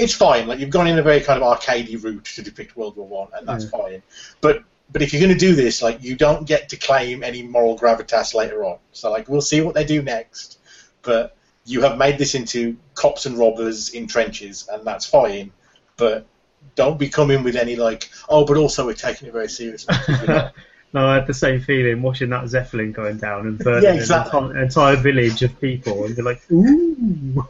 it's 0.00 0.14
fine. 0.14 0.46
Like 0.46 0.58
you've 0.58 0.70
gone 0.70 0.86
in 0.86 0.98
a 0.98 1.02
very 1.02 1.20
kind 1.20 1.42
of 1.42 1.58
arcadey 1.58 2.02
route 2.02 2.24
to 2.24 2.42
depict 2.42 2.76
World 2.76 2.96
War 2.96 3.06
One, 3.06 3.28
and 3.34 3.46
that's 3.46 3.68
fine. 3.68 4.02
But 4.40 4.62
but 4.90 5.02
if 5.02 5.12
you're 5.12 5.20
going 5.20 5.32
to 5.32 5.38
do 5.38 5.54
this, 5.54 5.82
like 5.82 6.02
you 6.02 6.16
don't 6.16 6.46
get 6.46 6.68
to 6.70 6.76
claim 6.76 7.22
any 7.22 7.42
moral 7.42 7.78
gravitas 7.78 8.34
later 8.34 8.64
on. 8.64 8.78
So 8.92 9.10
like 9.10 9.28
we'll 9.28 9.40
see 9.40 9.60
what 9.60 9.74
they 9.74 9.84
do 9.84 10.02
next. 10.02 10.58
But 11.02 11.36
you 11.64 11.82
have 11.82 11.98
made 11.98 12.18
this 12.18 12.34
into 12.34 12.76
cops 12.94 13.26
and 13.26 13.36
robbers 13.38 13.90
in 13.90 14.06
trenches, 14.06 14.68
and 14.70 14.84
that's 14.84 15.06
fine. 15.06 15.52
But 15.96 16.26
don't 16.74 16.98
be 16.98 17.08
coming 17.08 17.42
with 17.42 17.56
any 17.56 17.76
like, 17.76 18.08
oh, 18.28 18.44
but 18.44 18.56
also 18.56 18.86
we're 18.86 18.94
taking 18.94 19.28
it 19.28 19.32
very 19.32 19.48
seriously. 19.48 19.94
You 20.20 20.26
know? 20.26 20.50
no, 20.92 21.08
I 21.08 21.14
had 21.14 21.26
the 21.26 21.34
same 21.34 21.60
feeling 21.60 22.02
watching 22.02 22.30
that 22.30 22.48
Zeppelin 22.48 22.92
going 22.92 23.18
down 23.18 23.46
and 23.46 23.58
burning 23.58 23.82
Yeah, 23.82 23.94
exactly. 23.94 24.38
an 24.38 24.44
entire, 24.46 24.62
entire 24.62 24.96
village 24.96 25.42
of 25.42 25.60
people, 25.60 26.04
and 26.04 26.16
you're 26.16 26.24
like, 26.24 26.40
ooh, 26.50 27.46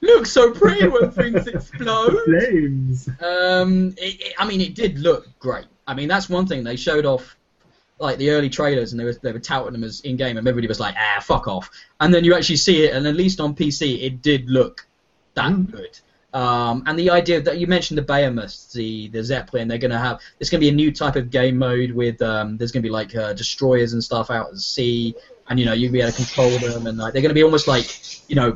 Looks 0.00 0.30
so 0.30 0.52
pretty 0.52 0.86
when 0.88 1.10
things 1.12 1.46
explode. 1.46 2.18
flames. 2.24 3.08
Um, 3.20 3.94
it, 3.96 4.20
it, 4.20 4.34
I 4.38 4.46
mean, 4.46 4.60
it 4.60 4.74
did 4.74 4.98
look 4.98 5.26
great. 5.38 5.66
I 5.86 5.94
mean, 5.94 6.08
that's 6.08 6.28
one 6.28 6.46
thing 6.46 6.64
they 6.64 6.76
showed 6.76 7.06
off, 7.06 7.36
like 7.98 8.18
the 8.18 8.30
early 8.30 8.50
trailers, 8.50 8.92
and 8.92 9.00
they 9.00 9.04
were 9.04 9.14
they 9.22 9.32
were 9.32 9.38
touting 9.38 9.72
them 9.72 9.84
as 9.84 10.00
in 10.00 10.16
game, 10.16 10.36
and 10.36 10.46
everybody 10.46 10.68
was 10.68 10.80
like, 10.80 10.94
ah, 10.98 11.20
fuck 11.20 11.48
off. 11.48 11.70
And 12.00 12.12
then 12.12 12.24
you 12.24 12.34
actually 12.34 12.56
see 12.56 12.84
it, 12.84 12.94
and 12.94 13.06
at 13.06 13.14
least 13.16 13.40
on 13.40 13.54
PC, 13.54 14.02
it 14.02 14.22
did 14.22 14.48
look 14.48 14.86
that 15.34 15.50
Mm. 15.50 15.70
good. 15.70 15.98
Um, 16.34 16.82
and 16.86 16.98
the 16.98 17.08
idea 17.08 17.40
that 17.40 17.56
you 17.56 17.66
mentioned 17.66 17.96
the 17.96 18.02
Behemoths, 18.02 18.70
the 18.72 19.08
the 19.08 19.24
Zeppelin, 19.24 19.66
they're 19.66 19.78
going 19.78 19.90
to 19.92 19.98
have 19.98 20.20
there's 20.38 20.50
going 20.50 20.60
to 20.60 20.64
be 20.64 20.68
a 20.68 20.74
new 20.74 20.92
type 20.92 21.16
of 21.16 21.30
game 21.30 21.56
mode 21.56 21.90
with 21.92 22.20
um, 22.20 22.58
there's 22.58 22.70
going 22.70 22.82
to 22.82 22.86
be 22.86 22.92
like 22.92 23.14
uh, 23.16 23.32
destroyers 23.32 23.94
and 23.94 24.04
stuff 24.04 24.30
out 24.30 24.48
at 24.50 24.58
sea, 24.58 25.14
and 25.48 25.58
you 25.58 25.64
know 25.64 25.72
you'll 25.72 25.90
be 25.92 26.00
able 26.02 26.10
to 26.10 26.16
control 26.16 26.50
them, 26.58 26.86
and 26.86 26.98
like 26.98 27.14
they're 27.14 27.22
going 27.22 27.30
to 27.30 27.34
be 27.34 27.42
almost 27.44 27.66
like 27.66 27.86
you 28.28 28.36
know 28.36 28.54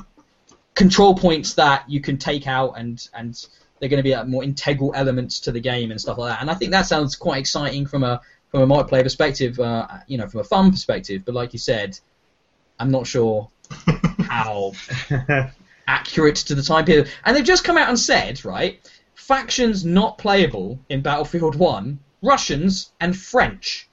control 0.75 1.14
points 1.14 1.55
that 1.55 1.89
you 1.89 2.01
can 2.01 2.16
take 2.16 2.47
out 2.47 2.75
and 2.79 3.09
and 3.14 3.47
they're 3.79 3.89
going 3.89 3.99
to 3.99 4.05
be 4.05 4.14
uh, 4.14 4.25
more 4.25 4.45
integral 4.45 4.93
elements 4.95 5.41
to 5.41 5.51
the 5.51 5.59
game 5.59 5.91
and 5.91 6.01
stuff 6.01 6.16
like 6.16 6.31
that. 6.31 6.41
And 6.41 6.49
I 6.49 6.55
think 6.55 6.70
that 6.70 6.87
sounds 6.87 7.16
quite 7.16 7.39
exciting 7.39 7.85
from 7.85 8.05
a 8.05 8.20
from 8.51 8.70
a 8.70 8.75
multiplayer 8.75 9.03
perspective, 9.03 9.59
uh, 9.59 9.89
you 10.07 10.18
know, 10.18 10.29
from 10.29 10.41
a 10.41 10.45
fun 10.45 10.70
perspective. 10.70 11.23
But 11.25 11.35
like 11.35 11.53
you 11.53 11.59
said, 11.59 11.99
I'm 12.79 12.91
not 12.91 13.07
sure 13.07 13.51
how 14.29 14.73
accurate 15.89 16.37
to 16.37 16.55
the 16.55 16.62
time 16.62 16.85
period. 16.85 17.11
And 17.25 17.37
they've 17.37 17.45
just 17.45 17.64
come 17.64 17.79
out 17.79 17.89
and 17.89 17.99
said, 17.99 18.45
right, 18.45 18.81
factions 19.14 19.85
not 19.85 20.18
playable 20.18 20.79
in 20.89 21.01
Battlefield 21.01 21.57
One, 21.57 21.99
Russians 22.23 22.93
and 23.01 23.16
French. 23.16 23.89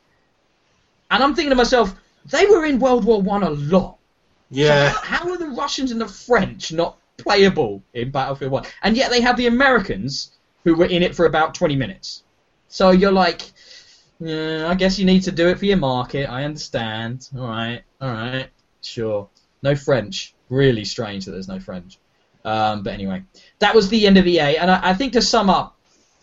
And 1.10 1.24
I'm 1.24 1.34
thinking 1.34 1.52
to 1.52 1.56
myself, 1.56 1.96
they 2.26 2.46
were 2.46 2.66
in 2.66 2.80
World 2.80 3.06
War 3.06 3.22
One 3.22 3.44
a 3.44 3.50
lot. 3.50 3.99
Yeah. 4.50 4.92
So 4.92 5.00
how 5.02 5.30
are 5.30 5.38
the 5.38 5.50
Russians 5.50 5.92
and 5.92 6.02
the 6.02 6.08
French 6.08 6.72
not 6.72 6.98
playable 7.18 7.84
in 7.94 8.12
Battlefield 8.12 8.52
1? 8.52 8.66
And 8.84 8.98
yet 8.98 9.12
they 9.12 9.22
have 9.22 9.38
the 9.38 9.48
Americans 9.48 10.32
who 10.64 10.76
were 10.76 10.86
in 10.86 11.04
it 11.04 11.16
for 11.16 11.26
about 11.26 11.54
20 11.54 11.76
minutes. 11.76 12.24
So 12.68 12.92
you're 12.92 13.12
like, 13.12 13.42
yeah, 14.20 14.68
I 14.68 14.76
guess 14.76 15.00
you 15.00 15.06
need 15.06 15.24
to 15.24 15.32
do 15.32 15.48
it 15.48 15.58
for 15.58 15.66
your 15.66 15.78
market. 15.78 16.30
I 16.30 16.44
understand. 16.44 17.30
All 17.38 17.48
right, 17.48 17.82
all 18.02 18.10
right, 18.10 18.50
sure. 18.82 19.30
No 19.62 19.76
French. 19.76 20.34
Really 20.50 20.86
strange 20.86 21.26
that 21.26 21.32
there's 21.32 21.48
no 21.48 21.60
French. 21.60 22.00
Um, 22.44 22.84
but 22.84 22.94
anyway, 22.94 23.24
that 23.60 23.76
was 23.76 23.90
the 23.90 24.08
end 24.08 24.18
of 24.18 24.26
EA. 24.26 24.58
And 24.58 24.72
I, 24.72 24.90
I 24.90 24.94
think 24.94 25.14
to 25.14 25.22
sum 25.22 25.50
up, 25.50 25.78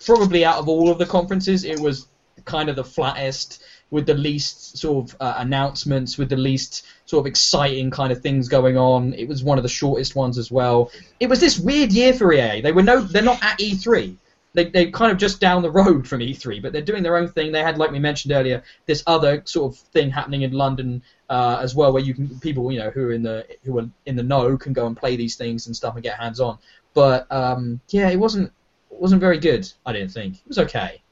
probably 0.05 0.45
out 0.45 0.59
of 0.59 0.68
all 0.68 0.91
of 0.91 0.99
the 0.99 1.07
conferences, 1.07 1.64
it 1.64 1.79
was 1.79 2.09
kind 2.45 2.68
of 2.68 2.77
the 2.77 2.85
flattest, 2.85 3.62
with 3.91 4.07
the 4.07 4.14
least 4.14 4.76
sort 4.78 5.11
of 5.11 5.16
uh, 5.20 5.34
announcements, 5.39 6.18
with 6.18 6.28
the 6.28 6.37
least 6.37 6.87
sort 7.05 7.22
of 7.22 7.26
exciting 7.26 7.91
kind 7.91 8.12
of 8.12 8.20
things 8.20 8.49
going 8.49 8.76
on. 8.76 9.14
It 9.14 9.28
was 9.28 9.45
one 9.45 9.59
of 9.59 9.62
the 9.62 9.68
shortest 9.68 10.16
ones 10.16 10.39
as 10.39 10.51
well. 10.51 10.91
It 11.20 11.28
was 11.28 11.41
this 11.41 11.59
weird 11.59 11.93
year 11.93 12.12
for 12.12 12.32
EA. 12.32 12.61
They 12.61 12.72
were 12.72 12.82
no, 12.82 13.01
they're 13.01 13.22
not 13.22 13.43
at 13.43 13.59
E3. 13.59 14.16
They 14.55 14.64
they 14.70 14.91
kind 14.91 15.12
of 15.12 15.18
just 15.18 15.39
down 15.39 15.62
the 15.62 15.70
road 15.70 16.09
from 16.09 16.20
E3, 16.20 16.62
but 16.62 16.72
they're 16.72 16.82
doing 16.82 17.03
their 17.03 17.16
own 17.16 17.28
thing. 17.28 17.53
They 17.53 17.62
had, 17.62 17.78
like 17.78 17.91
we 17.91 17.99
mentioned 17.99 18.32
earlier, 18.32 18.62
this 18.87 19.03
other 19.07 19.43
sort 19.45 19.72
of 19.72 19.78
thing 19.78 20.11
happening 20.11 20.43
in 20.43 20.53
London 20.53 21.03
uh, 21.28 21.59
as 21.61 21.74
well, 21.74 21.93
where 21.93 22.03
you 22.03 22.14
can 22.14 22.41
people 22.41 22.72
you 22.72 22.78
know 22.78 22.91
who 22.91 23.09
are 23.09 23.12
in 23.12 23.22
the 23.22 23.47
who 23.64 23.78
are 23.78 23.89
in 24.07 24.16
the 24.16 24.22
know 24.22 24.57
can 24.57 24.72
go 24.72 24.87
and 24.87 24.97
play 24.97 25.14
these 25.14 25.37
things 25.37 25.66
and 25.66 25.76
stuff 25.76 25.95
and 25.95 26.03
get 26.03 26.18
hands 26.18 26.41
on. 26.41 26.59
But 26.95 27.30
um, 27.30 27.80
yeah, 27.91 28.09
it 28.09 28.16
wasn't 28.16 28.51
it 28.91 29.01
wasn't 29.01 29.20
very 29.20 29.39
good. 29.39 29.70
I 29.84 29.93
didn't 29.93 30.12
think 30.12 30.37
it 30.37 30.49
was 30.49 30.59
okay. 30.59 31.03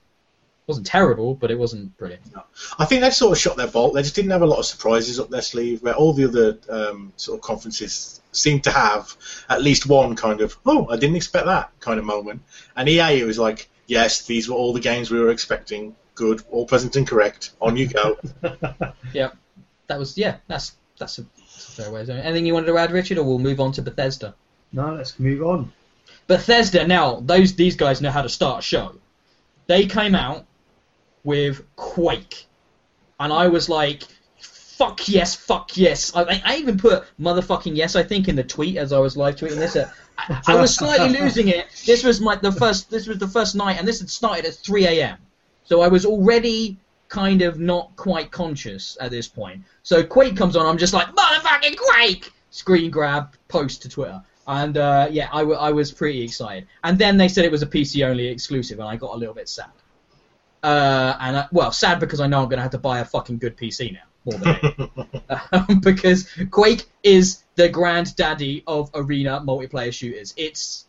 It 0.64 0.68
wasn't 0.68 0.86
terrible, 0.86 1.34
but 1.34 1.50
it 1.50 1.58
wasn't 1.58 1.94
brilliant. 1.98 2.22
I 2.78 2.86
think 2.86 3.02
they 3.02 3.10
sort 3.10 3.32
of 3.32 3.38
shot 3.38 3.58
their 3.58 3.66
bolt. 3.66 3.92
They 3.92 4.00
just 4.00 4.14
didn't 4.14 4.30
have 4.30 4.40
a 4.40 4.46
lot 4.46 4.60
of 4.60 4.64
surprises 4.64 5.20
up 5.20 5.28
their 5.28 5.42
sleeve, 5.42 5.82
where 5.82 5.92
all 5.94 6.14
the 6.14 6.24
other 6.24 6.58
um, 6.70 7.12
sort 7.16 7.38
of 7.38 7.42
conferences 7.42 8.22
seem 8.32 8.60
to 8.60 8.70
have 8.70 9.14
at 9.50 9.60
least 9.60 9.86
one 9.86 10.16
kind 10.16 10.40
of, 10.40 10.56
oh, 10.64 10.88
I 10.88 10.96
didn't 10.96 11.16
expect 11.16 11.44
that 11.44 11.70
kind 11.80 11.98
of 11.98 12.06
moment. 12.06 12.40
And 12.74 12.88
EA, 12.88 13.20
it 13.20 13.26
was 13.26 13.38
like, 13.38 13.68
yes, 13.86 14.24
these 14.24 14.48
were 14.48 14.56
all 14.56 14.72
the 14.72 14.80
games 14.80 15.10
we 15.10 15.20
were 15.20 15.28
expecting. 15.28 15.96
Good, 16.14 16.42
all 16.50 16.64
present 16.64 16.96
and 16.96 17.06
correct. 17.06 17.50
On 17.60 17.76
you 17.76 17.88
go. 17.88 18.16
Yep. 19.12 19.36
That 19.88 19.98
was 19.98 20.16
yeah. 20.16 20.36
That's 20.48 20.72
that's 20.98 21.18
a, 21.18 21.22
that's 21.36 21.68
a 21.68 21.82
fair 21.82 21.90
way. 21.92 22.00
Of 22.00 22.06
doing 22.06 22.18
it. 22.20 22.24
Anything 22.24 22.46
you 22.46 22.54
wanted 22.54 22.68
to 22.68 22.78
add, 22.78 22.90
Richard, 22.90 23.18
or 23.18 23.24
we'll 23.24 23.38
move 23.38 23.60
on 23.60 23.72
to 23.72 23.82
Bethesda. 23.82 24.34
no, 24.72 24.94
let's 24.94 25.20
move 25.20 25.42
on. 25.42 25.72
Bethesda. 26.26 26.86
Now, 26.86 27.20
those 27.20 27.54
these 27.54 27.76
guys 27.76 28.00
know 28.00 28.10
how 28.10 28.22
to 28.22 28.30
start 28.30 28.60
a 28.60 28.62
show. 28.62 28.96
They 29.66 29.86
came 29.86 30.14
out 30.14 30.46
with 31.24 31.62
Quake, 31.76 32.46
and 33.18 33.32
I 33.32 33.48
was 33.48 33.68
like, 33.68 34.04
"Fuck 34.38 35.08
yes, 35.08 35.34
fuck 35.34 35.76
yes." 35.76 36.14
I, 36.14 36.40
I 36.44 36.56
even 36.56 36.78
put 36.78 37.04
motherfucking 37.20 37.76
yes. 37.76 37.96
I 37.96 38.02
think 38.02 38.28
in 38.28 38.36
the 38.36 38.44
tweet 38.44 38.76
as 38.76 38.92
I 38.92 38.98
was 38.98 39.16
live 39.16 39.36
tweeting 39.36 39.56
this. 39.56 39.76
Uh, 39.76 39.90
I, 40.18 40.40
I 40.48 40.60
was 40.60 40.74
slightly 40.74 41.18
losing 41.20 41.48
it. 41.48 41.66
This 41.86 42.04
was 42.04 42.20
my 42.20 42.36
the 42.36 42.52
first. 42.52 42.90
This 42.90 43.06
was 43.06 43.18
the 43.18 43.28
first 43.28 43.54
night, 43.54 43.78
and 43.78 43.88
this 43.88 44.00
had 44.00 44.10
started 44.10 44.44
at 44.44 44.54
3 44.54 44.86
a.m. 44.86 45.18
So 45.64 45.80
I 45.80 45.88
was 45.88 46.04
already 46.04 46.76
kind 47.08 47.42
of 47.42 47.58
not 47.58 47.94
quite 47.96 48.30
conscious 48.30 48.96
at 49.00 49.10
this 49.10 49.28
point. 49.28 49.62
So 49.82 50.02
Quake 50.02 50.36
comes 50.36 50.56
on, 50.56 50.66
I'm 50.66 50.78
just 50.78 50.92
like, 50.92 51.06
motherfucking 51.14 51.76
Quake! 51.76 52.32
Screen 52.50 52.90
grab, 52.90 53.34
post 53.48 53.82
to 53.82 53.88
Twitter. 53.88 54.20
And 54.46 54.76
uh, 54.76 55.08
yeah, 55.10 55.28
I, 55.32 55.40
w- 55.40 55.58
I 55.58 55.70
was 55.70 55.90
pretty 55.90 56.22
excited. 56.22 56.66
And 56.82 56.98
then 56.98 57.16
they 57.16 57.28
said 57.28 57.44
it 57.44 57.50
was 57.50 57.62
a 57.62 57.66
PC 57.66 58.04
only 58.06 58.26
exclusive, 58.26 58.78
and 58.78 58.88
I 58.88 58.96
got 58.96 59.14
a 59.14 59.16
little 59.16 59.34
bit 59.34 59.48
sad. 59.48 59.70
Uh, 60.64 61.14
and 61.20 61.36
I, 61.36 61.46
well, 61.52 61.70
sad 61.72 62.00
because 62.00 62.20
I 62.20 62.26
know 62.26 62.40
I'm 62.40 62.48
going 62.48 62.56
to 62.56 62.62
have 62.62 62.70
to 62.70 62.78
buy 62.78 63.00
a 63.00 63.04
fucking 63.04 63.36
good 63.36 63.54
PC 63.54 63.92
now, 63.92 64.00
more 64.24 64.38
than 64.38 64.48
anything. 64.48 65.10
um, 65.52 65.80
because 65.80 66.26
Quake 66.50 66.86
is 67.02 67.42
the 67.54 67.68
granddaddy 67.68 68.64
of 68.66 68.90
arena 68.94 69.42
multiplayer 69.46 69.92
shooters. 69.92 70.32
It's 70.38 70.86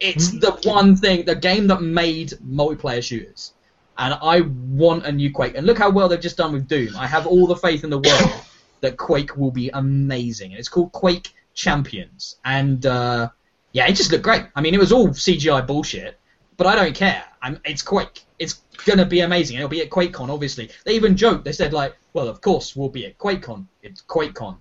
it's 0.00 0.30
the 0.30 0.52
one 0.64 0.96
thing, 0.96 1.26
the 1.26 1.34
game 1.34 1.66
that 1.66 1.82
made 1.82 2.30
multiplayer 2.42 3.02
shooters. 3.02 3.52
And 3.98 4.14
I 4.22 4.40
want 4.40 5.04
a 5.04 5.12
new 5.12 5.30
Quake. 5.30 5.56
And 5.56 5.66
look 5.66 5.76
how 5.76 5.90
well 5.90 6.08
they've 6.08 6.18
just 6.18 6.38
done 6.38 6.54
with 6.54 6.66
Doom. 6.66 6.96
I 6.96 7.06
have 7.06 7.26
all 7.26 7.46
the 7.46 7.56
faith 7.56 7.84
in 7.84 7.90
the 7.90 7.98
world 7.98 8.32
that 8.80 8.96
Quake 8.96 9.36
will 9.36 9.50
be 9.50 9.68
amazing. 9.68 10.52
And 10.52 10.58
it's 10.58 10.70
called 10.70 10.92
Quake 10.92 11.34
Champions. 11.52 12.36
And 12.46 12.86
uh, 12.86 13.28
yeah, 13.72 13.88
it 13.88 13.92
just 13.92 14.10
looked 14.10 14.24
great. 14.24 14.46
I 14.56 14.62
mean, 14.62 14.72
it 14.72 14.80
was 14.80 14.92
all 14.92 15.08
CGI 15.08 15.66
bullshit, 15.66 16.18
but 16.56 16.66
I 16.66 16.76
don't 16.76 16.94
care. 16.94 17.24
I'm, 17.42 17.60
it's 17.64 17.82
Quake. 17.82 18.22
It's 18.38 18.62
gonna 18.84 19.06
be 19.06 19.20
amazing. 19.20 19.56
It'll 19.56 19.68
be 19.68 19.82
at 19.82 19.90
QuakeCon, 19.90 20.28
obviously. 20.28 20.70
They 20.84 20.94
even 20.94 21.16
joked. 21.16 21.44
They 21.44 21.52
said 21.52 21.72
like, 21.72 21.96
"Well, 22.12 22.28
of 22.28 22.40
course 22.40 22.76
we'll 22.76 22.88
be 22.88 23.06
at 23.06 23.18
QuakeCon. 23.18 23.66
It's 23.82 24.02
QuakeCon. 24.02 24.56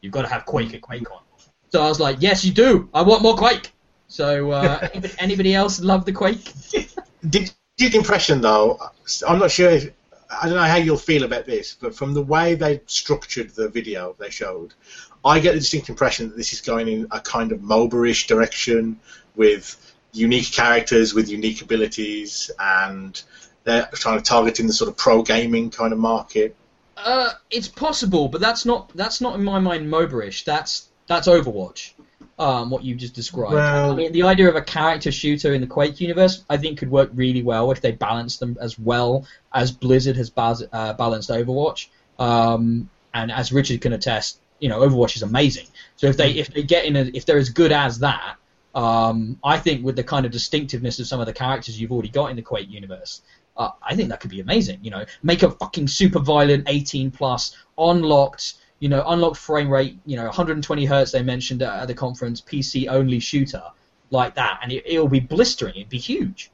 You've 0.00 0.12
got 0.12 0.22
to 0.22 0.28
have 0.28 0.44
Quake 0.46 0.74
at 0.74 0.80
QuakeCon." 0.80 1.20
So 1.70 1.82
I 1.82 1.88
was 1.88 2.00
like, 2.00 2.16
"Yes, 2.20 2.44
you 2.44 2.52
do. 2.52 2.88
I 2.94 3.02
want 3.02 3.22
more 3.22 3.36
Quake." 3.36 3.72
So 4.08 4.50
uh, 4.50 4.78
anybody, 4.92 5.14
anybody 5.18 5.54
else 5.54 5.80
love 5.80 6.04
the 6.04 6.12
Quake? 6.12 6.52
Did 7.28 7.52
the 7.78 7.96
impression 7.96 8.40
though? 8.40 8.78
I'm 9.26 9.38
not 9.38 9.50
sure. 9.50 9.70
If, 9.70 9.92
I 10.30 10.46
don't 10.46 10.54
know 10.54 10.62
how 10.62 10.76
you'll 10.76 10.96
feel 10.96 11.24
about 11.24 11.44
this, 11.44 11.76
but 11.80 11.94
from 11.94 12.14
the 12.14 12.22
way 12.22 12.54
they 12.54 12.82
structured 12.86 13.50
the 13.50 13.68
video 13.68 14.14
they 14.18 14.30
showed, 14.30 14.74
I 15.24 15.40
get 15.40 15.54
the 15.54 15.58
distinct 15.58 15.88
impression 15.88 16.28
that 16.28 16.36
this 16.36 16.52
is 16.52 16.60
going 16.60 16.86
in 16.88 17.08
a 17.10 17.20
kind 17.20 17.50
of 17.50 17.60
MOBA-ish 17.60 18.28
direction 18.28 19.00
with 19.34 19.76
unique 20.12 20.52
characters 20.52 21.14
with 21.14 21.28
unique 21.28 21.62
abilities, 21.62 22.50
and 22.58 23.22
they're 23.64 23.88
trying 23.92 24.18
to 24.18 24.24
target 24.24 24.60
in 24.60 24.66
the 24.66 24.72
sort 24.72 24.88
of 24.88 24.96
pro 24.96 25.22
gaming 25.22 25.70
kind 25.70 25.92
of 25.92 25.98
market. 25.98 26.56
Uh, 26.96 27.32
it's 27.50 27.68
possible, 27.68 28.28
but 28.28 28.40
that's 28.40 28.64
not 28.64 28.90
that's 28.94 29.20
not 29.20 29.34
in 29.34 29.44
my 29.44 29.58
mind 29.58 29.86
MOBA-ish. 29.88 30.44
That's 30.44 30.88
That's 31.06 31.26
Overwatch. 31.26 31.92
Um, 32.38 32.70
what 32.70 32.84
you 32.84 32.94
just 32.94 33.14
described. 33.14 33.52
Well- 33.52 33.92
I 33.92 33.94
mean, 33.94 34.12
the 34.12 34.22
idea 34.22 34.48
of 34.48 34.56
a 34.56 34.62
character 34.62 35.12
shooter 35.12 35.52
in 35.52 35.60
the 35.60 35.66
Quake 35.66 36.00
universe, 36.00 36.42
I 36.48 36.56
think, 36.56 36.78
could 36.78 36.90
work 36.90 37.10
really 37.12 37.42
well 37.42 37.70
if 37.70 37.82
they 37.82 37.92
balance 37.92 38.38
them 38.38 38.56
as 38.60 38.78
well 38.78 39.26
as 39.52 39.72
Blizzard 39.72 40.16
has 40.16 40.32
uh, 40.38 40.92
balanced 40.94 41.28
Overwatch. 41.28 41.88
Um, 42.18 42.88
and 43.12 43.30
as 43.30 43.52
Richard 43.52 43.80
can 43.82 43.92
attest, 43.92 44.38
you 44.58 44.68
know, 44.68 44.80
Overwatch 44.80 45.16
is 45.16 45.22
amazing. 45.22 45.66
So 45.96 46.06
if 46.06 46.16
they 46.16 46.30
if 46.32 46.48
they 46.54 46.62
get 46.62 46.84
in, 46.86 46.96
a, 46.96 47.10
if 47.12 47.26
they're 47.26 47.38
as 47.38 47.50
good 47.50 47.72
as 47.72 47.98
that, 47.98 48.36
um, 48.74 49.38
I 49.42 49.58
think 49.58 49.84
with 49.84 49.96
the 49.96 50.04
kind 50.04 50.24
of 50.24 50.32
distinctiveness 50.32 50.98
of 51.00 51.06
some 51.06 51.20
of 51.20 51.26
the 51.26 51.32
characters 51.32 51.80
you've 51.80 51.92
already 51.92 52.08
got 52.08 52.30
in 52.30 52.36
the 52.36 52.42
Quake 52.42 52.70
universe, 52.70 53.20
uh, 53.60 53.72
I 53.82 53.94
think 53.94 54.08
that 54.08 54.20
could 54.20 54.30
be 54.30 54.40
amazing. 54.40 54.78
You 54.82 54.90
know, 54.90 55.04
make 55.22 55.42
a 55.42 55.50
fucking 55.50 55.86
super 55.88 56.18
violent 56.18 56.64
18 56.66 57.10
plus 57.10 57.54
unlocked, 57.76 58.54
you 58.78 58.88
know, 58.88 59.04
unlocked 59.06 59.36
frame 59.36 59.68
rate, 59.68 59.98
you 60.06 60.16
know, 60.16 60.24
120 60.24 60.86
hertz 60.86 61.12
they 61.12 61.22
mentioned 61.22 61.60
at, 61.60 61.82
at 61.82 61.86
the 61.86 61.94
conference, 61.94 62.40
PC 62.40 62.88
only 62.88 63.20
shooter 63.20 63.62
like 64.10 64.34
that, 64.36 64.60
and 64.62 64.72
it, 64.72 64.84
it'll 64.86 65.08
be 65.08 65.20
blistering. 65.20 65.74
It'd 65.76 65.90
be 65.90 65.98
huge. 65.98 66.50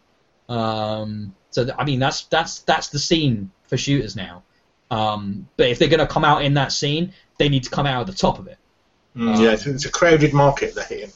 Um, 0.49 1.33
so 1.51 1.65
th- 1.65 1.77
I 1.79 1.85
mean, 1.85 2.01
that's 2.01 2.25
that's 2.25 2.61
that's 2.61 2.89
the 2.89 2.99
scene 2.99 3.53
for 3.69 3.77
shooters 3.77 4.17
now. 4.17 4.43
Um, 4.91 5.49
but 5.57 5.69
if 5.69 5.79
they're 5.79 5.89
going 5.89 6.01
to 6.01 6.07
come 6.09 6.25
out 6.25 6.45
in 6.45 6.55
that 6.55 6.73
scene, 6.73 7.13
they 7.39 7.49
need 7.49 7.63
to 7.65 7.71
come 7.71 7.87
out 7.87 8.01
at 8.01 8.07
the 8.09 8.15
top 8.15 8.41
of 8.41 8.49
it. 8.49 8.59
Mm, 9.17 9.41
yeah, 9.41 9.53
it's, 9.53 9.67
it's 9.67 9.87
a 9.87 9.91
crowded 9.91 10.35
market 10.35 10.75
they're 10.75 10.85
hitting. 10.85 11.13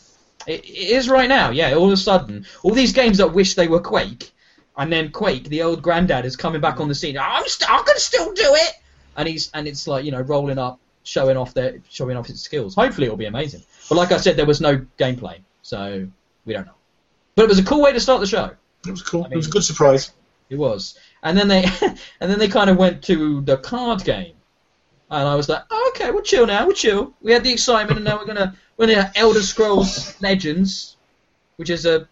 It, 0.46 0.64
it 0.64 0.90
is 0.90 1.08
right 1.08 1.28
now, 1.28 1.50
yeah. 1.50 1.74
All 1.74 1.86
of 1.86 1.92
a 1.92 1.96
sudden, 1.96 2.46
all 2.62 2.74
these 2.74 2.92
games 2.92 3.18
that 3.18 3.34
wish 3.34 3.54
they 3.54 3.68
were 3.68 3.80
Quake, 3.80 4.30
and 4.76 4.92
then 4.92 5.10
Quake, 5.10 5.44
the 5.44 5.62
old 5.62 5.82
granddad, 5.82 6.24
is 6.24 6.36
coming 6.36 6.60
back 6.60 6.80
on 6.80 6.88
the 6.88 6.94
scene. 6.94 7.18
I'm 7.18 7.46
st- 7.46 7.70
I 7.70 7.82
can 7.82 7.98
still 7.98 8.32
do 8.32 8.54
it, 8.54 8.72
and 9.16 9.28
he's 9.28 9.50
and 9.52 9.66
it's 9.66 9.86
like 9.86 10.04
you 10.04 10.10
know 10.10 10.20
rolling 10.20 10.58
up, 10.58 10.80
showing 11.02 11.36
off 11.36 11.54
their 11.54 11.80
showing 11.88 12.16
off 12.16 12.26
his 12.26 12.40
skills. 12.40 12.74
Hopefully, 12.74 13.06
it'll 13.06 13.16
be 13.16 13.26
amazing. 13.26 13.62
But 13.88 13.96
like 13.96 14.12
I 14.12 14.16
said, 14.16 14.36
there 14.36 14.46
was 14.46 14.60
no 14.60 14.84
gameplay, 14.98 15.38
so 15.62 16.08
we 16.44 16.52
don't 16.52 16.66
know. 16.66 16.74
But 17.34 17.44
it 17.44 17.48
was 17.48 17.58
a 17.58 17.64
cool 17.64 17.82
way 17.82 17.92
to 17.92 18.00
start 18.00 18.20
the 18.20 18.26
show. 18.26 18.50
It 18.86 18.90
was 18.90 19.02
cool. 19.02 19.24
I 19.24 19.32
it 19.32 19.36
was 19.36 19.48
a 19.48 19.50
good 19.50 19.64
surprise. 19.64 20.12
It 20.48 20.56
was, 20.56 20.98
and 21.22 21.36
then 21.36 21.48
they 21.48 21.64
and 22.20 22.30
then 22.30 22.38
they 22.38 22.48
kind 22.48 22.70
of 22.70 22.76
went 22.76 23.02
to 23.04 23.40
the 23.42 23.56
card 23.58 24.04
game, 24.04 24.34
and 25.10 25.28
I 25.28 25.34
was 25.34 25.48
like, 25.48 25.62
oh, 25.70 25.92
okay, 25.94 26.10
we'll 26.10 26.22
chill 26.22 26.46
now, 26.46 26.66
we'll 26.66 26.74
chill. 26.74 27.14
We 27.20 27.32
had 27.32 27.44
the 27.44 27.52
excitement, 27.52 27.98
and 27.98 28.04
now 28.04 28.18
we're 28.18 28.26
gonna 28.26 28.56
we're 28.76 28.86
gonna 28.86 29.12
Elder 29.14 29.42
Scrolls 29.42 30.20
Legends, 30.22 30.96
which 31.56 31.70
is 31.70 31.86
a 31.86 32.08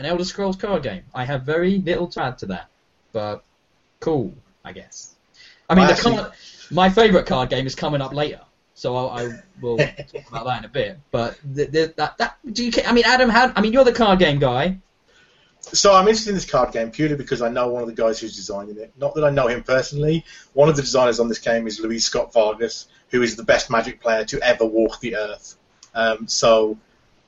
an 0.00 0.06
Elder 0.06 0.24
Scrolls 0.24 0.56
card 0.56 0.82
game. 0.82 1.02
I 1.14 1.26
have 1.26 1.42
very 1.42 1.78
little 1.78 2.06
to 2.08 2.22
add 2.22 2.38
to 2.38 2.46
that, 2.46 2.68
but 3.12 3.44
cool, 4.00 4.34
I 4.64 4.72
guess. 4.72 5.14
I 5.68 5.74
mean, 5.74 5.84
actually- 5.84 6.16
card, 6.16 6.32
my 6.70 6.88
favorite 6.88 7.26
card 7.26 7.50
game 7.50 7.66
is 7.66 7.74
coming 7.74 8.00
up 8.00 8.14
later, 8.14 8.40
so 8.74 8.96
I, 8.96 9.24
I 9.24 9.42
will 9.60 9.76
talk 10.12 10.28
about 10.28 10.46
that 10.46 10.58
in 10.60 10.64
a 10.64 10.68
bit. 10.68 10.98
But 11.10 11.38
the, 11.44 11.66
the, 11.66 11.94
that 11.96 12.16
that 12.16 12.38
do 12.50 12.64
you? 12.64 12.72
I 12.86 12.92
mean, 12.92 13.04
Adam, 13.06 13.28
how? 13.28 13.52
I 13.54 13.60
mean, 13.60 13.74
you're 13.74 13.84
the 13.84 13.92
card 13.92 14.18
game 14.18 14.38
guy. 14.38 14.78
So 15.60 15.92
I'm 15.94 16.08
interested 16.08 16.30
in 16.30 16.36
this 16.36 16.50
card 16.50 16.72
game 16.72 16.90
purely 16.90 17.16
because 17.16 17.42
I 17.42 17.50
know 17.50 17.68
one 17.68 17.82
of 17.82 17.88
the 17.88 17.94
guys 17.94 18.18
who's 18.18 18.34
designing 18.34 18.78
it. 18.78 18.92
Not 18.96 19.14
that 19.14 19.24
I 19.24 19.30
know 19.30 19.46
him 19.46 19.62
personally. 19.62 20.24
One 20.54 20.70
of 20.70 20.76
the 20.76 20.82
designers 20.82 21.20
on 21.20 21.28
this 21.28 21.38
game 21.38 21.66
is 21.66 21.78
Luis 21.78 22.06
Scott-Vargas, 22.06 22.88
who 23.10 23.20
is 23.20 23.36
the 23.36 23.42
best 23.42 23.68
Magic 23.68 24.00
player 24.00 24.24
to 24.24 24.40
ever 24.40 24.64
walk 24.64 25.00
the 25.00 25.16
earth. 25.16 25.56
Um, 25.94 26.26
so 26.28 26.78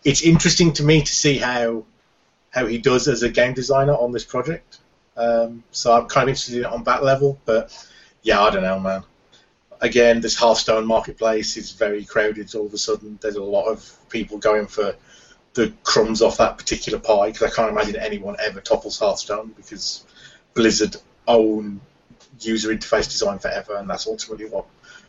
it's 0.03 0.23
interesting 0.23 0.73
to 0.75 0.83
me 0.83 1.03
to 1.03 1.13
see 1.13 1.37
how 1.37 1.85
how 2.53 2.67
he 2.67 2.79
does 2.79 3.09
as 3.09 3.23
a 3.23 3.31
game 3.31 3.55
designer 3.55 3.95
on 3.95 4.13
this 4.13 4.25
project. 4.25 4.79
Um, 5.17 5.65
so 5.73 5.93
I'm 5.93 6.07
kind 6.07 6.25
of 6.25 6.29
interested 6.31 6.57
in 6.59 6.65
it 6.65 6.67
on 6.67 6.85
that 6.85 7.03
level. 7.03 7.39
But 7.45 7.77
yeah, 8.23 8.41
I 8.41 8.51
don't 8.51 8.63
know, 8.63 8.79
man. 8.79 9.03
Again, 9.81 10.21
this 10.21 10.37
Hearthstone 10.37 10.87
marketplace 10.87 11.57
is 11.57 11.73
very 11.73 12.05
crowded. 12.05 12.55
All 12.55 12.67
of 12.67 12.75
a 12.75 12.79
sudden, 12.79 13.19
there's 13.21 13.37
a 13.37 13.43
lot 13.43 13.67
of 13.67 13.99
people 14.11 14.39
going 14.39 14.67
for 14.67 14.95
the 15.55 15.73
crumbs 15.83 16.23
off 16.23 16.39
that 16.39 16.57
particular 16.57 16.99
pie 16.99 17.33
because 17.33 17.51
I 17.51 17.55
can't 17.55 17.71
imagine 17.71 17.97
anyone 17.97 18.37
ever 18.39 18.61
topples 18.61 18.99
Hearthstone 18.99 19.53
because 19.57 20.05
Blizzard 20.55 20.97
own 21.27 21.81
user 22.41 22.75
interface 22.75 23.11
design 23.11 23.39
forever, 23.39 23.77
and 23.77 23.89
that's 23.89 24.07
ultimately 24.07 24.47
what 24.47 24.67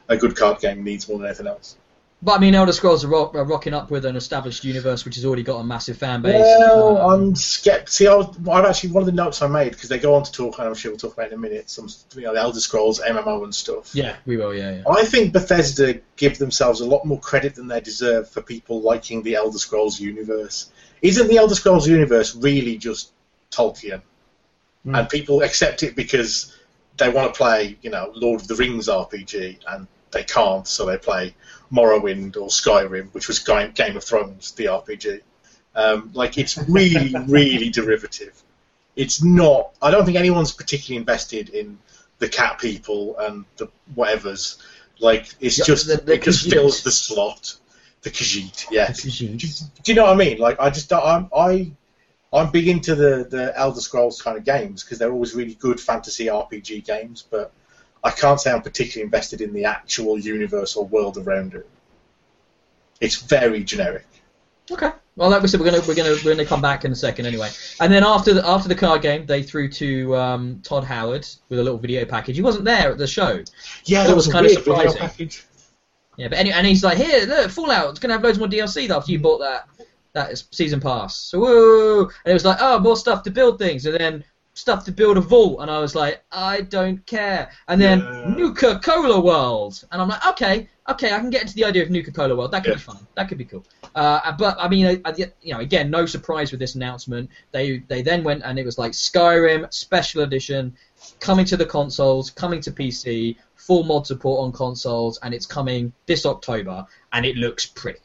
a 0.07 0.17
good 0.17 0.35
card 0.35 0.59
game 0.59 0.83
needs 0.83 1.07
more 1.07 1.17
than 1.17 1.27
anything 1.27 1.47
else. 1.47 1.75
But 2.23 2.37
I 2.37 2.39
mean, 2.39 2.55
Elder 2.55 2.71
Scrolls 2.71 3.03
are, 3.03 3.09
rock, 3.09 3.35
are 3.35 3.43
rocking 3.43 3.73
up 3.73 3.91
with 3.91 4.05
an 4.05 4.15
established 4.15 4.63
universe 4.63 5.03
which 5.03 5.15
has 5.15 5.25
already 5.25 5.43
got 5.43 5.57
a 5.57 5.63
massive 5.63 5.97
fan 5.97 6.21
base. 6.21 6.35
Well, 6.35 6.97
Um, 6.97 7.11
I'm 7.11 7.35
skeptical. 7.35 7.91
See, 7.91 8.07
I 8.07 8.15
was, 8.15 8.37
I've 8.49 8.63
actually 8.63 8.91
one 8.91 9.01
of 9.01 9.07
the 9.07 9.11
notes 9.11 9.41
I 9.41 9.47
made 9.47 9.71
because 9.73 9.89
they 9.89 9.99
go 9.99 10.15
on 10.15 10.23
to 10.23 10.31
talk, 10.31 10.57
and 10.57 10.67
I'm 10.69 10.73
sure 10.73 10.91
we'll 10.91 10.99
talk 10.99 11.13
about 11.13 11.25
it 11.27 11.33
in 11.33 11.39
a 11.39 11.41
minute. 11.41 11.69
Some, 11.69 11.89
you 12.15 12.21
know, 12.21 12.33
the 12.33 12.39
Elder 12.39 12.61
Scrolls 12.61 13.01
MMO 13.01 13.43
and 13.43 13.53
stuff. 13.53 13.93
yeah, 13.93 14.15
we 14.25 14.37
will. 14.37 14.53
Yeah, 14.53 14.77
yeah. 14.77 14.83
I 14.89 15.03
think 15.03 15.33
Bethesda 15.33 15.99
give 16.15 16.37
themselves 16.37 16.79
a 16.79 16.85
lot 16.85 17.03
more 17.05 17.19
credit 17.19 17.55
than 17.55 17.67
they 17.67 17.81
deserve 17.81 18.29
for 18.29 18.41
people 18.41 18.81
liking 18.81 19.21
the 19.23 19.35
Elder 19.35 19.57
Scrolls 19.57 19.99
universe. 19.99 20.71
Isn't 21.01 21.27
the 21.27 21.37
Elder 21.37 21.55
Scrolls 21.55 21.85
universe 21.89 22.37
really 22.37 22.77
just 22.77 23.11
Tolkien? 23.51 24.01
Mm. 24.87 24.97
And 24.97 25.09
people 25.09 25.41
accept 25.41 25.83
it 25.83 25.93
because 25.93 26.55
they 26.97 27.09
want 27.09 27.33
to 27.33 27.37
play, 27.37 27.77
you 27.81 27.89
know, 27.89 28.13
Lord 28.15 28.39
of 28.39 28.47
the 28.47 28.55
Rings 28.55 28.87
RPG, 28.87 29.57
and 29.67 29.87
they 30.13 30.23
can't, 30.23 30.67
so 30.67 30.85
they 30.85 30.97
play 30.97 31.35
Morrowind 31.71 32.37
or 32.37 32.47
Skyrim, 32.47 33.13
which 33.13 33.27
was 33.27 33.39
Game 33.39 33.97
of 33.97 34.03
Thrones, 34.03 34.51
the 34.53 34.65
RPG. 34.65 35.21
Um, 35.75 36.11
like, 36.13 36.37
it's 36.37 36.57
really, 36.69 37.13
really 37.27 37.69
derivative. 37.69 38.41
It's 38.95 39.23
not. 39.23 39.71
I 39.81 39.89
don't 39.91 40.05
think 40.05 40.17
anyone's 40.17 40.51
particularly 40.51 40.97
invested 40.99 41.49
in 41.49 41.79
the 42.19 42.29
cat 42.29 42.59
people 42.59 43.17
and 43.17 43.43
the 43.57 43.67
whatevers. 43.95 44.57
Like, 44.99 45.33
it's 45.39 45.57
Yeah, 45.57 45.65
just 45.65 45.87
the- 45.87 45.97
the 45.97 46.13
it 46.13 46.23
just 46.23 46.49
fills 46.49 46.83
the 46.83 46.91
slot. 46.91 47.55
The 48.03 48.11
Khajiit, 48.11 48.67
yes. 48.69 49.01
Khajiit. 49.03 49.63
Do 49.83 49.91
you 49.91 49.95
know 49.95 50.03
what 50.03 50.13
I 50.13 50.15
mean? 50.15 50.37
Like, 50.37 50.59
I 50.59 50.69
just 50.69 50.91
I'm 50.93 51.29
I 51.35 51.71
I'm 52.31 52.51
big 52.51 52.67
into 52.67 52.93
the 52.95 53.25
the 53.27 53.57
Elder 53.57 53.79
Scrolls 53.81 54.21
kind 54.21 54.37
of 54.37 54.43
games 54.43 54.83
because 54.83 54.99
they're 54.99 55.11
always 55.11 55.33
really 55.33 55.55
good 55.55 55.79
fantasy 55.79 56.25
RPG 56.25 56.85
games, 56.85 57.23
but 57.31 57.51
I 58.03 58.11
can't 58.11 58.39
say 58.39 58.51
I'm 58.51 58.61
particularly 58.61 59.05
invested 59.05 59.41
in 59.41 59.53
the 59.53 59.65
actual 59.65 60.19
universe 60.19 60.75
or 60.75 60.85
world 60.85 61.17
around 61.17 61.53
it. 61.53 61.67
It's 62.99 63.15
very 63.21 63.63
generic. 63.63 64.05
Okay. 64.71 64.91
Well, 65.15 65.29
like 65.29 65.41
we 65.41 65.47
said, 65.47 65.59
we're 65.59 65.69
gonna 65.69 65.83
we're 65.87 65.95
gonna 65.95 66.15
we're 66.25 66.33
gonna 66.35 66.45
come 66.45 66.61
back 66.61 66.85
in 66.85 66.91
a 66.91 66.95
second 66.95 67.25
anyway. 67.27 67.49
And 67.79 67.93
then 67.93 68.03
after 68.03 68.33
the 68.33 68.47
after 68.47 68.67
the 68.67 68.75
card 68.75 69.01
game, 69.03 69.25
they 69.25 69.43
threw 69.43 69.69
to 69.73 70.15
um, 70.17 70.59
Todd 70.63 70.83
Howard 70.83 71.27
with 71.49 71.59
a 71.59 71.63
little 71.63 71.77
video 71.77 72.03
package. 72.05 72.35
He 72.35 72.41
wasn't 72.41 72.65
there 72.65 72.91
at 72.91 72.97
the 72.97 73.05
show. 73.07 73.43
Yeah, 73.85 74.05
That 74.07 74.15
was 74.15 74.27
was 74.27 74.33
weird 74.33 74.47
video 74.47 74.63
surprising. 74.63 74.99
package. 74.99 75.45
Yeah, 76.17 76.29
but 76.29 76.37
anyway, 76.39 76.55
and 76.57 76.67
he's 76.67 76.83
like, 76.83 76.97
here, 76.97 77.25
look, 77.25 77.51
Fallout. 77.51 77.89
It's 77.91 77.99
gonna 77.99 78.13
have 78.15 78.23
loads 78.23 78.39
more 78.39 78.47
DLC 78.47 78.89
after 78.89 79.11
you 79.11 79.19
bought 79.19 79.39
that 79.39 79.67
that 80.13 80.43
season 80.51 80.79
pass. 80.79 81.15
So 81.15 81.39
woo! 81.39 82.01
And 82.01 82.11
it 82.25 82.33
was 82.33 82.45
like, 82.45 82.57
oh, 82.59 82.79
more 82.79 82.97
stuff 82.97 83.23
to 83.23 83.31
build 83.31 83.59
things, 83.59 83.85
and 83.85 83.95
then 83.95 84.23
stuff 84.55 84.85
to 84.85 84.91
build 84.91 85.17
a 85.17 85.21
vault. 85.21 85.61
And 85.61 85.69
I 85.71 85.79
was 85.79 85.95
like, 85.95 86.23
I 86.31 86.61
don't 86.61 87.03
care. 87.05 87.49
And 87.67 87.81
then 87.81 87.99
Yeah. 87.99 88.33
Nuka 88.35 88.79
Cola 88.79 89.19
World, 89.19 89.83
and 89.91 90.01
I'm 90.01 90.07
like, 90.07 90.25
okay, 90.27 90.67
okay, 90.89 91.11
I 91.13 91.19
can 91.19 91.29
get 91.29 91.41
into 91.41 91.55
the 91.55 91.65
idea 91.65 91.81
of 91.83 91.89
Nuka 91.89 92.11
Cola 92.11 92.35
World. 92.35 92.51
That 92.51 92.63
could 92.63 92.73
be 92.75 92.79
fun. 92.79 92.97
That 93.15 93.29
could 93.29 93.37
be 93.37 93.45
cool. 93.45 93.65
Uh, 93.95 94.31
but 94.37 94.55
I 94.59 94.67
mean, 94.69 94.85
I, 94.85 95.01
I, 95.09 95.13
you 95.41 95.53
know, 95.53 95.59
again, 95.59 95.89
no 95.89 96.05
surprise 96.05 96.51
with 96.51 96.59
this 96.59 96.75
announcement. 96.75 97.29
They 97.51 97.79
they 97.87 98.01
then 98.01 98.23
went 98.23 98.43
and 98.43 98.57
it 98.59 98.65
was 98.65 98.77
like 98.77 98.91
Skyrim 98.93 99.71
Special 99.73 100.21
Edition 100.23 100.75
coming 101.19 101.45
to 101.45 101.57
the 101.57 101.65
consoles, 101.65 102.29
coming 102.29 102.59
to 102.61 102.71
PC, 102.71 103.35
full 103.55 103.83
mod 103.83 104.05
support 104.07 104.43
on 104.43 104.51
consoles, 104.51 105.19
and 105.23 105.33
it's 105.33 105.45
coming 105.45 105.93
this 106.05 106.25
October, 106.25 106.85
and 107.11 107.25
it 107.25 107.35
looks 107.37 107.65
pretty. 107.65 107.99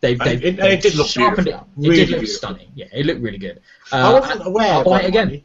They've, 0.00 0.18
they've, 0.18 0.44
it- 0.44 0.58
and 0.60 0.68
it 0.72 0.80
did 0.80 0.94
look 0.94 1.08
sharpened 1.08 1.46
beautiful. 1.46 1.68
it. 1.76 1.84
It 1.84 1.88
Really 1.88 1.96
did 2.04 2.10
look 2.10 2.20
beautiful. 2.20 2.48
stunning. 2.48 2.68
Yeah, 2.76 2.86
it 2.92 3.04
looked 3.06 3.20
really 3.20 3.38
good. 3.38 3.60
I 3.92 4.00
Uh, 4.02 4.20
wasn't 4.20 4.46
aware. 4.46 4.72
I'll 4.74 4.84
buy 4.84 5.00
it 5.02 5.08
again. 5.08 5.28
way. 5.30 5.44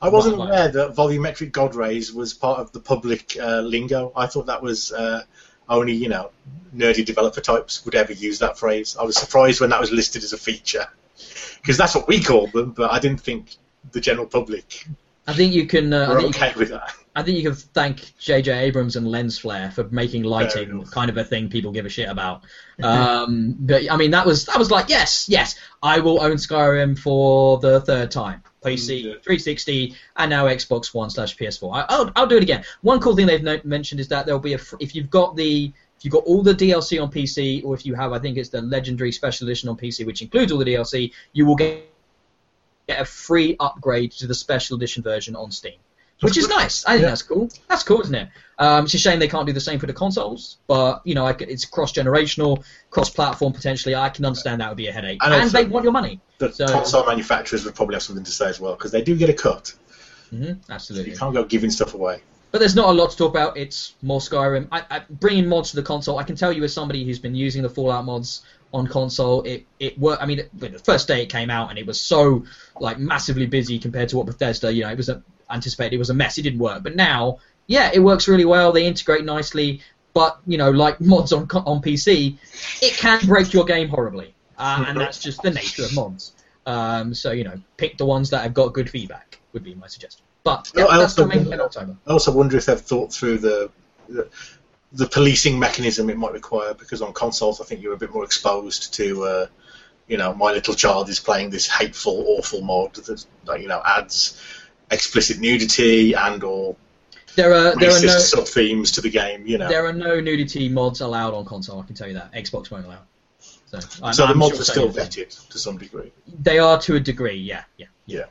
I 0.00 0.08
wasn't 0.08 0.36
aware 0.36 0.68
that 0.68 0.94
volumetric 0.94 1.52
God 1.52 1.74
rays 1.74 2.12
was 2.12 2.34
part 2.34 2.60
of 2.60 2.72
the 2.72 2.80
public 2.80 3.36
uh, 3.40 3.60
lingo. 3.60 4.12
I 4.14 4.26
thought 4.26 4.46
that 4.46 4.62
was 4.62 4.92
uh, 4.92 5.22
only 5.68 5.94
you 5.94 6.08
know 6.08 6.30
nerdy 6.74 7.04
developer 7.04 7.40
types 7.40 7.84
would 7.84 7.94
ever 7.94 8.12
use 8.12 8.40
that 8.40 8.58
phrase. 8.58 8.96
I 8.98 9.04
was 9.04 9.16
surprised 9.16 9.60
when 9.60 9.70
that 9.70 9.80
was 9.80 9.92
listed 9.92 10.24
as 10.24 10.32
a 10.32 10.38
feature 10.38 10.86
because 11.60 11.78
that's 11.78 11.94
what 11.94 12.08
we 12.08 12.22
call 12.22 12.48
them, 12.48 12.72
but 12.72 12.90
I 12.90 12.98
didn't 12.98 13.20
think 13.20 13.56
the 13.92 14.00
general 14.00 14.26
public 14.26 14.86
I 15.26 15.32
think 15.32 15.54
you 15.54 15.66
can. 15.66 15.92
Uh, 15.92 16.06
I 16.10 16.20
think 16.20 16.22
you 16.38 16.44
okay 16.46 16.52
with 16.58 16.68
that. 16.70 16.92
I 17.16 17.22
think 17.22 17.38
you 17.38 17.44
can 17.44 17.54
thank 17.54 18.18
J.J. 18.18 18.50
Abrams 18.52 18.96
and 18.96 19.06
Lens 19.08 19.38
Flare 19.38 19.70
for 19.70 19.84
making 19.84 20.24
lighting 20.24 20.84
kind 20.86 21.08
of 21.08 21.16
a 21.16 21.22
thing 21.22 21.48
people 21.48 21.70
give 21.70 21.86
a 21.86 21.88
shit 21.88 22.08
about. 22.08 22.42
Um, 22.82 23.54
but 23.60 23.88
I 23.88 23.96
mean, 23.96 24.10
that 24.10 24.26
was 24.26 24.46
that 24.46 24.58
was 24.58 24.68
like, 24.70 24.88
yes, 24.88 25.28
yes, 25.28 25.54
I 25.80 26.00
will 26.00 26.20
own 26.20 26.36
Skyrim 26.38 26.98
for 26.98 27.58
the 27.60 27.80
third 27.82 28.10
time. 28.10 28.42
PC, 28.64 29.02
Mm, 29.02 29.04
yeah. 29.04 29.10
360, 29.22 29.94
and 30.16 30.30
now 30.30 30.46
Xbox 30.46 30.92
One 30.92 31.08
slash 31.08 31.36
PS4. 31.36 31.72
I, 31.72 31.86
I'll, 31.88 32.10
I'll 32.16 32.26
do 32.26 32.36
it 32.36 32.42
again. 32.42 32.64
One 32.80 32.98
cool 32.98 33.14
thing 33.14 33.26
they've 33.26 33.42
no- 33.42 33.60
mentioned 33.62 34.00
is 34.00 34.08
that 34.08 34.26
there'll 34.26 34.40
be 34.40 34.54
a 34.54 34.58
fr- 34.58 34.76
if 34.80 34.94
you've 34.96 35.08
got 35.10 35.36
the 35.36 35.72
if 35.98 36.04
you've 36.04 36.12
got 36.12 36.24
all 36.24 36.42
the 36.42 36.52
DLC 36.54 37.00
on 37.00 37.12
PC, 37.12 37.64
or 37.64 37.74
if 37.74 37.86
you 37.86 37.94
have, 37.94 38.12
I 38.12 38.18
think 38.18 38.38
it's 38.38 38.48
the 38.48 38.60
Legendary 38.62 39.12
Special 39.12 39.46
Edition 39.46 39.68
on 39.68 39.76
PC, 39.76 40.04
which 40.04 40.20
includes 40.20 40.50
all 40.50 40.58
the 40.58 40.64
DLC, 40.64 41.12
you 41.32 41.46
will 41.46 41.54
get 41.56 41.86
get 42.88 43.00
a 43.00 43.04
free 43.04 43.56
upgrade 43.60 44.12
to 44.12 44.26
the 44.26 44.34
Special 44.34 44.76
Edition 44.76 45.02
version 45.02 45.34
on 45.36 45.50
Steam. 45.50 45.78
which 46.20 46.36
is 46.36 46.48
nice. 46.60 46.84
I 46.84 46.92
think 46.92 47.02
Yeah. 47.02 47.08
that's 47.08 47.22
cool. 47.22 47.48
That's 47.68 47.82
cool, 47.82 48.00
isn't 48.02 48.14
it? 48.14 48.28
Um, 48.58 48.84
it's 48.84 48.94
a 48.94 48.98
shame 48.98 49.18
they 49.18 49.26
can't 49.28 49.46
do 49.46 49.52
the 49.52 49.60
same 49.60 49.78
for 49.80 49.86
the 49.86 49.92
consoles, 49.92 50.58
but 50.68 51.00
you 51.04 51.14
know, 51.14 51.26
I 51.26 51.36
c 51.36 51.44
it's 51.46 51.64
cross-generational, 51.64 52.64
cross-platform 52.90 53.52
potentially. 53.52 53.94
I 53.96 54.08
can 54.10 54.24
understand 54.24 54.60
that 54.60 54.68
would 54.68 54.76
be 54.76 54.86
a 54.86 54.92
headache, 54.92 55.18
And 55.24 55.34
and, 55.34 55.50
they 55.50 55.64
want 55.64 55.82
your 55.82 55.92
money. 55.92 56.20
The 56.38 56.52
So- 56.52 56.66
console 56.68 57.04
manufacturers 57.06 57.64
would 57.64 57.74
probably 57.74 57.94
have 57.96 58.02
something 58.02 58.24
to 58.24 58.30
say 58.30 58.48
as 58.48 58.60
well 58.60 58.74
because 58.74 58.92
they 58.92 59.02
do 59.02 59.16
get 59.16 59.28
a 59.28 59.34
cut. 59.34 59.74
hmm 60.30 60.52
absolutely. 60.70 61.12
You 61.12 61.18
can't 61.18 61.34
go 61.34 61.44
giving 61.44 61.70
stuff 61.70 61.94
away. 61.94 62.22
But 62.52 62.58
there's 62.60 62.76
not 62.76 62.88
a 62.88 62.92
lot 62.92 63.10
to 63.10 63.16
talk 63.16 63.30
about. 63.32 63.56
It's 63.56 63.94
more 64.00 64.20
Skyrim. 64.20 64.68
I, 64.70 64.84
I, 64.88 65.02
bringing 65.10 65.48
mods 65.48 65.70
to 65.70 65.76
the 65.76 65.82
console, 65.82 66.18
I 66.18 66.22
can 66.22 66.36
tell 66.36 66.52
you 66.52 66.62
as 66.62 66.72
somebody 66.72 67.04
who's 67.04 67.18
been 67.18 67.34
using 67.34 67.62
the 67.64 67.68
Fallout 67.68 68.04
mods 68.04 68.42
on 68.74 68.88
console, 68.88 69.42
it 69.42 69.64
it 69.78 69.98
worked. 69.98 70.20
I 70.22 70.26
mean, 70.26 70.42
the 70.52 70.78
first 70.80 71.06
day 71.06 71.22
it 71.22 71.26
came 71.26 71.48
out, 71.48 71.70
and 71.70 71.78
it 71.78 71.86
was 71.86 72.00
so 72.00 72.44
like 72.80 72.98
massively 72.98 73.46
busy 73.46 73.78
compared 73.78 74.08
to 74.10 74.16
what 74.16 74.26
Bethesda. 74.26 74.72
You 74.72 74.82
know, 74.82 74.90
it 74.90 74.96
was 74.96 75.08
a, 75.08 75.22
anticipated. 75.48 75.94
It 75.94 75.98
was 75.98 76.10
a 76.10 76.14
mess. 76.14 76.36
It 76.36 76.42
didn't 76.42 76.58
work. 76.58 76.82
But 76.82 76.96
now, 76.96 77.38
yeah, 77.68 77.90
it 77.94 78.00
works 78.00 78.26
really 78.26 78.44
well. 78.44 78.72
They 78.72 78.86
integrate 78.86 79.24
nicely. 79.24 79.80
But 80.12 80.38
you 80.46 80.58
know, 80.58 80.70
like 80.70 81.00
mods 81.00 81.32
on 81.32 81.42
on 81.52 81.80
PC, 81.80 82.36
it 82.82 82.94
can 82.94 83.20
break 83.26 83.52
your 83.52 83.64
game 83.64 83.88
horribly, 83.88 84.34
uh, 84.58 84.84
and 84.88 85.00
that's 85.00 85.20
just 85.20 85.40
the 85.42 85.50
nature 85.50 85.84
of 85.84 85.94
mods. 85.94 86.32
Um, 86.66 87.14
so 87.14 87.30
you 87.30 87.44
know, 87.44 87.60
pick 87.76 87.96
the 87.96 88.06
ones 88.06 88.30
that 88.30 88.42
have 88.42 88.54
got 88.54 88.72
good 88.74 88.90
feedback. 88.90 89.38
Would 89.52 89.64
be 89.64 89.74
my 89.76 89.86
suggestion. 89.86 90.24
But 90.42 90.72
yeah, 90.76 90.86
I 90.86 90.98
that's 90.98 91.18
also- 91.18 91.30
coming 91.30 91.52
in 91.52 91.60
October. 91.60 91.96
I 92.06 92.12
also 92.12 92.32
wonder 92.32 92.56
if 92.56 92.66
they've 92.66 92.80
thought 92.80 93.12
through 93.12 93.38
the, 93.38 93.70
the 94.94 95.06
policing 95.06 95.58
mechanism 95.58 96.08
it 96.08 96.16
might 96.16 96.32
require 96.32 96.72
because 96.74 97.02
on 97.02 97.12
consoles 97.12 97.60
I 97.60 97.64
think 97.64 97.82
you're 97.82 97.94
a 97.94 97.98
bit 97.98 98.12
more 98.14 98.24
exposed 98.24 98.94
to 98.94 99.24
uh, 99.24 99.46
you 100.08 100.16
know 100.16 100.34
my 100.34 100.52
little 100.52 100.74
child 100.74 101.08
is 101.08 101.18
playing 101.20 101.50
this 101.50 101.66
hateful 101.66 102.24
awful 102.28 102.60
mod 102.62 102.94
that 102.94 103.60
you 103.60 103.68
know 103.68 103.82
adds 103.84 104.40
explicit 104.90 105.40
nudity 105.40 106.14
and 106.14 106.44
or 106.44 106.76
There 107.34 107.52
are 107.52 107.74
there 107.76 107.90
are 107.90 107.92
racist 107.92 108.04
no 108.04 108.18
sub 108.18 108.46
themes 108.46 108.92
to 108.92 109.00
the 109.00 109.10
game 109.10 109.46
you 109.46 109.58
know 109.58 109.68
there 109.68 109.84
are 109.84 109.92
no 109.92 110.20
nudity 110.20 110.68
mods 110.68 111.00
allowed 111.00 111.34
on 111.34 111.44
console. 111.44 111.80
I 111.80 111.86
can 111.86 111.96
tell 111.96 112.08
you 112.08 112.14
that 112.14 112.32
Xbox 112.32 112.70
won't 112.70 112.86
allow. 112.86 113.02
So, 113.66 113.78
I'm- 114.02 114.14
so 114.14 114.22
the 114.26 114.32
I'm 114.32 114.38
mods 114.38 114.52
sure 114.52 114.60
are 114.60 114.64
still 114.64 114.90
vetted 114.90 115.48
to 115.48 115.58
some 115.58 115.76
degree 115.78 116.12
They 116.42 116.58
are 116.60 116.80
to 116.82 116.94
a 116.94 117.00
degree, 117.00 117.36
yeah, 117.36 117.64
yeah. 117.76 117.86
yeah 118.06 118.26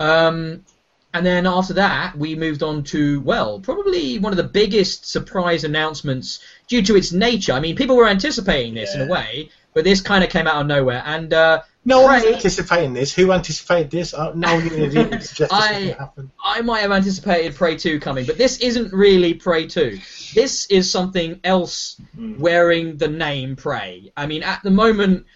Um, 0.00 0.64
and 1.12 1.24
then 1.26 1.46
after 1.46 1.74
that, 1.74 2.16
we 2.16 2.34
moved 2.34 2.62
on 2.62 2.84
to 2.84 3.20
well, 3.22 3.58
probably 3.60 4.18
one 4.18 4.32
of 4.32 4.36
the 4.36 4.44
biggest 4.44 5.08
surprise 5.10 5.64
announcements 5.64 6.38
due 6.68 6.82
to 6.82 6.96
its 6.96 7.12
nature. 7.12 7.52
I 7.52 7.60
mean, 7.60 7.76
people 7.76 7.96
were 7.96 8.06
anticipating 8.08 8.74
this 8.74 8.94
in 8.94 9.02
a 9.02 9.06
way, 9.06 9.50
but 9.74 9.84
this 9.84 10.00
kind 10.00 10.22
of 10.22 10.30
came 10.30 10.46
out 10.46 10.60
of 10.60 10.66
nowhere. 10.66 11.02
And 11.04 11.32
uh, 11.34 11.62
no 11.84 12.02
one 12.02 12.12
was 12.22 12.24
anticipating 12.24 12.92
this 12.92 13.12
who 13.14 13.32
anticipated 13.32 13.90
this 13.90 14.14
oh, 14.14 14.32
no 14.34 14.54
one 14.54 14.66
even 14.66 14.90
did 14.90 15.22
suggest 15.22 15.38
this 15.38 15.50
I- 15.52 15.56
was 15.58 15.70
going 15.78 15.88
to 15.88 15.98
happen 15.98 16.30
I 16.44 16.60
might 16.60 16.80
have 16.80 16.92
anticipated 16.92 17.54
Prey 17.54 17.76
2 17.76 17.98
coming, 18.00 18.24
but 18.26 18.36
this 18.38 18.58
isn't 18.58 18.92
really 18.92 19.34
Prey 19.34 19.66
2. 19.66 19.98
This 20.34 20.66
is 20.66 20.90
something 20.90 21.40
else 21.44 21.96
Hmm. 22.14 22.38
wearing 22.38 22.96
the 22.98 23.08
name 23.08 23.56
Prey. 23.56 24.12
I 24.16 24.26
mean, 24.26 24.42
at 24.42 24.62
the 24.62 24.70
moment, 24.70 25.26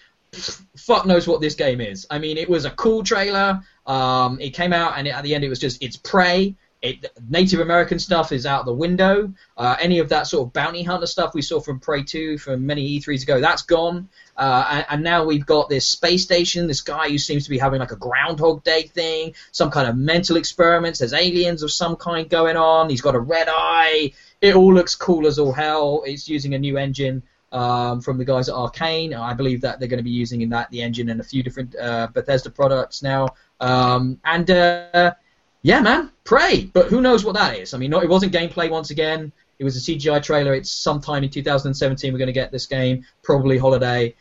fuck 0.77 1.07
knows 1.07 1.27
what 1.27 1.41
this 1.41 1.55
game 1.55 1.81
is. 1.81 2.07
I 2.11 2.19
mean, 2.19 2.37
it 2.37 2.49
was 2.49 2.65
a 2.65 2.71
cool 2.71 3.03
trailer. 3.03 3.63
Um, 3.87 4.41
it 4.41 4.51
came 4.51 4.73
out, 4.73 4.99
and 4.99 5.09
at 5.09 5.23
the 5.25 5.35
end, 5.35 5.45
it 5.45 5.49
was 5.49 5.59
just 5.59 5.83
it's 5.83 5.97
Prey. 5.97 6.55
It, 6.83 7.07
Native 7.31 7.61
American 7.61 7.99
stuff 7.99 8.31
is 8.31 8.45
out 8.45 8.67
the 8.67 8.75
window. 8.75 9.33
Uh, 9.57 9.75
any 9.81 10.01
of 10.01 10.11
that 10.11 10.27
sort 10.27 10.47
of 10.47 10.53
bounty 10.53 10.83
hunter 10.83 11.07
stuff 11.07 11.33
we 11.33 11.41
saw 11.41 11.59
from 11.59 11.81
Prey 11.81 12.03
2 12.03 12.37
from 12.37 12.67
many 12.67 13.01
E3s 13.01 13.23
ago, 13.23 13.41
that's 13.41 13.63
gone. 13.63 14.11
Uh, 14.37 14.67
and, 14.71 14.87
and 14.91 15.03
now 15.03 15.25
we've 15.25 15.47
got 15.47 15.71
this 15.71 15.89
space 15.89 16.25
station, 16.25 16.67
this 16.67 16.83
guy 16.83 17.09
who 17.09 17.17
seems 17.17 17.45
to 17.45 17.51
be 17.51 17.57
having 17.57 17.81
like 17.81 17.93
a 17.93 17.97
Groundhog 17.97 18.65
Day 18.65 18.83
thing, 18.83 19.35
some 19.51 19.71
kind 19.71 19.89
of 19.89 19.97
mental 19.97 20.37
experiments. 20.37 20.99
There's 20.99 21.15
aliens 21.15 21.63
of 21.63 21.73
some 21.73 21.97
kind 21.97 22.29
going 22.29 22.59
on. 22.59 22.91
He's 22.91 23.01
got 23.01 23.15
a 23.15 23.21
red 23.21 23.49
eye. 23.49 24.13
It 24.43 24.55
all 24.55 24.75
looks 24.75 24.95
cool 24.95 25.27
as 25.27 25.39
all 25.39 25.53
hell. 25.53 26.03
It's 26.05 26.29
using 26.29 26.53
a 26.53 26.59
new 26.59 26.77
engine 26.77 27.23
um, 27.55 28.01
from 28.01 28.19
the 28.19 28.25
guys 28.25 28.49
at 28.49 28.55
Arcane. 28.55 29.15
I 29.15 29.33
believe 29.33 29.61
that 29.63 29.79
they're 29.79 29.89
going 29.89 29.99
to 29.99 30.05
be 30.05 30.11
using 30.11 30.43
in 30.43 30.51
that 30.51 30.71
the 30.71 30.83
engine 30.83 31.09
and 31.09 31.21
a 31.21 31.25
few 31.25 31.43
different 31.43 31.75
uh, 31.77 32.09
Bethesda 32.13 32.51
products 32.51 33.03
now. 33.03 33.29
Um, 33.61 34.21
and 34.25 34.51
uh, 34.51 35.15
yeah, 35.63 35.81
man, 35.81 36.11
Prey. 36.25 36.65
But 36.65 36.89
who 36.89 37.01
knows 37.01 37.25
what 37.25 37.35
that 37.37 37.57
is? 37.57 37.73
I 37.73 37.79
mean, 37.79 37.91
not, 37.91 38.03
it 38.03 38.11
wasn't 38.11 38.33
gameplay 38.33 38.69
once 38.69 38.91
again. 38.91 39.33
It 39.61 39.65
was 39.65 39.77
a 39.77 39.93
CGI 39.93 40.21
trailer. 40.21 40.53
It's 40.53 40.71
sometime 40.71 41.23
in 41.23 41.31
2017 41.31 42.13
we're 42.13 42.19
going 42.19 42.27
to 42.27 42.33
get 42.33 42.51
this 42.51 42.67
game, 42.67 43.07
probably 43.23 43.57
holiday. 43.57 44.15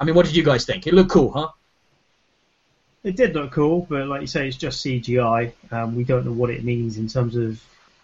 I 0.00 0.04
mean, 0.04 0.14
what 0.14 0.24
did 0.24 0.34
you 0.34 0.42
guys 0.42 0.64
think? 0.64 0.86
It 0.86 0.94
looked 0.94 1.10
cool, 1.10 1.30
huh? 1.30 1.50
It 3.04 3.16
did 3.16 3.34
look 3.34 3.52
cool, 3.52 3.86
but 3.90 4.06
like 4.06 4.22
you 4.22 4.26
say, 4.26 4.48
it's 4.48 4.56
just 4.56 4.84
CGI. 4.84 5.52
Um, 5.70 5.94
we 5.94 6.04
don't 6.04 6.24
know 6.24 6.32
what 6.32 6.50
it 6.50 6.64
means 6.64 6.96
in 6.96 7.08
terms 7.08 7.36
of 7.36 7.62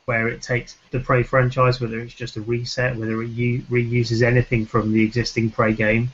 where 0.08 0.28
it 0.28 0.40
takes 0.40 0.78
the 0.90 0.98
Prey 0.98 1.22
franchise, 1.22 1.82
whether 1.82 2.00
it's 2.00 2.14
just 2.14 2.38
a 2.38 2.40
reset, 2.40 2.96
whether 2.96 3.22
it 3.22 3.28
u- 3.28 3.60
reuses 3.70 4.22
anything 4.22 4.64
from 4.64 4.90
the 4.90 5.02
existing 5.04 5.50
Prey 5.50 5.74
game. 5.74 6.08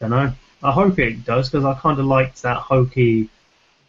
I 0.00 0.04
Don't 0.04 0.10
know. 0.10 0.32
I 0.62 0.70
hope 0.70 0.98
it 0.98 1.24
does 1.24 1.48
because 1.48 1.64
I 1.64 1.72
kind 1.72 1.98
of 1.98 2.04
liked 2.04 2.42
that 2.42 2.58
hokey 2.58 3.30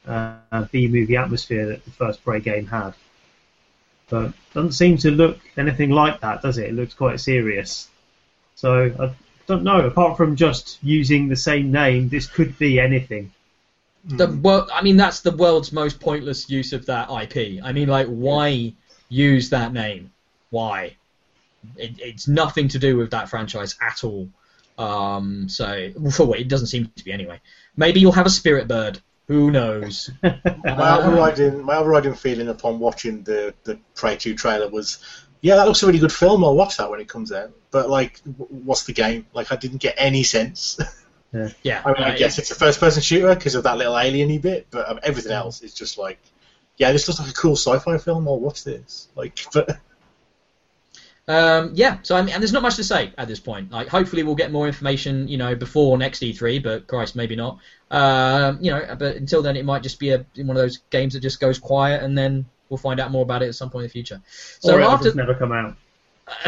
uh, 0.08 0.38
B 0.72 0.88
movie 0.88 1.18
atmosphere 1.18 1.66
that 1.68 1.84
the 1.84 1.92
first 1.92 2.24
Prey 2.24 2.40
game 2.40 2.68
had. 2.68 2.94
But 4.10 4.32
doesn't 4.54 4.72
seem 4.72 4.98
to 5.00 5.12
look 5.12 5.40
anything 5.58 5.90
like 5.90 6.22
that, 6.22 6.42
does 6.42 6.58
it? 6.58 6.70
It 6.70 6.74
looks 6.74 6.94
quite 6.94 7.20
serious. 7.20 7.90
So 8.56 8.96
I 8.98 9.14
don't 9.46 9.64
know. 9.64 9.86
Apart 9.86 10.16
from 10.16 10.38
just 10.38 10.80
using 10.82 11.28
the 11.28 11.36
same 11.36 11.70
name, 11.70 12.08
this 12.08 12.28
could 12.28 12.58
be 12.58 12.80
anything. 12.80 13.34
The 14.06 14.28
well, 14.42 14.70
I 14.74 14.82
mean, 14.82 14.96
that's 14.96 15.20
the 15.20 15.32
world's 15.32 15.74
most 15.74 16.00
pointless 16.00 16.50
use 16.50 16.72
of 16.72 16.86
that 16.86 17.10
IP. 17.10 17.62
I 17.62 17.74
mean, 17.74 17.90
like, 17.90 18.08
why 18.08 18.74
use 19.10 19.50
that 19.50 19.74
name? 19.74 20.12
Why? 20.50 20.96
It, 21.78 21.96
it's 22.00 22.28
nothing 22.28 22.68
to 22.70 22.80
do 22.80 22.98
with 22.98 23.12
that 23.12 23.30
franchise 23.30 23.76
at 23.82 24.04
all. 24.04 24.30
Um, 24.78 25.50
so, 25.50 25.92
for 26.12 26.26
what 26.26 26.40
it 26.40 26.48
doesn't 26.48 26.68
seem 26.68 26.92
to 26.96 27.04
be 27.04 27.12
anyway. 27.12 27.40
Maybe 27.78 28.00
you'll 28.00 28.12
have 28.12 28.26
a 28.26 28.32
spirit 28.32 28.68
bird. 28.68 29.00
Who 29.28 29.52
knows? 29.52 30.10
my 30.24 30.98
overriding 30.98 31.64
my 31.64 31.78
overriding 31.78 32.16
feeling 32.16 32.50
upon 32.50 32.80
watching 32.80 33.24
the 33.24 33.54
the 33.64 33.80
Prey 33.96 34.18
2 34.18 34.36
trailer 34.36 34.68
was, 34.68 34.98
yeah, 35.42 35.56
that 35.56 35.68
looks 35.68 35.84
a 35.84 35.88
really 35.88 36.00
good 36.00 36.12
film. 36.12 36.44
I'll 36.44 36.56
watch 36.56 36.78
that 36.78 36.90
when 36.90 37.00
it 37.00 37.08
comes 37.08 37.32
out. 37.32 37.52
But 37.72 37.90
like, 37.90 38.20
what's 38.26 38.84
the 38.84 38.94
game? 38.94 39.28
Like, 39.34 39.52
I 39.52 39.56
didn't 39.56 39.78
get 39.78 39.96
any 39.98 40.24
sense. 40.24 40.80
Yeah. 41.64 41.82
I 41.84 41.94
mean, 41.94 42.04
I 42.04 42.14
uh, 42.14 42.18
guess 42.18 42.38
it's 42.38 42.52
a 42.52 42.56
first-person 42.56 43.02
shooter 43.02 43.34
because 43.34 43.56
of 43.56 43.64
that 43.64 43.78
little 43.78 43.96
alieny 43.96 44.40
bit, 44.40 44.68
but 44.70 44.90
um, 44.90 45.00
everything 45.02 45.32
else 45.32 45.62
is 45.62 45.74
just 45.74 45.98
like, 45.98 46.20
yeah, 46.78 46.92
this 46.92 47.08
looks 47.08 47.20
like 47.20 47.30
a 47.30 47.34
cool 47.34 47.56
sci-fi 47.56 47.98
film. 47.98 48.28
I'll 48.28 48.40
watch 48.40 48.64
this. 48.64 49.08
Like, 49.16 49.40
but 49.54 49.80
Um, 51.28 51.72
yeah, 51.74 52.00
so 52.04 52.16
I 52.16 52.22
mean, 52.22 52.34
and 52.34 52.42
there's 52.42 52.52
not 52.52 52.64
much 52.64 52.76
to 52.76 52.84
say 52.84 53.14
at 53.18 53.28
this 53.28 53.40
point. 53.40 53.72
Like, 53.72 53.88
hopefully, 53.88 54.24
we'll 54.24 54.36
get 54.36 54.52
more 54.52 54.68
information, 54.68 55.28
you 55.28 55.38
know, 55.38 55.56
before 55.56 55.98
next 55.98 56.22
E3. 56.22 56.62
But 56.64 56.88
Christ, 56.88 57.16
maybe 57.16 57.36
not. 57.36 57.60
Um, 57.92 58.58
you 58.62 58.72
know, 58.72 58.96
but 58.98 59.16
until 59.16 59.42
then, 59.42 59.56
it 59.56 59.66
might 59.66 59.84
just 59.84 60.00
be 60.00 60.10
a 60.12 60.26
one 60.36 60.50
of 60.50 60.56
those 60.56 60.80
games 60.90 61.14
that 61.14 61.22
just 61.22 61.40
goes 61.40 61.60
quiet, 61.60 62.04
and 62.04 62.18
then 62.18 62.46
we'll 62.70 62.78
find 62.78 63.00
out 63.00 63.12
more 63.12 63.24
about 63.24 63.44
it 63.44 63.48
at 63.48 63.56
some 63.56 63.70
point 63.70 63.84
in 63.84 63.88
the 63.88 63.92
future. 63.92 64.22
So 64.60 64.74
or 64.74 64.80
it'll 64.80 64.92
after 64.92 65.06
just 65.06 65.16
never 65.16 65.36
come 65.36 65.52
out. 65.52 65.76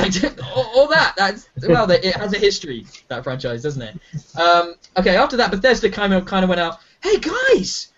all, 0.56 0.72
all 0.76 0.88
that, 0.88 1.16
that's 1.18 1.50
well, 1.68 1.90
it 1.92 2.16
has 2.16 2.34
a 2.34 2.40
history 2.40 2.86
that 3.10 3.24
franchise, 3.24 3.62
doesn't 3.62 3.82
it? 3.82 4.00
Um, 4.40 4.76
okay, 4.98 5.18
after 5.18 5.38
that, 5.38 5.52
Bethesda 5.52 5.90
kind 5.90 6.14
of 6.14 6.26
kind 6.26 6.44
of 6.44 6.50
went 6.50 6.62
out. 6.62 6.80
Hey 7.02 7.20
guys, 7.20 7.92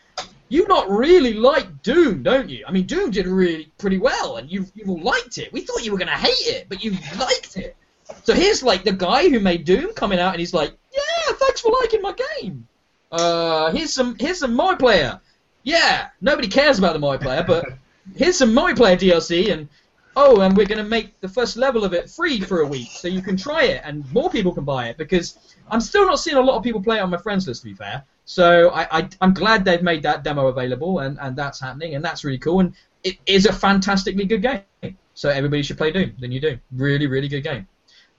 you 0.49 0.67
not 0.67 0.89
really 0.89 1.33
like 1.33 1.81
Doom, 1.83 2.23
don't 2.23 2.49
you? 2.49 2.63
I 2.67 2.71
mean, 2.71 2.85
Doom 2.85 3.11
did 3.11 3.27
really 3.27 3.71
pretty 3.77 3.97
well, 3.97 4.37
and 4.37 4.51
you 4.51 4.65
you 4.75 4.85
all 4.87 5.01
liked 5.01 5.37
it. 5.37 5.51
We 5.51 5.61
thought 5.61 5.83
you 5.83 5.91
were 5.91 5.97
gonna 5.97 6.11
hate 6.11 6.55
it, 6.55 6.67
but 6.69 6.83
you 6.83 6.91
liked 7.19 7.57
it. 7.57 7.75
So 8.23 8.33
here's 8.33 8.63
like 8.63 8.83
the 8.83 8.93
guy 8.93 9.29
who 9.29 9.39
made 9.39 9.65
Doom 9.65 9.93
coming 9.93 10.19
out, 10.19 10.33
and 10.33 10.39
he's 10.39 10.53
like, 10.53 10.73
"Yeah, 10.93 11.33
thanks 11.33 11.61
for 11.61 11.71
liking 11.81 12.01
my 12.01 12.15
game. 12.41 12.67
Uh, 13.11 13.71
here's 13.71 13.93
some 13.93 14.15
here's 14.19 14.39
some 14.39 14.57
multiplayer. 14.57 15.19
Yeah, 15.63 16.09
nobody 16.21 16.47
cares 16.47 16.79
about 16.79 16.93
the 16.93 16.99
multiplayer, 16.99 17.45
but 17.45 17.65
here's 18.15 18.37
some 18.37 18.53
multiplayer 18.53 18.97
DLC, 18.97 19.51
and 19.51 19.67
oh, 20.15 20.41
and 20.41 20.57
we're 20.57 20.65
going 20.65 20.83
to 20.83 20.83
make 20.83 21.19
the 21.21 21.29
first 21.29 21.57
level 21.57 21.83
of 21.83 21.93
it 21.93 22.09
free 22.09 22.41
for 22.41 22.61
a 22.61 22.67
week, 22.67 22.89
so 22.89 23.07
you 23.07 23.21
can 23.21 23.37
try 23.37 23.63
it, 23.63 23.81
and 23.85 24.11
more 24.11 24.29
people 24.29 24.53
can 24.53 24.65
buy 24.65 24.87
it, 24.87 24.97
because 24.97 25.37
I'm 25.69 25.79
still 25.79 26.05
not 26.05 26.19
seeing 26.19 26.37
a 26.37 26.41
lot 26.41 26.57
of 26.57 26.63
people 26.63 26.81
play 26.81 26.97
it 26.97 27.01
on 27.01 27.11
my 27.11 27.17
friends 27.17 27.47
list, 27.47 27.61
to 27.61 27.67
be 27.67 27.75
fair. 27.75 28.03
So 28.29 28.71
I, 28.73 29.07
I'm 29.21 29.33
glad 29.33 29.63
they've 29.63 29.81
made 29.81 30.03
that 30.03 30.21
demo 30.21 30.47
available, 30.47 30.99
and, 30.99 31.17
and 31.21 31.33
that's 31.33 31.61
happening, 31.61 31.95
and 31.95 32.03
that's 32.03 32.25
really 32.25 32.37
cool, 32.37 32.59
and 32.59 32.73
it 33.01 33.15
is 33.25 33.45
a 33.45 33.53
fantastically 33.53 34.25
good 34.25 34.41
game. 34.41 34.97
So 35.13 35.29
everybody 35.29 35.63
should 35.63 35.77
play 35.77 35.91
Doom, 35.91 36.13
then 36.19 36.33
you 36.33 36.41
do. 36.41 36.59
Really, 36.73 37.07
really 37.07 37.29
good 37.29 37.41
game. 37.41 37.69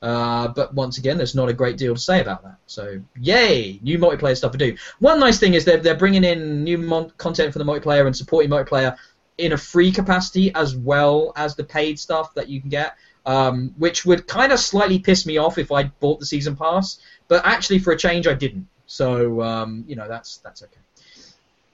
Uh, 0.00 0.48
but 0.48 0.72
once 0.72 0.96
again, 0.96 1.18
there's 1.18 1.34
not 1.34 1.50
a 1.50 1.52
great 1.52 1.76
deal 1.76 1.94
to 1.94 2.00
say 2.00 2.22
about 2.22 2.42
that. 2.42 2.56
So, 2.64 3.02
yay, 3.20 3.78
new 3.82 3.98
multiplayer 3.98 4.34
stuff 4.34 4.52
to 4.52 4.58
do. 4.58 4.78
One 4.98 5.20
nice 5.20 5.38
thing 5.38 5.52
is 5.52 5.66
they're, 5.66 5.76
they're 5.76 5.94
bringing 5.94 6.24
in 6.24 6.64
new 6.64 6.78
mon- 6.78 7.12
content 7.18 7.52
for 7.52 7.58
the 7.58 7.66
multiplayer 7.66 8.06
and 8.06 8.16
supporting 8.16 8.50
multiplayer 8.50 8.96
in 9.36 9.52
a 9.52 9.58
free 9.58 9.92
capacity 9.92 10.54
as 10.54 10.74
well 10.74 11.34
as 11.36 11.54
the 11.54 11.64
paid 11.64 11.98
stuff 11.98 12.32
that 12.32 12.48
you 12.48 12.62
can 12.62 12.70
get, 12.70 12.96
um, 13.26 13.74
which 13.76 14.06
would 14.06 14.26
kind 14.26 14.52
of 14.52 14.58
slightly 14.58 15.00
piss 15.00 15.26
me 15.26 15.36
off 15.36 15.58
if 15.58 15.70
I 15.70 15.84
bought 15.84 16.18
the 16.18 16.26
season 16.26 16.56
pass. 16.56 16.98
But 17.28 17.44
actually, 17.44 17.80
for 17.80 17.92
a 17.92 17.98
change, 17.98 18.26
I 18.26 18.32
didn't. 18.32 18.68
So, 18.88 19.40
um, 19.42 19.84
you 19.86 19.94
know, 19.94 20.08
that's 20.08 20.38
that's 20.38 20.62
okay. 20.64 20.80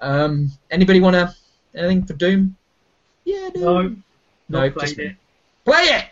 Um, 0.00 0.50
anybody 0.70 1.00
want 1.00 1.14
to 1.14 1.34
anything 1.74 2.04
for 2.04 2.12
Doom? 2.12 2.56
Yeah, 3.24 3.48
no. 3.54 3.82
No, 4.50 4.60
no, 4.60 4.68
just 4.68 4.98
it. 4.98 5.16
play 5.64 5.84
it. 5.84 6.04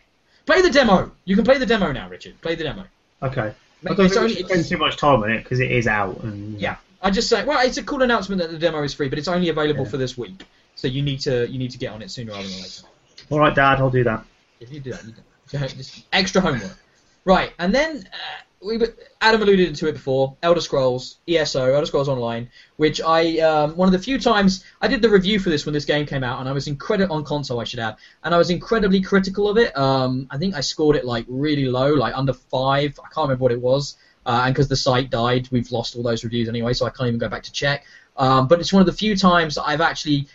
Play 0.46 0.62
the 0.62 0.70
demo. 0.70 1.12
You 1.26 1.36
can 1.36 1.44
play 1.44 1.58
the 1.58 1.66
demo 1.66 1.92
now, 1.92 2.08
Richard. 2.08 2.40
Play 2.40 2.54
the 2.54 2.64
demo. 2.64 2.84
Okay. 3.22 3.52
I 3.84 3.94
don't 3.94 4.00
it's 4.06 4.14
think 4.14 4.22
only- 4.22 4.34
should 4.36 4.46
spend 4.46 4.64
too 4.64 4.78
much 4.78 4.96
time 4.96 5.22
on 5.22 5.30
it 5.30 5.42
because 5.42 5.60
it 5.60 5.70
is 5.70 5.86
out. 5.86 6.20
And 6.22 6.58
Yeah. 6.58 6.76
I 7.02 7.10
just 7.10 7.28
say, 7.28 7.44
well, 7.44 7.64
it's 7.66 7.76
a 7.78 7.82
cool 7.82 8.02
announcement 8.02 8.40
that 8.40 8.50
the 8.50 8.58
demo 8.58 8.82
is 8.84 8.94
free, 8.94 9.08
but 9.08 9.18
it's 9.18 9.28
only 9.28 9.48
available 9.48 9.84
Yeah. 9.84 9.90
for 9.90 9.96
this 9.98 10.16
week. 10.16 10.44
So 10.76 10.86
you 10.88 11.02
need 11.02 11.20
to 11.20 11.46
you 11.50 11.58
need 11.58 11.72
to 11.72 11.78
get 11.78 11.92
on 11.92 12.00
it 12.00 12.10
sooner 12.10 12.32
rather 12.32 12.46
than 12.48 12.62
later. 12.62 12.84
All 13.28 13.40
right, 13.40 13.54
Dad, 13.54 13.78
I'll 13.78 13.90
do 13.90 14.04
that. 14.04 14.24
If 14.60 14.72
you 14.72 14.80
do 14.80 14.92
that, 14.92 15.04
you 15.04 15.12
do. 15.12 15.58
Just 15.76 16.04
extra 16.12 16.40
homework. 16.40 16.78
Right, 17.24 17.52
and 17.58 17.74
then 17.74 18.08
uh, 18.12 18.42
we 18.64 18.80
Adam 19.20 19.42
alluded 19.42 19.74
to 19.74 19.88
it 19.88 19.92
before. 19.92 20.36
Elder 20.42 20.60
Scrolls 20.60 21.18
ESO, 21.28 21.72
Elder 21.72 21.86
Scrolls 21.86 22.08
Online, 22.08 22.48
which 22.76 23.00
I 23.00 23.38
um, 23.38 23.76
one 23.76 23.88
of 23.88 23.92
the 23.92 23.98
few 23.98 24.18
times 24.18 24.64
I 24.80 24.88
did 24.88 25.02
the 25.02 25.08
review 25.08 25.38
for 25.38 25.50
this 25.50 25.66
when 25.66 25.72
this 25.72 25.84
game 25.84 26.06
came 26.06 26.22
out, 26.22 26.40
and 26.40 26.48
I 26.48 26.52
was 26.52 26.66
incredible 26.66 27.16
on 27.16 27.24
console, 27.24 27.60
I 27.60 27.64
should 27.64 27.80
add, 27.80 27.96
and 28.24 28.34
I 28.34 28.38
was 28.38 28.50
incredibly 28.50 29.00
critical 29.00 29.48
of 29.48 29.58
it. 29.58 29.76
Um, 29.76 30.26
I 30.30 30.38
think 30.38 30.54
I 30.54 30.60
scored 30.60 30.96
it 30.96 31.04
like 31.04 31.24
really 31.28 31.66
low, 31.66 31.92
like 31.92 32.16
under 32.16 32.32
five. 32.32 32.98
I 33.00 33.08
can't 33.12 33.28
remember 33.28 33.42
what 33.42 33.52
it 33.52 33.60
was, 33.60 33.96
uh, 34.26 34.42
and 34.44 34.54
because 34.54 34.68
the 34.68 34.76
site 34.76 35.10
died, 35.10 35.48
we've 35.50 35.70
lost 35.72 35.96
all 35.96 36.02
those 36.02 36.24
reviews 36.24 36.48
anyway, 36.48 36.72
so 36.72 36.86
I 36.86 36.90
can't 36.90 37.08
even 37.08 37.18
go 37.18 37.28
back 37.28 37.42
to 37.44 37.52
check. 37.52 37.84
Um, 38.16 38.46
but 38.46 38.60
it's 38.60 38.72
one 38.72 38.80
of 38.80 38.86
the 38.86 38.92
few 38.92 39.16
times 39.16 39.58
I've 39.58 39.80
actually 39.80 40.28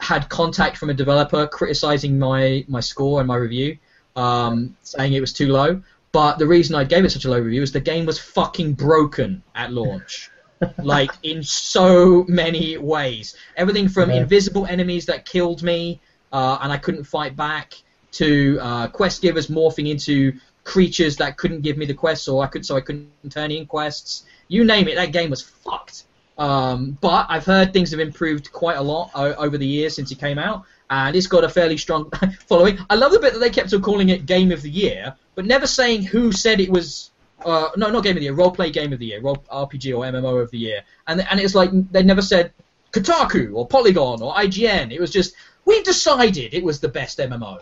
had 0.00 0.28
contact 0.28 0.76
from 0.76 0.90
a 0.90 0.94
developer 0.94 1.46
criticizing 1.46 2.18
my 2.18 2.64
my 2.68 2.80
score 2.80 3.20
and 3.20 3.28
my 3.28 3.36
review, 3.36 3.78
um, 4.14 4.76
saying 4.82 5.12
it 5.12 5.20
was 5.20 5.32
too 5.32 5.48
low. 5.48 5.82
But 6.16 6.38
the 6.38 6.46
reason 6.46 6.74
I 6.74 6.84
gave 6.84 7.04
it 7.04 7.10
such 7.12 7.26
a 7.26 7.30
low 7.30 7.38
review 7.38 7.60
is 7.60 7.72
the 7.72 7.78
game 7.92 8.06
was 8.06 8.18
fucking 8.18 8.72
broken 8.72 9.42
at 9.54 9.70
launch. 9.70 10.30
like 10.82 11.10
in 11.24 11.42
so 11.42 12.24
many 12.26 12.78
ways. 12.78 13.36
Everything 13.58 13.86
from 13.86 14.08
Yeah. 14.08 14.22
invisible 14.22 14.64
enemies 14.64 15.04
that 15.06 15.26
killed 15.26 15.62
me 15.62 16.00
uh, 16.32 16.56
and 16.62 16.72
I 16.72 16.78
couldn't 16.78 17.04
fight 17.04 17.36
back 17.36 17.74
to 18.12 18.58
uh, 18.62 18.86
quest 18.88 19.20
givers 19.20 19.48
morphing 19.48 19.90
into 19.90 20.32
creatures 20.64 21.16
that 21.16 21.36
couldn't 21.36 21.60
give 21.60 21.76
me 21.76 21.84
the 21.84 21.92
quests 21.92 22.28
or 22.28 22.42
I 22.42 22.46
could 22.46 22.64
so 22.64 22.76
I 22.76 22.80
couldn't 22.80 23.10
turn 23.28 23.50
in 23.50 23.66
quests. 23.66 24.24
You 24.48 24.64
name 24.64 24.88
it, 24.88 24.94
that 24.94 25.12
game 25.12 25.28
was 25.28 25.42
fucked. 25.42 26.04
Um, 26.38 26.96
but 27.02 27.26
I've 27.28 27.44
heard 27.44 27.74
things 27.74 27.90
have 27.90 28.00
improved 28.00 28.50
quite 28.52 28.78
a 28.78 28.82
lot 28.82 29.10
o- 29.14 29.34
over 29.34 29.58
the 29.58 29.66
years 29.66 29.94
since 29.94 30.10
it 30.10 30.18
came 30.18 30.38
out, 30.38 30.62
and 30.90 31.16
it's 31.16 31.26
got 31.26 31.44
a 31.44 31.48
fairly 31.48 31.76
strong 31.76 32.10
following. 32.46 32.78
I 32.88 32.94
love 32.94 33.12
the 33.12 33.18
bit 33.18 33.32
that 33.32 33.38
they 33.38 33.50
kept 33.50 33.72
on 33.72 33.82
calling 33.82 34.10
it 34.10 34.26
Game 34.26 34.52
of 34.52 34.62
the 34.62 34.70
Year, 34.70 35.14
but 35.34 35.44
never 35.46 35.66
saying 35.66 36.02
who 36.02 36.32
said 36.32 36.60
it 36.60 36.70
was. 36.70 37.10
Uh, 37.44 37.68
no, 37.76 37.90
not 37.90 38.02
Game 38.02 38.16
of 38.16 38.20
the 38.20 38.24
Year, 38.24 38.34
roleplay 38.34 38.72
Game 38.72 38.92
of 38.92 38.98
the 38.98 39.06
Year, 39.06 39.20
role 39.20 39.36
RPG 39.52 39.96
or 39.96 40.04
MMO 40.04 40.42
of 40.42 40.50
the 40.50 40.58
Year, 40.58 40.82
and 41.06 41.26
and 41.30 41.40
it's 41.40 41.54
like 41.54 41.70
they 41.90 42.02
never 42.02 42.22
said 42.22 42.52
Kotaku 42.92 43.54
or 43.54 43.66
Polygon 43.66 44.22
or 44.22 44.34
IGN. 44.34 44.92
It 44.92 45.00
was 45.00 45.10
just 45.10 45.34
we 45.64 45.82
decided 45.82 46.54
it 46.54 46.64
was 46.64 46.80
the 46.80 46.88
best 46.88 47.18
MMO. 47.18 47.60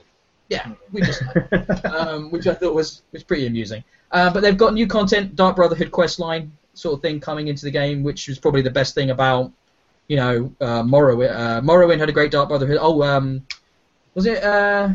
Yeah, 0.49 0.73
we 0.93 1.01
decided 1.01 1.71
um, 1.87 2.31
which 2.31 2.47
I 2.47 2.55
thought 2.55 2.75
was 2.75 3.03
was 3.13 3.25
pretty 3.25 3.47
amusing. 3.47 3.83
Uh, 4.13 4.33
but 4.33 4.41
they've 4.41 4.57
got 4.57 4.75
new 4.75 4.87
content, 4.87 5.35
Dark 5.35 5.57
Brotherhood 5.57 5.91
quest 5.91 6.21
line 6.21 6.53
sort 6.75 6.95
of 6.95 7.03
thing 7.03 7.19
coming 7.21 7.49
into 7.49 7.65
the 7.65 7.71
game, 7.71 8.03
which 8.03 8.29
was 8.29 8.39
probably 8.39 8.63
the 8.63 8.71
best 8.71 8.95
thing 8.95 9.11
about 9.11 9.51
you 10.09 10.17
know 10.17 10.53
uh, 10.61 10.83
Morrowind. 10.83 11.31
Uh, 11.35 11.61
Morrowind 11.61 11.99
had 11.99 12.09
a 12.09 12.13
great 12.13 12.31
Dark 12.31 12.49
Brotherhood. 12.49 12.79
Oh, 12.81 13.03
um, 13.03 13.47
was 14.15 14.27
it 14.27 14.43
uh, 14.43 14.91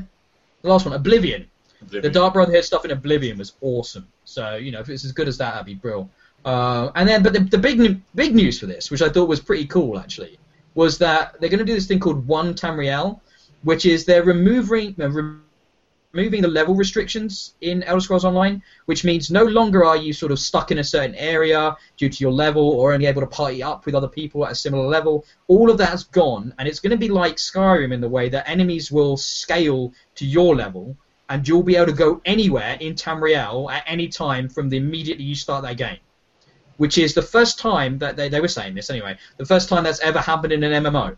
the 0.61 0.69
last 0.69 0.86
one? 0.86 0.94
Oblivion. 0.94 1.48
The 1.88 2.10
Dark 2.10 2.34
Brotherhood 2.34 2.65
stuff 2.65 2.84
in 2.84 2.91
Oblivion 2.91 3.38
was 3.38 3.53
awesome. 3.61 4.07
So 4.26 4.56
you 4.56 4.72
know 4.72 4.80
if 4.80 4.90
it's 4.90 5.06
as 5.06 5.11
good 5.11 5.27
as 5.27 5.38
that, 5.38 5.52
that'd 5.52 5.65
be 5.65 5.76
brilliant. 5.76 6.11
Uh, 6.45 6.91
and 6.95 7.07
then, 7.07 7.22
but 7.22 7.34
the, 7.34 7.40
the 7.40 7.57
big 7.57 8.02
big 8.15 8.36
news 8.36 8.60
for 8.60 8.65
this, 8.65 8.91
which 8.91 9.02
I 9.02 9.10
thought 9.10 9.27
was 9.27 9.40
pretty 9.40 9.65
cool 9.65 9.99
actually, 9.99 10.38
was 10.76 10.98
that 10.99 11.40
they're 11.40 11.49
going 11.49 11.60
to 11.60 11.65
do 11.65 11.73
this 11.73 11.88
thing 11.88 11.99
called 11.99 12.26
One 12.27 12.53
Tamriel, 12.53 13.19
which 13.64 13.86
is 13.86 14.06
they're 14.06 14.23
removing 14.23 14.95
uh, 14.99 15.10
rem- 15.10 15.44
removing 16.11 16.41
the 16.41 16.48
level 16.48 16.73
restrictions 16.73 17.53
in 17.61 17.84
Elder 17.84 18.02
Scrolls 18.02 18.26
Online, 18.26 18.64
which 18.86 19.03
means 19.03 19.30
no 19.30 19.44
longer 19.44 19.86
are 19.86 19.98
you 19.98 20.11
sort 20.11 20.31
of 20.31 20.40
stuck 20.40 20.72
in 20.72 20.80
a 20.80 20.84
certain 20.84 21.14
area 21.15 21.76
due 21.98 22.10
to 22.10 22.23
your 22.23 22.31
level 22.31 22.68
or 22.72 22.94
only 22.94 23.06
able 23.06 23.22
to 23.22 23.27
party 23.27 23.61
up 23.61 23.86
with 23.86 23.94
other 23.94 24.07
people 24.07 24.44
at 24.45 24.52
a 24.52 24.56
similar 24.56 24.88
level. 24.88 25.26
All 25.48 25.69
of 25.69 25.77
that's 25.77 26.03
gone, 26.06 26.53
and 26.57 26.68
it's 26.68 26.80
going 26.80 26.91
to 26.91 26.98
be 26.98 27.10
like 27.10 27.36
Skyrim 27.36 27.94
in 27.94 28.02
the 28.02 28.10
way 28.10 28.27
that 28.30 28.49
enemies 28.49 28.91
will 28.91 29.18
scale 29.18 29.94
to 30.15 30.26
your 30.26 30.56
level, 30.56 30.98
and 31.30 31.48
you'll 31.48 31.64
be 31.64 31.76
able 31.76 31.88
to 31.88 31.94
go 31.94 32.22
anywhere 32.26 32.76
in 32.80 32.95
Tamriel 32.95 33.72
at 33.72 33.84
any 33.86 34.07
time 34.07 34.49
from 34.49 34.68
the 34.69 34.77
immediately 34.77 35.26
you 35.26 35.36
start 35.36 35.64
that 35.64 35.77
game. 35.77 35.99
Which 36.77 36.98
is 36.98 37.14
the 37.14 37.22
first 37.22 37.60
time 37.60 37.99
that 37.99 38.15
they, 38.15 38.30
they 38.30 38.40
were 38.40 38.48
saying 38.48 38.73
this 38.73 38.90
anyway, 38.90 39.18
the 39.38 39.45
first 39.45 39.69
time 39.69 39.84
that's 39.84 39.99
ever 39.99 40.19
happened 40.19 40.53
in 40.53 40.64
an 40.64 40.84
MMO. 40.84 41.18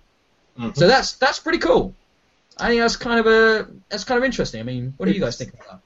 Mhm. 0.59 0.75
So 0.75 0.85
that's 0.87 1.13
that's 1.13 1.39
pretty 1.39 1.59
cool. 1.59 1.93
I 2.61 2.67
think 2.67 2.81
that's 2.81 2.95
kind 2.95 3.19
of 3.19 3.27
a 3.27 3.67
that's 3.89 4.03
kind 4.03 4.17
of 4.17 4.23
interesting. 4.23 4.59
I 4.59 4.63
mean, 4.63 4.93
what 4.97 5.07
do 5.07 5.11
you 5.11 5.19
guys 5.19 5.37
think 5.37 5.53
of 5.53 5.59
that? 5.59 5.79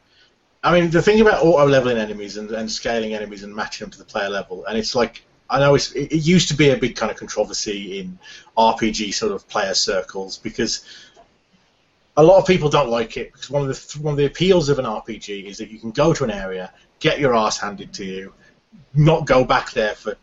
I 0.64 0.80
mean, 0.80 0.90
the 0.90 1.02
thing 1.02 1.22
about 1.22 1.44
auto 1.44 1.68
leveling 1.68 1.98
enemies 1.98 2.38
and, 2.38 2.50
and 2.52 2.70
scaling 2.70 3.14
enemies 3.14 3.44
and 3.44 3.56
matching 3.56 3.86
them 3.86 3.92
to 3.92 3.98
the 4.00 4.06
player 4.06 4.30
level, 4.30 4.66
and 4.66 4.78
it's 4.78 4.96
like 4.96 5.24
I 5.50 5.60
know 5.60 5.76
it's, 5.76 5.92
it, 5.92 6.12
it 6.12 6.26
used 6.26 6.50
to 6.50 6.56
be 6.56 6.70
a 6.70 6.78
big 6.78 6.96
kind 6.96 7.12
of 7.12 7.18
controversy 7.18 8.00
in 8.00 8.18
RPG 8.58 9.14
sort 9.14 9.32
of 9.32 9.48
player 9.48 9.74
circles 9.74 10.38
because 10.38 10.84
a 12.18 12.24
lot 12.24 12.40
of 12.40 12.48
people 12.48 12.70
don't 12.70 12.90
like 12.90 13.18
it 13.18 13.32
because 13.32 13.50
one 13.50 13.62
of 13.62 13.68
the 13.68 14.00
one 14.00 14.14
of 14.14 14.18
the 14.18 14.26
appeals 14.26 14.70
of 14.70 14.80
an 14.80 14.86
RPG 14.86 15.46
is 15.46 15.58
that 15.60 15.70
you 15.70 15.80
can 15.80 15.92
go 15.92 16.14
to 16.14 16.24
an 16.24 16.32
area, 16.32 16.74
get 17.00 17.20
your 17.20 17.36
ass 17.36 17.60
handed 17.60 17.94
to 17.94 18.06
you, 18.06 18.34
not 18.94 19.26
go 19.26 19.46
back 19.46 19.72
there 19.72 19.94
for 19.96 20.16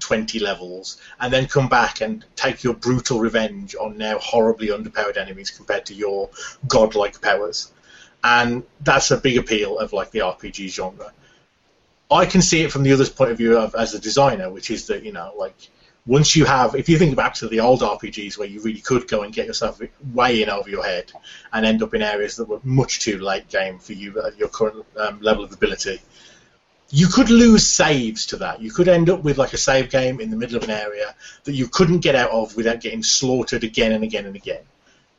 20 0.00 0.38
levels, 0.38 1.00
and 1.20 1.32
then 1.32 1.46
come 1.46 1.68
back 1.68 2.00
and 2.00 2.24
take 2.36 2.62
your 2.62 2.74
brutal 2.74 3.18
revenge 3.18 3.74
on 3.74 3.96
now 3.96 4.18
horribly 4.18 4.68
underpowered 4.68 5.16
enemies 5.16 5.50
compared 5.50 5.86
to 5.86 5.94
your 5.94 6.30
godlike 6.66 7.20
powers 7.20 7.72
and 8.24 8.64
that's 8.80 9.10
a 9.10 9.16
big 9.16 9.36
appeal 9.36 9.78
of 9.78 9.92
like 9.92 10.10
the 10.10 10.20
RPG 10.20 10.70
genre. 10.70 11.12
I 12.10 12.26
can 12.26 12.42
see 12.42 12.62
it 12.62 12.72
from 12.72 12.82
the 12.82 12.92
other's 12.92 13.10
point 13.10 13.30
of 13.30 13.38
view 13.38 13.58
of, 13.58 13.74
as 13.74 13.94
a 13.94 14.00
designer, 14.00 14.50
which 14.50 14.70
is 14.70 14.86
that 14.86 15.04
you 15.04 15.12
know, 15.12 15.32
like 15.36 15.68
once 16.06 16.34
you 16.34 16.44
have, 16.46 16.74
if 16.74 16.88
you 16.88 16.98
think 16.98 17.16
back 17.16 17.34
to 17.34 17.48
the 17.48 17.60
old 17.60 17.80
RPGs 17.80 18.38
where 18.38 18.48
you 18.48 18.60
really 18.62 18.80
could 18.80 19.06
go 19.08 19.22
and 19.22 19.32
get 19.32 19.46
yourself 19.46 19.80
way 20.14 20.42
in 20.42 20.48
over 20.48 20.70
your 20.70 20.84
head 20.84 21.12
and 21.52 21.66
end 21.66 21.82
up 21.82 21.92
in 21.92 22.00
areas 22.00 22.36
that 22.36 22.48
were 22.48 22.60
much 22.64 23.00
too 23.00 23.18
late 23.18 23.48
game 23.48 23.78
for 23.78 23.92
you 23.92 24.20
at 24.22 24.38
your 24.38 24.48
current 24.48 24.86
um, 24.96 25.20
level 25.20 25.44
of 25.44 25.52
ability, 25.52 26.00
you 26.90 27.06
could 27.06 27.30
lose 27.30 27.66
saves 27.66 28.26
to 28.26 28.36
that. 28.36 28.62
You 28.62 28.70
could 28.70 28.88
end 28.88 29.10
up 29.10 29.22
with 29.22 29.38
like 29.38 29.52
a 29.52 29.58
save 29.58 29.90
game 29.90 30.20
in 30.20 30.30
the 30.30 30.36
middle 30.36 30.56
of 30.56 30.64
an 30.64 30.70
area 30.70 31.14
that 31.44 31.52
you 31.52 31.68
couldn't 31.68 32.00
get 32.00 32.14
out 32.14 32.30
of 32.30 32.56
without 32.56 32.80
getting 32.80 33.02
slaughtered 33.02 33.64
again 33.64 33.92
and 33.92 34.04
again 34.04 34.26
and 34.26 34.36
again 34.36 34.62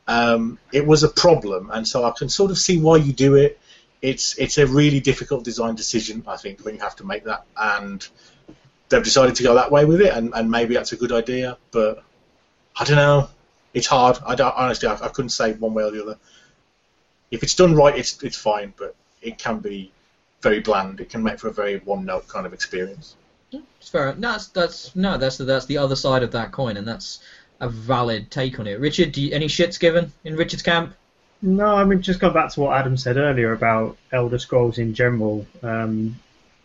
um, 0.10 0.58
it 0.72 0.86
was 0.86 1.04
a 1.04 1.08
problem, 1.08 1.70
and 1.72 1.88
so 1.88 2.04
I 2.04 2.10
can 2.10 2.30
sort 2.30 2.50
of 2.50 2.58
see 2.58 2.82
why 2.82 2.98
you 2.98 3.14
do 3.14 3.36
it. 3.36 3.60
It's 4.02 4.36
it's 4.40 4.58
a 4.58 4.66
really 4.66 5.00
difficult 5.00 5.44
design 5.44 5.76
decision, 5.76 6.24
I 6.28 6.36
think, 6.36 6.66
when 6.66 6.74
you 6.74 6.82
have 6.82 6.96
to 6.96 7.06
make 7.06 7.26
that, 7.26 7.46
and 7.56 8.06
they've 8.90 9.04
decided 9.04 9.36
to 9.36 9.44
go 9.44 9.54
that 9.54 9.72
way 9.72 9.86
with 9.86 10.02
it, 10.02 10.12
and, 10.12 10.34
and 10.34 10.50
maybe 10.50 10.74
that's 10.74 10.94
a 10.94 10.96
good 10.96 11.12
idea, 11.12 11.58
but 11.70 12.04
I 12.76 12.86
don't 12.86 12.96
know. 12.96 13.30
It's 13.76 13.86
hard. 13.86 14.18
I 14.26 14.34
don't, 14.34 14.56
honestly, 14.56 14.88
I, 14.88 14.96
I 14.96 15.10
couldn't 15.10 15.30
say 15.30 15.54
one 15.54 15.76
way 15.76 15.84
or 15.84 15.92
the 15.92 16.02
other. 16.02 16.18
If 17.30 17.44
it's 17.44 17.54
done 17.54 17.76
right, 17.76 17.96
it's 17.96 18.24
it's 18.24 18.38
fine, 18.38 18.74
but 18.78 18.96
it 19.22 19.38
can 19.38 19.60
be 19.60 19.92
very 20.42 20.60
bland. 20.60 21.00
It 21.00 21.10
can 21.10 21.24
make 21.24 21.40
for 21.40 21.48
a 21.48 21.54
very 21.54 21.80
one-note 21.80 22.28
kind 22.28 22.46
of 22.46 22.54
experience. 22.54 23.16
It's 23.52 23.90
fair. 23.90 24.14
No, 24.16 24.34
that's 24.34 24.48
that's 24.48 24.96
no, 24.96 25.18
that's 25.18 25.38
the, 25.38 25.44
that's 25.44 25.66
the 25.66 25.78
other 25.78 25.96
side 25.96 26.22
of 26.24 26.32
that 26.32 26.52
coin, 26.52 26.78
and 26.78 26.88
that's 26.88 27.20
a 27.62 27.68
valid 27.70 28.30
take 28.32 28.60
on 28.60 28.68
it. 28.68 28.80
Richard, 28.80 29.12
do 29.12 29.22
you, 29.22 29.34
any 29.34 29.48
shits 29.48 29.80
given 29.80 30.12
in 30.24 30.36
Richard's 30.36 30.62
camp? 30.62 30.94
No, 31.42 31.66
I 31.68 31.84
mean, 31.86 32.02
just 32.02 32.20
go 32.20 32.30
back 32.30 32.52
to 32.54 32.60
what 32.60 32.78
Adam 32.78 32.96
said 32.98 33.18
earlier 33.18 33.54
about 33.54 33.98
Elder 34.12 34.38
Scrolls 34.38 34.78
in 34.78 34.94
general. 34.94 35.46
Um, 35.64 36.18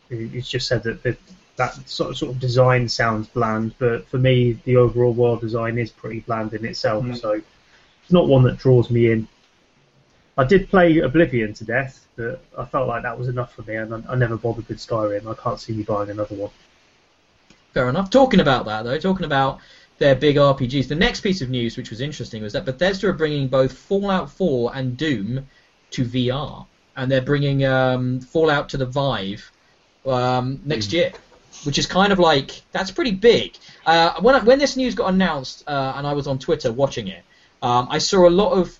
he- 0.09 0.27
he's 0.29 0.49
just 0.49 0.67
said 0.69 0.83
that 0.83 1.03
the, 1.03 1.17
that 1.57 1.75
sort 1.89 2.11
of, 2.11 2.17
sort 2.19 2.33
of 2.33 2.41
design 2.41 2.89
sounds 2.89 3.29
bland, 3.29 3.75
but 3.79 4.07
for 4.09 4.19
me, 4.19 4.59
the 4.65 4.77
overall 4.77 5.13
world 5.13 5.41
design 5.41 5.79
is 5.79 5.91
pretty 5.91 6.21
bland 6.21 6.53
in 6.55 6.65
itself, 6.65 7.05
Mm. 7.05 7.21
so 7.21 7.31
it's 7.33 8.13
not 8.13 8.27
one 8.29 8.43
that 8.45 8.59
draws 8.59 8.91
me 8.91 9.11
in. 9.13 9.29
I 10.37 10.45
did 10.45 10.69
play 10.69 10.99
Oblivion 10.99 11.55
to 11.55 11.65
death, 11.65 12.07
but 12.17 12.41
I 12.59 12.65
felt 12.65 12.89
like 12.89 13.03
that 13.03 13.19
was 13.19 13.29
enough 13.29 13.55
for 13.55 13.63
me, 13.63 13.77
and 13.77 13.95
I, 13.95 14.03
I 14.09 14.15
never 14.17 14.37
bothered 14.37 14.69
with 14.69 14.79
Skyrim. 14.79 15.27
I 15.27 15.35
can't 15.41 15.61
see 15.61 15.73
me 15.73 15.85
buying 15.85 16.11
another 16.11 16.35
one. 16.35 16.51
Fair 17.73 17.89
enough. 17.89 18.11
Talking 18.11 18.41
about 18.41 18.67
that 18.67 18.85
though, 18.85 18.99
talking 18.99 19.27
about 19.27 19.59
their 19.99 20.15
big 20.15 20.37
RPGs, 20.37 20.89
the 20.89 20.95
next 20.95 21.21
piece 21.21 21.41
of 21.41 21.51
news 21.51 21.77
which 21.77 21.91
was 21.91 22.01
interesting 22.01 22.43
was 22.43 22.53
that 22.53 22.65
Bethesda 22.65 23.09
are 23.09 23.13
bringing 23.13 23.49
both 23.49 23.73
Fallout 23.73 24.31
4 24.31 24.73
and 24.75 24.97
Doom 24.97 25.47
to 25.91 26.05
VR, 26.05 26.67
and 26.97 27.11
they're 27.11 27.23
bringing 27.23 27.65
um, 27.65 28.21
Fallout 28.21 28.69
to 28.71 28.77
the 28.77 28.87
Vive 28.87 29.51
um, 30.07 30.61
next 30.65 30.93
year, 30.93 31.13
which 31.65 31.79
is 31.79 31.87
kind 31.87 32.13
of 32.13 32.19
like 32.19 32.63
that's 32.73 32.91
pretty 32.91 33.13
big. 33.13 33.57
Uh, 33.87 34.21
when 34.21 34.35
I, 34.35 34.43
when 34.43 34.59
this 34.59 34.77
news 34.77 34.95
got 34.95 35.13
announced, 35.13 35.65
uh, 35.69 35.95
and 35.97 36.07
I 36.07 36.13
was 36.13 36.27
on 36.27 36.39
Twitter 36.39 36.73
watching 36.73 37.09
it, 37.09 37.23
um, 37.63 37.87
I 37.91 37.99
saw 37.99 38.29
a 38.29 38.31
lot 38.31 38.53
of 38.53 38.79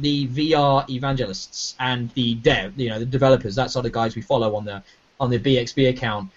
the 0.00 0.26
VR 0.28 0.88
evangelists 0.90 1.74
and 1.78 2.10
the 2.14 2.34
dev, 2.34 2.78
you 2.78 2.88
know, 2.88 2.98
the 2.98 3.06
developers. 3.06 3.54
That's 3.54 3.76
are 3.76 3.82
the 3.82 3.90
guys 3.90 4.16
we 4.16 4.22
follow 4.22 4.54
on 4.56 4.64
the 4.64 4.82
on 5.18 5.30
the 5.30 5.38
BXB 5.38 5.90
account 5.90 6.30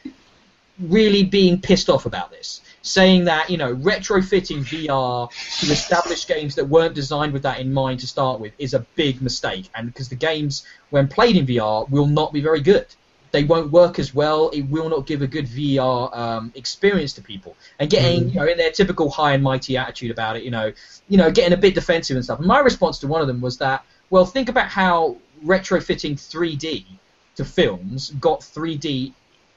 really 0.80 1.24
being 1.24 1.62
pissed 1.62 1.90
off 1.90 2.06
about 2.06 2.32
this 2.32 2.62
saying 2.84 3.24
that 3.24 3.50
you 3.50 3.58
know 3.58 3.76
retrofitting 3.76 4.60
VR 4.64 5.30
to 5.60 5.72
established 5.72 6.28
games 6.28 6.56
that 6.56 6.66
weren't 6.66 6.94
designed 6.94 7.32
with 7.34 7.42
that 7.44 7.60
in 7.60 7.74
mind 7.74 8.00
to 8.00 8.08
start 8.08 8.40
with 8.40 8.54
is 8.60 8.74
a 8.74 8.80
big 8.96 9.22
mistake, 9.22 9.70
and 9.76 9.88
because 9.88 10.10
the 10.10 10.16
games 10.16 10.66
when 10.92 11.08
played 11.08 11.36
in 11.36 11.46
VR 11.48 11.90
will 11.90 12.06
not 12.06 12.32
be 12.34 12.42
very 12.42 12.62
good. 12.62 12.86
They 13.34 13.44
won't 13.44 13.72
work 13.72 13.98
as 13.98 14.14
well. 14.14 14.50
It 14.50 14.62
will 14.62 14.90
not 14.90 15.08
give 15.08 15.24
a 15.24 15.28
good 15.28 15.48
VR 15.48 16.16
um, 16.16 16.52
experience 16.54 17.14
to 17.14 17.22
people. 17.24 17.58
And 17.80 17.90
getting, 17.90 18.30
you 18.30 18.36
know, 18.36 18.46
in 18.46 18.60
their 18.60 18.70
typical 18.70 19.10
high 19.10 19.34
and 19.34 19.42
mighty 19.42 19.76
attitude 19.76 20.12
about 20.12 20.38
it, 20.38 20.44
you 20.44 20.52
know, 20.52 20.72
you 21.10 21.18
know, 21.18 21.32
getting 21.32 21.52
a 21.52 21.58
bit 21.58 21.74
defensive 21.74 22.16
and 22.16 22.24
stuff. 22.24 22.38
And 22.38 22.48
my 22.48 22.60
response 22.60 23.00
to 23.00 23.08
one 23.08 23.22
of 23.22 23.28
them 23.28 23.42
was 23.42 23.58
that, 23.58 23.84
well, 24.12 24.24
think 24.24 24.50
about 24.50 24.68
how 24.68 25.18
retrofitting 25.44 26.14
3D 26.14 26.86
to 27.36 27.44
films 27.44 28.12
got 28.20 28.42
3D 28.42 29.14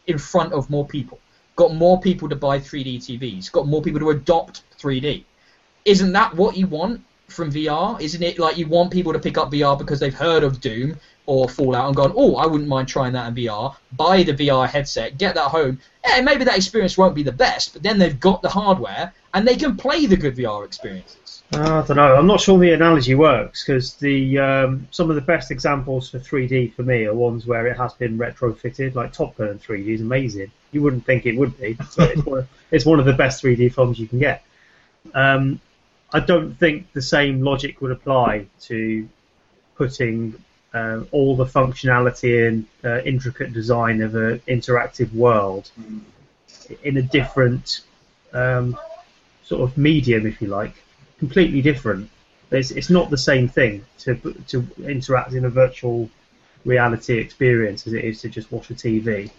in 0.07 0.17
front 0.17 0.55
of 0.55 0.71
more 0.71 0.87
people, 0.87 1.21
got 1.55 1.75
more 1.75 2.01
people 2.01 2.31
to 2.31 2.37
buy 2.37 2.59
3D 2.59 2.97
TVs, 2.97 3.53
got 3.53 3.67
more 3.67 3.83
people 3.83 4.01
to 4.01 4.09
adopt 4.09 4.63
3D. 4.81 5.23
Isn't 5.85 6.13
that 6.13 6.35
what 6.35 6.57
you 6.57 6.67
want 6.67 7.03
from 7.29 7.51
VR? 7.53 8.01
Isn't 8.01 8.23
it 8.23 8.39
like 8.39 8.57
you 8.57 8.67
want 8.67 8.91
people 8.91 9.13
to 9.13 9.19
pick 9.19 9.39
up 9.39 9.51
VR 9.51 9.79
because 9.79 10.01
they've 10.01 10.15
heard 10.15 10.43
of 10.43 10.61
Doom 10.61 10.97
or 11.27 11.49
Fallout 11.49 11.87
and 11.87 11.97
gone, 11.97 12.13
oh, 12.15 12.37
I 12.37 12.47
wouldn't 12.47 12.69
mind 12.69 12.89
trying 12.89 13.13
that 13.13 13.29
in 13.29 13.35
VR, 13.35 13.75
buy 13.97 14.23
the 14.23 14.33
VR 14.33 14.69
headset, 14.69 15.19
get 15.19 15.35
that 15.35 15.51
home. 15.51 15.81
Yeah, 16.07 16.21
maybe 16.21 16.45
that 16.45 16.57
experience 16.57 16.97
won't 16.97 17.15
be 17.15 17.25
the 17.25 17.33
best, 17.33 17.73
but 17.73 17.83
then 17.83 17.99
they've 17.99 18.19
got 18.19 18.43
the 18.43 18.49
hardware 18.49 19.13
and 19.35 19.47
they 19.47 19.57
can 19.57 19.77
play 19.77 20.07
the 20.07 20.17
good 20.17 20.37
VR 20.37 20.65
experiences. 20.65 21.43
Uh, 21.55 21.83
I 21.83 21.87
don't 21.87 21.97
know. 21.97 22.17
I'm 22.17 22.27
not 22.27 22.41
sure 22.41 22.59
the 22.59 22.73
analogy 22.73 23.15
works 23.15 23.65
because 23.65 23.95
the 23.95 24.39
um, 24.39 24.89
some 24.91 25.11
of 25.11 25.17
the 25.17 25.23
best 25.23 25.53
examples 25.53 26.11
for 26.11 26.19
3D 26.19 26.75
for 26.75 26.83
me 26.83 27.05
are 27.05 27.15
ones 27.15 27.47
where 27.47 27.67
it 27.69 27.77
has 27.77 27.93
been 27.95 28.19
retrofitted. 28.19 28.97
Like 28.97 29.13
Top 29.13 29.37
Gun 29.37 29.59
3D 29.59 29.87
is 29.89 30.01
amazing. 30.01 30.51
You 30.73 30.83
wouldn't 30.83 31.07
think 31.07 31.25
it 31.25 31.37
would 31.37 31.57
be, 31.61 31.75
but 31.75 32.11
it's 32.11 32.27
one 32.27 32.39
of, 32.39 32.49
it's 32.73 32.85
one 32.87 32.99
of 32.99 33.05
the 33.05 33.13
best 33.13 33.45
3D 33.45 33.73
films 33.73 33.99
you 33.99 34.09
can 34.09 34.19
get. 34.19 34.43
Um, 35.15 35.61
I 36.17 36.21
don't 36.21 36.55
think 36.55 36.91
the 36.95 37.03
same 37.03 37.43
logic 37.43 37.83
would 37.83 37.91
apply 37.91 38.47
to 38.63 39.07
putting 39.77 40.43
um, 40.73 41.07
all 41.13 41.37
the 41.37 41.45
functionality 41.45 42.49
and 42.49 42.65
uh, 42.83 43.03
intricate 43.03 43.53
design 43.53 44.01
of 44.01 44.15
an 44.15 44.41
interactive 44.49 45.13
world 45.13 45.71
in 46.83 46.97
a 46.97 47.03
different 47.03 47.83
um, 48.33 48.79
sort 49.45 49.61
of 49.61 49.77
medium, 49.77 50.27
if 50.27 50.41
you 50.41 50.49
like, 50.49 50.75
completely 51.19 51.61
different. 51.61 52.09
It's, 52.51 52.71
it's 52.71 52.89
not 52.89 53.11
the 53.11 53.19
same 53.19 53.47
thing 53.47 53.85
to 53.99 54.15
to 54.49 54.67
interact 54.87 55.35
in 55.35 55.45
a 55.45 55.51
virtual 55.51 56.09
reality 56.65 57.19
experience 57.19 57.87
as 57.87 57.93
it 57.93 58.05
is 58.07 58.23
to 58.23 58.31
just 58.31 58.51
watch 58.51 58.71
a 58.71 58.75
TV. 58.75 59.31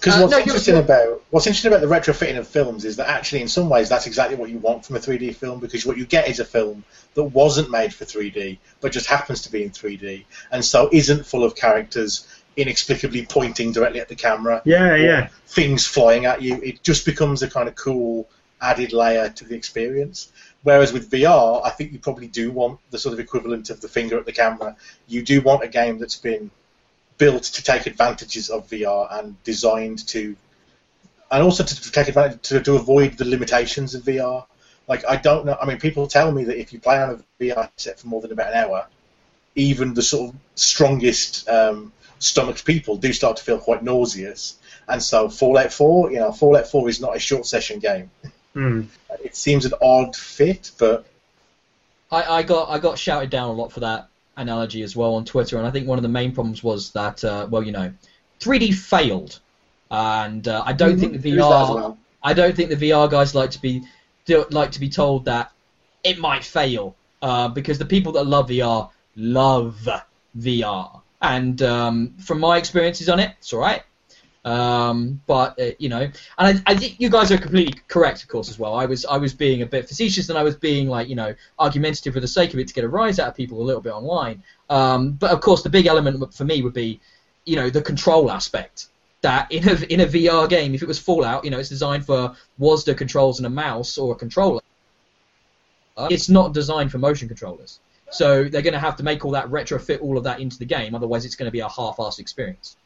Because 0.00 0.14
Uh, 0.16 0.20
what's 0.22 0.30
no, 0.32 0.38
you're- 0.38 0.44
interesting 0.48 0.74
you're- 0.76 0.84
about 0.84 1.22
what's 1.30 1.46
interesting 1.46 1.72
about 1.72 1.82
the 1.82 1.86
retrofitting 1.86 2.38
of 2.38 2.48
films 2.48 2.86
is 2.86 2.96
that 2.96 3.08
actually, 3.08 3.42
in 3.42 3.48
some 3.48 3.68
ways, 3.68 3.88
that's 3.90 4.06
exactly 4.06 4.34
what 4.34 4.48
you 4.48 4.56
want 4.58 4.84
from 4.86 4.96
a 4.96 4.98
3D 4.98 5.32
film. 5.34 5.60
Because 5.60 5.84
what 5.84 5.98
you 5.98 6.06
get 6.06 6.26
is 6.28 6.40
a 6.40 6.44
film 6.44 6.84
that 7.14 7.24
wasn't 7.24 7.70
made 7.70 7.92
for 7.92 8.04
3D, 8.06 8.58
but 8.80 8.92
just 8.92 9.06
happens 9.06 9.42
to 9.42 9.52
be 9.52 9.62
in 9.62 9.70
3D, 9.70 10.24
and 10.50 10.64
so 10.64 10.88
isn't 10.90 11.26
full 11.26 11.44
of 11.44 11.54
characters 11.54 12.26
inexplicably 12.56 13.26
pointing 13.26 13.72
directly 13.72 14.00
at 14.00 14.08
the 14.08 14.14
camera. 14.16 14.62
Yeah, 14.64 14.88
or 14.90 14.96
yeah. 14.96 15.28
Things 15.46 15.86
flying 15.86 16.24
at 16.24 16.40
you. 16.42 16.60
It 16.62 16.82
just 16.82 17.04
becomes 17.04 17.42
a 17.42 17.48
kind 17.50 17.68
of 17.68 17.74
cool 17.74 18.28
added 18.62 18.92
layer 18.92 19.28
to 19.28 19.44
the 19.44 19.54
experience. 19.54 20.30
Whereas 20.62 20.92
with 20.92 21.10
VR, 21.10 21.62
I 21.64 21.70
think 21.70 21.92
you 21.92 21.98
probably 21.98 22.26
do 22.26 22.50
want 22.50 22.80
the 22.90 22.98
sort 22.98 23.12
of 23.14 23.20
equivalent 23.20 23.70
of 23.70 23.80
the 23.80 23.88
finger 23.88 24.18
at 24.18 24.26
the 24.26 24.32
camera. 24.32 24.76
You 25.08 25.22
do 25.22 25.40
want 25.40 25.62
a 25.64 25.68
game 25.68 25.98
that's 25.98 26.16
been 26.16 26.50
built 27.20 27.42
to 27.42 27.62
take 27.62 27.86
advantages 27.86 28.48
of 28.48 28.66
VR 28.68 29.06
and 29.18 29.36
designed 29.44 30.08
to, 30.08 30.34
and 31.30 31.42
also 31.42 31.62
to, 31.62 31.80
to 31.82 31.92
take 31.92 32.08
advantage 32.08 32.40
to, 32.48 32.62
to 32.62 32.74
avoid 32.76 33.18
the 33.18 33.26
limitations 33.26 33.94
of 33.94 34.02
VR. 34.02 34.46
Like 34.88 35.04
I 35.06 35.16
don't 35.16 35.44
know. 35.44 35.56
I 35.60 35.66
mean, 35.66 35.78
people 35.78 36.08
tell 36.08 36.32
me 36.32 36.44
that 36.44 36.58
if 36.58 36.72
you 36.72 36.80
play 36.80 37.00
on 37.00 37.10
a 37.10 37.44
VR 37.44 37.70
set 37.76 38.00
for 38.00 38.08
more 38.08 38.22
than 38.22 38.32
about 38.32 38.52
an 38.52 38.64
hour, 38.64 38.86
even 39.54 39.92
the 39.94 40.02
sort 40.02 40.30
of 40.30 40.40
strongest 40.54 41.48
um, 41.48 41.92
stomached 42.18 42.64
people 42.64 42.96
do 42.96 43.12
start 43.12 43.36
to 43.36 43.44
feel 43.44 43.58
quite 43.58 43.84
nauseous. 43.84 44.56
And 44.88 45.02
so 45.02 45.28
Fallout 45.28 45.72
4, 45.72 46.10
you 46.10 46.18
know, 46.18 46.32
Fallout 46.32 46.68
4 46.68 46.88
is 46.88 47.00
not 47.00 47.14
a 47.14 47.20
short 47.20 47.46
session 47.46 47.78
game. 47.80 48.10
Hmm. 48.54 48.82
It 49.22 49.36
seems 49.36 49.66
an 49.66 49.74
odd 49.80 50.16
fit, 50.16 50.72
but 50.78 51.04
I, 52.10 52.22
I 52.38 52.42
got 52.42 52.70
I 52.70 52.78
got 52.78 52.98
shouted 52.98 53.28
down 53.30 53.50
a 53.50 53.52
lot 53.52 53.72
for 53.72 53.80
that 53.80 54.09
analogy 54.40 54.82
as 54.82 54.96
well 54.96 55.14
on 55.14 55.24
Twitter, 55.24 55.58
and 55.58 55.66
I 55.66 55.70
think 55.70 55.86
one 55.86 55.98
of 55.98 56.02
the 56.02 56.08
main 56.08 56.32
problems 56.32 56.62
was 56.62 56.90
that 56.92 57.22
uh, 57.24 57.46
well, 57.50 57.62
you 57.62 57.72
know, 57.72 57.92
3D 58.40 58.74
failed, 58.74 59.38
and 59.90 60.46
uh, 60.48 60.62
I 60.66 60.72
don't 60.72 60.98
think 60.98 61.12
the 61.12 61.18
there's 61.18 61.36
that 61.36 61.62
as 61.62 61.68
VR 61.68 61.74
well. 61.74 61.98
I 62.22 62.32
don't 62.32 62.54
think 62.54 62.70
the 62.70 62.90
VR 62.90 63.10
guys 63.10 63.34
like 63.34 63.50
to 63.52 63.60
be 63.60 63.82
do, 64.24 64.44
like 64.50 64.72
to 64.72 64.80
be 64.80 64.88
told 64.88 65.24
that 65.26 65.52
it 66.02 66.18
might 66.18 66.44
fail 66.44 66.94
uh, 67.22 67.48
because 67.48 67.78
the 67.78 67.84
people 67.84 68.12
that 68.12 68.24
love 68.24 68.48
VR 68.48 68.90
love 69.16 69.88
VR, 70.38 71.00
and 71.22 71.62
um, 71.62 72.14
from 72.18 72.40
my 72.40 72.56
experiences 72.56 73.08
on 73.08 73.20
it, 73.20 73.32
it's 73.38 73.52
all 73.52 73.60
right. 73.60 73.82
Um, 74.44 75.20
but 75.26 75.60
uh, 75.60 75.72
you 75.78 75.88
know, 75.88 76.00
and 76.00 76.14
I, 76.38 76.62
I 76.66 76.74
think 76.74 76.98
you 76.98 77.10
guys 77.10 77.30
are 77.30 77.36
completely 77.36 77.78
correct, 77.88 78.22
of 78.22 78.28
course, 78.28 78.48
as 78.48 78.58
well. 78.58 78.74
I 78.74 78.86
was 78.86 79.04
I 79.04 79.18
was 79.18 79.34
being 79.34 79.62
a 79.62 79.66
bit 79.66 79.86
facetious 79.86 80.30
and 80.30 80.38
I 80.38 80.42
was 80.42 80.56
being 80.56 80.88
like 80.88 81.08
you 81.08 81.14
know 81.14 81.34
argumentative 81.58 82.14
for 82.14 82.20
the 82.20 82.28
sake 82.28 82.54
of 82.54 82.58
it 82.58 82.68
to 82.68 82.74
get 82.74 82.84
a 82.84 82.88
rise 82.88 83.18
out 83.18 83.28
of 83.28 83.34
people 83.34 83.60
a 83.60 83.64
little 83.64 83.82
bit 83.82 83.92
online. 83.92 84.42
Um, 84.70 85.12
but 85.12 85.30
of 85.30 85.40
course, 85.40 85.62
the 85.62 85.68
big 85.68 85.86
element 85.86 86.32
for 86.32 86.44
me 86.44 86.62
would 86.62 86.72
be, 86.72 87.00
you 87.44 87.56
know, 87.56 87.68
the 87.68 87.82
control 87.82 88.30
aspect. 88.30 88.86
That 89.22 89.52
in 89.52 89.68
a 89.68 89.74
in 89.92 90.00
a 90.00 90.06
VR 90.06 90.48
game, 90.48 90.74
if 90.74 90.82
it 90.82 90.88
was 90.88 90.98
Fallout, 90.98 91.44
you 91.44 91.50
know, 91.50 91.58
it's 91.58 91.68
designed 91.68 92.06
for 92.06 92.34
WASD 92.58 92.96
controls 92.96 93.38
and 93.38 93.46
a 93.46 93.50
mouse 93.50 93.98
or 93.98 94.12
a 94.12 94.16
controller. 94.16 94.62
It's 96.08 96.30
not 96.30 96.54
designed 96.54 96.90
for 96.90 96.96
motion 96.96 97.28
controllers. 97.28 97.80
So 98.10 98.44
they're 98.44 98.62
going 98.62 98.72
to 98.74 98.80
have 98.80 98.96
to 98.96 99.02
make 99.02 99.24
all 99.24 99.32
that 99.32 99.46
retrofit 99.48 100.00
all 100.00 100.16
of 100.16 100.24
that 100.24 100.40
into 100.40 100.58
the 100.58 100.64
game. 100.64 100.94
Otherwise, 100.94 101.26
it's 101.26 101.36
going 101.36 101.48
to 101.48 101.52
be 101.52 101.60
a 101.60 101.68
half-assed 101.68 102.18
experience. 102.18 102.76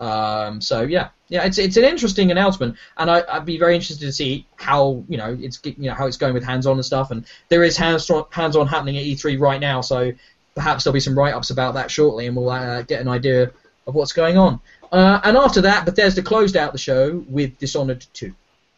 Um, 0.00 0.60
so 0.60 0.82
yeah, 0.82 1.08
yeah, 1.28 1.44
it's 1.44 1.58
it's 1.58 1.76
an 1.76 1.84
interesting 1.84 2.30
announcement, 2.30 2.76
and 2.96 3.10
I, 3.10 3.22
I'd 3.28 3.46
be 3.46 3.58
very 3.58 3.74
interested 3.74 4.04
to 4.04 4.12
see 4.12 4.46
how 4.56 5.04
you 5.08 5.16
know 5.16 5.36
it's 5.40 5.60
you 5.64 5.88
know 5.88 5.94
how 5.94 6.06
it's 6.06 6.16
going 6.16 6.34
with 6.34 6.44
hands-on 6.44 6.76
and 6.76 6.84
stuff. 6.84 7.10
And 7.10 7.24
there 7.48 7.62
is 7.62 7.76
hands 7.76 8.10
hands-on 8.30 8.66
happening 8.66 8.98
at 8.98 9.04
E3 9.04 9.40
right 9.40 9.60
now, 9.60 9.80
so 9.80 10.12
perhaps 10.54 10.84
there'll 10.84 10.94
be 10.94 11.00
some 11.00 11.16
write-ups 11.16 11.50
about 11.50 11.74
that 11.74 11.90
shortly, 11.90 12.26
and 12.26 12.36
we'll 12.36 12.50
uh, 12.50 12.82
get 12.82 13.00
an 13.00 13.08
idea 13.08 13.52
of 13.86 13.94
what's 13.94 14.12
going 14.12 14.36
on. 14.36 14.60
Uh, 14.90 15.20
and 15.24 15.36
after 15.36 15.62
that, 15.62 15.84
Bethesda 15.84 16.22
closed 16.22 16.56
out 16.56 16.72
the 16.72 16.78
show 16.78 17.24
with 17.28 17.58
Dishonored 17.58 18.04
2. 18.12 18.34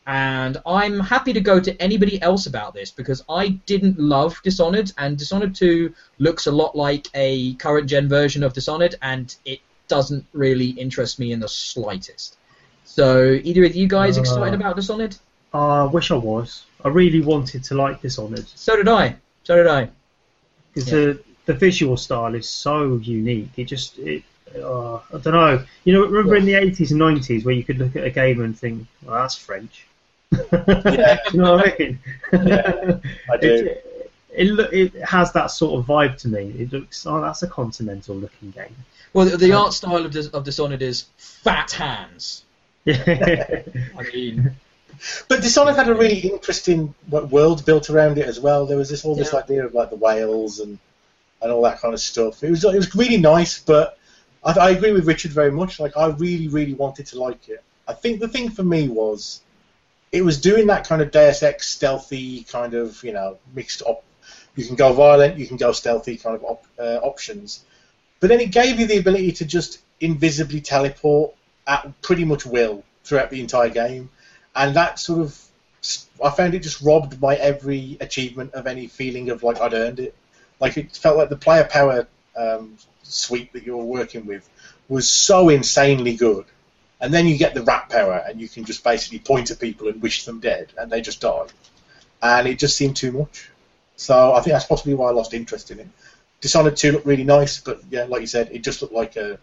And 0.07 0.59
I'm 0.66 1.01
happy 1.01 1.32
to 1.32 1.41
go 1.41 1.59
to 1.59 1.82
anybody 1.82 2.20
else 2.20 2.47
about 2.47 2.74
this 2.74 2.91
because 2.91 3.24
I 3.28 3.49
didn't 3.66 3.99
love 3.99 4.41
Dishonored, 4.45 4.93
and 4.99 5.19
Dishonored 5.19 5.55
2 5.55 5.95
looks 6.19 6.47
a 6.47 6.53
lot 6.53 6.77
like 6.77 7.09
a 7.15 7.55
current 7.55 7.89
gen 7.89 8.09
version 8.09 8.43
of 8.43 8.53
Dishonored, 8.53 8.95
and 9.03 9.35
it 9.45 9.61
doesn't 9.94 10.24
really 10.32 10.68
interest 10.84 11.18
me 11.18 11.32
in 11.32 11.40
the 11.40 11.48
slightest. 11.48 12.36
So, 12.84 13.06
either 13.48 13.64
of 13.64 13.74
you 13.74 13.86
guys 13.88 14.16
Uh. 14.18 14.20
excited 14.22 14.54
about 14.60 14.76
Dishonored? 14.76 15.16
I 15.52 15.84
wish 15.84 16.10
I 16.10 16.16
was. 16.32 16.48
I 16.84 16.88
really 16.88 17.20
wanted 17.32 17.60
to 17.68 17.74
like 17.74 18.02
Dishonored 18.02 18.46
So 18.54 18.76
did 18.76 18.88
I. 18.88 19.16
So 19.44 19.52
did 19.56 19.66
I. 19.66 19.88
because 20.74 20.90
Yeah. 20.90 20.98
the 20.98 21.18
the 21.46 21.54
visual 21.66 21.96
style 21.96 22.34
is 22.34 22.48
so 22.48 22.96
unique. 23.20 23.50
It 23.56 23.66
just 23.74 23.98
it. 23.98 24.22
Uh, 24.56 24.96
I 24.96 25.18
don't 25.22 25.34
know. 25.40 25.54
You 25.84 25.92
know, 25.94 26.02
remember 26.06 26.36
in 26.36 26.44
the 26.46 26.54
80s 26.54 26.90
and 26.92 27.00
90s 27.00 27.44
where 27.44 27.54
you 27.54 27.64
could 27.68 27.78
look 27.78 27.94
at 27.96 28.04
a 28.04 28.10
game 28.22 28.38
and 28.44 28.52
think, 28.62 28.86
"Well, 29.02 29.14
that's 29.20 29.36
French." 29.36 29.86
Yeah. 30.52 31.18
you 31.32 31.38
know 31.40 31.52
what 31.56 31.68
I 31.68 31.76
mean? 31.78 31.98
Yeah, 32.32 32.98
I 33.32 33.36
do. 33.44 33.50
It, 33.54 34.10
it, 34.42 34.46
loo- 34.56 34.72
it 34.82 34.90
has 35.14 35.32
that 35.32 35.48
sort 35.60 35.72
of 35.78 35.86
vibe 35.86 36.16
to 36.22 36.28
me. 36.28 36.44
It 36.62 36.72
looks, 36.72 37.06
oh, 37.06 37.20
that's 37.20 37.42
a 37.44 37.46
continental 37.60 38.16
looking 38.16 38.50
game. 38.50 38.74
Well, 39.15 39.27
the, 39.27 39.36
the 39.36 39.53
art 39.53 39.73
style 39.73 40.05
of, 40.05 40.11
Dis- 40.12 40.28
of 40.28 40.45
Dishonored 40.45 40.82
is 40.82 41.07
fat 41.16 41.70
hands. 41.70 42.45
Yeah. 42.85 43.62
I 43.99 44.03
mean, 44.12 44.57
But 45.28 45.41
Dishonored 45.41 45.77
had 45.77 45.89
a 45.89 45.95
really 45.95 46.19
interesting 46.19 46.95
what, 47.09 47.31
world 47.31 47.65
built 47.65 47.89
around 47.91 48.19
it 48.19 48.27
as 48.27 48.39
well. 48.41 48.66
There 48.66 48.77
was 48.77 48.91
this 48.91 49.05
all 49.05 49.15
this 49.15 49.32
Yeah. 49.32 49.39
idea 49.41 49.65
of 49.66 49.73
like 49.74 49.91
the 49.91 49.97
whales 49.97 50.61
and 50.61 50.78
and 51.41 51.53
all 51.53 51.62
that 51.62 51.81
kind 51.81 51.95
of 51.95 52.01
stuff. 52.01 52.43
It 52.43 52.51
was 52.51 52.65
it 52.65 52.74
was 52.74 52.95
really 52.95 53.19
nice, 53.19 53.59
but 53.59 53.99
I, 54.45 54.53
I 54.53 54.70
agree 54.70 54.93
with 54.93 55.07
Richard 55.07 55.31
very 55.31 55.51
much. 55.51 55.78
Like 55.78 55.97
I 55.97 56.07
really 56.09 56.49
really 56.49 56.74
wanted 56.74 57.07
to 57.07 57.20
like 57.20 57.49
it. 57.49 57.62
I 57.86 57.93
think 57.93 58.20
the 58.20 58.28
thing 58.28 58.51
for 58.51 58.62
me 58.62 58.89
was 58.89 59.41
it 60.11 60.23
was 60.24 60.41
doing 60.41 60.69
that 60.69 60.86
kind 60.89 61.03
of 61.03 61.11
Deus 61.11 61.43
Ex 61.43 61.69
stealthy 61.69 62.43
kind 62.45 62.74
of 62.74 63.03
you 63.05 63.12
know 63.12 63.39
mixed 63.55 63.82
up. 63.82 64.03
You 64.57 64.65
can 64.65 64.77
go 64.77 64.93
violent, 64.93 65.39
you 65.39 65.47
can 65.47 65.57
go 65.57 65.73
stealthy 65.73 66.16
kind 66.16 66.36
of 66.36 66.45
op, 66.45 66.65
uh, 66.78 67.01
options, 67.03 67.65
but 68.24 68.28
then 68.28 68.40
it 68.40 68.52
gave 68.52 68.80
you 68.80 68.86
the 68.86 68.96
ability 68.96 69.32
to 69.32 69.44
just 69.44 69.80
invisibly 70.01 70.59
teleport 70.59 71.34
at 71.66 72.01
pretty 72.01 72.24
much 72.24 72.46
will 72.46 72.82
throughout 73.02 73.28
the 73.28 73.38
entire 73.38 73.68
game 73.68 74.09
and 74.56 74.74
that 74.74 74.98
sort 74.98 75.20
of 75.20 75.38
I 76.24 76.30
found 76.30 76.55
it 76.55 76.60
just 76.60 76.80
robbed 76.80 77.20
my 77.20 77.36
every 77.36 77.98
achievement 78.01 78.55
of 78.55 78.66
any 78.66 78.86
feeling 78.86 79.28
of 79.28 79.42
like 79.42 79.60
I'd 79.60 79.74
earned 79.74 80.01
it. 80.01 80.14
Like 80.59 80.78
it 80.78 80.96
felt 80.96 81.18
like 81.18 81.28
the 81.28 81.36
player 81.36 81.64
power 81.64 82.09
um, 82.34 82.78
suite 83.02 83.52
that 83.52 83.66
you 83.66 83.76
were 83.76 83.84
working 83.84 84.24
with 84.24 84.48
was 84.88 85.06
so 85.06 85.51
insanely 85.51 86.14
good 86.14 86.46
and 87.02 87.12
then 87.12 87.26
you 87.26 87.36
get 87.36 87.52
the 87.52 87.62
rat 87.62 87.90
power, 87.90 88.24
and 88.26 88.40
you 88.40 88.48
can 88.48 88.64
just 88.64 88.82
basically 88.82 89.18
point 89.18 89.51
at 89.51 89.60
people 89.60 89.88
and 89.88 90.01
wish 90.01 90.24
them 90.24 90.40
dead, 90.40 90.72
and 90.78 90.90
they 90.90 91.02
just 91.02 91.20
die. 91.20 91.48
And 92.22 92.48
it 92.48 92.59
just 92.59 92.78
seemed 92.78 92.96
too 92.96 93.12
much. 93.12 93.51
So 93.96 94.32
I 94.32 94.40
think 94.40 94.55
that's 94.55 94.64
possibly 94.64 94.94
why 94.94 95.10
I 95.10 95.12
lost 95.12 95.34
interest 95.34 95.70
in 95.70 95.80
it. 95.80 95.88
Dishonored 96.44 96.76
2 96.76 96.92
looked 96.92 97.06
really 97.06 97.24
nice, 97.24 97.58
but 97.58 97.80
yeah, 97.88 98.04
like 98.04 98.20
you 98.20 98.26
said, 98.26 98.50
it 98.52 98.62
just 98.62 98.82
looked 98.82 98.92
like 98.92 99.16
a 99.16 99.38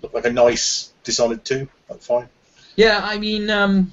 looked 0.00 0.14
like 0.14 0.24
a 0.24 0.32
nice 0.32 0.90
Dishonored 1.04 1.44
2. 1.44 1.68
That's 1.86 2.06
fine. 2.06 2.30
Yeah, 2.76 3.00
I 3.02 3.18
mean, 3.18 3.50
um, 3.50 3.92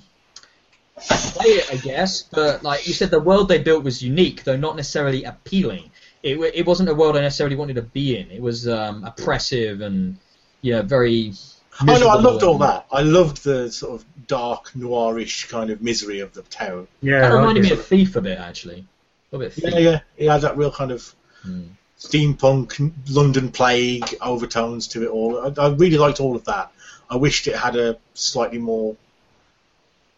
I 0.95 1.17
play 1.17 1.45
it, 1.47 1.73
I 1.73 1.75
guess, 1.75 2.23
but 2.23 2.63
like 2.63 2.87
you 2.87 2.93
said, 2.93 3.11
the 3.11 3.19
world 3.19 3.49
they 3.49 3.57
built 3.57 3.83
was 3.83 4.01
unique, 4.01 4.45
though 4.45 4.55
not 4.55 4.77
necessarily 4.77 5.25
appealing. 5.25 5.91
It, 6.23 6.37
it 6.55 6.65
wasn't 6.65 6.87
a 6.87 6.95
world 6.95 7.17
I 7.17 7.19
necessarily 7.19 7.57
wanted 7.57 7.75
to 7.75 7.81
be 7.81 8.17
in. 8.17 8.31
It 8.31 8.41
was 8.41 8.65
um, 8.65 9.03
oppressive 9.03 9.81
and 9.81 10.15
yeah, 10.61 10.83
very. 10.83 11.33
Oh 11.81 11.97
no, 11.99 12.07
I 12.07 12.15
loved 12.15 12.43
all 12.43 12.57
that. 12.59 12.85
I 12.93 13.01
loved 13.01 13.43
the 13.43 13.69
sort 13.69 13.99
of 13.99 14.05
dark, 14.27 14.71
noirish 14.71 15.49
kind 15.49 15.69
of 15.69 15.81
misery 15.81 16.21
of 16.21 16.33
the 16.33 16.43
town. 16.43 16.87
Yeah, 17.01 17.19
That 17.19 17.33
I 17.33 17.35
reminded 17.35 17.63
me 17.65 17.71
of 17.71 17.85
Thief 17.85 18.15
a 18.15 18.21
bit, 18.21 18.39
actually. 18.39 18.87
A 19.33 19.37
bit. 19.37 19.51
Thief. 19.51 19.65
Yeah, 19.73 19.79
yeah. 19.79 19.99
It 20.15 20.29
had 20.29 20.39
that 20.43 20.55
real 20.55 20.71
kind 20.71 20.91
of 20.91 21.13
Hmm. 21.45 21.63
Steampunk, 21.99 22.91
London 23.09 23.51
plague 23.51 24.15
overtones 24.21 24.87
to 24.89 25.03
it 25.03 25.09
all. 25.09 25.39
I, 25.39 25.61
I 25.61 25.69
really 25.69 25.97
liked 25.97 26.19
all 26.19 26.35
of 26.35 26.45
that. 26.45 26.71
I 27.09 27.15
wished 27.15 27.47
it 27.47 27.55
had 27.55 27.75
a 27.75 27.97
slightly 28.13 28.57
more. 28.57 28.95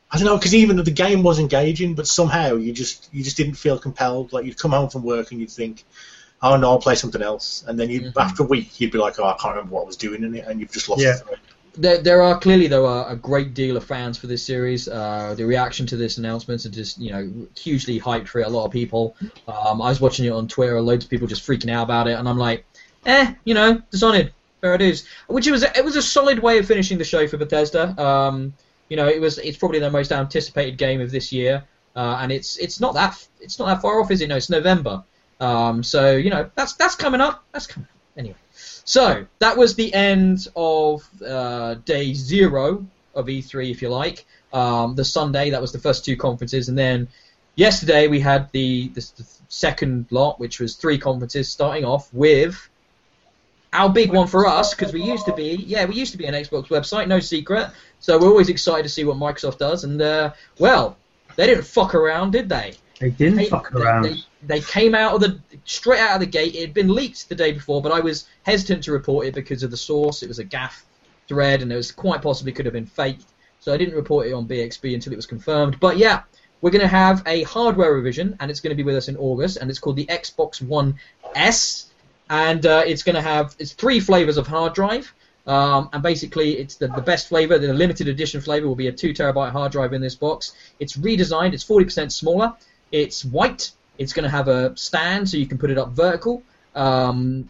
I 0.10 0.18
don't 0.18 0.26
know, 0.26 0.38
because 0.38 0.56
even 0.56 0.78
the 0.78 0.90
game 0.92 1.22
was 1.22 1.38
engaging, 1.38 1.94
but 1.94 2.08
somehow 2.08 2.56
you 2.56 2.72
just 2.72 3.10
you 3.14 3.24
just 3.24 3.36
didn't 3.38 3.56
feel 3.56 3.78
compelled. 3.78 4.32
Like 4.32 4.46
you'd 4.46 4.58
come 4.58 4.72
home 4.72 4.90
from 4.90 5.04
work 5.04 5.32
and 5.32 5.40
you'd 5.42 5.52
think, 5.52 5.84
"Oh 6.42 6.56
no, 6.56 6.70
I'll 6.72 6.80
play 6.80 6.96
something 6.96 7.22
else," 7.22 7.64
and 7.68 7.78
then 7.78 7.90
you 7.90 8.02
Mhm. 8.02 8.14
after 8.18 8.44
a 8.44 8.46
week 8.46 8.80
you'd 8.80 8.92
be 8.92 8.98
like, 9.00 9.20
"Oh, 9.20 9.26
I 9.26 9.34
can't 9.34 9.56
remember 9.56 9.76
what 9.76 9.82
I 9.84 9.86
was 9.86 9.98
doing 9.98 10.24
in 10.24 10.34
it," 10.34 10.46
and 10.48 10.62
you've 10.62 10.72
just 10.72 10.88
lost 10.88 11.02
Yeah. 11.02 11.14
the 11.14 11.20
thread. 11.20 11.40
There, 11.78 12.00
there 12.00 12.22
are 12.22 12.40
clearly 12.40 12.68
though 12.68 12.88
a, 12.88 13.12
a 13.12 13.16
great 13.16 13.54
deal 13.54 13.78
of 13.78 13.84
fans 13.84 14.18
for 14.18 14.28
this 14.28 14.44
series. 14.44 14.88
Uh, 14.88 15.36
the 15.38 15.46
reaction 15.46 15.86
to 15.88 15.98
this 15.98 16.18
announcement 16.18 16.66
is 16.66 16.72
just 16.72 16.98
you 16.98 17.12
know 17.12 17.48
hugely 17.56 18.00
hyped 18.00 18.28
for 18.28 18.40
it. 18.40 18.48
A 18.48 18.50
lot 18.50 18.66
of 18.66 18.72
people. 18.72 19.16
Um, 19.48 19.82
I 19.82 19.90
was 19.90 20.02
watching 20.02 20.26
it 20.26 20.32
on 20.32 20.48
Twitter. 20.48 20.82
Loads 20.82 21.06
of 21.06 21.12
people 21.12 21.28
just 21.28 21.46
freaking 21.46 21.70
out 21.70 21.84
about 21.84 22.08
it, 22.08 22.18
and 22.18 22.28
I'm 22.28 22.38
like, 22.38 22.66
eh, 23.06 23.34
you 23.44 23.54
know, 23.54 23.82
Dishonored, 23.92 24.34
there 24.62 24.74
it 24.74 24.82
is. 24.82 25.06
Which 25.28 25.48
it 25.48 25.52
was 25.52 25.64
it 25.64 25.86
was 25.86 25.96
a 25.96 26.02
solid 26.02 26.40
way 26.40 26.58
of 26.58 26.66
finishing 26.66 26.98
the 26.98 27.04
show 27.04 27.28
for 27.28 27.38
Bethesda. 27.38 28.00
Um, 28.02 28.54
you 28.90 28.98
know, 28.98 29.08
it 29.08 29.22
was 29.22 29.38
it's 29.38 29.58
probably 29.58 29.80
their 29.80 29.92
most 29.92 30.12
anticipated 30.12 30.78
game 30.78 31.02
of 31.02 31.12
this 31.12 31.32
year, 31.32 31.64
uh, 31.96 32.18
and 32.22 32.32
it's 32.32 32.58
it's 32.58 32.80
not 32.80 32.94
that 32.96 33.28
it's 33.40 33.60
not 33.60 33.68
that 33.68 33.82
far 33.82 34.02
off, 34.02 34.12
is 34.12 34.22
it? 34.22 34.28
No, 34.28 34.38
it's 34.38 34.50
November. 34.50 35.04
Um, 35.40 35.84
so 35.84 36.16
you 36.16 36.30
know 36.30 36.50
that's 36.56 36.74
that's 36.74 36.96
coming 36.96 37.22
up. 37.22 37.44
That's 37.52 37.68
coming 37.68 37.88
up. 37.90 37.98
Anyway. 38.18 38.36
So 38.88 39.26
that 39.40 39.58
was 39.58 39.76
the 39.76 39.94
end 39.94 40.48
of 40.56 41.08
uh, 41.22 41.76
day 41.84 42.14
zero 42.14 42.86
of 43.14 43.26
E3, 43.26 43.70
if 43.70 43.82
you 43.82 43.90
like. 43.90 44.26
Um, 44.54 44.96
the 44.96 45.04
Sunday 45.04 45.50
that 45.50 45.60
was 45.60 45.74
the 45.74 45.78
first 45.80 46.06
two 46.06 46.16
conferences, 46.16 46.70
and 46.70 46.78
then 46.78 47.10
yesterday 47.56 48.08
we 48.08 48.22
had 48.22 48.50
the, 48.54 48.88
the, 48.90 49.02
the 49.18 49.26
second 49.50 50.06
lot, 50.10 50.40
which 50.40 50.62
was 50.62 50.76
three 50.76 50.98
conferences, 50.98 51.50
starting 51.50 51.84
off 51.84 52.12
with 52.14 52.70
our 53.74 53.90
big 53.90 54.14
one 54.14 54.26
for 54.26 54.48
us 54.48 54.74
because 54.74 54.94
we 54.94 55.04
used 55.04 55.26
to 55.26 55.34
be 55.34 55.66
yeah 55.68 55.84
we 55.84 55.94
used 55.96 56.14
to 56.14 56.18
be 56.18 56.26
an 56.26 56.34
Xbox 56.34 56.68
website, 56.70 57.10
no 57.10 57.20
secret. 57.20 57.70
So 58.00 58.18
we're 58.18 58.30
always 58.30 58.48
excited 58.48 58.84
to 58.84 58.90
see 58.90 59.04
what 59.04 59.18
Microsoft 59.18 59.58
does, 59.58 59.84
and 59.84 60.02
uh, 60.02 60.32
well, 60.60 60.96
they 61.36 61.46
didn't 61.46 61.66
fuck 61.66 61.94
around, 61.94 62.32
did 62.32 62.48
they? 62.48 62.76
They 63.02 63.10
didn't 63.10 63.36
They- 63.36 63.50
fuck 63.50 63.76
around. 63.76 64.04
They, 64.04 64.16
they 64.44 64.62
came 64.62 64.94
out 64.94 65.14
of 65.14 65.22
the 65.22 65.40
straight 65.66 66.00
out 66.00 66.16
of 66.16 66.20
the 66.20 66.28
gate. 66.28 66.56
It 66.56 66.62
had 66.62 66.74
been 66.74 66.94
leaked 66.94 67.30
the 67.30 67.36
day 67.36 67.52
before, 67.52 67.82
but 67.82 67.92
I 67.92 68.00
was 68.00 68.28
hesitant 68.44 68.84
to 68.84 68.92
report 68.92 69.28
it 69.28 69.34
because 69.34 69.64
of 69.64 69.72
the 69.72 69.78
source. 69.78 70.24
It 70.24 70.28
was 70.28 70.40
a 70.40 70.46
GAF 70.46 70.84
thread, 71.28 71.62
and 71.62 71.72
it 71.72 71.76
was 71.76 71.92
quite 71.92 72.22
possibly 72.22 72.52
could 72.52 72.66
have 72.66 72.74
been 72.74 72.86
faked. 72.86 73.26
So 73.60 73.74
I 73.74 73.78
didn't 73.78 73.96
report 73.96 74.28
it 74.28 74.34
on 74.34 74.48
BXB 74.48 74.94
until 74.94 75.14
it 75.14 75.16
was 75.16 75.26
confirmed. 75.26 75.80
But 75.80 75.98
yeah, 75.98 76.22
we're 76.62 76.72
going 76.72 76.82
to 76.82 76.88
have 76.88 77.24
a 77.26 77.44
hardware 77.44 77.94
revision, 77.94 78.36
and 78.40 78.50
it's 78.52 78.60
going 78.60 78.72
to 78.72 78.76
be 78.76 78.84
with 78.84 78.96
us 78.96 79.08
in 79.08 79.18
August, 79.18 79.58
and 79.58 79.70
it's 79.70 79.80
called 79.80 79.96
the 79.96 80.06
Xbox 80.06 80.62
One 80.62 80.96
S, 81.36 81.92
and 82.30 82.66
uh, 82.66 82.84
it's 82.86 83.04
going 83.04 83.16
to 83.16 83.22
have 83.22 83.56
it's 83.60 83.74
three 83.74 84.00
flavors 84.00 84.38
of 84.38 84.48
hard 84.48 84.74
drive. 84.74 85.14
Um, 85.46 85.90
and 85.94 86.04
basically, 86.04 86.58
it's 86.58 86.76
the, 86.76 86.88
the 86.90 87.02
best 87.02 87.30
flavor. 87.30 87.58
The 87.58 87.74
limited 87.74 88.10
edition 88.10 88.42
flavor 88.42 88.68
will 88.68 88.76
be 88.76 88.88
a 88.88 88.92
two 88.92 89.14
terabyte 89.14 89.52
hard 89.52 89.72
drive 89.72 89.94
in 89.94 90.02
this 90.02 90.16
box. 90.16 90.54
It's 90.80 90.98
redesigned. 90.98 91.54
It's 91.54 91.64
40% 91.64 92.12
smaller. 92.12 92.54
It's 92.92 93.24
white. 93.24 93.72
It's 93.98 94.14
going 94.14 94.24
to 94.24 94.30
have 94.30 94.48
a 94.48 94.76
stand 94.78 95.30
so 95.30 95.38
you 95.38 95.46
can 95.46 95.58
put 95.58 95.72
it 95.72 95.78
up 95.78 95.90
vertical. 95.90 96.44
Um, 96.76 97.50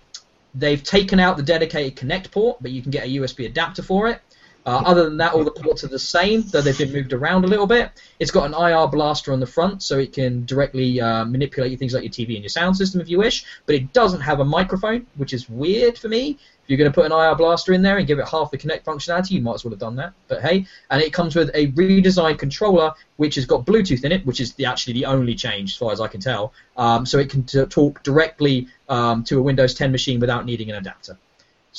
they've 0.55 0.81
taken 0.81 1.19
out 1.19 1.37
the 1.37 1.43
dedicated 1.43 1.95
Kinect 1.95 2.31
port, 2.31 2.57
but 2.61 2.71
you 2.71 2.81
can 2.81 2.91
get 2.91 3.05
a 3.05 3.09
USB 3.09 3.45
adapter 3.45 3.83
for 3.83 4.07
it. 4.07 4.21
Uh, 4.67 4.83
other 4.85 5.05
than 5.05 5.15
that, 5.15 5.31
all 5.33 5.45
the 5.45 5.51
ports 5.51 5.85
are 5.85 5.87
the 5.87 5.97
same, 5.97 6.41
though 6.41 6.59
they've 6.61 6.77
been 6.77 6.91
moved 6.91 7.13
around 7.13 7.45
a 7.45 7.47
little 7.47 7.65
bit. 7.65 7.89
It's 8.19 8.31
got 8.31 8.45
an 8.45 8.53
IR 8.53 8.87
blaster 8.87 9.31
on 9.31 9.39
the 9.39 9.47
front, 9.47 9.81
so 9.81 9.97
it 9.97 10.11
can 10.11 10.43
directly 10.43 10.99
uh, 10.99 11.23
manipulate 11.23 11.79
things 11.79 11.93
like 11.93 12.03
your 12.03 12.11
TV 12.11 12.33
and 12.33 12.43
your 12.43 12.49
sound 12.49 12.75
system 12.75 12.99
if 12.99 13.07
you 13.07 13.17
wish. 13.17 13.45
But 13.65 13.75
it 13.75 13.93
doesn't 13.93 14.19
have 14.19 14.41
a 14.41 14.43
microphone, 14.43 15.07
which 15.15 15.31
is 15.31 15.49
weird 15.49 15.97
for 15.97 16.09
me. 16.09 16.31
If 16.31 16.71
you're 16.71 16.77
going 16.77 16.91
to 16.91 16.93
put 16.93 17.05
an 17.05 17.13
IR 17.13 17.33
blaster 17.35 17.71
in 17.71 17.81
there 17.81 17.97
and 17.97 18.05
give 18.05 18.19
it 18.19 18.27
half 18.27 18.51
the 18.51 18.57
Kinect 18.57 18.83
functionality, 18.83 19.31
you 19.31 19.41
might 19.41 19.53
as 19.53 19.63
well 19.63 19.71
have 19.71 19.79
done 19.79 19.95
that. 19.95 20.11
But 20.27 20.41
hey, 20.41 20.65
and 20.91 21.01
it 21.01 21.13
comes 21.13 21.33
with 21.33 21.49
a 21.53 21.67
redesigned 21.67 22.37
controller, 22.37 22.91
which 23.15 23.35
has 23.35 23.45
got 23.45 23.65
Bluetooth 23.65 24.03
in 24.03 24.11
it, 24.11 24.25
which 24.25 24.41
is 24.41 24.53
the, 24.55 24.65
actually 24.65 24.95
the 24.95 25.05
only 25.05 25.33
change, 25.33 25.71
as 25.71 25.77
far 25.77 25.93
as 25.93 26.01
I 26.01 26.09
can 26.09 26.19
tell. 26.19 26.51
Um, 26.75 27.05
so 27.05 27.19
it 27.19 27.29
can 27.29 27.43
t- 27.43 27.65
talk 27.67 28.03
directly 28.03 28.67
um, 28.89 29.23
to 29.23 29.39
a 29.39 29.41
Windows 29.41 29.75
10 29.75 29.93
machine 29.93 30.19
without 30.19 30.45
needing 30.45 30.69
an 30.69 30.75
adapter. 30.75 31.17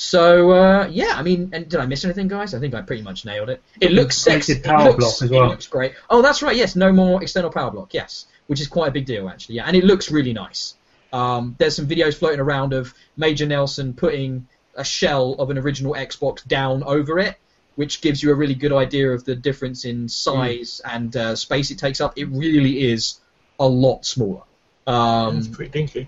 So 0.01 0.51
uh, 0.51 0.87
yeah, 0.89 1.11
I 1.15 1.23
mean, 1.23 1.49
and 1.51 1.67
did 1.67 1.77
I 1.77 1.85
miss 1.85 2.05
anything, 2.05 2.29
guys? 2.29 2.53
I 2.53 2.59
think 2.59 2.73
I 2.73 2.81
pretty 2.81 3.01
much 3.01 3.25
nailed 3.25 3.49
it. 3.49 3.61
It 3.81 3.91
looks 3.91 4.17
sexy. 4.17 4.57
Power 4.57 4.79
it 4.79 4.83
looks, 4.91 4.97
block 4.97 5.21
as 5.23 5.29
well. 5.29 5.43
It 5.43 5.49
looks 5.49 5.67
great. 5.67 5.93
Oh, 6.09 6.21
that's 6.21 6.41
right. 6.41 6.55
Yes, 6.55 6.77
no 6.77 6.93
more 6.93 7.21
external 7.21 7.49
power 7.49 7.69
block. 7.69 7.93
Yes, 7.93 8.25
which 8.47 8.61
is 8.61 8.67
quite 8.67 8.87
a 8.87 8.91
big 8.91 9.05
deal 9.05 9.27
actually. 9.27 9.55
Yeah, 9.55 9.65
and 9.67 9.75
it 9.75 9.83
looks 9.83 10.09
really 10.09 10.31
nice. 10.31 10.75
Um, 11.11 11.55
there's 11.57 11.75
some 11.75 11.85
videos 11.85 12.17
floating 12.17 12.39
around 12.39 12.71
of 12.71 12.93
Major 13.17 13.45
Nelson 13.45 13.93
putting 13.93 14.47
a 14.73 14.85
shell 14.85 15.33
of 15.33 15.49
an 15.49 15.57
original 15.57 15.95
Xbox 15.95 16.47
down 16.47 16.81
over 16.83 17.19
it, 17.19 17.35
which 17.75 17.99
gives 17.99 18.23
you 18.23 18.31
a 18.31 18.35
really 18.35 18.55
good 18.55 18.71
idea 18.71 19.11
of 19.11 19.25
the 19.25 19.35
difference 19.35 19.83
in 19.83 20.07
size 20.07 20.79
and 20.85 21.13
uh, 21.17 21.35
space 21.35 21.71
it 21.71 21.77
takes 21.77 21.99
up. 21.99 22.13
It 22.17 22.29
really 22.29 22.89
is 22.89 23.19
a 23.59 23.67
lot 23.67 24.05
smaller. 24.05 24.43
Um, 24.87 25.39
it's 25.39 25.49
pretty 25.49 25.71
dinky. 25.71 26.07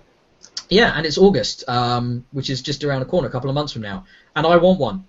Yeah, 0.71 0.93
and 0.95 1.05
it's 1.05 1.17
August, 1.19 1.63
um, 1.69 2.25
which 2.31 2.49
is 2.49 2.61
just 2.63 2.83
around 2.83 3.01
the 3.01 3.05
corner, 3.05 3.27
a 3.27 3.31
couple 3.31 3.49
of 3.49 3.53
months 3.53 3.73
from 3.73 3.83
now, 3.83 4.05
and 4.35 4.47
I 4.47 4.57
want 4.57 4.79
one. 4.79 5.05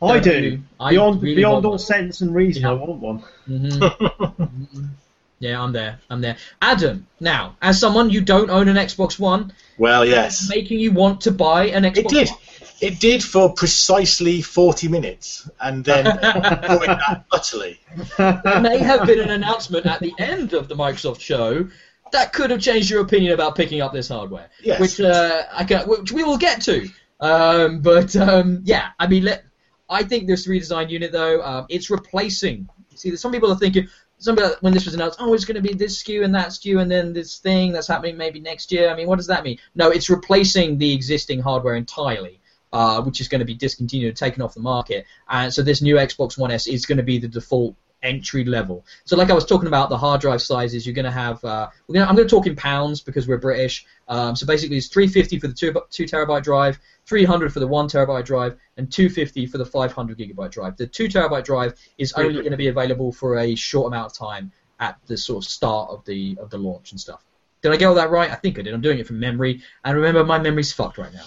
I 0.00 0.18
Don't 0.18 0.22
do. 0.24 0.40
you? 0.42 0.62
I 0.80 0.90
beyond 0.90 1.22
really 1.22 1.36
beyond 1.36 1.64
all 1.64 1.72
one. 1.72 1.78
sense 1.78 2.20
and 2.22 2.34
reason, 2.34 2.62
Yeah. 2.62 2.70
I 2.70 2.72
want 2.74 3.00
one. 3.00 3.18
hmm 3.46 4.86
yeah, 5.38 5.62
I'm 5.62 5.72
there. 5.72 5.98
I'm 6.10 6.20
there. 6.20 6.36
Adam, 6.60 7.06
now, 7.20 7.56
as 7.62 7.78
someone 7.80 8.10
you 8.10 8.20
don't 8.20 8.50
own 8.50 8.68
an 8.68 8.76
Xbox 8.76 9.18
One, 9.18 9.52
well, 9.78 10.04
yes. 10.04 10.48
making 10.48 10.80
you 10.80 10.92
want 10.92 11.22
to 11.22 11.30
buy 11.30 11.66
an 11.66 11.84
Xbox 11.84 11.96
It 11.98 12.08
did. 12.08 12.28
One. 12.28 12.38
It 12.80 12.98
did 12.98 13.22
for 13.22 13.52
precisely 13.52 14.42
40 14.42 14.88
minutes, 14.88 15.48
and 15.60 15.84
then 15.84 16.04
that 16.04 17.24
utterly. 17.30 17.78
There 18.18 18.60
may 18.60 18.78
have 18.78 19.06
been 19.06 19.20
an 19.20 19.30
announcement 19.30 19.86
at 19.86 20.00
the 20.00 20.12
end 20.18 20.52
of 20.52 20.66
the 20.66 20.74
Microsoft 20.74 21.20
show 21.20 21.68
that 22.12 22.32
could 22.32 22.50
have 22.50 22.60
changed 22.60 22.90
your 22.90 23.00
opinion 23.02 23.32
about 23.32 23.56
picking 23.56 23.80
up 23.80 23.92
this 23.92 24.08
hardware, 24.08 24.48
Yes. 24.62 24.80
which 24.80 25.00
uh, 25.00 25.42
I 25.52 25.64
can, 25.64 25.88
which 25.88 26.12
we 26.12 26.22
will 26.24 26.38
get 26.38 26.62
to. 26.62 26.88
Um, 27.20 27.80
but 27.80 28.14
um, 28.16 28.60
yeah, 28.64 28.88
I 28.98 29.06
mean, 29.06 29.24
let, 29.24 29.44
I 29.88 30.02
think 30.02 30.26
this 30.26 30.46
redesigned 30.46 30.90
unit 30.90 31.12
though, 31.12 31.42
um, 31.42 31.66
it's 31.68 31.90
replacing. 31.90 32.68
See, 32.94 33.14
some 33.16 33.32
people 33.32 33.50
are 33.52 33.56
thinking. 33.56 33.88
Some 34.18 34.36
people, 34.36 34.52
when 34.60 34.72
this 34.72 34.84
was 34.84 34.94
announced, 34.94 35.18
oh, 35.20 35.34
it's 35.34 35.44
going 35.44 35.60
to 35.60 35.68
be 35.68 35.74
this 35.74 36.00
SKU 36.00 36.24
and 36.24 36.32
that 36.36 36.48
SKU, 36.48 36.80
and 36.80 36.88
then 36.88 37.12
this 37.12 37.38
thing 37.38 37.72
that's 37.72 37.88
happening 37.88 38.16
maybe 38.16 38.38
next 38.38 38.70
year. 38.70 38.88
I 38.88 38.94
mean, 38.94 39.08
what 39.08 39.16
does 39.16 39.26
that 39.26 39.42
mean? 39.42 39.58
No, 39.74 39.90
it's 39.90 40.08
replacing 40.08 40.78
the 40.78 40.92
existing 40.94 41.40
hardware 41.40 41.74
entirely. 41.74 42.38
Uh, 42.74 43.02
which 43.02 43.20
is 43.20 43.28
going 43.28 43.38
to 43.40 43.44
be 43.44 43.52
discontinued, 43.54 44.16
taken 44.16 44.40
off 44.40 44.54
the 44.54 44.60
market, 44.60 45.04
and 45.28 45.52
so 45.52 45.60
this 45.60 45.82
new 45.82 45.96
Xbox 45.96 46.38
One 46.38 46.50
S 46.50 46.66
is 46.66 46.86
going 46.86 46.96
to 46.96 47.04
be 47.04 47.18
the 47.18 47.28
default 47.28 47.76
entry 48.02 48.44
level. 48.44 48.84
So, 49.04 49.16
like 49.16 49.30
I 49.30 49.34
was 49.34 49.44
talking 49.44 49.68
about, 49.68 49.88
the 49.88 49.98
hard 49.98 50.20
drive 50.20 50.42
sizes, 50.42 50.86
you're 50.86 50.94
going 50.94 51.04
to 51.04 51.10
have. 51.10 51.42
Uh, 51.44 51.68
we're 51.86 51.94
gonna, 51.94 52.06
I'm 52.06 52.16
going 52.16 52.26
to 52.26 52.34
talk 52.34 52.46
in 52.46 52.56
pounds 52.56 53.00
because 53.00 53.28
we're 53.28 53.38
British. 53.38 53.86
Um, 54.08 54.36
so 54.36 54.46
basically, 54.46 54.76
it's 54.76 54.88
350 54.88 55.38
for 55.38 55.48
the 55.48 55.54
two, 55.54 55.72
two 55.90 56.04
terabyte 56.04 56.42
drive, 56.42 56.78
300 57.06 57.52
for 57.52 57.60
the 57.60 57.66
one 57.66 57.88
terabyte 57.88 58.24
drive, 58.24 58.56
and 58.76 58.90
250 58.90 59.46
for 59.46 59.58
the 59.58 59.66
500 59.66 60.18
gigabyte 60.18 60.50
drive. 60.50 60.76
The 60.76 60.86
two 60.86 61.08
terabyte 61.08 61.44
drive 61.44 61.74
is 61.98 62.12
only 62.14 62.34
going 62.34 62.50
to 62.50 62.56
be 62.56 62.68
available 62.68 63.12
for 63.12 63.38
a 63.38 63.54
short 63.54 63.88
amount 63.88 64.12
of 64.12 64.18
time 64.18 64.52
at 64.80 64.98
the 65.06 65.16
sort 65.16 65.44
of 65.44 65.48
start 65.48 65.90
of 65.90 66.04
the 66.04 66.36
of 66.40 66.50
the 66.50 66.58
launch 66.58 66.90
and 66.90 67.00
stuff. 67.00 67.24
Did 67.62 67.70
I 67.70 67.76
get 67.76 67.86
all 67.86 67.94
that 67.94 68.10
right? 68.10 68.30
I 68.30 68.34
think 68.34 68.58
I 68.58 68.62
did. 68.62 68.74
I'm 68.74 68.80
doing 68.80 68.98
it 68.98 69.06
from 69.06 69.20
memory, 69.20 69.62
and 69.84 69.96
remember, 69.96 70.24
my 70.24 70.38
memory's 70.38 70.72
fucked 70.72 70.98
right 70.98 71.12
now. 71.12 71.24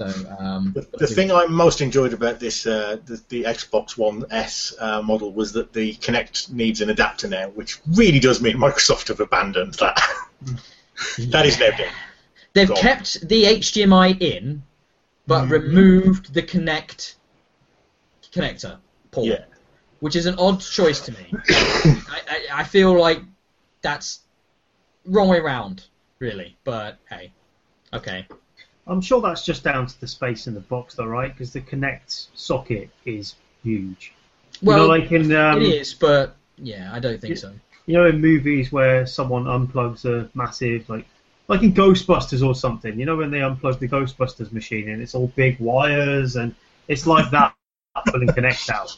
So 0.00 0.36
um, 0.38 0.72
The, 0.72 0.86
the 0.98 1.06
thing 1.06 1.30
I 1.30 1.44
most 1.46 1.82
enjoyed 1.82 2.14
about 2.14 2.40
this, 2.40 2.66
uh, 2.66 2.96
the, 3.04 3.20
the 3.28 3.42
Xbox 3.42 3.98
One 3.98 4.24
S 4.30 4.74
uh, 4.78 5.02
model, 5.02 5.30
was 5.30 5.52
that 5.52 5.74
the 5.74 5.92
Kinect 5.94 6.50
needs 6.50 6.80
an 6.80 6.88
adapter 6.88 7.28
now, 7.28 7.50
which 7.50 7.78
really 7.86 8.18
does 8.18 8.40
mean 8.40 8.56
Microsoft 8.56 9.08
have 9.08 9.20
abandoned 9.20 9.74
that. 9.74 10.00
that 11.28 11.44
is 11.44 11.58
now 11.58 11.76
dead. 11.76 11.92
They've 12.54 12.68
Gone. 12.68 12.78
kept 12.78 13.28
the 13.28 13.44
HDMI 13.44 14.20
in, 14.22 14.62
but 15.26 15.44
Mhm. 15.44 15.50
removed 15.50 16.32
the 16.32 16.42
Kinect 16.42 17.16
connector. 18.32 18.78
port, 19.10 19.26
Yeah. 19.26 19.44
which 19.98 20.16
is 20.16 20.24
an 20.24 20.36
odd 20.38 20.60
choice 20.62 21.00
to 21.00 21.12
me. 21.12 21.30
I, 21.50 22.20
I, 22.28 22.46
I 22.60 22.64
feel 22.64 22.98
like 22.98 23.20
that's 23.82 24.20
wrong 25.04 25.28
way 25.28 25.40
round, 25.40 25.84
really. 26.20 26.56
But 26.64 26.96
hey, 27.10 27.32
okay. 27.92 28.26
I'm 28.90 29.00
sure 29.00 29.20
that's 29.20 29.44
just 29.44 29.62
down 29.62 29.86
to 29.86 30.00
the 30.00 30.08
space 30.08 30.48
in 30.48 30.54
the 30.54 30.60
box, 30.60 30.96
though, 30.96 31.06
right? 31.06 31.32
Because 31.32 31.52
the 31.52 31.60
Kinect 31.60 32.26
socket 32.34 32.90
is 33.04 33.36
huge. 33.62 34.12
Well, 34.62 34.76
you 34.76 34.82
know, 34.82 34.88
like 34.88 35.12
in 35.12 35.32
um, 35.34 35.62
it 35.62 35.68
is, 35.68 35.94
but 35.94 36.36
yeah, 36.58 36.90
I 36.92 36.98
don't 36.98 37.20
think 37.20 37.38
so. 37.38 37.52
you 37.86 37.94
know, 37.94 38.06
in 38.06 38.20
movies 38.20 38.72
where 38.72 39.06
someone 39.06 39.44
unplugs 39.44 40.04
a 40.04 40.28
massive, 40.34 40.88
like, 40.88 41.06
like 41.48 41.62
in 41.62 41.72
Ghostbusters 41.72 42.46
or 42.46 42.54
something. 42.54 42.98
You 42.98 43.06
know, 43.06 43.16
when 43.16 43.30
they 43.30 43.38
unplug 43.38 43.78
the 43.78 43.88
Ghostbusters 43.88 44.52
machine 44.52 44.88
and 44.88 45.00
it's 45.00 45.14
all 45.14 45.28
big 45.28 45.58
wires 45.60 46.36
and 46.36 46.54
it's 46.88 47.06
like 47.06 47.30
that 47.30 47.54
pulling 48.06 48.28
Kinect 48.28 48.70
out. 48.70 48.96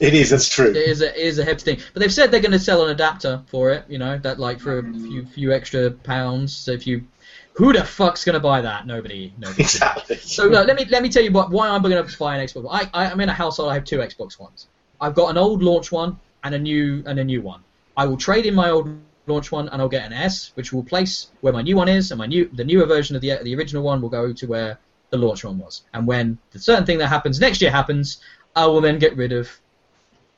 It 0.00 0.14
is. 0.14 0.30
That's 0.30 0.48
true. 0.48 0.70
It 0.70 0.76
is 0.76 1.00
a 1.00 1.08
it 1.18 1.26
is 1.26 1.38
a 1.38 1.44
hip 1.44 1.60
thing, 1.60 1.78
but 1.92 2.00
they've 2.00 2.12
said 2.12 2.30
they're 2.30 2.40
going 2.40 2.52
to 2.52 2.58
sell 2.58 2.84
an 2.84 2.90
adapter 2.90 3.42
for 3.46 3.70
it. 3.70 3.84
You 3.88 3.98
know 3.98 4.18
that 4.18 4.38
like 4.38 4.58
for 4.58 4.80
a 4.80 4.82
few 4.82 5.24
few 5.26 5.52
extra 5.52 5.90
pounds. 5.90 6.54
So 6.54 6.72
if 6.72 6.86
you, 6.86 7.04
who 7.54 7.72
the 7.72 7.84
fuck's 7.84 8.24
going 8.24 8.34
to 8.34 8.40
buy 8.40 8.62
that? 8.62 8.86
Nobody. 8.86 9.32
Nobody. 9.38 9.62
Exactly. 9.62 10.16
So 10.16 10.46
look, 10.46 10.66
let 10.66 10.76
me 10.76 10.84
let 10.86 11.02
me 11.02 11.08
tell 11.08 11.22
you 11.22 11.32
what, 11.32 11.50
why 11.50 11.68
I'm 11.68 11.82
going 11.82 12.04
to 12.04 12.18
buy 12.18 12.36
an 12.36 12.46
Xbox. 12.46 12.66
I, 12.70 12.88
I 12.94 13.10
I'm 13.10 13.20
in 13.20 13.28
a 13.28 13.34
household. 13.34 13.70
I 13.70 13.74
have 13.74 13.84
two 13.84 13.98
Xbox 13.98 14.38
Ones. 14.38 14.68
I've 15.00 15.14
got 15.14 15.30
an 15.30 15.36
old 15.36 15.62
launch 15.62 15.92
one 15.92 16.18
and 16.44 16.54
a 16.54 16.58
new 16.58 17.02
and 17.06 17.18
a 17.18 17.24
new 17.24 17.42
one. 17.42 17.60
I 17.96 18.06
will 18.06 18.16
trade 18.16 18.46
in 18.46 18.54
my 18.54 18.70
old 18.70 18.88
launch 19.26 19.52
one 19.52 19.68
and 19.68 19.80
I'll 19.82 19.88
get 19.88 20.04
an 20.04 20.12
S, 20.12 20.52
which 20.54 20.72
will 20.72 20.82
place 20.82 21.28
where 21.40 21.52
my 21.52 21.62
new 21.62 21.76
one 21.76 21.88
is, 21.88 22.10
and 22.10 22.18
my 22.18 22.26
new 22.26 22.48
the 22.52 22.64
newer 22.64 22.86
version 22.86 23.16
of 23.16 23.22
the 23.22 23.38
the 23.42 23.54
original 23.54 23.82
one 23.82 24.00
will 24.00 24.08
go 24.08 24.32
to 24.32 24.46
where 24.46 24.78
the 25.10 25.18
launch 25.18 25.44
one 25.44 25.58
was. 25.58 25.82
And 25.92 26.06
when 26.06 26.38
the 26.52 26.58
certain 26.58 26.86
thing 26.86 26.98
that 26.98 27.08
happens 27.08 27.38
next 27.38 27.60
year 27.60 27.70
happens, 27.70 28.20
I 28.56 28.66
will 28.66 28.80
then 28.80 28.98
get 28.98 29.16
rid 29.16 29.32
of 29.32 29.50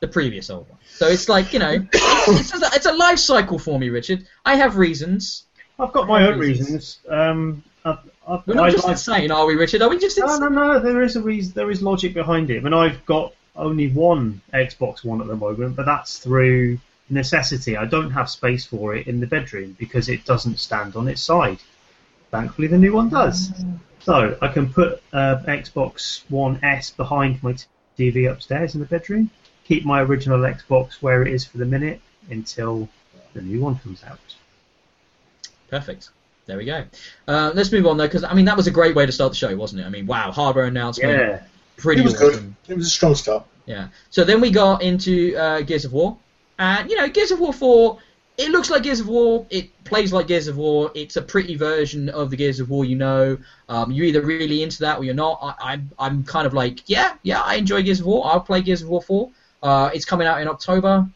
the 0.01 0.07
previous 0.07 0.49
old 0.49 0.69
one. 0.69 0.79
So 0.89 1.07
it's 1.07 1.29
like 1.29 1.53
you 1.53 1.59
know, 1.59 1.87
it's 1.93 2.53
a, 2.53 2.75
it's 2.75 2.85
a 2.85 2.93
life 2.93 3.19
cycle 3.19 3.57
for 3.57 3.79
me, 3.79 3.89
Richard. 3.89 4.27
I 4.45 4.55
have 4.55 4.77
reasons. 4.77 5.45
I've 5.79 5.91
got 5.93 6.07
my 6.07 6.27
own 6.27 6.39
reasons. 6.39 6.99
Um, 7.09 7.63
I've, 7.83 7.99
I've, 8.27 8.47
We're 8.47 8.55
not 8.55 8.65
I 8.65 8.71
just 8.71 8.83
like- 8.85 8.91
insane, 8.93 9.31
are 9.31 9.45
we, 9.45 9.55
Richard? 9.55 9.81
Are 9.81 9.89
we 9.89 9.97
just 9.99 10.17
No, 10.17 10.25
insane? 10.25 10.53
no, 10.53 10.73
no. 10.73 10.79
There 10.79 11.01
is 11.03 11.15
a 11.15 11.21
reason. 11.21 11.53
There 11.53 11.69
is 11.71 11.81
logic 11.81 12.13
behind 12.13 12.49
it. 12.49 12.57
I 12.57 12.61
mean, 12.61 12.73
I've 12.73 13.05
got 13.05 13.33
only 13.55 13.89
one 13.89 14.41
Xbox 14.53 15.03
One 15.03 15.21
at 15.21 15.27
the 15.27 15.35
moment, 15.35 15.75
but 15.75 15.85
that's 15.85 16.17
through 16.19 16.79
necessity. 17.09 17.77
I 17.77 17.85
don't 17.85 18.11
have 18.11 18.29
space 18.29 18.65
for 18.65 18.95
it 18.95 19.07
in 19.07 19.19
the 19.19 19.27
bedroom 19.27 19.75
because 19.79 20.09
it 20.09 20.25
doesn't 20.25 20.59
stand 20.59 20.95
on 20.95 21.07
its 21.07 21.21
side. 21.21 21.59
Thankfully, 22.31 22.67
the 22.67 22.77
new 22.77 22.93
one 22.93 23.09
does. 23.09 23.51
So 23.99 24.37
I 24.41 24.47
can 24.49 24.71
put 24.73 25.01
uh, 25.13 25.37
Xbox 25.47 26.23
One 26.29 26.59
S 26.63 26.89
behind 26.89 27.41
my 27.43 27.55
TV 27.97 28.29
upstairs 28.31 28.73
in 28.75 28.81
the 28.81 28.87
bedroom. 28.87 29.29
Keep 29.65 29.85
my 29.85 30.01
original 30.01 30.39
Xbox 30.39 30.95
where 31.01 31.21
it 31.21 31.33
is 31.33 31.45
for 31.45 31.57
the 31.59 31.65
minute 31.65 32.01
until 32.29 32.87
the 33.33 33.41
new 33.41 33.61
one 33.61 33.77
comes 33.79 34.03
out. 34.03 34.19
Perfect. 35.69 36.09
There 36.45 36.57
we 36.57 36.65
go. 36.65 36.83
Uh, 37.27 37.51
let's 37.55 37.71
move 37.71 37.87
on 37.87 37.97
though, 37.97 38.05
because 38.07 38.23
I 38.23 38.33
mean 38.33 38.45
that 38.45 38.55
was 38.57 38.67
a 38.67 38.71
great 38.71 38.95
way 38.95 39.05
to 39.05 39.11
start 39.11 39.31
the 39.31 39.35
show, 39.37 39.55
wasn't 39.55 39.81
it? 39.81 39.85
I 39.85 39.89
mean, 39.89 40.05
wow, 40.05 40.31
hardware 40.31 40.65
announcement, 40.65 41.11
Yeah. 41.19 41.41
pretty 41.77 42.01
It 42.01 42.05
was 42.05 42.13
awesome. 42.15 42.55
good. 42.67 42.73
It 42.73 42.77
was 42.77 42.87
a 42.87 42.89
strong 42.89 43.15
start. 43.15 43.45
Yeah. 43.65 43.87
So 44.11 44.23
then 44.23 44.41
we 44.41 44.51
got 44.51 44.83
into 44.83 45.35
uh, 45.35 45.61
Gears 45.61 45.85
of 45.85 45.93
War, 45.93 46.17
and 46.59 46.87
you 46.89 46.97
know, 46.97 47.07
Gears 47.09 47.31
of 47.31 47.39
War 47.39 47.51
Four. 47.53 47.99
It 48.37 48.51
looks 48.51 48.69
like 48.69 48.83
Gears 48.83 48.99
of 48.99 49.07
War. 49.07 49.45
It 49.49 49.69
plays 49.85 50.11
like 50.13 50.27
Gears 50.27 50.47
of 50.47 50.57
War. 50.57 50.91
It's 50.93 51.15
a 51.15 51.21
pretty 51.21 51.55
version 51.55 52.09
of 52.09 52.29
the 52.29 52.35
Gears 52.35 52.59
of 52.59 52.69
War 52.69 52.85
you 52.85 52.95
know. 52.97 53.37
Um, 53.69 53.91
you're 53.91 54.05
either 54.05 54.21
really 54.21 54.61
into 54.61 54.79
that 54.81 54.99
or 54.99 55.03
you're 55.03 55.13
not. 55.15 55.39
I, 55.41 55.73
I'm 55.73 55.89
I'm 55.97 56.23
kind 56.25 56.45
of 56.45 56.53
like, 56.53 56.81
yeah, 56.87 57.15
yeah, 57.23 57.41
I 57.41 57.55
enjoy 57.55 57.81
Gears 57.81 58.01
of 58.01 58.05
War. 58.05 58.23
I'll 58.27 58.39
play 58.41 58.61
Gears 58.61 58.83
of 58.83 58.89
War 58.89 59.01
Four. 59.01 59.31
Uh, 59.63 59.89
it's 59.95 60.05
coming 60.05 60.27
out 60.27 60.41
in 60.41 60.47
October. 60.47 61.07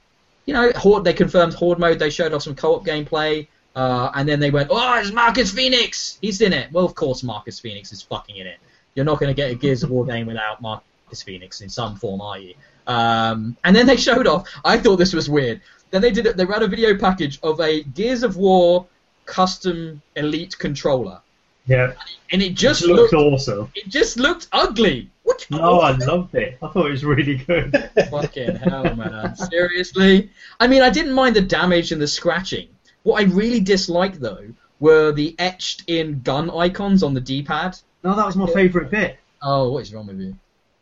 You 0.47 0.53
know, 0.55 0.71
Horde. 0.75 1.03
They 1.03 1.13
confirmed 1.13 1.53
Horde 1.53 1.77
mode. 1.77 1.99
They 1.99 2.09
showed 2.09 2.33
off 2.33 2.41
some 2.41 2.55
co-op 2.55 2.83
gameplay. 2.83 3.47
Uh, 3.75 4.11
and 4.15 4.27
then 4.27 4.39
they 4.39 4.51
went, 4.51 4.69
oh, 4.71 4.99
it's 4.99 5.11
Marcus 5.11 5.51
Phoenix. 5.51 6.17
He's 6.21 6.41
in 6.41 6.53
it. 6.53 6.71
Well, 6.71 6.85
of 6.85 6.95
course, 6.95 7.23
Marcus 7.23 7.59
Phoenix 7.59 7.91
is 7.91 8.01
fucking 8.01 8.35
in 8.35 8.47
it. 8.47 8.57
You're 8.95 9.05
not 9.05 9.19
going 9.19 9.29
to 9.29 9.33
get 9.33 9.51
a 9.51 9.55
Gears 9.55 9.83
of 9.83 9.89
War 9.91 10.05
game 10.05 10.25
without 10.27 10.61
Marcus 10.61 11.21
Phoenix 11.23 11.61
in 11.61 11.69
some 11.69 11.95
form, 11.95 12.19
are 12.21 12.37
you? 12.39 12.55
Um, 12.87 13.55
and 13.63 13.75
then 13.75 13.85
they 13.85 13.95
showed 13.95 14.27
off. 14.27 14.47
I 14.65 14.77
thought 14.77 14.97
this 14.97 15.13
was 15.13 15.29
weird. 15.29 15.61
Then 15.91 16.01
they 16.01 16.11
did 16.11 16.25
it. 16.25 16.35
They 16.37 16.45
ran 16.45 16.63
a 16.63 16.67
video 16.67 16.97
package 16.97 17.39
of 17.43 17.59
a 17.61 17.83
Gears 17.83 18.23
of 18.23 18.35
War 18.37 18.85
custom 19.25 20.01
Elite 20.15 20.57
controller, 20.57 21.21
Yeah. 21.67 21.93
and 22.31 22.41
it 22.41 22.55
just 22.55 22.83
it 22.83 22.87
looks 22.87 23.13
looked. 23.13 23.33
awesome. 23.33 23.71
It 23.75 23.87
just 23.87 24.17
looked 24.17 24.47
ugly. 24.51 25.09
What? 25.23 25.45
No, 25.51 25.79
I 25.81 25.91
loved 25.91 26.33
it. 26.33 26.57
I 26.63 26.67
thought 26.67 26.87
it 26.87 26.91
was 26.91 27.05
really 27.05 27.35
good. 27.35 27.91
Fucking 28.09 28.55
hell, 28.55 28.95
man. 28.95 29.35
Seriously? 29.35 30.31
I 30.59 30.65
mean, 30.67 30.81
I 30.81 30.89
didn't 30.89 31.13
mind 31.13 31.35
the 31.35 31.41
damage 31.41 31.91
and 31.91 32.01
the 32.01 32.07
scratching. 32.07 32.67
What 33.03 33.21
I 33.21 33.25
really 33.25 33.59
disliked, 33.59 34.19
though, 34.19 34.45
were 34.79 35.11
the 35.11 35.35
etched 35.39 35.83
in 35.87 36.21
gun 36.21 36.49
icons 36.49 37.03
on 37.03 37.13
the 37.13 37.21
D 37.21 37.43
pad. 37.43 37.77
No, 38.03 38.15
that 38.15 38.25
was 38.25 38.35
my 38.35 38.47
favourite 38.47 38.89
bit. 38.89 39.17
Oh, 39.41 39.71
what 39.71 39.83
is 39.83 39.93
wrong 39.93 40.07
with 40.07 40.19
you? 40.19 40.35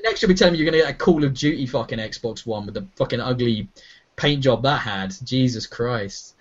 Next, 0.02 0.22
you'll 0.22 0.28
be 0.28 0.34
telling 0.34 0.52
me 0.52 0.58
you're 0.58 0.70
going 0.70 0.80
to 0.80 0.86
get 0.86 0.90
a 0.90 0.94
Call 0.94 1.24
of 1.24 1.34
Duty 1.34 1.66
fucking 1.66 1.98
Xbox 1.98 2.46
One 2.46 2.66
with 2.66 2.74
the 2.74 2.86
fucking 2.96 3.20
ugly 3.20 3.68
paint 4.16 4.42
job 4.42 4.62
that 4.62 4.80
had. 4.80 5.14
Jesus 5.24 5.66
Christ. 5.66 6.34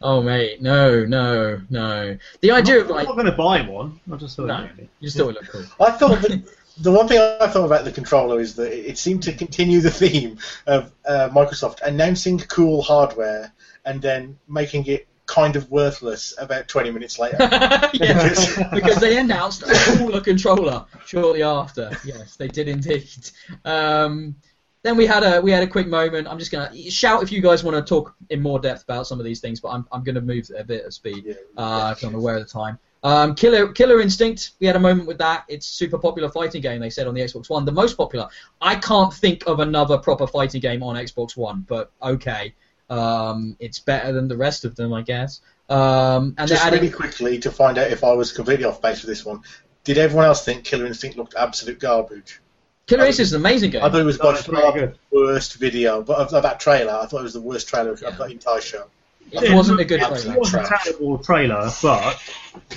Oh, 0.00 0.22
mate. 0.22 0.62
No, 0.62 1.04
no, 1.04 1.60
no. 1.70 2.16
The 2.40 2.50
idea 2.50 2.80
of, 2.80 2.88
like 2.88 3.08
I'm 3.08 3.16
not 3.16 3.22
going 3.22 3.26
to 3.26 3.36
buy 3.36 3.60
one. 3.62 4.00
I 4.10 4.16
just 4.16 4.36
thought 4.36 4.46
No, 4.46 4.68
you 4.78 4.88
just 5.02 5.16
thought 5.16 5.30
it 5.30 5.34
looked 5.34 5.50
cool. 5.50 5.64
I 5.80 5.90
thought 5.92 6.22
that 6.22 6.42
the 6.80 6.90
one 6.90 7.08
thing 7.08 7.18
I 7.18 7.46
thought 7.48 7.66
about 7.66 7.84
the 7.84 7.92
controller 7.92 8.40
is 8.40 8.54
that 8.56 8.72
it 8.72 8.98
seemed 8.98 9.22
to 9.24 9.32
continue 9.32 9.80
the 9.80 9.90
theme 10.02 10.38
of 10.66 10.92
uh, 11.06 11.28
Microsoft 11.32 11.80
announcing 11.82 12.38
cool 12.38 12.82
hardware 12.82 13.52
and 13.84 14.00
then 14.00 14.38
making 14.48 14.86
it 14.86 15.06
kind 15.26 15.56
of 15.56 15.70
worthless 15.70 16.34
about 16.38 16.68
20 16.68 16.90
minutes 16.90 17.18
later. 17.18 17.36
yeah, 17.94 18.68
because 18.74 18.98
they 19.00 19.18
announced 19.18 19.62
a 19.62 19.72
cooler 19.96 20.20
controller 20.20 20.84
shortly 21.06 21.42
after. 21.42 21.90
Yes, 22.04 22.36
they 22.36 22.48
did 22.48 22.68
indeed. 22.68 23.30
Um, 23.64 24.36
then 24.82 24.96
we 24.96 25.06
had 25.06 25.22
a 25.22 25.40
we 25.40 25.52
had 25.52 25.62
a 25.62 25.66
quick 25.66 25.86
moment. 25.86 26.26
I'm 26.26 26.38
just 26.38 26.50
gonna 26.50 26.74
shout 26.90 27.22
if 27.22 27.30
you 27.30 27.40
guys 27.40 27.62
want 27.62 27.76
to 27.76 27.88
talk 27.88 28.14
in 28.30 28.42
more 28.42 28.58
depth 28.58 28.82
about 28.82 29.06
some 29.06 29.20
of 29.20 29.24
these 29.24 29.40
things, 29.40 29.60
but 29.60 29.68
I'm 29.68 29.86
I'm 29.92 30.02
gonna 30.02 30.20
move 30.20 30.50
at 30.50 30.60
a 30.60 30.64
bit 30.64 30.84
of 30.84 30.92
speed 30.92 31.24
Yeah. 31.24 31.34
uh, 31.56 31.94
'cause 31.94 32.02
I'm 32.02 32.16
aware 32.16 32.36
of 32.36 32.42
the 32.42 32.48
time. 32.50 32.78
Um, 33.04 33.34
Killer 33.34 33.72
Killer 33.72 34.00
Instinct. 34.00 34.52
We 34.60 34.66
had 34.66 34.76
a 34.76 34.80
moment 34.80 35.08
with 35.08 35.18
that. 35.18 35.44
It's 35.48 35.66
super 35.66 35.98
popular 35.98 36.28
fighting 36.28 36.62
game. 36.62 36.80
They 36.80 36.90
said 36.90 37.06
on 37.08 37.14
the 37.14 37.20
Xbox 37.20 37.50
One, 37.50 37.64
the 37.64 37.72
most 37.72 37.96
popular. 37.96 38.28
I 38.60 38.76
can't 38.76 39.12
think 39.12 39.44
of 39.46 39.58
another 39.60 39.98
proper 39.98 40.26
fighting 40.26 40.60
game 40.60 40.82
on 40.82 40.94
Xbox 40.96 41.36
One, 41.36 41.64
but 41.68 41.90
okay. 42.00 42.54
Um, 42.90 43.56
it's 43.58 43.78
better 43.78 44.12
than 44.12 44.28
the 44.28 44.36
rest 44.36 44.64
of 44.64 44.76
them, 44.76 44.92
I 44.92 45.02
guess. 45.02 45.40
Um, 45.70 46.34
and 46.36 46.46
Just 46.48 46.64
adding. 46.64 46.80
really 46.80 46.92
quickly 46.92 47.38
to 47.38 47.50
find 47.50 47.78
out 47.78 47.90
if 47.90 48.04
I 48.04 48.12
was 48.12 48.30
completely 48.32 48.66
off 48.66 48.82
base 48.82 49.02
with 49.02 49.08
this 49.08 49.24
one. 49.24 49.40
Did 49.84 49.96
everyone 49.98 50.26
else 50.26 50.44
think 50.44 50.64
Killer 50.64 50.86
Instinct 50.86 51.16
looked 51.16 51.34
absolute 51.34 51.78
garbage? 51.80 52.40
Killer 52.86 53.06
Instinct 53.06 53.28
is 53.28 53.32
an 53.32 53.40
amazing 53.40 53.70
game. 53.70 53.82
I 53.82 53.88
thought 53.90 54.00
it 54.00 54.04
was 54.04 54.18
by 54.18 54.34
far 54.34 54.72
the 54.72 54.94
worst 55.10 55.54
video, 55.54 56.02
but 56.02 56.18
of, 56.18 56.34
of 56.34 56.42
that 56.42 56.60
trailer, 56.60 56.92
I 56.92 57.06
thought 57.06 57.20
it 57.20 57.22
was 57.24 57.32
the 57.32 57.40
worst 57.40 57.68
trailer 57.68 57.96
Yeah. 58.00 58.08
of 58.08 58.18
the 58.18 58.24
entire 58.26 58.60
show. 58.60 58.84
It 59.30 59.54
wasn't 59.54 59.80
a 59.80 59.84
good 59.84 60.00
trailer. 60.00 60.34
It 60.34 60.38
was 60.38 60.54
a 60.54 60.66
terrible 60.66 61.18
trailer, 61.18 61.70
but 61.80 62.20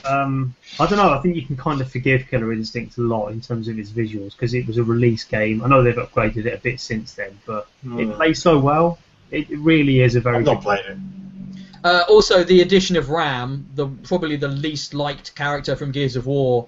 um, 0.06 0.56
I 0.80 0.88
don't 0.88 0.98
know. 0.98 1.12
I 1.12 1.22
think 1.22 1.36
you 1.36 1.46
can 1.46 1.58
kind 1.58 1.82
of 1.82 1.92
forgive 1.92 2.28
Killer 2.30 2.54
Instinct 2.54 2.98
a 2.98 3.02
lot 3.02 3.30
in 3.30 3.42
terms 3.42 3.68
of 3.68 3.78
its 3.80 3.90
visuals 3.90 4.32
because 4.32 4.54
it 4.54 4.68
was 4.68 4.78
a 4.78 4.84
release 4.84 5.24
game. 5.24 5.64
I 5.64 5.68
know 5.68 5.84
they've 5.84 5.96
upgraded 5.96 6.46
it 6.46 6.54
a 6.54 6.58
bit 6.58 6.80
since 6.80 7.14
then, 7.14 7.38
but 7.46 7.68
it 7.84 8.08
Mm. 8.08 8.16
plays 8.16 8.42
so 8.42 8.60
well. 8.60 9.00
It 9.32 9.50
it 9.50 9.58
really 9.58 10.02
is 10.02 10.16
a 10.16 10.22
very 10.22 10.38
I've 10.38 10.46
good 10.46 10.54
not 10.54 10.64
played 10.64 10.86
it. 10.86 10.98
Uh, 11.84 12.04
also, 12.10 12.44
the 12.44 12.62
addition 12.62 12.96
of 12.96 13.10
RAAM, 13.10 13.68
the 13.76 13.88
probably 13.88 14.38
the 14.38 14.48
least 14.48 14.94
liked 14.94 15.36
character 15.36 15.76
from 15.76 15.92
Gears 15.92 16.16
of 16.16 16.26
War, 16.26 16.68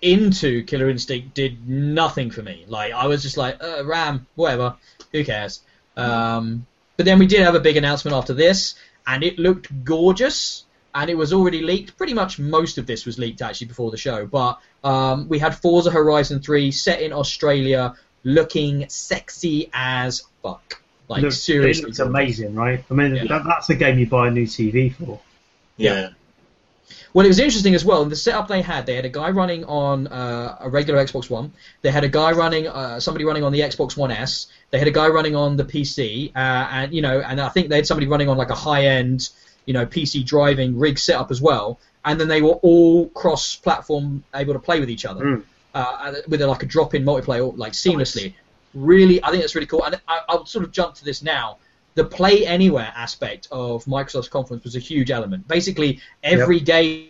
into 0.00 0.62
Killer 0.64 0.88
Instinct 0.90 1.34
did 1.34 1.68
nothing 1.68 2.30
for 2.30 2.42
me. 2.42 2.64
Like 2.68 2.92
I 2.92 3.06
was 3.06 3.22
just 3.22 3.36
like, 3.36 3.62
uh, 3.62 3.84
RAAM, 3.84 4.26
whatever, 4.36 4.74
who 5.12 5.24
cares? 5.24 5.60
Um, 5.96 6.66
but 6.96 7.06
then 7.06 7.18
we 7.18 7.26
did 7.26 7.40
have 7.40 7.54
a 7.54 7.60
big 7.60 7.76
announcement 7.76 8.14
after 8.16 8.34
this, 8.34 8.74
and 9.06 9.22
it 9.22 9.38
looked 9.38 9.84
gorgeous. 9.84 10.64
And 10.96 11.10
it 11.10 11.16
was 11.16 11.32
already 11.32 11.60
leaked. 11.60 11.96
Pretty 11.96 12.14
much 12.14 12.38
most 12.38 12.78
of 12.78 12.86
this 12.86 13.04
was 13.04 13.18
leaked 13.18 13.42
actually 13.42 13.66
before 13.66 13.90
the 13.90 13.96
show. 13.96 14.26
But 14.26 14.60
um, 14.84 15.28
we 15.28 15.40
had 15.40 15.56
Forza 15.56 15.90
Horizon 15.90 16.38
3 16.40 16.70
set 16.70 17.00
in 17.02 17.12
Australia, 17.12 17.96
looking 18.22 18.88
sexy 18.88 19.70
as 19.72 20.22
fuck. 20.40 20.80
Like 21.08 21.22
Look, 21.22 21.32
seriously, 21.32 21.82
it 21.82 21.86
looks 21.86 21.98
amazing, 21.98 22.54
right? 22.54 22.84
I 22.88 22.94
mean, 22.94 23.16
Yeah. 23.16 23.24
that, 23.24 23.42
that's 23.44 23.66
the 23.66 23.74
game 23.74 23.98
you 23.98 24.06
buy 24.06 24.28
a 24.28 24.30
new 24.30 24.46
TV 24.46 24.94
for. 24.94 25.18
Yeah. 25.76 26.10
Well, 27.14 27.24
it 27.24 27.28
was 27.28 27.38
interesting 27.38 27.76
as 27.76 27.84
well. 27.84 28.02
In 28.02 28.08
the 28.08 28.16
setup 28.16 28.48
they 28.48 28.60
had, 28.60 28.86
they 28.86 28.96
had 28.96 29.04
a 29.04 29.08
guy 29.08 29.30
running 29.30 29.64
on 29.66 30.08
uh, 30.08 30.56
a 30.60 30.68
regular 30.68 31.02
Xbox 31.02 31.30
One. 31.30 31.52
They 31.82 31.92
had 31.92 32.02
a 32.02 32.08
guy 32.08 32.32
running, 32.32 32.66
uh, 32.66 32.98
somebody 32.98 33.24
running 33.24 33.44
on 33.44 33.52
the 33.52 33.60
Xbox 33.60 33.96
One 33.96 34.10
S. 34.10 34.48
They 34.70 34.80
had 34.80 34.88
a 34.88 34.90
guy 34.90 35.06
running 35.06 35.36
on 35.36 35.56
the 35.56 35.64
PC, 35.64 36.32
uh, 36.34 36.38
and 36.38 36.92
you 36.92 37.02
know, 37.02 37.20
and 37.20 37.40
I 37.40 37.50
think 37.50 37.68
they 37.68 37.76
had 37.76 37.86
somebody 37.86 38.08
running 38.08 38.28
on 38.28 38.36
like 38.36 38.50
a 38.50 38.56
high-end, 38.56 39.30
you 39.64 39.72
know, 39.72 39.86
PC 39.86 40.26
driving 40.26 40.76
rig 40.76 40.98
setup 40.98 41.30
as 41.30 41.40
well. 41.40 41.78
And 42.04 42.20
then 42.20 42.26
they 42.26 42.42
were 42.42 42.58
all 42.62 43.08
cross-platform, 43.10 44.24
able 44.34 44.52
to 44.54 44.58
play 44.58 44.80
with 44.80 44.90
each 44.90 45.06
other. 45.06 45.24
Mm. 45.24 45.44
uh, 45.74 46.14
with 46.28 46.42
a, 46.42 46.46
like 46.46 46.62
a 46.62 46.66
drop-in 46.66 47.04
multiplayer, 47.04 47.56
like 47.56 47.72
seamlessly. 47.72 48.34
Really, 48.74 49.22
I 49.22 49.30
think 49.30 49.42
that's 49.42 49.54
really 49.54 49.68
cool. 49.68 49.84
And 49.84 50.00
I, 50.08 50.20
I'll 50.28 50.46
sort 50.46 50.64
of 50.64 50.72
jump 50.72 50.96
to 50.96 51.04
this 51.04 51.22
now. 51.22 51.58
The 51.94 52.04
Play 52.04 52.46
Anywhere 52.46 52.92
aspect 52.96 53.48
of 53.52 53.84
Microsoft's 53.84 54.28
conference 54.28 54.64
was 54.64 54.76
a 54.76 54.80
huge 54.80 55.10
element. 55.10 55.46
Basically, 55.46 56.00
every 56.22 56.60
game 56.60 57.08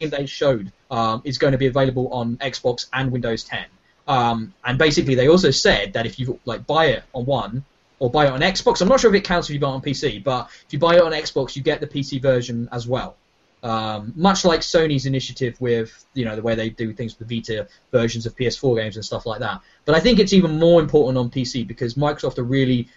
they 0.00 0.26
showed 0.26 0.72
um, 0.90 1.22
is 1.24 1.38
going 1.38 1.52
to 1.52 1.58
be 1.58 1.66
available 1.66 2.08
on 2.08 2.36
Xbox 2.38 2.86
and 2.92 3.12
Windows 3.12 3.44
10. 3.44 3.64
Um, 4.08 4.54
and 4.64 4.78
basically, 4.78 5.14
they 5.14 5.28
also 5.28 5.50
said 5.50 5.92
that 5.92 6.06
if 6.06 6.18
you 6.18 6.40
like 6.44 6.66
buy 6.66 6.86
it 6.86 7.04
on 7.12 7.24
one 7.24 7.64
or 7.98 8.10
buy 8.10 8.26
it 8.26 8.32
on 8.32 8.40
Xbox, 8.40 8.80
I'm 8.80 8.88
not 8.88 9.00
sure 9.00 9.14
if 9.14 9.20
it 9.20 9.24
counts 9.24 9.48
if 9.48 9.54
you 9.54 9.60
buy 9.60 9.68
it 9.68 9.74
on 9.74 9.82
PC, 9.82 10.24
but 10.24 10.48
if 10.66 10.72
you 10.72 10.78
buy 10.78 10.96
it 10.96 11.02
on 11.02 11.12
Xbox, 11.12 11.54
you 11.54 11.62
get 11.62 11.80
the 11.80 11.86
PC 11.86 12.20
version 12.20 12.68
as 12.72 12.86
well. 12.86 13.16
Um, 13.62 14.12
much 14.16 14.44
like 14.44 14.60
Sony's 14.60 15.06
initiative 15.06 15.60
with 15.60 16.04
you 16.14 16.24
know 16.24 16.34
the 16.34 16.42
way 16.42 16.56
they 16.56 16.68
do 16.68 16.92
things 16.92 17.16
with 17.16 17.28
the 17.28 17.36
Vita 17.36 17.68
versions 17.92 18.26
of 18.26 18.34
PS4 18.34 18.76
games 18.76 18.96
and 18.96 19.04
stuff 19.04 19.24
like 19.24 19.38
that. 19.38 19.60
But 19.84 19.94
I 19.94 20.00
think 20.00 20.18
it's 20.18 20.32
even 20.32 20.58
more 20.58 20.80
important 20.80 21.16
on 21.16 21.30
PC 21.30 21.64
because 21.64 21.94
Microsoft 21.94 22.38
are 22.38 22.44
really 22.44 22.88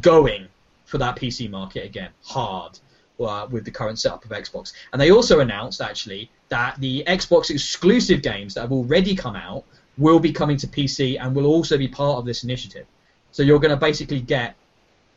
going 0.00 0.48
for 0.84 0.98
that 0.98 1.16
PC 1.16 1.50
market 1.50 1.84
again 1.84 2.10
hard 2.24 2.78
uh, 3.20 3.46
with 3.50 3.64
the 3.64 3.70
current 3.70 3.98
setup 3.98 4.24
of 4.24 4.30
Xbox. 4.30 4.72
And 4.92 5.00
they 5.00 5.10
also 5.10 5.40
announced 5.40 5.80
actually 5.80 6.30
that 6.48 6.76
the 6.78 7.04
Xbox 7.06 7.50
exclusive 7.50 8.22
games 8.22 8.54
that 8.54 8.62
have 8.62 8.72
already 8.72 9.14
come 9.14 9.36
out 9.36 9.64
will 9.96 10.18
be 10.18 10.32
coming 10.32 10.56
to 10.58 10.66
PC 10.66 11.18
and 11.20 11.34
will 11.34 11.46
also 11.46 11.78
be 11.78 11.88
part 11.88 12.18
of 12.18 12.24
this 12.24 12.44
initiative. 12.44 12.86
So 13.32 13.42
you're 13.42 13.60
going 13.60 13.70
to 13.70 13.76
basically 13.76 14.20
get 14.20 14.56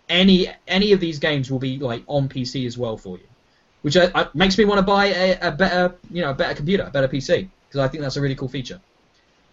any 0.10 0.48
any 0.68 0.94
of 0.94 1.02
these 1.02 1.20
games 1.20 1.52
will 1.52 1.60
be 1.60 1.80
like 1.80 2.04
on 2.08 2.30
PC 2.30 2.66
as 2.66 2.78
well 2.78 2.96
for 2.96 3.18
you 3.18 3.28
which 3.82 3.96
I, 3.96 4.12
I, 4.14 4.28
makes 4.34 4.58
me 4.58 4.66
want 4.66 4.80
to 4.80 4.84
buy 4.84 5.06
a, 5.06 5.38
a, 5.42 5.52
better, 5.52 5.96
you 6.12 6.22
know, 6.22 6.32
a 6.32 6.34
better 6.34 6.54
computer, 6.56 6.84
a 6.84 6.90
better 6.90 7.08
PC, 7.08 7.48
because 7.68 7.80
I 7.80 7.88
think 7.88 8.02
that's 8.02 8.18
a 8.18 8.22
really 8.22 8.36
cool 8.36 8.50
feature. 8.50 8.82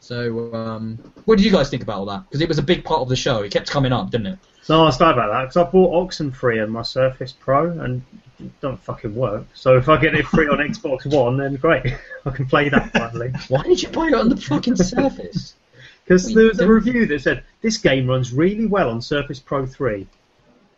So, 0.05 0.53
um, 0.53 0.99
what 1.25 1.39
did 1.39 1.47
you 1.47 1.51
guys 1.51 1.71
think 1.71 1.83
about 1.83 1.97
all 1.97 2.05
that? 2.05 2.25
Because 2.25 2.43
it 2.43 2.49
was 2.49 2.59
a 2.59 2.63
big 2.63 2.85
part 2.85 3.01
of 3.01 3.09
the 3.09 3.17
show. 3.17 3.39
It 3.39 3.51
kept 3.51 3.71
coming 3.71 3.91
up, 3.91 4.11
didn't 4.11 4.27
it? 4.27 4.39
No, 4.69 4.83
I 4.83 4.85
was 4.85 4.97
about 4.97 5.17
that 5.17 5.41
because 5.45 5.57
I 5.57 5.65
bought 5.65 6.11
Oxenfree 6.11 6.63
and 6.63 6.71
my 6.71 6.83
Surface 6.83 7.33
Pro, 7.33 7.71
and 7.71 8.03
it 8.39 8.61
don't 8.61 8.79
fucking 8.79 9.15
work. 9.15 9.47
So 9.55 9.79
if 9.79 9.89
I 9.89 9.99
get 9.99 10.15
it 10.15 10.27
free 10.27 10.47
on 10.47 10.59
Xbox 10.59 11.07
One, 11.07 11.39
then 11.39 11.57
great, 11.57 11.87
I 12.27 12.31
can 12.31 12.45
play 12.45 12.69
that 12.69 12.93
finally. 12.93 13.33
Why 13.49 13.63
did 13.63 13.83
you 13.83 13.89
buy 13.89 14.09
it 14.09 14.15
on 14.15 14.29
the 14.29 14.37
fucking 14.37 14.77
Surface? 14.77 15.55
Because 16.05 16.35
there 16.35 16.49
was 16.49 16.61
a 16.61 16.69
review 16.69 17.07
that 17.07 17.23
said 17.23 17.45
this 17.63 17.79
game 17.79 18.07
runs 18.07 18.31
really 18.31 18.67
well 18.67 18.91
on 18.91 19.01
Surface 19.01 19.41
Pro 19.41 19.65
3. 19.65 20.07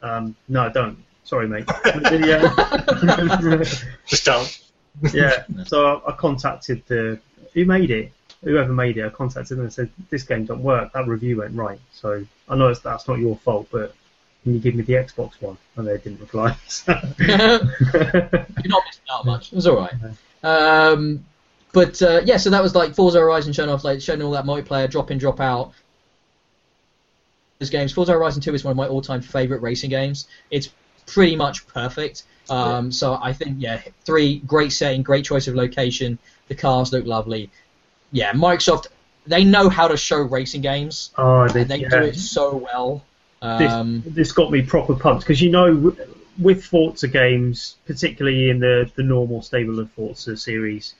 Um, 0.00 0.36
no, 0.46 0.70
don't. 0.70 1.02
Sorry, 1.24 1.48
mate. 1.48 1.66
Just 4.06 4.24
don't. 4.24 4.60
yeah. 5.12 5.42
So 5.66 5.96
I, 5.96 6.12
I 6.12 6.12
contacted 6.14 6.86
the 6.86 7.18
who 7.54 7.64
made 7.64 7.90
it, 7.90 8.12
whoever 8.46 8.72
made 8.72 8.96
it. 8.96 9.04
I 9.04 9.08
contacted 9.08 9.58
them 9.58 9.64
and 9.64 9.72
said 9.72 9.90
this 10.08 10.22
game 10.22 10.44
don't 10.44 10.62
work. 10.62 10.92
That 10.92 11.08
review 11.08 11.38
went 11.38 11.56
right. 11.56 11.80
So 11.92 12.24
I 12.48 12.56
know 12.56 12.68
it's, 12.68 12.80
that's 12.80 13.08
not 13.08 13.18
your 13.18 13.36
fault, 13.38 13.66
but 13.72 13.94
can 14.44 14.54
you 14.54 14.60
give 14.60 14.76
me 14.76 14.82
the 14.82 14.92
Xbox 14.92 15.42
one? 15.42 15.58
And 15.74 15.88
they 15.88 15.98
didn't 15.98 16.20
reply. 16.20 16.56
You're 16.86 17.58
not 18.68 18.84
missing 18.86 19.02
out 19.12 19.26
much. 19.26 19.52
It 19.52 19.56
was 19.56 19.66
all 19.66 19.76
right. 19.76 19.92
Um, 20.44 21.24
but 21.72 22.00
uh, 22.00 22.20
yeah, 22.24 22.36
so 22.36 22.50
that 22.50 22.62
was 22.62 22.76
like 22.76 22.94
Forza 22.94 23.18
Horizon 23.18 23.52
showing 23.52 23.68
off, 23.68 23.82
like 23.82 24.00
showing 24.00 24.22
all 24.22 24.30
that 24.30 24.44
multiplayer, 24.44 24.88
drop 24.88 25.10
in, 25.10 25.18
drop 25.18 25.40
out. 25.40 25.72
Those 27.58 27.70
games. 27.70 27.92
Forza 27.92 28.12
Horizon 28.12 28.40
2 28.40 28.54
is 28.54 28.64
one 28.64 28.70
of 28.70 28.76
my 28.76 28.86
all-time 28.86 29.22
favorite 29.22 29.60
racing 29.60 29.90
games. 29.90 30.28
It's 30.50 30.70
pretty 31.06 31.34
much 31.34 31.66
perfect. 31.66 32.22
Um, 32.48 32.92
so 32.92 33.18
I 33.20 33.32
think 33.32 33.56
yeah, 33.58 33.80
three 34.04 34.38
great 34.40 34.70
setting, 34.70 35.02
great 35.02 35.24
choice 35.24 35.48
of 35.48 35.56
location. 35.56 36.18
The 36.46 36.54
cars 36.54 36.92
look 36.92 37.06
lovely. 37.06 37.50
Yeah, 38.16 38.32
Microsoft 38.32 38.86
they 39.26 39.44
know 39.44 39.68
how 39.68 39.88
to 39.88 39.96
show 39.98 40.22
racing 40.22 40.62
games. 40.62 41.10
Oh, 41.18 41.48
they, 41.48 41.64
they 41.64 41.80
yeah. 41.80 41.88
do 41.90 41.96
it 41.98 42.16
so 42.16 42.56
well. 42.56 43.02
Um, 43.42 44.00
this, 44.06 44.14
this 44.14 44.32
got 44.32 44.50
me 44.50 44.62
proper 44.62 44.94
pumped 44.94 45.22
because 45.22 45.42
you 45.42 45.50
know 45.50 45.94
with 46.38 46.64
Forza 46.64 47.08
games, 47.08 47.76
particularly 47.86 48.48
in 48.48 48.58
the 48.58 48.90
the 48.94 49.02
normal 49.02 49.42
stable 49.42 49.78
of 49.80 49.90
Forza 49.90 50.34
series, 50.38 50.94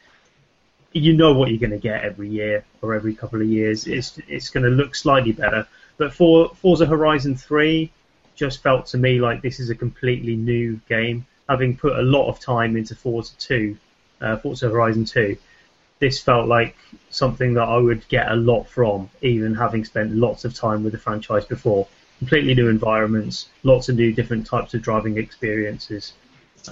you 0.93 1.15
know 1.15 1.33
what 1.33 1.49
you're 1.49 1.59
going 1.59 1.71
to 1.71 1.79
get 1.79 2.05
every 2.05 2.29
year 2.29 2.67
or 2.83 2.95
every 2.95 3.15
couple 3.15 3.41
of 3.41 3.49
years. 3.49 3.87
It's 3.87 4.19
it's 4.29 4.51
going 4.51 4.65
to 4.65 4.71
look 4.71 4.95
slightly 4.95 5.33
better. 5.33 5.67
But 5.97 6.13
for 6.13 6.51
Forza 6.57 6.85
Horizon 6.85 7.35
3, 7.35 7.91
just 8.35 8.63
felt 8.63 8.85
to 8.89 8.99
me 8.99 9.19
like 9.19 9.41
this 9.41 9.59
is 9.59 9.71
a 9.71 9.75
completely 9.75 10.37
new 10.37 10.79
game. 10.87 11.25
Having 11.49 11.79
put 11.79 11.99
a 11.99 12.03
lot 12.03 12.29
of 12.29 12.41
time 12.41 12.77
into 12.77 12.95
Forza 12.95 13.33
2, 13.39 13.77
uh, 14.21 14.37
Forza 14.37 14.69
Horizon 14.69 15.07
2, 15.07 15.39
this 15.99 16.21
felt 16.21 16.47
like 16.47 16.77
something 17.11 17.55
that 17.55 17.63
I 17.69 17.77
would 17.79 18.07
get 18.09 18.31
a 18.31 18.37
lot 18.37 18.65
from, 18.65 19.09
even 19.23 19.55
having 19.55 19.85
spent 19.85 20.15
lots 20.15 20.45
of 20.45 20.55
time 20.55 20.85
with 20.85 20.93
the 20.93 20.99
franchise 20.99 21.45
before. 21.45 21.87
Completely 22.19 22.55
new 22.55 22.69
environments, 22.69 23.49
lots 23.63 23.89
of 23.89 23.97
new 23.97 24.13
different 24.13 24.47
types 24.47 24.73
of 24.75 24.83
driving 24.83 25.19
experiences, 25.19 26.13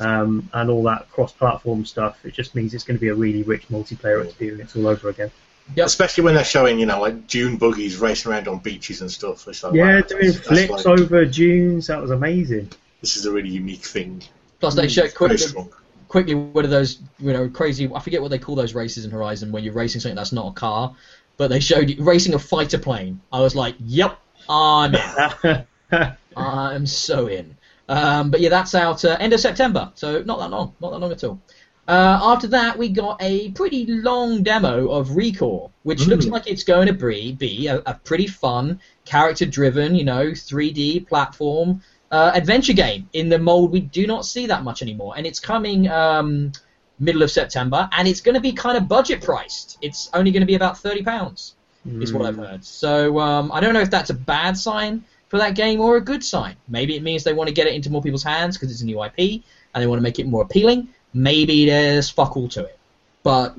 um, 0.01 0.49
and 0.55 0.71
all 0.71 0.83
that 0.85 1.11
cross-platform 1.11 1.85
stuff. 1.85 2.25
It 2.25 2.33
just 2.33 2.55
means 2.55 2.73
it's 2.75 2.85
going 2.85 2.97
to 2.97 3.01
be 3.01 3.09
a 3.09 3.15
really 3.15 3.43
rich 3.43 3.69
multiplayer 3.69 4.25
experience 4.25 4.75
all 4.77 4.87
over 4.87 5.09
again. 5.11 5.31
Yep. 5.77 5.87
Especially 5.87 6.25
when 6.25 6.35
they're 6.35 6.45
showing, 6.45 6.79
you 6.79 6.87
know, 6.87 7.01
like 7.01 7.27
dune 7.27 7.57
buggies 7.57 7.97
racing 7.99 8.31
around 8.33 8.49
on 8.49 8.59
beaches 8.59 9.01
and 9.01 9.11
stuff. 9.11 9.47
It's 9.49 9.63
like, 9.63 9.75
yeah, 9.75 9.83
wow, 9.97 10.01
doing 10.03 10.21
that's- 10.27 10.35
that's 10.35 10.47
flips 10.49 10.85
like- 10.85 10.99
over 11.01 11.25
dunes. 11.25 11.87
That 11.87 12.01
was 12.03 12.11
amazing. 12.11 12.71
This 13.01 13.17
is 13.17 13.27
a 13.27 13.33
really 13.33 13.49
unique 13.51 13.85
thing. 13.85 14.23
plus 14.61 14.75
they 14.75 14.89
show 14.89 15.03
Very 15.03 15.13
quickly, 15.13 15.37
strong. 15.39 15.71
Quickly 16.15 16.35
one 16.37 16.65
of 16.65 16.71
those 16.71 17.01
you 17.19 17.33
know 17.33 17.49
crazy. 17.49 17.91
I 17.93 17.99
forget 17.99 18.23
what 18.23 18.31
they 18.31 18.39
call 18.39 18.55
those 18.55 18.73
races 18.73 19.05
in 19.05 19.11
Horizon 19.11 19.51
when 19.51 19.65
you're 19.65 19.75
racing 19.75 20.01
something 20.01 20.15
that's 20.15 20.31
not 20.31 20.47
a 20.47 20.53
car, 20.53 20.95
but 21.37 21.49
they 21.51 21.59
showed 21.59 21.91
you 21.91 22.05
racing 22.05 22.35
a 22.35 22.39
fighter 22.39 22.79
plane. 22.79 23.21
I 23.33 23.41
was 23.41 23.57
like, 23.57 23.75
yep, 23.81 24.17
I'm 24.49 24.95
in. 24.95 25.67
I'm 26.37 26.87
so 26.87 27.27
in. 27.27 27.57
Um, 27.89 28.31
but 28.31 28.41
yeah, 28.41 28.49
that's 28.49 28.77
out 28.77 29.05
uh, 29.05 29.17
end 29.19 29.33
of 29.33 29.41
September, 29.41 29.91
so 29.97 30.23
not 30.23 30.39
that 30.39 30.51
long, 30.51 30.73
not 30.81 30.93
that 30.93 30.99
long 31.01 31.11
at 31.11 31.25
all. 31.25 31.41
Uh, 31.89 32.19
after 32.23 32.47
that, 32.47 32.79
we 32.79 32.89
got 32.91 33.21
a 33.21 33.51
pretty 33.51 33.85
long 33.87 34.45
demo 34.45 34.91
of 34.91 35.09
Recore, 35.09 35.69
which 35.83 36.07
looks 36.07 36.27
like 36.27 36.47
it's 36.47 36.63
going 36.63 36.87
to 36.87 36.95
be, 36.95 37.33
be 37.33 37.67
a, 37.67 37.83
a 37.85 37.95
pretty 38.05 38.27
fun, 38.27 38.81
character-driven, 39.05 39.95
you 39.95 40.05
know, 40.05 40.29
3D 40.29 41.09
platform 41.09 41.83
uh, 42.11 42.33
adventure 42.35 42.73
game 42.73 43.09
in 43.13 43.29
the 43.29 43.39
mold 43.39 43.73
we 43.73 43.81
do 43.81 44.07
not 44.07 44.25
see 44.25 44.47
that 44.47 44.63
much 44.63 44.83
anymore. 44.83 45.15
And 45.17 45.27
it's 45.27 45.41
coming 45.41 45.89
um, 45.89 46.53
middle 46.99 47.23
of 47.23 47.31
September, 47.31 47.89
and 47.93 48.07
it's 48.07 48.21
going 48.21 48.35
to 48.35 48.41
be 48.41 48.53
kind 48.53 48.77
of 48.77 48.89
budget 48.89 49.23
priced. 49.23 49.79
It's 49.83 50.11
only 50.15 50.31
going 50.31 50.43
to 50.43 50.47
be 50.47 50.55
about 50.55 50.79
thirty 50.79 51.03
pounds, 51.03 51.55
is 51.85 52.13
what 52.13 52.25
I've 52.25 52.37
heard. 52.37 52.65
So 52.65 53.19
um, 53.19 53.51
I 53.53 53.61
don't 53.61 53.75
know 53.75 53.81
if 53.81 53.91
that's 53.91 54.11
a 54.11 54.15
bad 54.15 54.57
sign 54.57 55.05
for 55.29 55.39
that 55.39 55.55
game 55.55 55.81
or 55.81 55.97
a 55.97 56.01
good 56.01 56.23
sign. 56.23 56.57
Maybe 56.69 56.97
it 56.97 57.03
means 57.03 57.25
they 57.25 57.33
want 57.33 57.49
to 57.49 57.55
get 57.55 57.67
it 57.67 57.75
into 57.75 57.91
more 57.91 58.03
people's 58.03 58.23
hands 58.23 58.57
because 58.57 58.71
it's 58.71 58.83
a 58.83 58.85
new 58.85 59.03
IP 59.03 59.43
and 59.75 59.83
they 59.83 59.87
want 59.87 59.99
to 59.99 60.03
make 60.03 60.19
it 60.19 60.27
more 60.27 60.43
appealing. 60.43 60.89
Maybe 61.13 61.67
there's 61.67 62.09
fuck 62.11 62.37
all 62.37 62.49
to 62.51 62.65
it. 62.65 62.79
But 63.23 63.57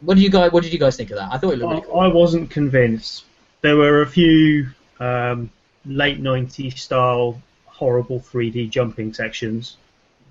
what 0.00 0.14
did 0.14 0.22
you 0.22 0.30
guys 0.30 0.52
what 0.52 0.62
did 0.62 0.72
you 0.72 0.78
guys 0.78 0.96
think 0.96 1.10
of 1.10 1.16
that? 1.18 1.32
I 1.32 1.38
thought 1.38 1.52
it 1.52 1.58
looked 1.58 1.70
really 1.70 1.82
cool. 1.82 2.00
I, 2.00 2.06
I 2.06 2.08
wasn't 2.12 2.50
convinced. 2.50 3.24
There 3.60 3.76
were 3.76 4.02
a 4.02 4.06
few 4.06 4.68
um, 5.00 5.50
late 5.84 6.20
90s 6.20 6.78
style 6.78 7.40
horrible 7.76 8.20
3D 8.20 8.70
jumping 8.70 9.12
sections, 9.14 9.76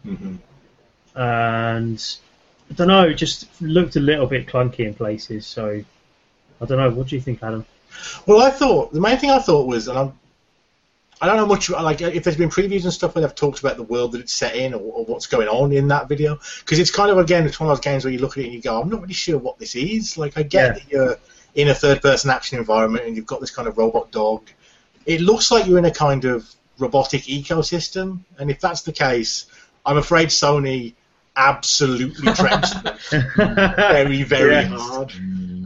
hmm 0.04 0.36
and 1.16 2.18
I 2.70 2.74
don't 2.74 2.88
know, 2.88 3.04
it 3.08 3.14
just 3.14 3.48
looked 3.62 3.96
a 3.96 4.00
little 4.00 4.28
bit 4.28 4.48
clunky 4.48 4.80
in 4.80 4.94
places. 4.94 5.46
So 5.48 5.84
I 6.62 6.66
don't 6.66 6.78
know. 6.78 6.90
What 6.90 7.08
do 7.08 7.16
you 7.16 7.22
think, 7.22 7.42
Adam? 7.42 7.66
Well, 8.26 8.42
I 8.42 8.50
thought 8.50 8.92
the 8.92 9.00
main 9.00 9.18
thing 9.18 9.30
I 9.30 9.40
thought 9.40 9.68
was, 9.68 9.88
and 9.88 9.98
I'm, 9.98 10.20
I 11.22 11.28
don't 11.28 11.38
know 11.38 11.46
much 11.46 11.70
like 11.70 12.02
if 12.02 12.24
there's 12.24 12.36
been 12.36 12.50
previews 12.50 12.84
and 12.84 12.92
stuff 12.92 13.16
where 13.16 13.22
they've 13.22 13.34
talked 13.34 13.60
about 13.60 13.78
the 13.78 13.84
world 13.84 14.12
that 14.12 14.22
it's 14.22 14.34
set 14.34 14.56
in 14.56 14.74
or, 14.74 14.82
or 14.82 15.06
what's 15.06 15.28
going 15.28 15.48
on 15.48 15.72
in 15.72 15.88
that 15.88 16.10
video, 16.10 16.38
because 16.60 16.80
it's 16.80 16.92
kind 16.92 17.10
of 17.10 17.18
again 17.18 17.46
it's 17.46 17.60
one 17.60 17.70
of 17.70 17.78
those 17.78 17.84
games 17.84 18.04
where 18.04 18.12
you 18.12 18.20
look 18.20 18.38
at 18.38 18.44
it 18.44 18.48
and 18.48 18.54
you 18.54 18.62
go, 18.62 18.82
I'm 18.82 18.90
not 18.90 19.02
really 19.02 19.14
sure 19.14 19.38
what 19.38 19.58
this 19.58 19.76
is. 19.76 20.18
Like 20.18 20.38
I 20.38 20.44
get 20.44 20.68
Yeah. 20.68 20.74
that 20.74 20.92
you're 20.92 21.18
in 21.56 21.70
a 21.70 21.74
third-person 21.74 22.30
action 22.30 22.58
environment 22.58 23.06
and 23.06 23.16
you've 23.16 23.26
got 23.26 23.40
this 23.40 23.52
kind 23.52 23.68
of 23.70 23.78
robot 23.78 24.12
dog. 24.12 24.42
It 25.06 25.22
looks 25.22 25.52
like 25.52 25.68
you're 25.68 25.78
in 25.78 25.86
a 25.86 25.92
kind 25.92 26.26
of 26.26 26.54
robotic 26.78 27.24
ecosystem, 27.24 28.20
and 28.38 28.50
if 28.52 28.60
that's 28.60 28.82
the 28.84 28.92
case, 28.94 29.46
I'm 29.86 29.98
afraid 29.98 30.30
Sony 30.30 30.94
absolutely 31.38 32.32
them 32.32 32.62
very, 33.78 34.24
very 34.24 34.52
Yeah. 34.54 34.64
hard. 34.68 35.12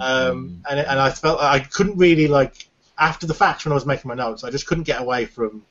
Um, 0.01 0.63
and, 0.69 0.79
and 0.79 0.99
I 0.99 1.09
felt 1.11 1.39
I 1.41 1.59
couldn't 1.59 1.97
really 1.97 2.27
like 2.27 2.67
after 2.97 3.27
the 3.27 3.33
fact 3.33 3.65
when 3.65 3.71
I 3.71 3.75
was 3.75 3.85
making 3.85 4.07
my 4.09 4.15
notes, 4.15 4.43
I 4.43 4.49
just 4.49 4.65
couldn't 4.67 4.83
get 4.85 5.01
away 5.01 5.25
from. 5.25 5.63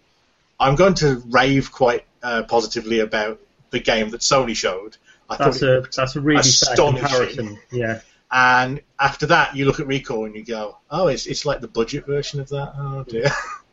I'm 0.61 0.75
going 0.77 0.95
to 0.95 1.23
rave 1.29 1.71
quite 1.73 2.05
uh, 2.23 2.43
positively 2.45 3.01
about 3.01 3.41
the 3.71 3.79
game 3.81 4.11
that 4.11 4.21
Sony 4.23 4.57
showed. 4.57 4.97
I 5.31 5.37
That's 5.37 5.61
thought, 5.61 5.69
a 5.69 5.89
that's 5.95 6.17
a 6.17 6.21
really 6.21 6.41
astonishing. 6.41 7.07
comparison. 7.07 7.59
Yeah. 7.71 8.01
and 8.31 8.81
after 8.99 9.27
that, 9.27 9.55
you 9.57 9.67
look 9.67 9.79
at 9.79 9.87
Recore 9.87 10.27
and 10.27 10.35
you 10.35 10.45
go, 10.45 10.79
"Oh, 10.91 11.09
it's 11.09 11.27
it's 11.27 11.45
like 11.45 11.61
the 11.61 11.69
budget 11.69 12.07
version 12.07 12.41
of 12.41 12.49
that." 12.49 12.73
Oh 12.77 13.05
dear. 13.07 13.31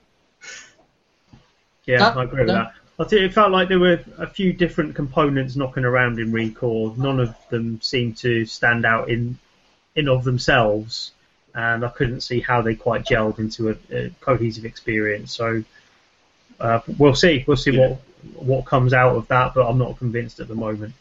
Yeah, 1.86 2.08
I 2.16 2.24
agree 2.24 2.40
with 2.42 2.48
that. 2.50 2.74
I 2.98 3.04
think 3.04 3.22
it 3.24 3.34
felt 3.34 3.52
like 3.52 3.68
there 3.68 3.80
were 3.80 4.00
a 4.18 4.28
few 4.28 4.54
different 4.54 4.96
components 4.96 5.56
knocking 5.56 5.84
around 5.84 6.18
in 6.20 6.32
Recore. 6.32 6.98
None 6.98 7.20
of 7.20 7.36
them 7.50 7.82
seemed 7.82 8.18
to 8.18 8.46
stand 8.46 8.86
out 8.86 9.10
in 9.10 9.38
in 9.96 10.08
of 10.10 10.24
themselves. 10.24 11.12
and 11.54 11.86
I 11.86 11.90
couldn't 11.90 12.22
see 12.22 12.40
how 12.42 12.62
they 12.62 12.76
quite 12.76 13.06
gelled 13.06 13.40
into 13.40 13.70
a, 13.70 13.76
a 13.92 14.10
cohesive 14.22 14.66
experience. 14.66 15.34
So 15.34 15.64
uh, 16.60 16.80
we'll 16.98 17.16
see. 17.16 17.44
We'll 17.48 17.58
see 17.58 17.72
Yeah. 17.72 17.90
what 17.90 18.00
what 18.36 18.66
comes 18.66 18.94
out 18.94 19.16
of 19.16 19.28
that, 19.28 19.54
but 19.54 19.68
I'm 19.68 19.78
not 19.78 19.98
convinced 20.00 20.40
at 20.40 20.48
the 20.48 20.56
moment. 20.56 20.94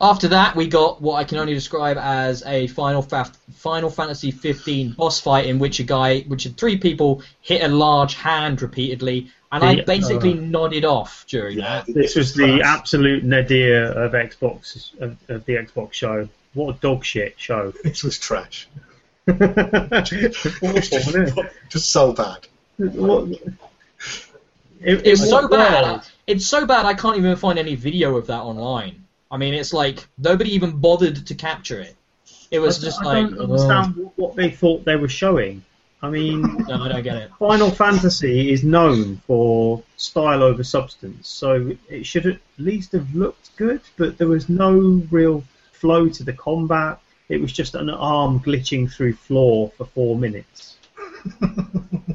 After 0.00 0.28
that, 0.28 0.54
we 0.54 0.66
got 0.68 1.00
what 1.00 1.14
I 1.14 1.24
can 1.24 1.38
only 1.38 1.54
describe 1.54 1.96
as 1.96 2.42
a 2.44 2.66
Final, 2.66 3.00
Fa- 3.02 3.32
Final 3.54 3.88
Fantasy 3.88 4.30
15 4.30 4.92
boss 4.92 5.18
fight 5.20 5.46
in 5.46 5.58
which 5.58 5.80
a 5.80 5.84
guy, 5.84 6.20
which 6.22 6.44
had 6.44 6.56
three 6.58 6.76
people 6.76 7.22
hit 7.40 7.62
a 7.62 7.68
large 7.68 8.14
hand 8.14 8.60
repeatedly, 8.60 9.30
and 9.52 9.64
I 9.64 9.80
basically 9.82 10.32
uh, 10.32 10.40
nodded 10.40 10.84
off 10.84 11.24
during 11.28 11.58
Yeah, 11.58 11.82
that. 11.86 11.94
This 11.94 12.16
was 12.16 12.34
the 12.34 12.58
class. 12.58 12.78
absolute 12.78 13.24
nadir 13.24 13.84
of 13.92 14.12
Xbox 14.12 14.92
of, 15.00 15.16
of 15.28 15.44
the 15.44 15.54
Xbox 15.54 15.92
show. 15.94 16.28
What 16.54 16.76
a 16.76 16.78
dog 16.78 17.04
shit 17.04 17.34
show! 17.36 17.72
This 17.84 18.02
was 18.02 18.18
trash. 18.18 18.68
Awful, 19.28 19.46
wasn't 20.62 21.38
it? 21.38 21.52
Just 21.68 21.90
so 21.90 22.12
bad. 22.12 22.46
What- 22.78 23.28
It, 24.80 25.06
It's 25.06 25.22
it 25.22 25.28
so 25.28 25.42
was- 25.42 25.50
bad. 25.50 26.02
It's 26.26 26.46
so 26.46 26.66
bad 26.66 26.84
I 26.86 26.94
can't 26.94 27.16
even 27.16 27.36
find 27.36 27.58
any 27.58 27.76
video 27.76 28.16
of 28.16 28.26
that 28.26 28.40
online. 28.40 29.04
I 29.30 29.36
mean, 29.36 29.54
it's 29.54 29.72
like 29.72 30.06
nobody 30.18 30.54
even 30.54 30.72
bothered 30.78 31.26
to 31.26 31.34
capture 31.34 31.80
it. 31.80 31.94
It 32.50 32.58
was 32.58 32.80
I, 32.82 32.86
just 32.86 33.00
I 33.00 33.04
like, 33.04 33.30
don't 33.30 33.40
understand 33.40 33.96
what, 33.96 34.12
what 34.18 34.36
they 34.36 34.50
thought 34.50 34.84
they 34.84 34.96
were 34.96 35.08
showing. 35.08 35.64
I 36.02 36.10
mean, 36.10 36.42
no, 36.68 36.82
I 36.82 36.88
don't 36.88 37.02
get 37.02 37.16
it. 37.16 37.30
Final 37.38 37.70
Fantasy 37.70 38.52
is 38.52 38.62
known 38.62 39.16
for 39.26 39.82
style 39.96 40.42
over 40.42 40.62
substance, 40.62 41.28
so 41.28 41.72
it 41.88 42.04
should 42.06 42.26
at 42.26 42.38
least 42.58 42.92
have 42.92 43.14
looked 43.14 43.56
good, 43.56 43.80
but 43.96 44.18
there 44.18 44.28
was 44.28 44.48
no 44.48 45.02
real 45.10 45.42
flow 45.72 46.08
to 46.08 46.24
the 46.24 46.32
combat. 46.32 46.98
It 47.28 47.40
was 47.40 47.52
just 47.52 47.74
an 47.74 47.90
arm 47.90 48.40
glitching 48.40 48.92
through 48.92 49.14
floor 49.14 49.72
for 49.76 49.86
four 49.86 50.16
minutes. 50.16 50.76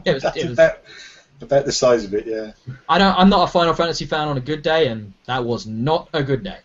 It 0.03 0.15
was, 0.15 0.23
That's 0.23 0.37
it 0.37 0.49
was, 0.49 0.53
about, 0.53 0.79
about 1.41 1.65
the 1.65 1.71
size 1.71 2.05
of 2.05 2.15
it, 2.15 2.25
yeah. 2.25 2.53
I 2.89 2.97
don't. 2.97 3.15
I'm 3.15 3.29
not 3.29 3.47
a 3.47 3.51
Final 3.51 3.75
Fantasy 3.75 4.05
fan 4.05 4.27
on 4.27 4.35
a 4.35 4.41
good 4.41 4.63
day, 4.63 4.87
and 4.87 5.13
that 5.25 5.45
was 5.45 5.67
not 5.67 6.09
a 6.11 6.23
good 6.23 6.43
day. 6.43 6.57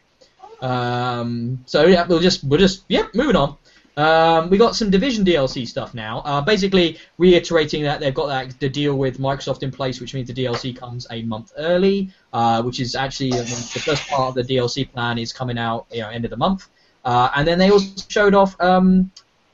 Um, 0.63 1.63
so 1.67 1.85
yeah, 1.87 2.07
we'll 2.07 2.21
just 2.21 2.43
we'll 2.45 2.59
just 2.59 2.85
yep, 2.89 3.15
moving 3.15 3.37
on. 3.37 3.57
Um, 3.97 4.51
we 4.51 4.59
got 4.59 4.77
some 4.77 4.91
Division 4.91 5.25
DLC 5.25 5.67
stuff 5.67 5.95
now. 5.95 6.19
Uh, 6.27 6.43
basically, 6.43 6.99
reiterating 7.17 7.83
that 7.85 7.99
they've 7.99 8.15
got 8.15 8.27
that 8.27 8.59
the 8.61 8.69
deal 8.69 8.97
with 8.97 9.19
Microsoft 9.19 9.63
in 9.63 9.71
place, 9.71 10.01
which 10.01 10.13
means 10.13 10.29
the 10.29 10.35
DLC 10.35 10.77
comes 10.77 11.07
a 11.11 11.23
month 11.23 11.53
early, 11.57 12.11
uh, 12.35 12.63
which 12.63 12.79
is 12.79 12.95
actually 12.95 13.33
I 13.33 13.37
mean, 13.37 13.47
the 13.47 13.83
first 13.85 14.07
part 14.07 14.37
of 14.37 14.47
the 14.47 14.55
DLC 14.55 14.91
plan 14.93 15.17
is 15.17 15.33
coming 15.33 15.57
out 15.57 15.87
you 15.91 16.03
know 16.03 16.11
end 16.11 16.25
of 16.25 16.31
the 16.31 16.37
month. 16.37 16.69
Uh, 17.07 17.31
and 17.37 17.49
then 17.49 17.59
they 17.59 17.71
also 17.71 17.89
showed 18.09 18.35
off. 18.35 18.61
Um, 18.61 19.11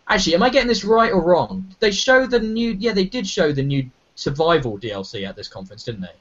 actually, 0.09 0.35
am 0.35 0.43
I 0.43 0.51
getting 0.51 0.69
this 0.69 0.85
right 0.85 1.13
or 1.13 1.21
wrong? 1.21 1.73
They 1.79 1.93
showed 1.93 2.33
the 2.33 2.41
new. 2.41 2.73
Yeah, 2.73 2.93
they 2.93 3.05
did 3.05 3.29
show 3.29 3.53
the 3.53 3.63
new 3.63 3.89
survival 4.17 4.77
DLC 4.77 5.29
at 5.29 5.37
this 5.37 5.47
conference, 5.47 5.85
didn't 5.85 6.01
they? 6.01 6.17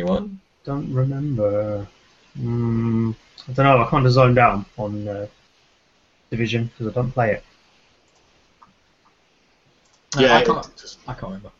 Anyone? 0.00 0.40
Don't 0.64 0.90
remember. 0.92 1.86
Mm, 2.40 3.14
I 3.48 3.52
don't 3.52 3.66
know. 3.66 3.84
I 3.84 3.90
kind 3.90 4.06
of 4.06 4.12
zoned 4.12 4.38
out 4.38 4.64
on 4.78 5.06
uh, 5.06 5.26
Division 6.36 6.66
because 6.66 6.86
I 6.92 6.94
don't 6.94 7.10
play 7.12 7.32
it. 7.32 7.44
Yeah, 10.18 10.36
I 10.36 10.44
can't, 10.44 10.76
just- 10.76 10.98
I 11.08 11.12
can't 11.12 11.24
remember. 11.24 11.50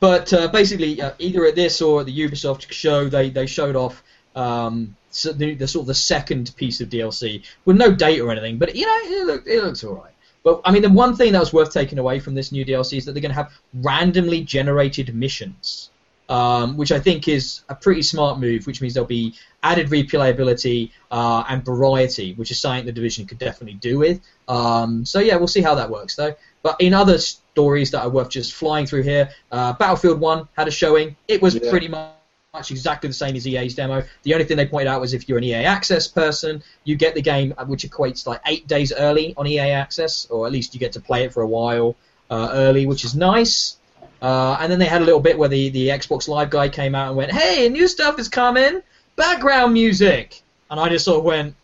But 0.00 0.32
uh, 0.32 0.48
basically, 0.48 1.00
uh, 1.00 1.12
either 1.18 1.46
at 1.46 1.54
this 1.54 1.80
or 1.80 2.00
at 2.00 2.06
the 2.06 2.18
Ubisoft 2.18 2.70
show, 2.70 3.08
they, 3.08 3.30
they 3.30 3.46
showed 3.46 3.76
off 3.76 4.02
um, 4.34 4.94
so 5.10 5.32
the, 5.32 5.54
the 5.54 5.66
sort 5.66 5.84
of 5.84 5.86
the 5.86 5.94
second 5.94 6.52
piece 6.56 6.80
of 6.80 6.88
DLC 6.90 7.44
with 7.64 7.76
no 7.76 7.90
date 7.94 8.20
or 8.20 8.30
anything. 8.30 8.58
But 8.58 8.74
you 8.74 8.84
know, 8.84 8.98
it, 9.20 9.26
look, 9.26 9.46
it 9.46 9.62
looks 9.64 9.84
all 9.84 9.94
right. 9.94 10.10
But 10.42 10.60
I 10.64 10.72
mean, 10.72 10.82
the 10.82 10.90
one 10.90 11.16
thing 11.16 11.32
that 11.32 11.38
was 11.40 11.52
worth 11.54 11.72
taking 11.72 11.98
away 11.98 12.18
from 12.20 12.34
this 12.34 12.52
new 12.52 12.64
DLC 12.66 12.98
is 12.98 13.04
that 13.06 13.12
they're 13.12 13.22
going 13.22 13.30
to 13.30 13.36
have 13.36 13.52
randomly 13.74 14.42
generated 14.42 15.14
missions, 15.14 15.90
um, 16.28 16.76
which 16.76 16.92
I 16.92 16.98
think 16.98 17.28
is 17.28 17.62
a 17.68 17.74
pretty 17.74 18.02
smart 18.02 18.38
move. 18.38 18.66
Which 18.66 18.80
means 18.80 18.94
there'll 18.94 19.06
be 19.06 19.34
added 19.62 19.88
replayability 19.88 20.90
uh, 21.10 21.44
and 21.48 21.64
variety, 21.64 22.34
which 22.34 22.50
is 22.50 22.60
something 22.60 22.84
the 22.84 22.92
division 22.92 23.26
could 23.26 23.38
definitely 23.38 23.74
do 23.74 23.98
with. 23.98 24.20
Um, 24.48 25.04
so 25.04 25.20
yeah, 25.20 25.36
we'll 25.36 25.48
see 25.48 25.62
how 25.62 25.74
that 25.74 25.90
works 25.90 26.16
though. 26.16 26.34
But 26.62 26.76
in 26.80 26.94
other 26.94 27.18
stories 27.18 27.90
that 27.90 28.02
are 28.02 28.08
worth 28.10 28.30
just 28.30 28.54
flying 28.54 28.86
through 28.86 29.02
here, 29.02 29.30
uh, 29.52 29.72
Battlefield 29.74 30.20
1 30.20 30.48
had 30.56 30.68
a 30.68 30.70
showing. 30.70 31.16
It 31.28 31.40
was 31.42 31.54
Yeah. 31.54 31.70
pretty 31.70 31.88
much 31.88 32.70
exactly 32.70 33.08
the 33.08 33.14
same 33.14 33.36
as 33.36 33.46
EA's 33.46 33.74
demo. 33.74 34.02
The 34.22 34.32
only 34.34 34.44
thing 34.44 34.56
they 34.56 34.66
pointed 34.66 34.88
out 34.88 35.00
was 35.00 35.12
if 35.12 35.28
you're 35.28 35.38
an 35.38 35.44
EA 35.44 35.64
Access 35.64 36.06
person, 36.08 36.62
you 36.84 36.96
get 36.96 37.14
the 37.14 37.22
game, 37.22 37.52
uh, 37.58 37.64
which 37.64 37.84
equates 37.88 38.26
like 38.26 38.40
eight 38.46 38.66
days 38.66 38.92
early 38.92 39.34
on 39.36 39.46
EA 39.46 39.70
Access, 39.70 40.26
or 40.26 40.46
at 40.46 40.52
least 40.52 40.74
you 40.74 40.80
get 40.80 40.92
to 40.92 41.00
play 41.00 41.24
it 41.24 41.32
for 41.32 41.42
a 41.42 41.46
while 41.46 41.96
uh, 42.30 42.50
early, 42.52 42.86
which 42.86 43.04
is 43.04 43.14
nice. 43.14 43.76
Uh, 44.24 44.56
and 44.58 44.72
then 44.72 44.78
they 44.78 44.86
had 44.86 45.02
a 45.02 45.04
little 45.04 45.20
bit 45.20 45.36
where 45.36 45.50
the, 45.50 45.68
the 45.68 45.88
Xbox 45.88 46.28
Live 46.28 46.48
guy 46.48 46.70
came 46.70 46.94
out 46.94 47.08
and 47.08 47.16
went, 47.18 47.30
"Hey, 47.30 47.68
new 47.68 47.86
stuff 47.86 48.18
is 48.18 48.26
coming, 48.26 48.82
background 49.16 49.74
music," 49.74 50.40
and 50.70 50.80
I 50.80 50.88
just 50.88 51.04
sort 51.04 51.18
of 51.18 51.24
went, 51.24 51.54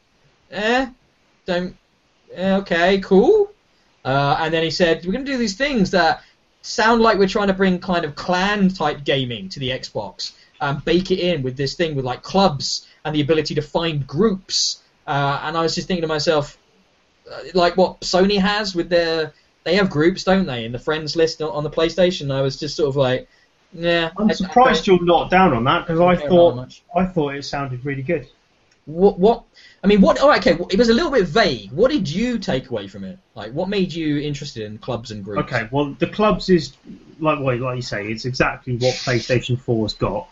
"Eh, 0.51 0.87
don't, 1.47 1.75
eh, 2.35 2.57
okay, 2.57 3.01
cool." 3.01 3.51
Uh, 4.05 4.37
and 4.41 4.53
then 4.53 4.63
he 4.63 4.71
said, 4.71 5.07
"We're 5.07 5.13
going 5.13 5.25
to 5.25 5.33
do 5.33 5.39
these 5.39 5.57
things 5.57 5.93
that 5.93 6.23
sound 6.61 7.01
like 7.01 7.17
we're 7.17 7.29
trying 7.29 7.47
to 7.47 7.55
bring 7.55 7.79
kind 7.79 8.05
of 8.05 8.15
clan 8.15 8.69
type 8.69 9.05
gaming 9.05 9.49
to 9.49 9.59
the 9.59 9.71
Xbox, 9.71 10.33
and 10.61 10.85
bake 10.85 11.11
it 11.11 11.19
in 11.19 11.43
with 11.43 11.57
this 11.57 11.73
thing 11.73 11.95
with 11.95 12.05
like 12.05 12.23
clubs 12.23 12.87
and 13.07 13.15
the 13.15 13.23
ability 13.23 13.55
to 13.55 13.63
find 13.63 14.07
groups." 14.07 14.83
Uh, 15.07 15.41
and 15.45 15.57
I 15.57 15.63
was 15.63 15.75
just 15.75 15.89
thinking 15.89 16.03
to 16.03 16.09
myself, 16.09 16.59
uh, 17.33 17.41
like 17.55 17.79
what 17.79 18.03
Sony 18.03 18.39
has 18.39 18.75
with 18.75 18.91
their, 18.91 19.33
they 19.65 19.77
have 19.77 19.91
groups, 19.91 20.25
don't 20.25 20.47
they, 20.47 20.65
in 20.65 20.73
the 20.73 20.79
friends 20.79 21.17
list 21.17 21.43
on, 21.43 21.65
the 21.65 21.71
PlayStation. 21.71 22.33
I 22.33 22.43
was 22.43 22.59
just 22.59 22.77
sort 22.77 22.89
of 22.89 22.97
like, 22.97 23.29
yeah. 23.73 24.11
I'm 24.17 24.33
surprised 24.33 24.87
you're 24.87 25.05
not 25.05 25.31
down 25.31 25.53
on 25.53 25.65
that 25.65 25.87
because 25.87 26.01
I 26.01 26.17
thought. 26.17 26.81
I 26.97 27.07
thought 27.07 27.35
it 27.35 27.45
sounded 27.45 27.85
really 27.85 28.03
good. 28.03 28.29
What? 28.87 29.19
What? 29.19 29.45
I 29.85 29.87
mean, 29.87 30.01
what? 30.01 30.19
Oh, 30.21 30.35
okay. 30.37 30.59
It 30.71 30.79
was 30.79 30.89
a 30.89 30.95
little 30.95 31.11
bit 31.11 31.27
vague. 31.27 31.71
What 31.73 31.91
did 31.91 32.09
you 32.09 32.39
take 32.39 32.71
away 32.71 32.89
from 32.89 33.05
it? 33.05 33.19
Like, 33.35 33.53
what 33.53 33.69
made 33.69 33.93
you 33.93 34.19
interested 34.19 34.65
in 34.65 34.79
clubs 34.79 35.11
and 35.11 35.25
groups? 35.25 35.43
Okay, 35.43 35.69
well 35.71 35.95
the 35.99 36.07
clubs 36.07 36.49
is 36.49 36.75
like 37.21 37.39
well, 37.41 37.57
like 37.59 37.77
you 37.77 37.83
say, 37.83 38.07
it's 38.11 38.25
exactly 38.25 38.75
what 38.77 38.95
PlayStation 38.95 39.59
4's 39.59 39.95
got 39.95 40.29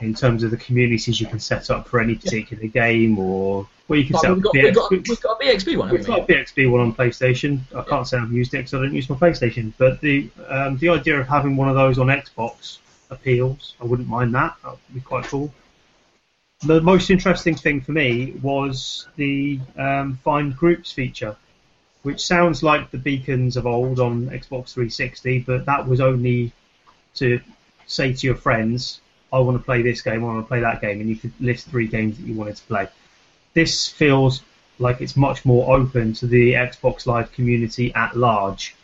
in 0.00 0.14
terms 0.14 0.42
of 0.42 0.50
the 0.50 0.56
communities 0.56 1.20
you 1.20 1.26
can 1.26 1.38
set 1.38 1.70
up 1.70 1.88
for 1.88 2.00
any 2.00 2.14
particular 2.14 2.66
game 2.66 3.18
or 3.18 3.66
well 3.88 3.98
you 3.98 4.04
can 4.04 4.12
But 4.14 4.20
set 4.20 4.30
up 4.30 4.36
we've 4.36 4.44
got, 4.44 4.54
BX 4.54 4.64
we've, 4.64 4.74
got, 4.74 4.90
we've 4.90 5.20
got 5.20 5.42
a 5.42 5.44
BXB 5.44 5.76
one, 5.76 5.90
We've 5.90 6.06
got 6.06 6.30
a? 6.30 6.32
BXB 6.32 6.70
one 6.70 6.80
on 6.80 6.94
PlayStation. 6.94 7.60
I 7.74 7.82
can't 7.82 8.06
say 8.06 8.18
I've 8.18 8.32
used 8.32 8.54
it 8.54 8.58
because 8.58 8.74
I 8.74 8.78
don't 8.78 8.94
use 8.94 9.08
my 9.10 9.16
PlayStation. 9.16 9.72
But 9.78 10.00
the 10.00 10.30
um, 10.48 10.78
the 10.78 10.88
idea 10.88 11.20
of 11.20 11.28
having 11.28 11.56
one 11.56 11.68
of 11.68 11.74
those 11.74 11.98
on 11.98 12.06
Xbox 12.06 12.78
appeals. 13.10 13.74
I 13.80 13.84
wouldn't 13.84 14.08
mind 14.08 14.34
that. 14.34 14.56
That 14.62 14.70
would 14.72 14.94
be 14.94 15.00
quite 15.00 15.24
cool. 15.24 15.52
The 16.66 16.80
most 16.80 17.10
interesting 17.10 17.56
thing 17.56 17.82
for 17.82 17.92
me 17.92 18.32
was 18.40 19.06
the 19.16 19.60
um, 19.76 20.18
find 20.24 20.56
groups 20.56 20.90
feature, 20.90 21.36
which 22.04 22.24
sounds 22.24 22.62
like 22.62 22.90
the 22.90 22.96
beacons 22.96 23.58
of 23.58 23.66
old 23.66 24.00
on 24.00 24.30
Xbox 24.30 24.72
360, 24.72 25.40
but 25.40 25.66
that 25.66 25.86
was 25.86 26.00
only 26.00 26.52
to 27.16 27.38
say 27.86 28.14
to 28.14 28.26
your 28.26 28.36
friends, 28.36 29.02
"I 29.30 29.40
want 29.40 29.58
to 29.58 29.62
play 29.62 29.82
this 29.82 30.00
game, 30.00 30.24
I 30.24 30.26
want 30.26 30.42
to 30.42 30.48
play 30.48 30.60
that 30.60 30.80
game," 30.80 31.00
and 31.00 31.10
you 31.10 31.16
could 31.16 31.34
list 31.38 31.68
three 31.68 31.86
games 31.86 32.16
that 32.16 32.26
you 32.26 32.32
wanted 32.32 32.56
to 32.56 32.62
play. 32.62 32.88
This 33.52 33.86
feels 33.86 34.40
like 34.78 35.02
it's 35.02 35.18
much 35.18 35.44
more 35.44 35.76
open 35.76 36.14
to 36.14 36.26
the 36.26 36.54
Xbox 36.54 37.04
Live 37.04 37.30
community 37.32 37.92
at 37.94 38.16
large. 38.16 38.74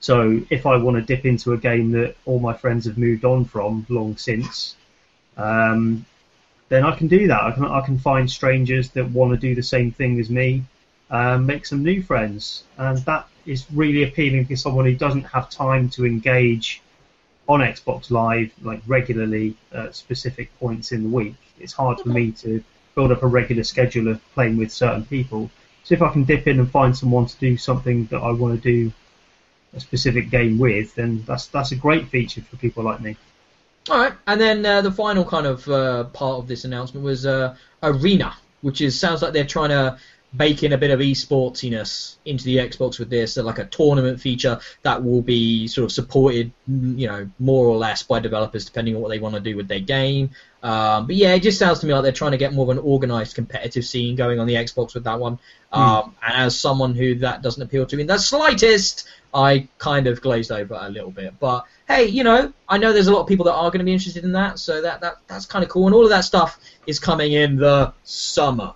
So 0.00 0.42
if 0.50 0.66
I 0.66 0.76
want 0.76 0.98
to 0.98 1.02
dip 1.02 1.24
into 1.24 1.54
a 1.54 1.56
game 1.56 1.92
that 1.92 2.16
all 2.26 2.38
my 2.38 2.52
friends 2.52 2.84
have 2.84 2.98
moved 2.98 3.24
on 3.24 3.46
from 3.46 3.86
long 3.88 4.18
since, 4.18 4.76
um, 5.38 6.04
then 6.70 6.84
I 6.84 6.96
can 6.96 7.08
do 7.08 7.26
that. 7.26 7.42
I 7.42 7.50
can 7.50 7.64
I 7.64 7.80
can 7.82 7.98
find 7.98 8.30
strangers 8.30 8.88
that 8.90 9.10
want 9.10 9.32
to 9.32 9.36
do 9.36 9.54
the 9.54 9.62
same 9.62 9.90
thing 9.90 10.18
as 10.18 10.30
me, 10.30 10.64
um, 11.10 11.44
make 11.44 11.66
some 11.66 11.82
new 11.82 12.02
friends, 12.02 12.64
and 12.78 12.96
that 12.98 13.26
is 13.44 13.66
really 13.72 14.04
appealing 14.04 14.46
to 14.46 14.56
someone 14.56 14.84
who 14.86 14.94
doesn't 14.94 15.24
have 15.24 15.50
time 15.50 15.90
to 15.90 16.06
engage 16.06 16.80
on 17.48 17.60
Xbox 17.60 18.10
Live 18.10 18.52
like 18.62 18.80
regularly 18.86 19.56
at 19.72 19.96
specific 19.96 20.56
points 20.60 20.92
in 20.92 21.02
the 21.02 21.08
week. 21.08 21.34
It's 21.58 21.72
hard 21.72 21.98
for 22.00 22.08
me 22.08 22.30
to 22.44 22.62
build 22.94 23.10
up 23.10 23.24
a 23.24 23.26
regular 23.26 23.64
schedule 23.64 24.08
of 24.08 24.20
playing 24.34 24.56
with 24.56 24.70
certain 24.70 25.04
people. 25.04 25.50
So 25.82 25.94
if 25.94 26.02
I 26.02 26.12
can 26.12 26.22
dip 26.22 26.46
in 26.46 26.60
and 26.60 26.70
find 26.70 26.96
someone 26.96 27.26
to 27.26 27.36
do 27.38 27.56
something 27.56 28.06
that 28.06 28.18
I 28.18 28.30
want 28.30 28.62
to 28.62 28.72
do 28.72 28.92
a 29.74 29.80
specific 29.80 30.30
game 30.30 30.58
with, 30.58 30.94
then 30.94 31.24
that's 31.26 31.46
that's 31.48 31.72
a 31.72 31.76
great 31.76 32.08
feature 32.08 32.42
for 32.42 32.56
people 32.56 32.84
like 32.84 33.00
me. 33.00 33.16
All 33.90 33.98
right, 33.98 34.12
and 34.28 34.40
then 34.40 34.64
uh, 34.64 34.82
the 34.82 34.92
final 34.92 35.24
kind 35.24 35.48
of 35.48 35.68
uh, 35.68 36.04
part 36.04 36.38
of 36.38 36.46
this 36.46 36.64
announcement 36.64 37.04
was 37.04 37.26
uh, 37.26 37.56
Arena, 37.82 38.36
which 38.60 38.80
is 38.80 38.96
sounds 38.96 39.20
like 39.20 39.32
they're 39.32 39.44
trying 39.44 39.70
to 39.70 39.98
bake 40.36 40.62
in 40.62 40.72
a 40.72 40.78
bit 40.78 40.90
of 40.90 41.00
esportsiness 41.00 42.16
into 42.24 42.44
the 42.44 42.58
Xbox 42.58 42.98
with 42.98 43.10
this, 43.10 43.34
so 43.34 43.42
like 43.42 43.58
a 43.58 43.64
tournament 43.64 44.20
feature 44.20 44.60
that 44.82 45.02
will 45.02 45.22
be 45.22 45.66
sort 45.66 45.84
of 45.84 45.92
supported, 45.92 46.52
mm, 46.70 46.98
you 46.98 47.08
know, 47.08 47.28
more 47.38 47.66
or 47.66 47.76
less 47.76 48.02
by 48.02 48.20
developers 48.20 48.64
depending 48.64 48.94
on 48.94 49.02
what 49.02 49.08
they 49.08 49.18
want 49.18 49.34
to 49.34 49.40
do 49.40 49.56
with 49.56 49.66
their 49.66 49.80
game. 49.80 50.30
Um, 50.62 51.06
but 51.06 51.16
yeah, 51.16 51.34
it 51.34 51.40
just 51.40 51.58
sounds 51.58 51.80
to 51.80 51.86
me 51.86 51.94
like 51.94 52.02
they're 52.02 52.12
trying 52.12 52.32
to 52.32 52.36
get 52.36 52.52
more 52.52 52.64
of 52.64 52.68
an 52.68 52.78
organized 52.78 53.34
competitive 53.34 53.84
scene 53.84 54.14
going 54.14 54.38
on 54.38 54.46
the 54.46 54.54
Xbox 54.54 54.94
with 54.94 55.04
that 55.04 55.18
one. 55.18 55.38
Um, 55.72 56.14
and 56.22 56.46
as 56.46 56.58
someone 56.58 56.94
who 56.94 57.16
that 57.16 57.42
doesn't 57.42 57.62
appeal 57.62 57.86
to 57.86 57.98
in 57.98 58.06
the 58.06 58.18
slightest, 58.18 59.08
I 59.32 59.68
kind 59.78 60.06
of 60.06 60.20
glazed 60.20 60.52
over 60.52 60.76
a 60.78 60.90
little 60.90 61.10
bit. 61.10 61.38
But 61.40 61.64
hey, 61.88 62.06
you 62.06 62.24
know, 62.24 62.52
I 62.68 62.78
know 62.78 62.92
there's 62.92 63.06
a 63.06 63.12
lot 63.12 63.22
of 63.22 63.26
people 63.26 63.46
that 63.46 63.54
are 63.54 63.70
going 63.70 63.78
to 63.78 63.84
be 63.84 63.92
interested 63.92 64.24
in 64.24 64.32
that, 64.32 64.58
so 64.58 64.82
that, 64.82 65.00
that 65.00 65.16
that's 65.26 65.46
kind 65.46 65.64
of 65.64 65.70
cool. 65.70 65.86
And 65.86 65.94
all 65.94 66.04
of 66.04 66.10
that 66.10 66.24
stuff 66.24 66.58
is 66.86 66.98
coming 66.98 67.32
in 67.32 67.56
the 67.56 67.92
summer. 68.04 68.74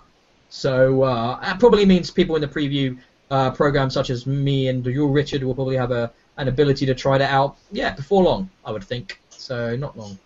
So 0.55 1.03
uh, 1.03 1.37
that 1.41 1.59
probably 1.59 1.85
means 1.85 2.09
people 2.09 2.37
in 2.37 2.41
the 2.41 2.47
preview 2.47 2.97
uh, 3.29 3.51
program, 3.51 3.89
such 3.89 4.09
as 4.09 4.25
me 4.25 4.69
and 4.69 4.85
you, 4.85 5.05
Richard, 5.05 5.43
will 5.43 5.53
probably 5.53 5.75
have 5.75 5.91
a 5.91 6.13
an 6.37 6.47
ability 6.47 6.85
to 6.85 6.95
try 6.95 7.17
that 7.17 7.29
out. 7.29 7.57
Yeah, 7.73 7.93
before 7.93 8.23
long, 8.23 8.49
I 8.63 8.71
would 8.71 8.83
think. 8.83 9.21
So 9.29 9.75
not 9.75 9.97
long. 9.97 10.17